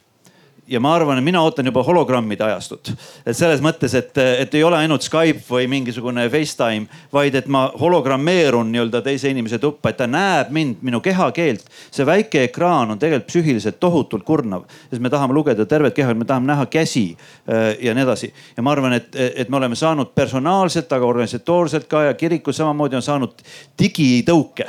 ja 0.68 0.80
ma 0.80 0.92
arvan, 0.94 1.18
et 1.18 1.24
mina 1.24 1.40
ootan 1.42 1.66
juba 1.66 1.82
hologrammide 1.82 2.44
ajastut. 2.44 2.92
et 3.26 3.36
selles 3.36 3.60
mõttes, 3.64 3.94
et, 3.96 4.18
et 4.18 4.54
ei 4.54 4.64
ole 4.64 4.76
ainult 4.76 5.02
Skype 5.06 5.40
või 5.48 5.68
mingisugune 5.70 6.28
Facetime, 6.30 6.86
vaid 7.12 7.34
et 7.38 7.48
ma 7.48 7.68
hologrammeerun 7.80 8.68
nii-öelda 8.72 9.00
teise 9.04 9.30
inimese 9.32 9.58
tuppa, 9.62 9.90
et 9.90 10.00
ta 10.00 10.06
näeb 10.10 10.52
mind, 10.54 10.82
minu 10.84 11.00
kehakeelt. 11.04 11.64
see 11.90 12.06
väike 12.06 12.44
ekraan 12.48 12.90
on 12.90 12.98
tegelikult 12.98 13.28
psüühiliselt 13.32 13.80
tohutult 13.80 14.24
kurnav, 14.24 14.66
sest 14.90 15.02
me 15.02 15.10
tahame 15.10 15.34
lugeda 15.34 15.66
tervet 15.66 15.96
keha, 15.96 16.14
me 16.14 16.28
tahame 16.28 16.52
näha 16.52 16.66
käsi 16.66 17.06
äh, 17.16 17.76
ja 17.80 17.94
nii 17.94 18.04
edasi. 18.04 18.32
ja 18.56 18.62
ma 18.62 18.72
arvan, 18.76 18.98
et, 19.00 19.08
et 19.14 19.48
me 19.48 19.56
oleme 19.56 19.76
saanud 19.76 20.12
personaalselt, 20.14 20.92
aga 20.92 21.06
organisatoorselt 21.06 21.88
ka 21.88 22.02
ja 22.10 22.14
kirikus 22.14 22.60
samamoodi 22.60 22.96
on 22.96 23.02
saanud 23.02 23.40
digitõuke. 23.78 24.68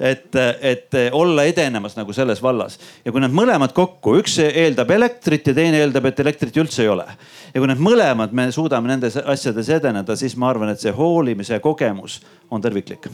et, 0.00 0.34
et 0.60 1.00
olla 1.12 1.44
edenemas 1.46 1.96
nagu 1.96 2.12
selles 2.12 2.42
vallas 2.42 2.78
ja 3.04 3.12
kui 3.12 3.22
need 3.22 3.34
mõlemad 3.34 3.72
kokku, 3.76 4.18
üks 4.20 4.38
eeldab 4.42 4.90
elektrit 4.90 5.35
elektrit 5.36 5.52
ja 5.52 5.62
teine 5.62 5.80
eeldab, 5.84 6.08
et 6.08 6.20
elektrit 6.20 6.56
üldse 6.56 6.82
ei 6.82 6.88
ole. 6.88 7.06
ja 7.52 7.60
kui 7.60 7.68
need 7.68 7.80
mõlemad 7.82 8.32
me 8.32 8.48
suudame 8.52 8.88
nendes 8.88 9.16
asjades 9.16 9.68
edeneda, 9.68 10.16
siis 10.16 10.36
ma 10.36 10.50
arvan, 10.50 10.72
et 10.72 10.80
see 10.80 10.92
hoolimise 10.92 11.60
kogemus 11.60 12.20
on 12.50 12.62
terviklik 12.62 13.08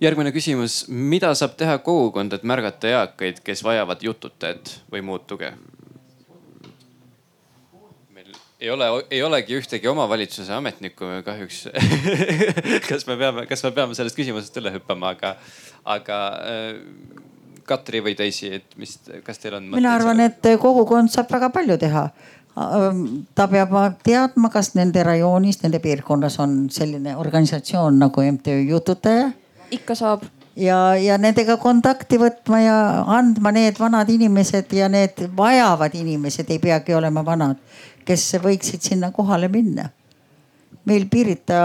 järgmine 0.00 0.32
küsimus, 0.32 0.86
mida 0.88 1.30
saab 1.34 1.54
teha 1.56 1.78
kogukond, 1.80 2.34
et 2.36 2.42
märgata 2.44 2.88
eakaid, 2.88 3.40
kes 3.44 3.64
vajavad 3.64 4.02
jututajat 4.04 4.80
või 4.92 5.02
muud 5.02 5.24
tuge? 5.26 5.52
meil 8.12 8.34
ei 8.60 8.70
ole, 8.70 8.88
ei 9.10 9.22
olegi 9.22 9.56
ühtegi 9.56 9.88
omavalitsuse 9.88 10.52
ametnikku 10.52 11.22
kahjuks 11.24 11.68
kas 12.90 13.06
me 13.08 13.16
peame, 13.16 13.46
kas 13.48 13.64
me 13.64 13.72
peame 13.72 13.96
sellest 13.96 14.16
küsimusest 14.16 14.60
üle 14.60 14.74
hüppama, 14.76 15.14
aga, 15.16 15.36
aga 15.84 16.20
Katri 17.66 18.00
või 18.04 18.14
teisi, 18.18 18.52
et 18.60 18.76
mis, 18.80 18.96
kas 19.26 19.40
teil 19.42 19.58
on? 19.58 19.68
mina 19.74 19.94
arvan, 19.96 20.20
et 20.24 20.46
kogukond 20.62 21.12
saab 21.12 21.30
väga 21.32 21.50
palju 21.54 21.78
teha. 21.82 22.06
ta 23.36 23.46
peab 23.52 23.74
teadma, 24.06 24.48
kas 24.52 24.72
nende 24.78 25.02
rajoonis, 25.04 25.60
nende 25.62 25.80
piirkonnas 25.84 26.38
on 26.40 26.54
selline 26.72 27.16
organisatsioon 27.16 27.98
nagu 28.00 28.24
MTÜ 28.32 28.62
Jututaja. 28.70 29.28
ikka 29.70 29.94
saab. 29.94 30.24
ja, 30.56 30.96
ja 30.96 31.18
nendega 31.18 31.56
kontakti 31.56 32.18
võtma 32.22 32.62
ja 32.62 32.78
andma 33.18 33.52
need 33.52 33.78
vanad 33.78 34.08
inimesed 34.08 34.72
ja 34.72 34.88
need 34.88 35.28
vajavad 35.36 35.94
inimesed 35.94 36.50
ei 36.50 36.58
peagi 36.58 36.94
olema 36.94 37.24
vanad, 37.24 37.60
kes 38.04 38.34
võiksid 38.42 38.80
sinna 38.92 39.12
kohale 39.12 39.48
minna 39.48 39.90
meil 40.86 41.06
Pirita 41.10 41.58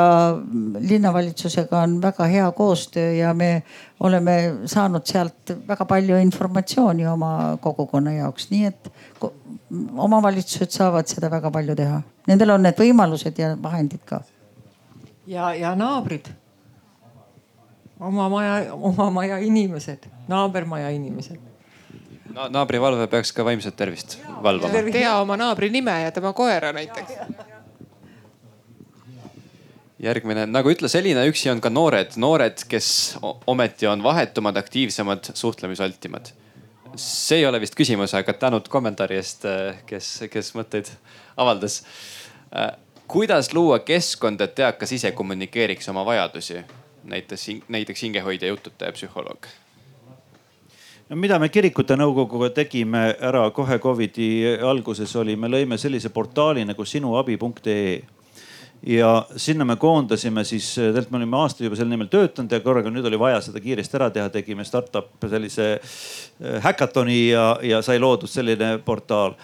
linnavalitsusega 0.79 1.81
on 1.85 1.99
väga 2.01 2.25
hea 2.25 2.51
koostöö 2.51 3.11
ja 3.13 3.33
me 3.33 3.63
oleme 3.99 4.53
saanud 4.65 5.05
sealt 5.05 5.53
väga 5.67 5.85
palju 5.85 6.17
informatsiooni 6.17 7.05
oma 7.07 7.57
kogukonna 7.61 8.13
jaoks, 8.17 8.49
nii 8.51 8.65
et 8.65 8.91
omavalitsused 9.97 10.73
saavad 10.73 11.09
seda 11.09 11.29
väga 11.31 11.51
palju 11.51 11.75
teha. 11.77 12.01
Nendel 12.27 12.55
on 12.55 12.65
need 12.65 12.81
võimalused 12.81 13.37
ja 13.37 13.53
vahendid 13.61 14.01
ka. 14.05 14.23
ja, 15.27 15.53
ja 15.53 15.75
naabrid. 15.75 16.33
oma 17.99 18.29
maja, 18.29 18.73
oma 18.73 19.09
maja 19.09 19.37
inimesed, 19.37 20.09
naabermaja 20.27 20.89
inimesed 20.89 21.39
Na. 22.33 22.47
naabrivalve 22.49 23.07
peaks 23.07 23.33
ka 23.35 23.43
vaimset 23.45 23.75
tervist 23.75 24.17
valvama. 24.43 24.83
tea 24.91 25.15
oma 25.19 25.37
naabri 25.37 25.69
nime 25.69 26.01
ja 26.01 26.11
tema 26.11 26.33
koera 26.33 26.71
näiteks 26.73 27.11
järgmine, 30.01 30.45
nagu 30.49 30.71
ütles 30.71 30.95
Elina, 30.97 31.23
üksi 31.29 31.51
on 31.51 31.61
ka 31.61 31.69
noored, 31.73 32.15
noored, 32.21 32.65
kes 32.69 33.17
ometi 33.49 33.87
on 33.89 34.03
vahetumad, 34.03 34.57
aktiivsemad, 34.57 35.33
suhtlemisaltimad. 35.37 36.33
see 36.95 37.37
ei 37.39 37.45
ole 37.47 37.61
vist 37.61 37.75
küsimus, 37.75 38.11
aga 38.17 38.33
tänud 38.33 38.67
kommentaari 38.67 39.15
eest, 39.15 39.45
kes, 39.87 40.09
kes 40.31 40.53
mõtteid 40.57 40.89
avaldas. 41.37 41.83
kuidas 43.07 43.53
luua 43.53 43.79
keskkond, 43.79 44.41
et 44.41 44.59
eakas 44.59 44.91
ise 44.91 45.11
kommunikeeriks 45.11 45.89
oma 45.89 46.05
vajadusi? 46.05 46.63
näiteks, 47.03 47.47
näiteks 47.69 48.01
hingehoidja, 48.01 48.47
jututaja, 48.47 48.91
psühholoog 48.91 49.47
no 51.09 51.15
mida 51.15 51.39
me 51.39 51.49
kirikute 51.49 51.95
nõukoguga 51.97 52.49
tegime 52.49 53.15
ära 53.19 53.49
kohe 53.51 53.79
Covidi 53.79 54.57
alguses 54.61 55.15
oli, 55.15 55.35
me 55.35 55.47
lõime 55.47 55.77
sellise 55.77 56.09
portaali 56.09 56.65
nagu 56.65 56.85
sinuabi.ee 56.85 58.20
ja 58.85 59.25
sinna 59.35 59.65
me 59.65 59.75
koondasime 59.75 60.43
siis, 60.43 60.73
tegelikult 60.75 61.11
me 61.11 61.21
olime 61.21 61.37
aastaid 61.37 61.67
juba 61.67 61.77
selle 61.77 61.93
nimel 61.93 62.09
töötanud 62.09 62.51
ja 62.51 62.59
korraga 62.65 62.89
nüüd 62.93 63.05
oli 63.05 63.19
vaja 63.19 63.41
seda 63.45 63.61
kiiresti 63.61 63.97
ära 63.99 64.09
teha, 64.13 64.29
tegime 64.33 64.65
startup 64.65 65.11
sellise 65.29 65.73
häkatoni 66.63 67.17
äh, 67.21 67.31
ja, 67.31 67.47
ja 67.75 67.81
sai 67.85 67.99
loodud 68.01 68.29
selline 68.29 68.77
portaal. 68.85 69.37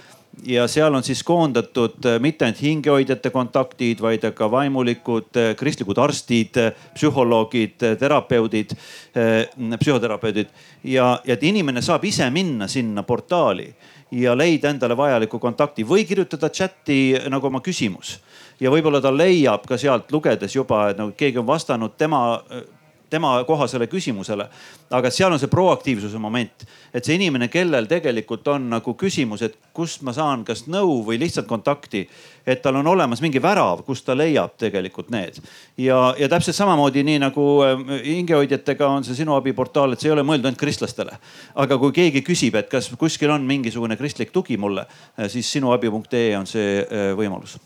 Ja 0.45 0.68
seal 0.69 0.93
on 0.93 1.05
siis 1.05 1.23
koondatud 1.26 2.05
äh, 2.05 2.18
mitte 2.22 2.45
ainult 2.45 2.61
hingehoidjate 2.61 3.30
kontaktid, 3.34 4.01
vaid 4.01 4.26
ka 4.38 4.49
vaimulikud, 4.51 5.30
äh, 5.38 5.53
kristlikud 5.57 5.97
arstid, 6.01 6.57
psühholoogid, 6.97 7.77
terapeudid, 7.99 8.73
psühhoterapeudid. 9.77 10.49
Ja, 10.84 11.19
ja 11.26 11.38
et 11.38 11.45
inimene 11.45 11.81
saab 11.85 12.05
ise 12.09 12.30
minna 12.34 12.68
sinna 12.68 13.05
portaali 13.05 13.69
ja 14.11 14.34
leida 14.38 14.69
endale 14.72 14.97
vajaliku 14.97 15.39
kontakti 15.39 15.85
või 15.85 16.05
kirjutada 16.07 16.49
chati 16.49 17.18
nagu 17.30 17.49
oma 17.49 17.61
küsimus 17.61 18.18
ja 18.59 18.71
võib-olla 18.73 19.01
ta 19.01 19.11
leiab 19.13 19.67
ka 19.67 19.77
sealt 19.77 20.11
lugedes 20.11 20.55
juba, 20.55 20.89
et 20.89 20.97
nagu 20.97 21.13
keegi 21.17 21.39
on 21.39 21.47
vastanud 21.47 21.97
tema 21.97 22.39
tema 23.09 23.43
kohasele 23.43 23.88
küsimusele. 23.88 24.47
aga 24.91 25.09
seal 25.11 25.31
on 25.31 25.39
see 25.39 25.49
proaktiivsuse 25.51 26.19
moment, 26.19 26.63
et 26.95 27.05
see 27.05 27.17
inimene, 27.17 27.49
kellel 27.51 27.88
tegelikult 27.88 28.47
on 28.47 28.69
nagu 28.71 28.93
küsimus, 28.95 29.41
et 29.43 29.57
kust 29.75 30.01
ma 30.07 30.13
saan 30.15 30.45
kas 30.47 30.63
nõu 30.71 31.01
või 31.07 31.19
lihtsalt 31.19 31.47
kontakti. 31.47 32.07
et 32.47 32.61
tal 32.61 32.75
on 32.75 32.88
olemas 32.88 33.21
mingi 33.21 33.41
värav, 33.41 33.84
kust 33.84 34.05
ta 34.05 34.15
leiab 34.15 34.55
tegelikult 34.57 35.09
need. 35.09 35.39
ja, 35.77 36.15
ja 36.19 36.29
täpselt 36.29 36.55
samamoodi 36.55 37.03
nii 37.03 37.19
nagu 37.19 37.47
ähm, 37.63 37.88
hingehoidjatega 38.03 38.88
on 38.88 39.03
see 39.03 39.15
sinu 39.15 39.35
abiportaal, 39.35 39.93
et 39.93 39.99
see 39.99 40.09
ei 40.09 40.15
ole 40.15 40.23
mõeldud 40.23 40.45
ainult 40.51 40.59
kristlastele. 40.59 41.17
aga 41.55 41.77
kui 41.77 41.91
keegi 41.91 42.21
küsib, 42.21 42.55
et 42.55 42.69
kas 42.69 42.91
kuskil 42.97 43.31
on 43.31 43.47
mingisugune 43.47 43.97
kristlik 43.97 44.31
tugi 44.31 44.57
mulle, 44.57 44.85
siis 45.27 45.51
sinuabi.ee 45.51 46.38
on 46.38 46.47
see 46.47 46.79
äh, 46.84 47.11
võimalus 47.15 47.57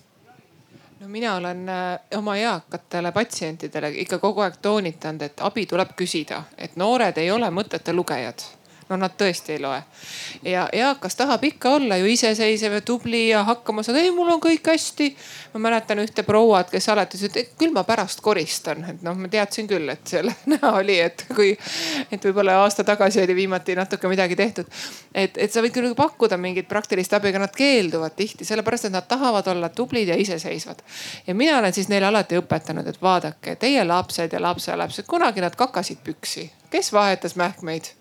mina 1.12 1.36
olen 1.36 1.70
äh, 1.70 2.00
oma 2.18 2.38
eakatele 2.38 3.12
patsientidele 3.12 3.92
ikka 4.06 4.20
kogu 4.20 4.42
aeg 4.46 4.58
toonitanud, 4.62 5.28
et 5.28 5.44
abi 5.44 5.66
tuleb 5.68 5.94
küsida, 5.98 6.44
et 6.58 6.76
noored 6.80 7.18
ei 7.18 7.32
ole 7.32 7.52
mõtete 7.52 7.94
lugejad 7.94 8.44
no 8.91 8.99
nad 8.99 9.15
tõesti 9.18 9.55
ei 9.55 9.61
loe. 9.63 9.80
ja 10.43 10.68
eakas 10.73 11.15
tahab 11.15 11.43
ikka 11.47 11.76
olla 11.77 11.97
ju 11.97 12.09
iseseisev 12.11 12.73
ja 12.73 12.81
tubli 12.85 13.22
ja 13.30 13.43
hakkama 13.47 13.84
saada, 13.84 14.01
ei 14.03 14.11
mul 14.11 14.30
on 14.34 14.41
kõik 14.43 14.68
hästi. 14.68 15.09
ma 15.53 15.63
mäletan 15.68 15.99
ühte 16.03 16.23
prouat, 16.27 16.69
kes 16.72 16.89
alati 16.89 17.18
ütles, 17.18 17.38
et 17.38 17.53
küll 17.59 17.73
ma 17.76 17.84
pärast 17.88 18.22
koristan, 18.22 18.84
et 18.89 19.03
noh, 19.05 19.15
ma 19.18 19.31
teadsin 19.31 19.68
küll, 19.68 19.89
et 19.89 20.03
selle 20.07 20.35
näha 20.53 20.73
oli, 20.80 20.97
et 20.99 21.26
kui, 21.35 21.53
et 22.11 22.27
võib-olla 22.27 22.59
aasta 22.63 22.84
tagasi 22.88 23.23
oli 23.23 23.35
viimati 23.35 23.76
natuke 23.80 24.11
midagi 24.11 24.35
tehtud. 24.35 24.68
et, 25.13 25.38
et 25.38 25.53
sa 25.53 25.63
võid 25.63 25.76
küll 25.76 25.95
pakkuda 25.95 26.38
mingit 26.41 26.68
praktilist 26.68 27.13
abi, 27.13 27.31
aga 27.31 27.45
nad 27.45 27.55
keelduvad 27.55 28.18
tihti 28.18 28.47
sellepärast, 28.47 28.89
et 28.89 28.95
nad 28.97 29.07
tahavad 29.07 29.47
olla 29.53 29.69
tublid 29.69 30.11
ja 30.11 30.19
iseseisvad. 30.19 30.84
ja 31.27 31.35
mina 31.35 31.57
olen 31.59 31.73
siis 31.73 31.88
neile 31.89 32.11
alati 32.11 32.39
õpetanud, 32.39 32.88
et 32.88 33.01
vaadake, 33.01 33.55
teie 33.55 33.88
lapsed 33.88 34.34
ja 34.34 34.43
lapselapsed, 34.43 35.07
kunagi 35.07 35.41
nad 35.41 35.55
kakasid 35.55 36.03
püksi, 36.03 36.49
kes 36.72 36.93
vahetas 36.93 37.35
mähkmeid 37.39 38.01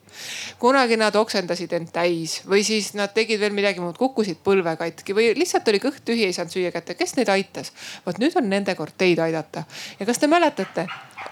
kunagi 0.63 0.99
nad 1.01 1.17
oksendasid 1.17 1.73
end 1.79 1.93
täis 1.95 2.41
või 2.49 2.65
siis 2.67 2.93
nad 2.99 3.15
tegid 3.15 3.41
veel 3.41 3.55
midagi 3.57 3.83
muud, 3.83 3.99
kukkusid 4.01 4.43
põlve 4.45 4.77
katki 4.81 5.17
või 5.17 5.31
lihtsalt 5.39 5.69
oli 5.73 5.83
kõht 5.83 6.05
tühi, 6.05 6.27
ei 6.29 6.37
saanud 6.37 6.55
süüa 6.55 6.73
kätte. 6.75 6.95
kes 6.99 7.17
neid 7.19 7.33
aitas? 7.33 7.73
vot 8.07 8.19
nüüd 8.23 8.37
on 8.37 8.49
nende 8.51 8.75
kord 8.79 8.97
teid 8.99 9.19
aidata. 9.23 9.65
ja 10.01 10.07
kas 10.07 10.19
te 10.19 10.31
mäletate, 10.31 10.87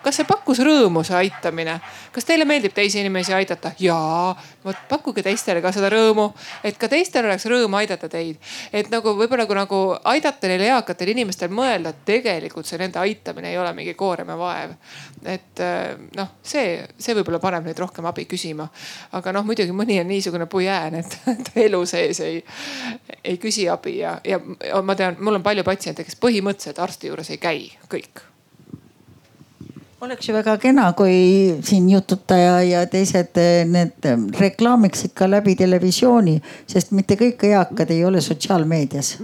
kas 0.08 0.16
see 0.22 0.28
pakkus 0.28 0.62
rõõmu, 0.64 1.02
see 1.04 1.16
aitamine? 1.18 1.76
kas 2.14 2.24
teile 2.24 2.46
meeldib 2.48 2.72
teisi 2.76 3.02
inimesi 3.02 3.34
aidata? 3.36 3.74
jaa, 3.82 4.32
vot 4.64 4.78
pakkuge 4.88 5.22
teistele 5.26 5.60
ka 5.64 5.72
seda 5.76 5.90
rõõmu, 5.92 6.30
et 6.64 6.78
ka 6.80 6.88
teistel 6.88 7.28
oleks 7.28 7.44
rõõm 7.50 7.76
aidata 7.76 8.08
teid. 8.08 8.38
et 8.72 8.88
nagu 8.92 9.12
võib-olla 9.18 9.44
kui 9.46 9.58
nagu 9.58 9.82
aidata 10.08 10.48
neil 10.48 10.64
eakatel 10.70 11.12
inimestel 11.12 11.52
mõelda, 11.52 11.92
et 11.92 12.04
tegelikult 12.08 12.66
see 12.66 12.80
nende 12.80 13.00
aitamine 13.02 13.52
ei 13.52 13.58
ole 13.60 13.74
mingi 13.76 13.94
koorem 13.98 14.32
ja 14.32 14.38
vaev. 14.40 14.74
et 15.28 15.64
noh, 16.16 16.32
see, 16.42 16.80
see 16.96 17.18
võib-olla 17.18 17.42
paneb 17.42 17.68
neid 17.68 17.84
rohkem 17.84 18.08
abi 18.08 18.24
küsima 18.30 18.68
aga 19.18 19.34
noh, 19.36 19.44
muidugi 19.46 19.74
mõni 19.76 19.98
on 20.00 20.08
niisugune 20.08 20.48
pujään, 20.50 20.98
et 21.02 21.18
ta 21.50 21.60
elu 21.60 21.82
sees 21.88 22.22
ei, 22.24 22.40
ei 23.24 23.36
küsi 23.42 23.68
abi 23.70 23.98
ja, 24.00 24.16
ja 24.24 24.40
ma 24.82 24.96
tean, 24.98 25.20
mul 25.20 25.40
on 25.40 25.44
palju 25.46 25.66
patsiente, 25.66 26.06
kes 26.06 26.18
põhimõtteliselt 26.22 26.82
arsti 26.82 27.12
juures 27.12 27.34
ei 27.34 27.42
käi, 27.42 27.62
kõik 27.92 28.27
oleks 30.00 30.28
ju 30.28 30.34
väga 30.34 30.56
kena, 30.62 30.92
kui 30.92 31.58
siin 31.66 31.88
jututaja 31.90 32.60
ja 32.62 32.84
teised 32.86 33.38
eh, 33.40 33.64
need 33.66 34.06
eh, 34.06 34.20
reklaamiksid 34.40 35.14
ka 35.14 35.26
läbi 35.30 35.56
televisiooni, 35.58 36.38
sest 36.70 36.94
mitte 36.94 37.18
kõik 37.18 37.42
eakad 37.50 37.90
ei 37.90 38.04
ole 38.04 38.20
sotsiaalmeedias. 38.20 39.18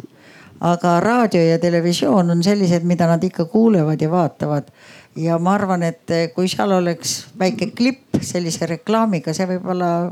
aga 0.65 1.01
raadio 1.01 1.43
ja 1.43 1.59
televisioon 1.59 2.31
on 2.31 2.43
sellised, 2.43 2.85
mida 2.89 3.07
nad 3.07 3.25
ikka 3.25 3.45
kuulevad 3.45 4.01
ja 4.01 4.11
vaatavad 4.11 4.71
ja 5.17 5.39
ma 5.39 5.55
arvan, 5.55 5.83
et 5.83 6.11
eh, 6.11 6.29
kui 6.35 6.49
seal 6.49 6.73
oleks 6.73 7.27
väike 7.39 7.71
klipp 7.77 8.19
sellise 8.23 8.67
reklaamiga, 8.67 9.35
see 9.35 9.47
võib-olla 9.47 10.11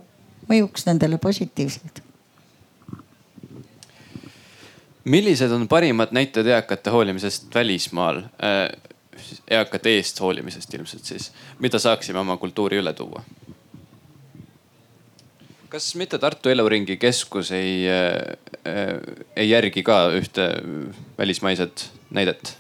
mõjuks 0.48 0.86
nendele 0.86 1.18
positiivselt. 1.18 2.02
millised 5.04 5.50
on 5.50 5.66
parimad 5.68 6.12
näited 6.14 6.46
eakate 6.46 6.90
hoolimisest 6.90 7.54
välismaal? 7.54 8.22
Äh, 9.22 9.58
eakate 9.58 9.96
eest 9.96 10.20
hoolimisest 10.20 10.74
ilmselt 10.74 11.04
siis, 11.04 11.30
mida 11.62 11.78
saaksime 11.82 12.20
oma 12.22 12.36
kultuuri 12.36 12.80
üle 12.82 12.92
tuua? 12.96 13.24
kas 15.72 15.94
mitte 15.96 16.18
Tartu 16.20 16.50
Eluringi 16.52 16.98
Keskus 17.00 17.52
ei 17.56 17.86
äh,, 17.88 18.18
ei 19.36 19.48
järgi 19.50 19.82
ka 19.82 20.02
ühte 20.18 20.48
välismaiset 21.18 21.86
näidet? 22.10 22.56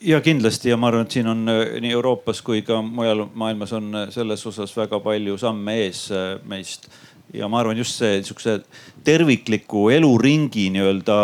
ja 0.00 0.20
kindlasti 0.20 0.70
ja 0.70 0.78
ma 0.80 0.88
arvan, 0.88 1.04
et 1.04 1.18
siin 1.18 1.28
on 1.28 1.44
äh, 1.52 1.74
nii 1.82 1.92
Euroopas 1.98 2.42
kui 2.42 2.62
ka 2.62 2.80
mujal 2.82 3.26
maailmas 3.34 3.74
on 3.76 3.92
äh, 3.94 4.08
selles 4.14 4.46
osas 4.46 4.76
väga 4.76 5.00
palju 5.04 5.38
samme 5.38 5.76
ees 5.84 6.08
meist. 6.44 6.88
ja 7.34 7.48
ma 7.48 7.60
arvan, 7.60 7.76
just 7.76 7.98
see 8.00 8.22
sihukese 8.22 8.62
tervikliku 9.08 9.88
eluringi 9.94 10.66
nii-öelda 10.74 11.18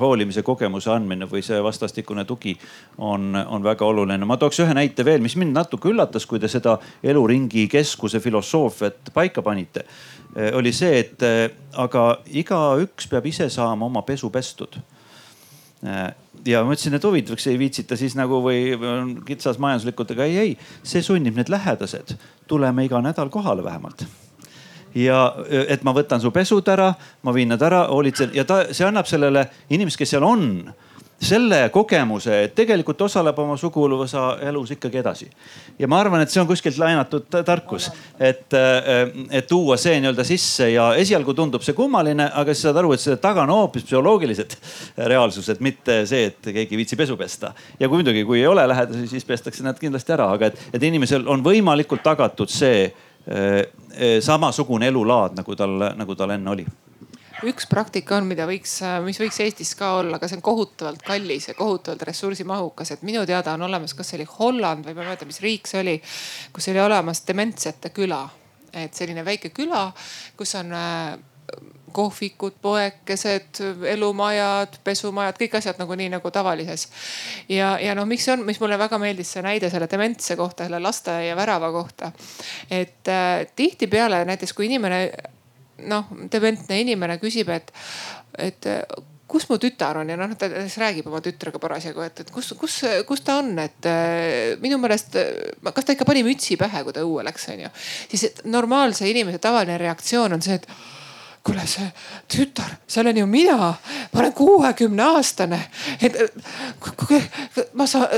hoolimise 0.00 0.42
kogemuse 0.46 0.90
andmine 0.94 1.28
või 1.28 1.42
see 1.44 1.58
vastastikune 1.64 2.24
tugi 2.28 2.54
on, 2.98 3.34
on 3.36 3.64
väga 3.64 3.84
oluline. 3.84 4.24
ma 4.24 4.38
tooks 4.40 4.62
ühe 4.64 4.76
näite 4.76 5.04
veel, 5.04 5.20
mis 5.24 5.36
mind 5.36 5.52
natuke 5.56 5.90
üllatas, 5.92 6.24
kui 6.26 6.40
te 6.40 6.48
seda 6.48 6.78
eluringi 7.02 7.66
keskuse 7.68 8.20
filosoofiat 8.24 9.12
paika 9.14 9.42
panite. 9.44 9.84
oli 10.54 10.72
see, 10.72 11.02
et 11.02 11.26
aga 11.76 12.04
igaüks 12.26 13.08
peab 13.10 13.26
ise 13.26 13.48
saama 13.52 13.88
oma 13.88 14.02
pesu 14.08 14.30
pestud 14.30 14.78
ja 16.48 16.62
ma 16.64 16.72
ütlesin, 16.72 16.96
et 16.96 17.04
huvitav, 17.04 17.36
kas 17.38 17.50
ei 17.50 17.58
viitsita 17.60 17.96
siis 17.98 18.16
nagu 18.18 18.40
või 18.44 18.72
on 18.76 19.12
kitsas 19.26 19.60
majanduslikult, 19.62 20.14
aga 20.16 20.24
ei, 20.24 20.38
ei, 20.38 20.56
see 20.82 21.04
sunnib 21.04 21.36
need 21.36 21.52
lähedased 21.52 22.16
tulema 22.48 22.86
iga 22.88 23.02
nädal 23.04 23.28
kohale 23.34 23.64
vähemalt 23.66 24.06
ja 24.94 25.22
et 25.68 25.84
ma 25.84 25.94
võtan 25.96 26.20
su 26.22 26.32
pesud 26.34 26.68
ära, 26.68 26.92
ma 27.22 27.34
viin 27.34 27.52
nad 27.52 27.62
ära, 27.62 27.86
hoolitsen 27.92 28.34
ja 28.36 28.44
ta, 28.48 28.64
see 28.72 28.86
annab 28.86 29.08
sellele 29.10 29.48
inimesele, 29.68 30.04
kes 30.04 30.14
seal 30.16 30.26
on, 30.26 30.46
selle 31.18 31.64
kogemuse, 31.74 32.34
et 32.46 32.52
tegelikult 32.54 33.00
osaleb 33.08 33.38
oma 33.42 33.56
suguluvõsa 33.58 34.36
elus 34.46 34.70
ikkagi 34.76 35.00
edasi. 35.00 35.26
ja 35.78 35.88
ma 35.90 35.98
arvan, 35.98 36.22
et 36.22 36.30
see 36.30 36.40
on 36.40 36.46
kuskilt 36.46 36.78
laenatud 36.78 37.26
tarkus, 37.46 37.88
et, 38.20 38.54
et 38.54 39.48
tuua 39.48 39.76
see 39.76 39.96
nii-öelda 39.98 40.24
sisse 40.26 40.70
ja 40.70 40.92
esialgu 41.00 41.34
tundub 41.34 41.64
see 41.66 41.74
kummaline, 41.74 42.28
aga 42.30 42.54
siis 42.54 42.68
saad 42.68 42.78
aru, 42.78 42.92
et 42.94 43.02
selle 43.02 43.18
taga 43.22 43.42
on 43.42 43.54
hoopis 43.56 43.86
psühholoogilised 43.88 44.54
reaalsused, 45.10 45.58
mitte 45.64 46.04
see, 46.06 46.30
et 46.30 46.52
keegi 46.52 46.76
ei 46.76 46.82
viitsi 46.84 46.96
pesu 46.96 47.18
pesta. 47.18 47.52
ja 47.80 47.88
kui 47.88 47.98
muidugi, 47.98 48.22
kui 48.24 48.38
ei 48.38 48.46
ole 48.46 48.68
lähedasi, 48.70 49.08
siis 49.10 49.26
pestakse 49.26 49.66
nad 49.66 49.78
kindlasti 49.78 50.14
ära, 50.14 50.30
aga 50.38 50.52
et, 50.52 50.62
et 50.72 50.86
inimesel 50.86 51.26
on 51.26 51.42
võimalikult 51.42 52.06
tagatud 52.06 52.52
see 52.52 52.86
samasugune 54.22 54.88
elulaad, 54.92 55.34
nagu 55.40 55.56
tal, 55.56 55.90
nagu 55.98 56.14
tal 56.14 56.30
enne 56.36 56.50
oli 56.50 56.66
üks 57.46 57.68
praktika 57.70 58.16
on, 58.16 58.26
mida 58.26 58.46
võiks, 58.48 58.78
mis 59.04 59.18
võiks 59.20 59.38
Eestis 59.44 59.74
ka 59.78 59.92
olla, 60.00 60.16
aga 60.18 60.28
see 60.30 60.38
on 60.40 60.44
kohutavalt 60.44 61.04
kallis 61.06 61.48
ja 61.50 61.54
kohutavalt 61.58 62.02
ressursimahukas, 62.08 62.92
et 62.94 63.04
minu 63.06 63.22
teada 63.28 63.54
on 63.54 63.62
olemas, 63.68 63.94
kas 63.94 64.10
see 64.10 64.18
oli 64.18 64.28
Holland 64.32 64.86
või 64.86 64.96
ma 64.96 65.04
ei 65.04 65.10
mäleta, 65.12 65.28
mis 65.28 65.38
riik 65.44 65.70
see 65.70 65.82
oli, 65.84 65.96
kus 66.54 66.70
oli 66.72 66.82
olemas 66.82 67.22
dementsete 67.28 67.92
küla. 67.94 68.24
et 68.72 68.94
selline 68.94 69.24
väike 69.24 69.48
küla, 69.50 69.86
kus 70.36 70.54
on 70.58 70.74
kohvikud, 71.92 72.58
poekesed, 72.62 73.62
elumajad, 73.92 74.78
pesumajad, 74.84 75.38
kõik 75.40 75.58
asjad 75.60 75.80
nagu 75.80 75.96
nii 75.98 76.12
nagu 76.16 76.32
tavalises. 76.34 76.88
ja, 77.48 77.76
ja 77.82 77.94
noh, 77.98 78.06
miks 78.08 78.28
see 78.28 78.36
on, 78.36 78.44
mis 78.48 78.60
mulle 78.60 78.78
väga 78.80 79.00
meeldis 79.02 79.32
see 79.34 79.44
näide 79.44 79.70
selle 79.72 79.88
dementse 79.90 80.36
kohta, 80.36 80.66
selle 80.66 80.82
lasteaia 80.82 81.36
värava 81.36 81.72
kohta. 81.72 82.12
et 82.70 83.08
äh, 83.08 83.46
tihtipeale 83.56 84.24
näiteks 84.28 84.52
kui 84.52 84.66
inimene 84.66 85.10
noh, 85.86 86.10
dementne 86.32 86.80
inimene 86.80 87.18
küsib, 87.22 87.52
et, 87.54 87.70
et 88.38 88.66
kus 89.28 89.44
mu 89.50 89.58
tütar 89.60 90.00
on 90.00 90.08
ja 90.08 90.16
noh, 90.16 90.32
ta 90.40 90.48
siis 90.50 90.78
räägib 90.80 91.08
oma 91.10 91.20
tütrega 91.24 91.60
parasjagu, 91.60 92.02
et, 92.06 92.22
et 92.24 92.30
kus, 92.32 92.54
kus, 92.58 92.80
kus 93.08 93.22
ta 93.26 93.38
on, 93.42 93.52
et 93.60 93.88
äh, 93.88 94.54
minu 94.62 94.80
meelest, 94.80 95.18
kas 95.68 95.84
ta 95.88 95.96
ikka 95.96 96.08
pani 96.08 96.24
mütsi 96.26 96.56
pähe, 96.60 96.82
kui 96.86 96.96
ta 96.96 97.04
õue 97.04 97.24
läks, 97.26 97.50
onju. 97.52 97.72
siis 98.08 98.40
normaalse 98.48 99.08
inimese 99.10 99.42
tavaline 99.44 99.76
reaktsioon 99.80 100.38
on 100.38 100.44
see, 100.44 100.56
et 100.56 100.70
kuule, 101.44 101.66
see 101.66 101.86
tütar, 102.30 102.74
see 102.86 103.00
olen 103.02 103.22
ju 103.22 103.26
mina, 103.26 103.56
ma 104.12 104.20
olen 104.20 104.32
kuuekümne 104.32 105.02
aastane. 105.02 105.60
et 106.02 106.18
ma 107.72 107.86
saan, 107.86 108.08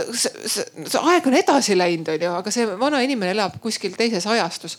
aeg 1.03 1.27
on 1.27 1.39
edasi 1.39 1.79
läinud, 1.79 2.09
onju, 2.15 2.33
aga 2.41 2.55
see 2.55 2.67
vana 2.81 3.03
inimene 3.05 3.35
elab 3.37 3.61
kuskil 3.61 3.95
teises 3.99 4.27
ajastus. 4.27 4.79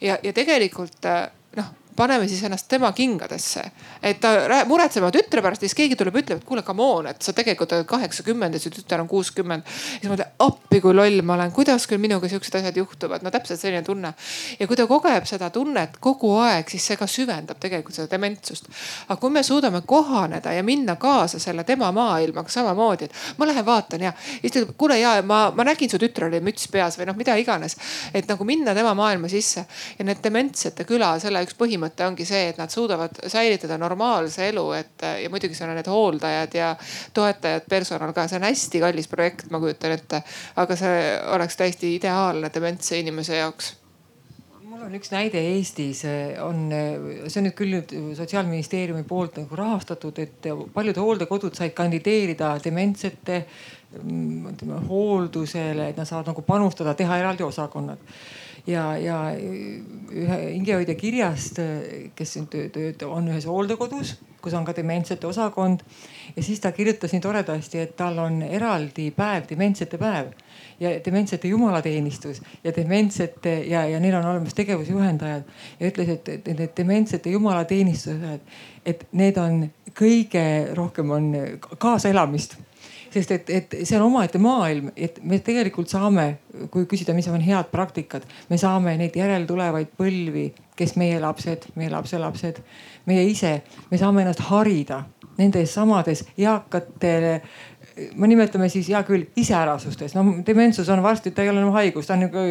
ja, 0.00 0.18
ja 0.22 0.32
tegelikult 0.32 1.10
noh 1.56 1.79
paneme 1.96 2.28
siis 2.28 2.42
ennast 2.42 2.68
tema 2.68 2.92
kingadesse. 2.92 3.62
et 4.02 4.20
ta 4.20 4.64
muretseb 4.66 5.02
oma 5.02 5.12
tütre 5.12 5.42
pärast 5.42 5.62
ja 5.62 5.68
siis 5.68 5.76
keegi 5.76 5.96
tuleb, 5.98 6.16
ütleb, 6.22 6.40
et 6.40 6.46
kuule, 6.46 6.62
come 6.62 6.82
on, 6.82 7.08
et 7.10 7.22
sa 7.22 7.32
tegelikult 7.36 7.72
oled 7.76 7.86
kaheksakümmend 7.88 8.56
ja 8.56 8.60
su 8.60 8.70
tütar 8.70 9.02
on 9.02 9.08
kuuskümmend. 9.08 9.66
siis 9.66 10.08
ma 10.08 10.14
mõtlen, 10.14 10.30
appi 10.46 10.80
kui 10.80 10.94
loll 10.94 11.22
ma 11.26 11.34
olen, 11.34 11.52
kuidas 11.52 11.86
küll 11.90 12.00
minuga 12.00 12.28
siuksed 12.28 12.56
asjad 12.60 12.76
juhtuvad, 12.80 13.24
no 13.26 13.30
täpselt 13.30 13.60
selline 13.60 13.82
tunne. 13.86 14.14
ja 14.60 14.66
kui 14.66 14.76
ta 14.76 14.86
kogeb 14.86 15.26
seda 15.28 15.50
tunnet 15.50 15.98
kogu 16.00 16.32
aeg, 16.40 16.70
siis 16.70 16.86
see 16.86 16.96
ka 16.96 17.08
süvendab 17.10 17.60
tegelikult 17.60 17.98
seda 17.98 18.08
dementsust. 18.10 18.70
aga 19.08 19.18
kui 19.20 19.30
me 19.30 19.42
suudame 19.42 19.82
kohaneda 19.86 20.54
ja 20.56 20.62
minna 20.62 20.96
kaasa 20.96 21.38
selle 21.38 21.64
tema 21.64 21.92
maailmaga 21.92 22.48
samamoodi, 22.48 23.10
et 23.10 23.36
ma 23.38 23.50
lähen 23.50 23.66
vaatan 23.66 24.08
ja 24.08 24.14
siis 24.40 24.52
ta 24.52 24.62
ütleb, 24.62 24.74
kuule 24.78 24.98
ja 24.98 25.18
ma, 25.22 25.42
ma 25.56 25.68
nägin 25.68 25.90
su 25.90 26.00
tütrel 26.00 26.30
oli 26.30 26.40
müts 26.44 26.70
peas 26.72 26.96
või 26.98 27.10
noh, 27.10 27.16
mida 27.18 27.36
iganes. 27.36 27.76
et 28.14 28.28
nagu 28.28 28.44
minna 28.44 28.74
tema 28.74 28.94
maailma 28.94 29.28
sisse 29.28 29.66
ja 29.98 30.04
need 30.04 30.24
dementsete 30.24 30.88
küla, 30.88 31.12
selle 31.20 31.42
üks 31.44 31.56
põhimõte 31.58 31.79
põhimõte 31.80 32.06
ongi 32.06 32.26
see, 32.28 32.50
et 32.50 32.58
nad 32.60 32.70
suudavad 32.70 33.16
säilitada 33.30 33.78
normaalse 33.80 34.48
elu, 34.50 34.64
et 34.76 35.04
ja 35.22 35.30
muidugi 35.32 35.56
seal 35.56 35.70
on 35.70 35.78
need 35.78 35.88
hooldajad 35.88 36.54
ja 36.54 36.70
toetajad, 37.16 37.66
personal 37.68 38.12
ka, 38.12 38.28
see 38.28 38.40
on 38.40 38.48
hästi 38.48 38.80
kallis 38.84 39.08
projekt, 39.08 39.50
ma 39.50 39.60
kujutan 39.60 39.96
ette. 39.96 40.22
aga 40.56 40.76
see 40.76 41.04
oleks 41.34 41.56
täiesti 41.56 41.94
ideaalne 41.96 42.50
dementse 42.52 42.98
inimese 42.98 43.36
jaoks 43.40 43.76
mul 44.70 44.84
on 44.86 44.94
üks 44.94 45.10
näide 45.10 45.40
Eestis 45.56 46.04
on, 46.44 46.68
see 47.26 47.40
on 47.40 47.46
nüüd 47.48 47.56
küll 47.58 47.74
nüüd 47.74 47.94
sotsiaalministeeriumi 48.16 49.02
poolt 49.08 49.40
nagu 49.40 49.56
rahastatud, 49.58 50.18
et 50.22 50.50
paljud 50.74 51.00
hooldekodud 51.00 51.56
said 51.58 51.74
kandideerida 51.76 52.54
dementsete 52.64 53.44
ütleme 53.90 54.78
hooldusele, 54.86 55.88
et 55.90 55.98
nad 55.98 56.06
saavad 56.06 56.30
nagu 56.30 56.44
panustada, 56.46 56.94
teha 56.94 57.18
eraldi 57.18 57.42
osakonnad 57.42 57.98
ja, 58.66 58.96
ja 58.98 59.18
ühe 60.10 60.40
hingehoidja 60.54 60.94
kirjast, 60.98 61.60
kes 62.16 62.36
tööd 62.50 63.02
on 63.06 63.30
ühes 63.30 63.46
hooldekodus, 63.48 64.16
kus 64.40 64.54
on 64.56 64.64
ka 64.64 64.74
dementsete 64.76 65.26
osakond. 65.26 65.80
ja 66.36 66.42
siis 66.42 66.60
ta 66.60 66.72
kirjutas 66.72 67.12
nii 67.12 67.20
toredasti, 67.20 67.78
et 67.78 67.96
tal 67.96 68.18
on 68.18 68.42
eraldi 68.42 69.10
päev, 69.16 69.44
dementsete 69.50 69.98
päev 69.98 70.32
ja 70.80 70.90
dementsete 71.04 71.48
jumalateenistus 71.48 72.42
ja 72.64 72.72
dementsete 72.76 73.54
ja, 73.68 73.86
ja 73.88 74.00
neil 74.00 74.14
on 74.14 74.26
olemas 74.26 74.54
tegevusjuhendajad. 74.54 75.42
ja 75.80 75.90
ütles, 75.92 76.08
et, 76.08 76.28
et 76.28 76.48
need 76.48 76.72
dementsete 76.76 77.30
jumalateenistused, 77.30 78.40
et 78.86 79.06
need 79.12 79.36
on 79.36 79.70
kõige 79.96 80.74
rohkem 80.74 81.10
on 81.10 81.32
kaasaelamist 81.78 82.56
sest 83.10 83.30
et, 83.34 83.50
et 83.50 83.76
see 83.82 83.98
on 83.98 84.06
omaette 84.06 84.38
maailm, 84.42 84.90
et 84.96 85.18
me 85.26 85.40
tegelikult 85.44 85.90
saame, 85.90 86.26
kui 86.70 86.86
küsida, 86.90 87.14
mis 87.16 87.28
on 87.30 87.42
head 87.44 87.70
praktikad, 87.72 88.26
me 88.50 88.58
saame 88.60 88.96
neid 89.00 89.16
järeltulevaid 89.18 89.94
põlvi, 89.98 90.50
kes 90.78 90.96
meie 91.00 91.20
lapsed, 91.20 91.70
meie 91.76 91.90
lapselapsed, 91.92 92.60
meie 93.10 93.24
ise, 93.28 93.58
me 93.90 94.00
saame 94.00 94.24
ennast 94.24 94.46
harida 94.50 95.04
nendes 95.40 95.72
samades 95.72 96.24
eakatele 96.38 97.40
me 98.16 98.28
nimetame 98.30 98.68
siis 98.72 98.88
hea 98.88 99.00
küll 99.04 99.26
iseärasustes, 99.40 100.14
no 100.16 100.24
dementsus 100.46 100.88
on 100.92 101.02
varsti, 101.04 101.32
ta 101.34 101.42
ei 101.44 101.50
ole 101.52 101.60
enam 101.60 101.74
haigus, 101.74 102.08
ta 102.08 102.16
on 102.16 102.24
nagu 102.26 102.44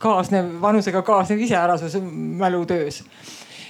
kaasnev, 0.00 0.52
vanusega 0.62 1.02
kaasnev 1.06 1.42
iseärasus 1.46 1.96
mälutöös 2.42 3.02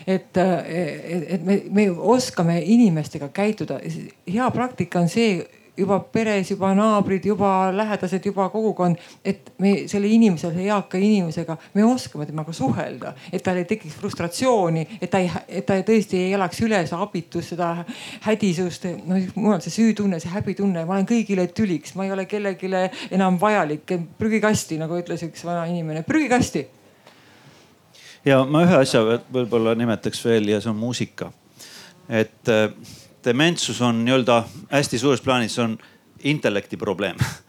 et, 0.07 0.37
et, 0.37 1.27
et 1.37 1.45
me, 1.45 1.63
me 1.71 1.91
oskame 1.91 2.61
inimestega 2.61 3.29
käituda. 3.29 3.81
hea 4.33 4.51
praktika 4.51 5.01
on 5.01 5.09
see 5.09 5.47
juba 5.77 5.99
peres, 6.13 6.51
juba 6.51 6.71
naabrid, 6.75 7.25
juba 7.27 7.73
lähedased, 7.75 8.25
juba 8.25 8.49
kogukond. 8.49 8.97
et 9.25 9.53
me 9.59 9.89
selle 9.89 10.09
inimese, 10.09 10.49
selle 10.49 10.69
eaka 10.69 10.99
inimesega, 10.99 11.57
me 11.75 11.85
oskame 11.85 12.27
temaga 12.27 12.53
suhelda, 12.53 13.15
et 13.33 13.43
tal 13.43 13.59
ei 13.59 13.67
tekiks 13.69 13.97
frustratsiooni, 13.99 14.87
et 15.01 15.11
ta 15.11 15.19
ei, 15.23 15.31
et 15.49 15.67
ta 15.67 15.79
tõesti 15.87 16.21
ei 16.21 16.33
elaks 16.37 16.63
üle 16.67 16.81
seda 16.87 17.03
abitust, 17.03 17.55
seda 17.55 17.73
hädisust. 18.27 18.87
no 19.07 19.19
mul 19.35 19.57
on 19.57 19.65
see 19.65 19.75
süütunne, 19.75 20.21
see 20.23 20.33
häbitunne, 20.35 20.87
ma 20.87 20.99
olen 20.99 21.11
kõigile 21.11 21.49
tüliks, 21.51 21.97
ma 21.99 22.07
ei 22.07 22.15
ole 22.15 22.29
kellelegi 22.31 22.71
enam 23.11 23.39
vajalik. 23.41 23.99
prügikasti, 24.19 24.79
nagu 24.79 24.99
ütles 24.99 25.23
üks 25.27 25.45
vana 25.45 25.67
inimene, 25.71 26.03
prügikasti. 26.07 26.67
ja 28.25 28.45
ma 28.45 28.63
ühe 28.65 28.83
asja 28.83 29.03
võib-olla 29.33 29.75
nimetaks 29.75 30.23
veel 30.25 30.55
ja 30.55 30.61
see 30.61 30.71
on 30.71 30.79
muusika. 30.79 31.33
et 32.09 32.55
dementsus 33.25 33.81
on 33.83 34.05
nii-öelda 34.05 34.43
hästi 34.71 34.99
suures 34.99 35.21
plaanis 35.21 35.59
on 35.59 35.79
intellekti 36.25 36.77
probleem 36.77 37.17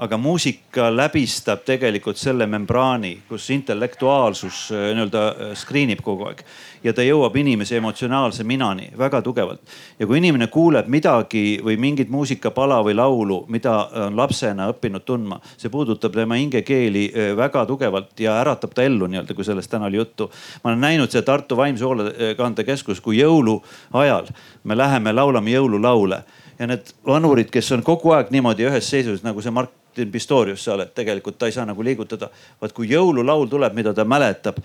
aga 0.00 0.16
muusika 0.16 0.88
läbistab 0.96 1.60
tegelikult 1.68 2.16
selle 2.16 2.46
membraani, 2.48 3.18
kus 3.28 3.50
intellektuaalsus 3.52 4.70
äh, 4.72 4.86
nii-öelda 4.96 5.24
äh, 5.28 5.50
screen 5.58 5.92
ib 5.92 6.00
kogu 6.04 6.24
aeg. 6.30 6.40
ja 6.84 6.94
ta 6.96 7.04
jõuab 7.04 7.34
inimese 7.36 7.76
emotsionaalse 7.76 8.44
minani 8.44 8.88
väga 8.98 9.20
tugevalt. 9.22 9.60
ja 9.98 10.06
kui 10.06 10.18
inimene 10.18 10.46
kuuleb 10.46 10.88
midagi 10.88 11.60
või 11.64 11.76
mingit 11.76 12.08
muusikapala 12.08 12.80
või 12.84 12.94
laulu, 12.96 13.44
mida 13.48 13.74
on 14.06 14.16
lapsena 14.16 14.70
õppinud 14.72 15.04
tundma, 15.04 15.40
see 15.60 15.68
puudutab 15.68 16.16
tema 16.16 16.38
hingekeeli 16.40 17.06
äh, 17.10 17.32
väga 17.36 17.66
tugevalt 17.68 18.20
ja 18.20 18.38
äratab 18.40 18.72
ta 18.74 18.86
ellu 18.88 19.06
nii-öelda, 19.06 19.36
kui 19.36 19.44
sellest 19.44 19.70
täna 19.70 19.90
oli 19.90 20.00
juttu. 20.00 20.30
ma 20.64 20.70
olen 20.70 20.80
näinud 20.80 21.12
seda 21.12 21.26
Tartu 21.28 21.56
Vaimse 21.56 21.84
Hoolekandekeskus, 21.84 23.00
kui 23.04 23.20
jõuluajal 23.20 24.32
me 24.64 24.76
läheme, 24.76 25.12
laulame 25.12 25.52
jõululaule 25.52 26.22
ja 26.58 26.66
need 26.68 26.94
vanurid, 27.06 27.52
kes 27.52 27.72
on 27.76 27.84
kogu 27.84 28.12
aeg 28.16 28.32
niimoodi 28.32 28.64
ühes 28.68 28.88
seisus 28.90 29.20
nagu 29.24 29.44
see 29.44 29.52
Mark 29.52 29.76
Martin 29.90 30.12
Pistorius 30.12 30.62
seal, 30.64 30.80
et 30.84 30.92
tegelikult 30.94 31.34
ta 31.38 31.48
ei 31.50 31.52
saa 31.52 31.66
nagu 31.66 31.82
liigutada. 31.82 32.28
vaat 32.60 32.72
kui 32.72 32.86
jõululaul 32.88 33.48
tuleb, 33.50 33.74
mida 33.74 33.92
ta 33.94 34.04
mäletab, 34.04 34.60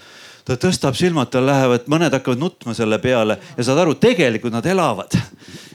ta 0.45 0.53
tõstab 0.53 0.93
silmad, 0.93 1.31
tal 1.33 1.45
lähevad, 1.45 1.87
mõned 1.89 2.13
hakkavad 2.13 2.39
nutma 2.39 2.73
selle 2.77 2.99
peale 3.01 3.39
ja 3.57 3.63
saad 3.63 3.81
aru, 3.81 3.95
tegelikult 3.95 4.53
nad 4.53 4.65
elavad. 4.65 5.17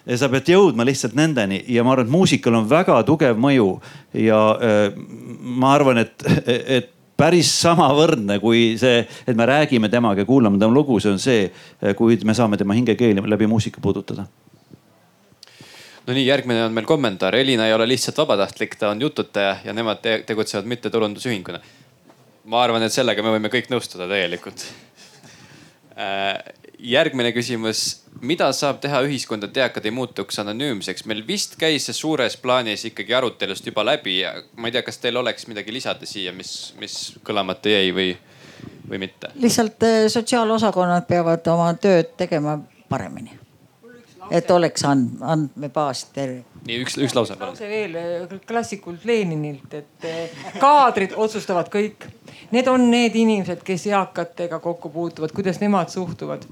ja 0.07 0.17
sa 0.17 0.29
pead 0.29 0.49
jõudma 0.55 0.87
lihtsalt 0.87 1.17
nendeni 1.19 1.65
ja 1.69 1.83
ma 1.83 1.93
arvan, 1.93 2.07
et 2.07 2.13
muusikal 2.13 2.55
on 2.55 2.69
väga 2.71 3.03
tugev 3.03 3.37
mõju 3.37 3.81
ja 4.15 4.39
äh, 4.55 4.95
ma 5.43 5.75
arvan, 5.75 5.99
et, 5.99 6.23
et 6.47 6.93
päris 7.17 7.51
samavõrdne 7.61 8.39
kui 8.41 8.79
see, 8.79 9.03
et 9.27 9.37
me 9.37 9.47
räägime 9.51 9.91
temaga 9.91 10.23
ja 10.23 10.31
kuulame 10.31 10.63
tema 10.63 10.73
lugu, 10.73 11.01
see 11.01 11.11
on 11.11 11.19
see, 11.19 11.51
kui 11.99 12.21
me 12.25 12.39
saame 12.39 12.57
tema 12.57 12.79
hingekeeli 12.79 13.27
läbi 13.27 13.51
muusika 13.51 13.83
puudutada 13.83 14.29
no 16.11 16.17
nii, 16.17 16.27
järgmine 16.27 16.65
on 16.67 16.75
meil 16.75 16.89
kommentaar. 16.91 17.37
Elina 17.39 17.69
ei 17.71 17.75
ole 17.77 17.87
lihtsalt 17.87 18.19
vabatahtlik, 18.19 18.75
ta 18.81 18.91
on 18.91 19.01
jututaja 19.01 19.57
ja 19.65 19.75
nemad 19.77 20.03
te 20.03 20.17
tegutsevad 20.27 20.67
mittetulundusühinguna. 20.67 21.61
ma 22.51 22.63
arvan, 22.65 22.83
et 22.83 22.93
sellega 22.93 23.23
me 23.23 23.37
võime 23.37 23.51
kõik 23.53 23.69
nõustuda 23.71 24.09
täielikult. 24.11 24.65
Äh, 25.95 26.41
järgmine 26.79 27.31
küsimus 27.37 28.01
mida 28.21 28.51
saab 28.57 28.81
teha 28.83 29.01
ühiskonda, 29.07 29.49
et 29.49 29.59
eakad 29.63 29.87
ei 29.87 29.95
muutuks 29.95 30.41
anonüümseks? 30.43 31.05
meil 31.09 31.23
vist 31.27 31.57
käis 31.61 31.89
see 31.89 31.97
suures 31.97 32.37
plaanis 32.41 32.85
ikkagi 32.91 33.15
arutelust 33.17 33.67
juba 33.67 33.85
läbi 33.87 34.21
ja 34.21 34.35
ma 34.57 34.69
ei 34.69 34.77
tea, 34.77 34.85
kas 34.87 35.01
teil 35.03 35.21
oleks 35.21 35.47
midagi 35.51 35.75
lisada 35.75 36.09
siia, 36.09 36.33
mis, 36.37 36.75
mis 36.81 36.97
kõlamata 37.27 37.73
jäi 37.73 37.93
või, 37.97 38.09
või 38.89 39.03
mitte? 39.07 39.33
lihtsalt 39.41 39.89
eh, 39.89 40.01
sotsiaalosakonnad 40.13 41.09
peavad 41.09 41.53
oma 41.53 41.73
tööd 41.81 42.15
tegema 42.21 42.59
paremini. 42.89 43.40
Et 44.31 44.51
oleks 44.51 44.85
and, 44.89 45.21
andmebaas 45.21 46.05
terve. 46.15 46.43
nii 46.67 46.81
üks, 46.85 46.97
üks 47.01 47.15
lause 47.17 47.37
palun. 47.37 47.55
lause 47.55 47.69
veel 47.71 47.95
eh, 47.99 48.35
klassikult 48.47 49.05
Leninilt, 49.09 49.75
et 49.75 50.09
eh, 50.09 50.43
kaadrid 50.63 51.17
otsustavad 51.17 51.71
kõik. 51.73 52.09
Need 52.51 52.69
on 52.71 52.89
need 52.91 53.15
inimesed, 53.15 53.63
kes 53.67 53.87
eakatega 53.91 54.59
kokku 54.63 54.91
puutuvad, 54.91 55.33
kuidas 55.37 55.61
nemad 55.63 55.93
suhtuvad 55.93 56.47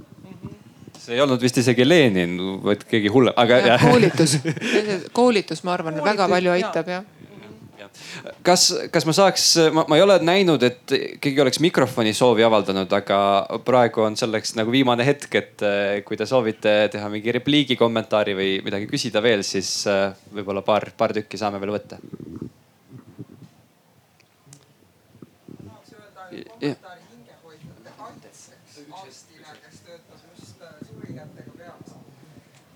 see 0.99 1.17
ei 1.17 1.23
olnud 1.25 1.41
vist 1.41 1.57
isegi 1.57 1.87
Lenin, 1.89 2.35
vaid 2.65 2.83
keegi 2.89 3.09
hullem, 3.13 3.33
aga. 3.41 3.79
koolitus, 3.81 4.35
koolitus, 5.19 5.63
ma 5.65 5.79
arvan, 5.79 6.03
väga 6.05 6.29
palju 6.29 6.53
aitab 6.53 6.93
jah 6.93 7.07
kas, 8.47 8.69
kas 8.93 9.07
ma 9.09 9.15
saaks, 9.17 9.47
ma, 9.75 9.85
ei 9.97 10.05
ole 10.05 10.19
näinud, 10.25 10.63
et 10.67 10.95
keegi 11.23 11.43
oleks 11.45 11.61
mikrofoni 11.65 12.15
soovi 12.17 12.47
avaldanud, 12.47 12.93
aga 13.01 13.21
praegu 13.67 14.05
on 14.07 14.19
selleks 14.19 14.55
nagu 14.59 14.75
viimane 14.75 15.07
hetk, 15.07 15.39
et 15.41 15.67
eh, 15.67 16.03
kui 16.07 16.19
te 16.19 16.27
soovite 16.29 16.77
teha 16.93 17.11
mingi 17.13 17.35
repliigi, 17.35 17.79
kommentaari 17.81 18.37
või 18.39 18.53
midagi 18.67 18.91
küsida 18.91 19.23
veel, 19.25 19.45
siis 19.47 19.73
eh, 19.91 20.09
võib-olla 20.35 20.65
paar, 20.67 20.91
paar 20.99 21.17
tükki 21.17 21.41
saame 21.41 21.61
veel 21.63 21.77
võtta. 21.79 22.01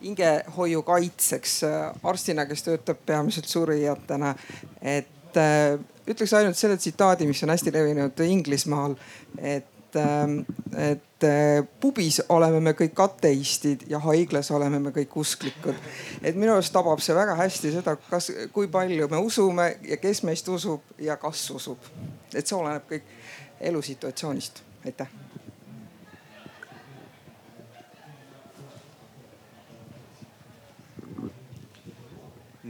Hingehoiu 0.02 0.82
kaitseks 0.82 1.62
äh, 1.64 1.80
arstina, 2.02 2.46
kes 2.46 2.62
töötab 2.66 3.02
peamiselt 3.06 3.48
surijatena. 3.48 4.34
et 4.82 5.36
äh, 5.36 5.78
ütleks 6.06 6.32
ainult 6.36 6.56
selle 6.58 6.76
tsitaadi, 6.76 7.26
mis 7.26 7.42
on 7.42 7.52
hästi 7.54 7.72
levinud 7.72 8.20
Inglismaal, 8.26 8.96
et 9.38 9.96
ähm, 9.96 10.40
et 10.76 11.24
äh, 11.24 11.64
pubis 11.80 12.22
oleme 12.28 12.60
me 12.60 12.72
kõik 12.78 12.98
ateistid 13.04 13.86
ja 13.90 14.00
haiglas 14.02 14.50
oleme 14.50 14.80
me 14.80 14.90
kõik 14.90 15.16
usklikud. 15.16 15.74
et 16.22 16.36
minu 16.36 16.54
arust 16.56 16.72
tabab 16.72 17.00
see 17.00 17.14
väga 17.14 17.36
hästi 17.38 17.74
seda, 17.78 17.96
kas, 18.10 18.32
kui 18.52 18.68
palju 18.68 19.08
me 19.08 19.20
usume 19.22 19.68
ja 19.88 20.00
kes 20.02 20.22
meist 20.22 20.48
usub 20.48 20.96
ja 20.98 21.16
kas 21.16 21.50
usub. 21.50 21.90
et 22.34 22.46
see 22.46 22.56
oleneb 22.56 22.88
kõik 22.88 23.12
elusituatsioonist. 23.60 24.62
aitäh 24.84 25.21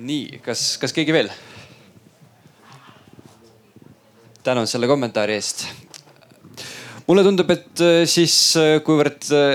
nii, 0.03 0.41
kas, 0.45 0.77
kas 0.83 0.95
keegi 0.97 1.15
veel? 1.15 1.31
tänan 4.43 4.67
selle 4.67 4.89
kommentaari 4.91 5.37
eest. 5.39 5.67
mulle 7.07 7.23
tundub, 7.23 7.51
et 7.51 7.81
äh, 7.83 8.03
siis 8.11 8.35
äh, 8.59 8.81
kuivõrd 8.83 9.29
äh, 9.37 9.53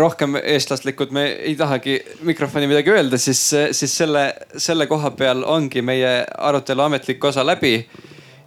rohkem 0.00 0.38
eestlaslikud 0.40 1.12
me 1.12 1.26
ei 1.50 1.52
tahagi 1.56 1.98
mikrofoni 2.24 2.68
midagi 2.70 2.94
öelda, 2.94 3.18
siis, 3.20 3.42
siis 3.76 3.96
selle, 3.98 4.30
selle 4.56 4.86
koha 4.88 5.10
peal 5.18 5.44
ongi 5.44 5.82
meie 5.84 6.22
arutelu 6.24 6.86
ametlik 6.86 7.24
osa 7.24 7.44
läbi. 7.46 7.78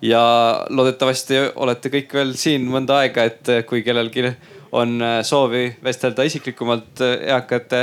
ja 0.02 0.22
loodetavasti 0.70 1.40
olete 1.56 1.90
kõik 1.92 2.14
veel 2.14 2.34
siin 2.40 2.66
mõnda 2.72 3.02
aega, 3.04 3.24
et 3.28 3.50
kui 3.68 3.84
kellelgi 3.84 4.32
on 4.72 5.02
soovi 5.28 5.66
vestelda 5.84 6.24
isiklikumalt 6.24 7.02
eakate 7.04 7.82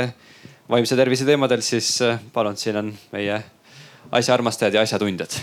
vaimse 0.69 0.95
tervise 0.99 1.25
teemadel, 1.25 1.63
siis 1.65 2.01
äh, 2.01 2.19
palun, 2.33 2.57
siin 2.57 2.77
on 2.83 2.91
meie 3.11 3.41
asjaarmastajad 4.11 4.73
ja 4.73 4.85
asjatundjad. 4.87 5.39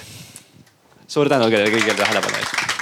suur 1.08 1.28
tänu 1.28 1.50
teile 1.50 1.70
kõigile 1.70 1.96
tähelepanu 1.96 2.40
eest. 2.40 2.73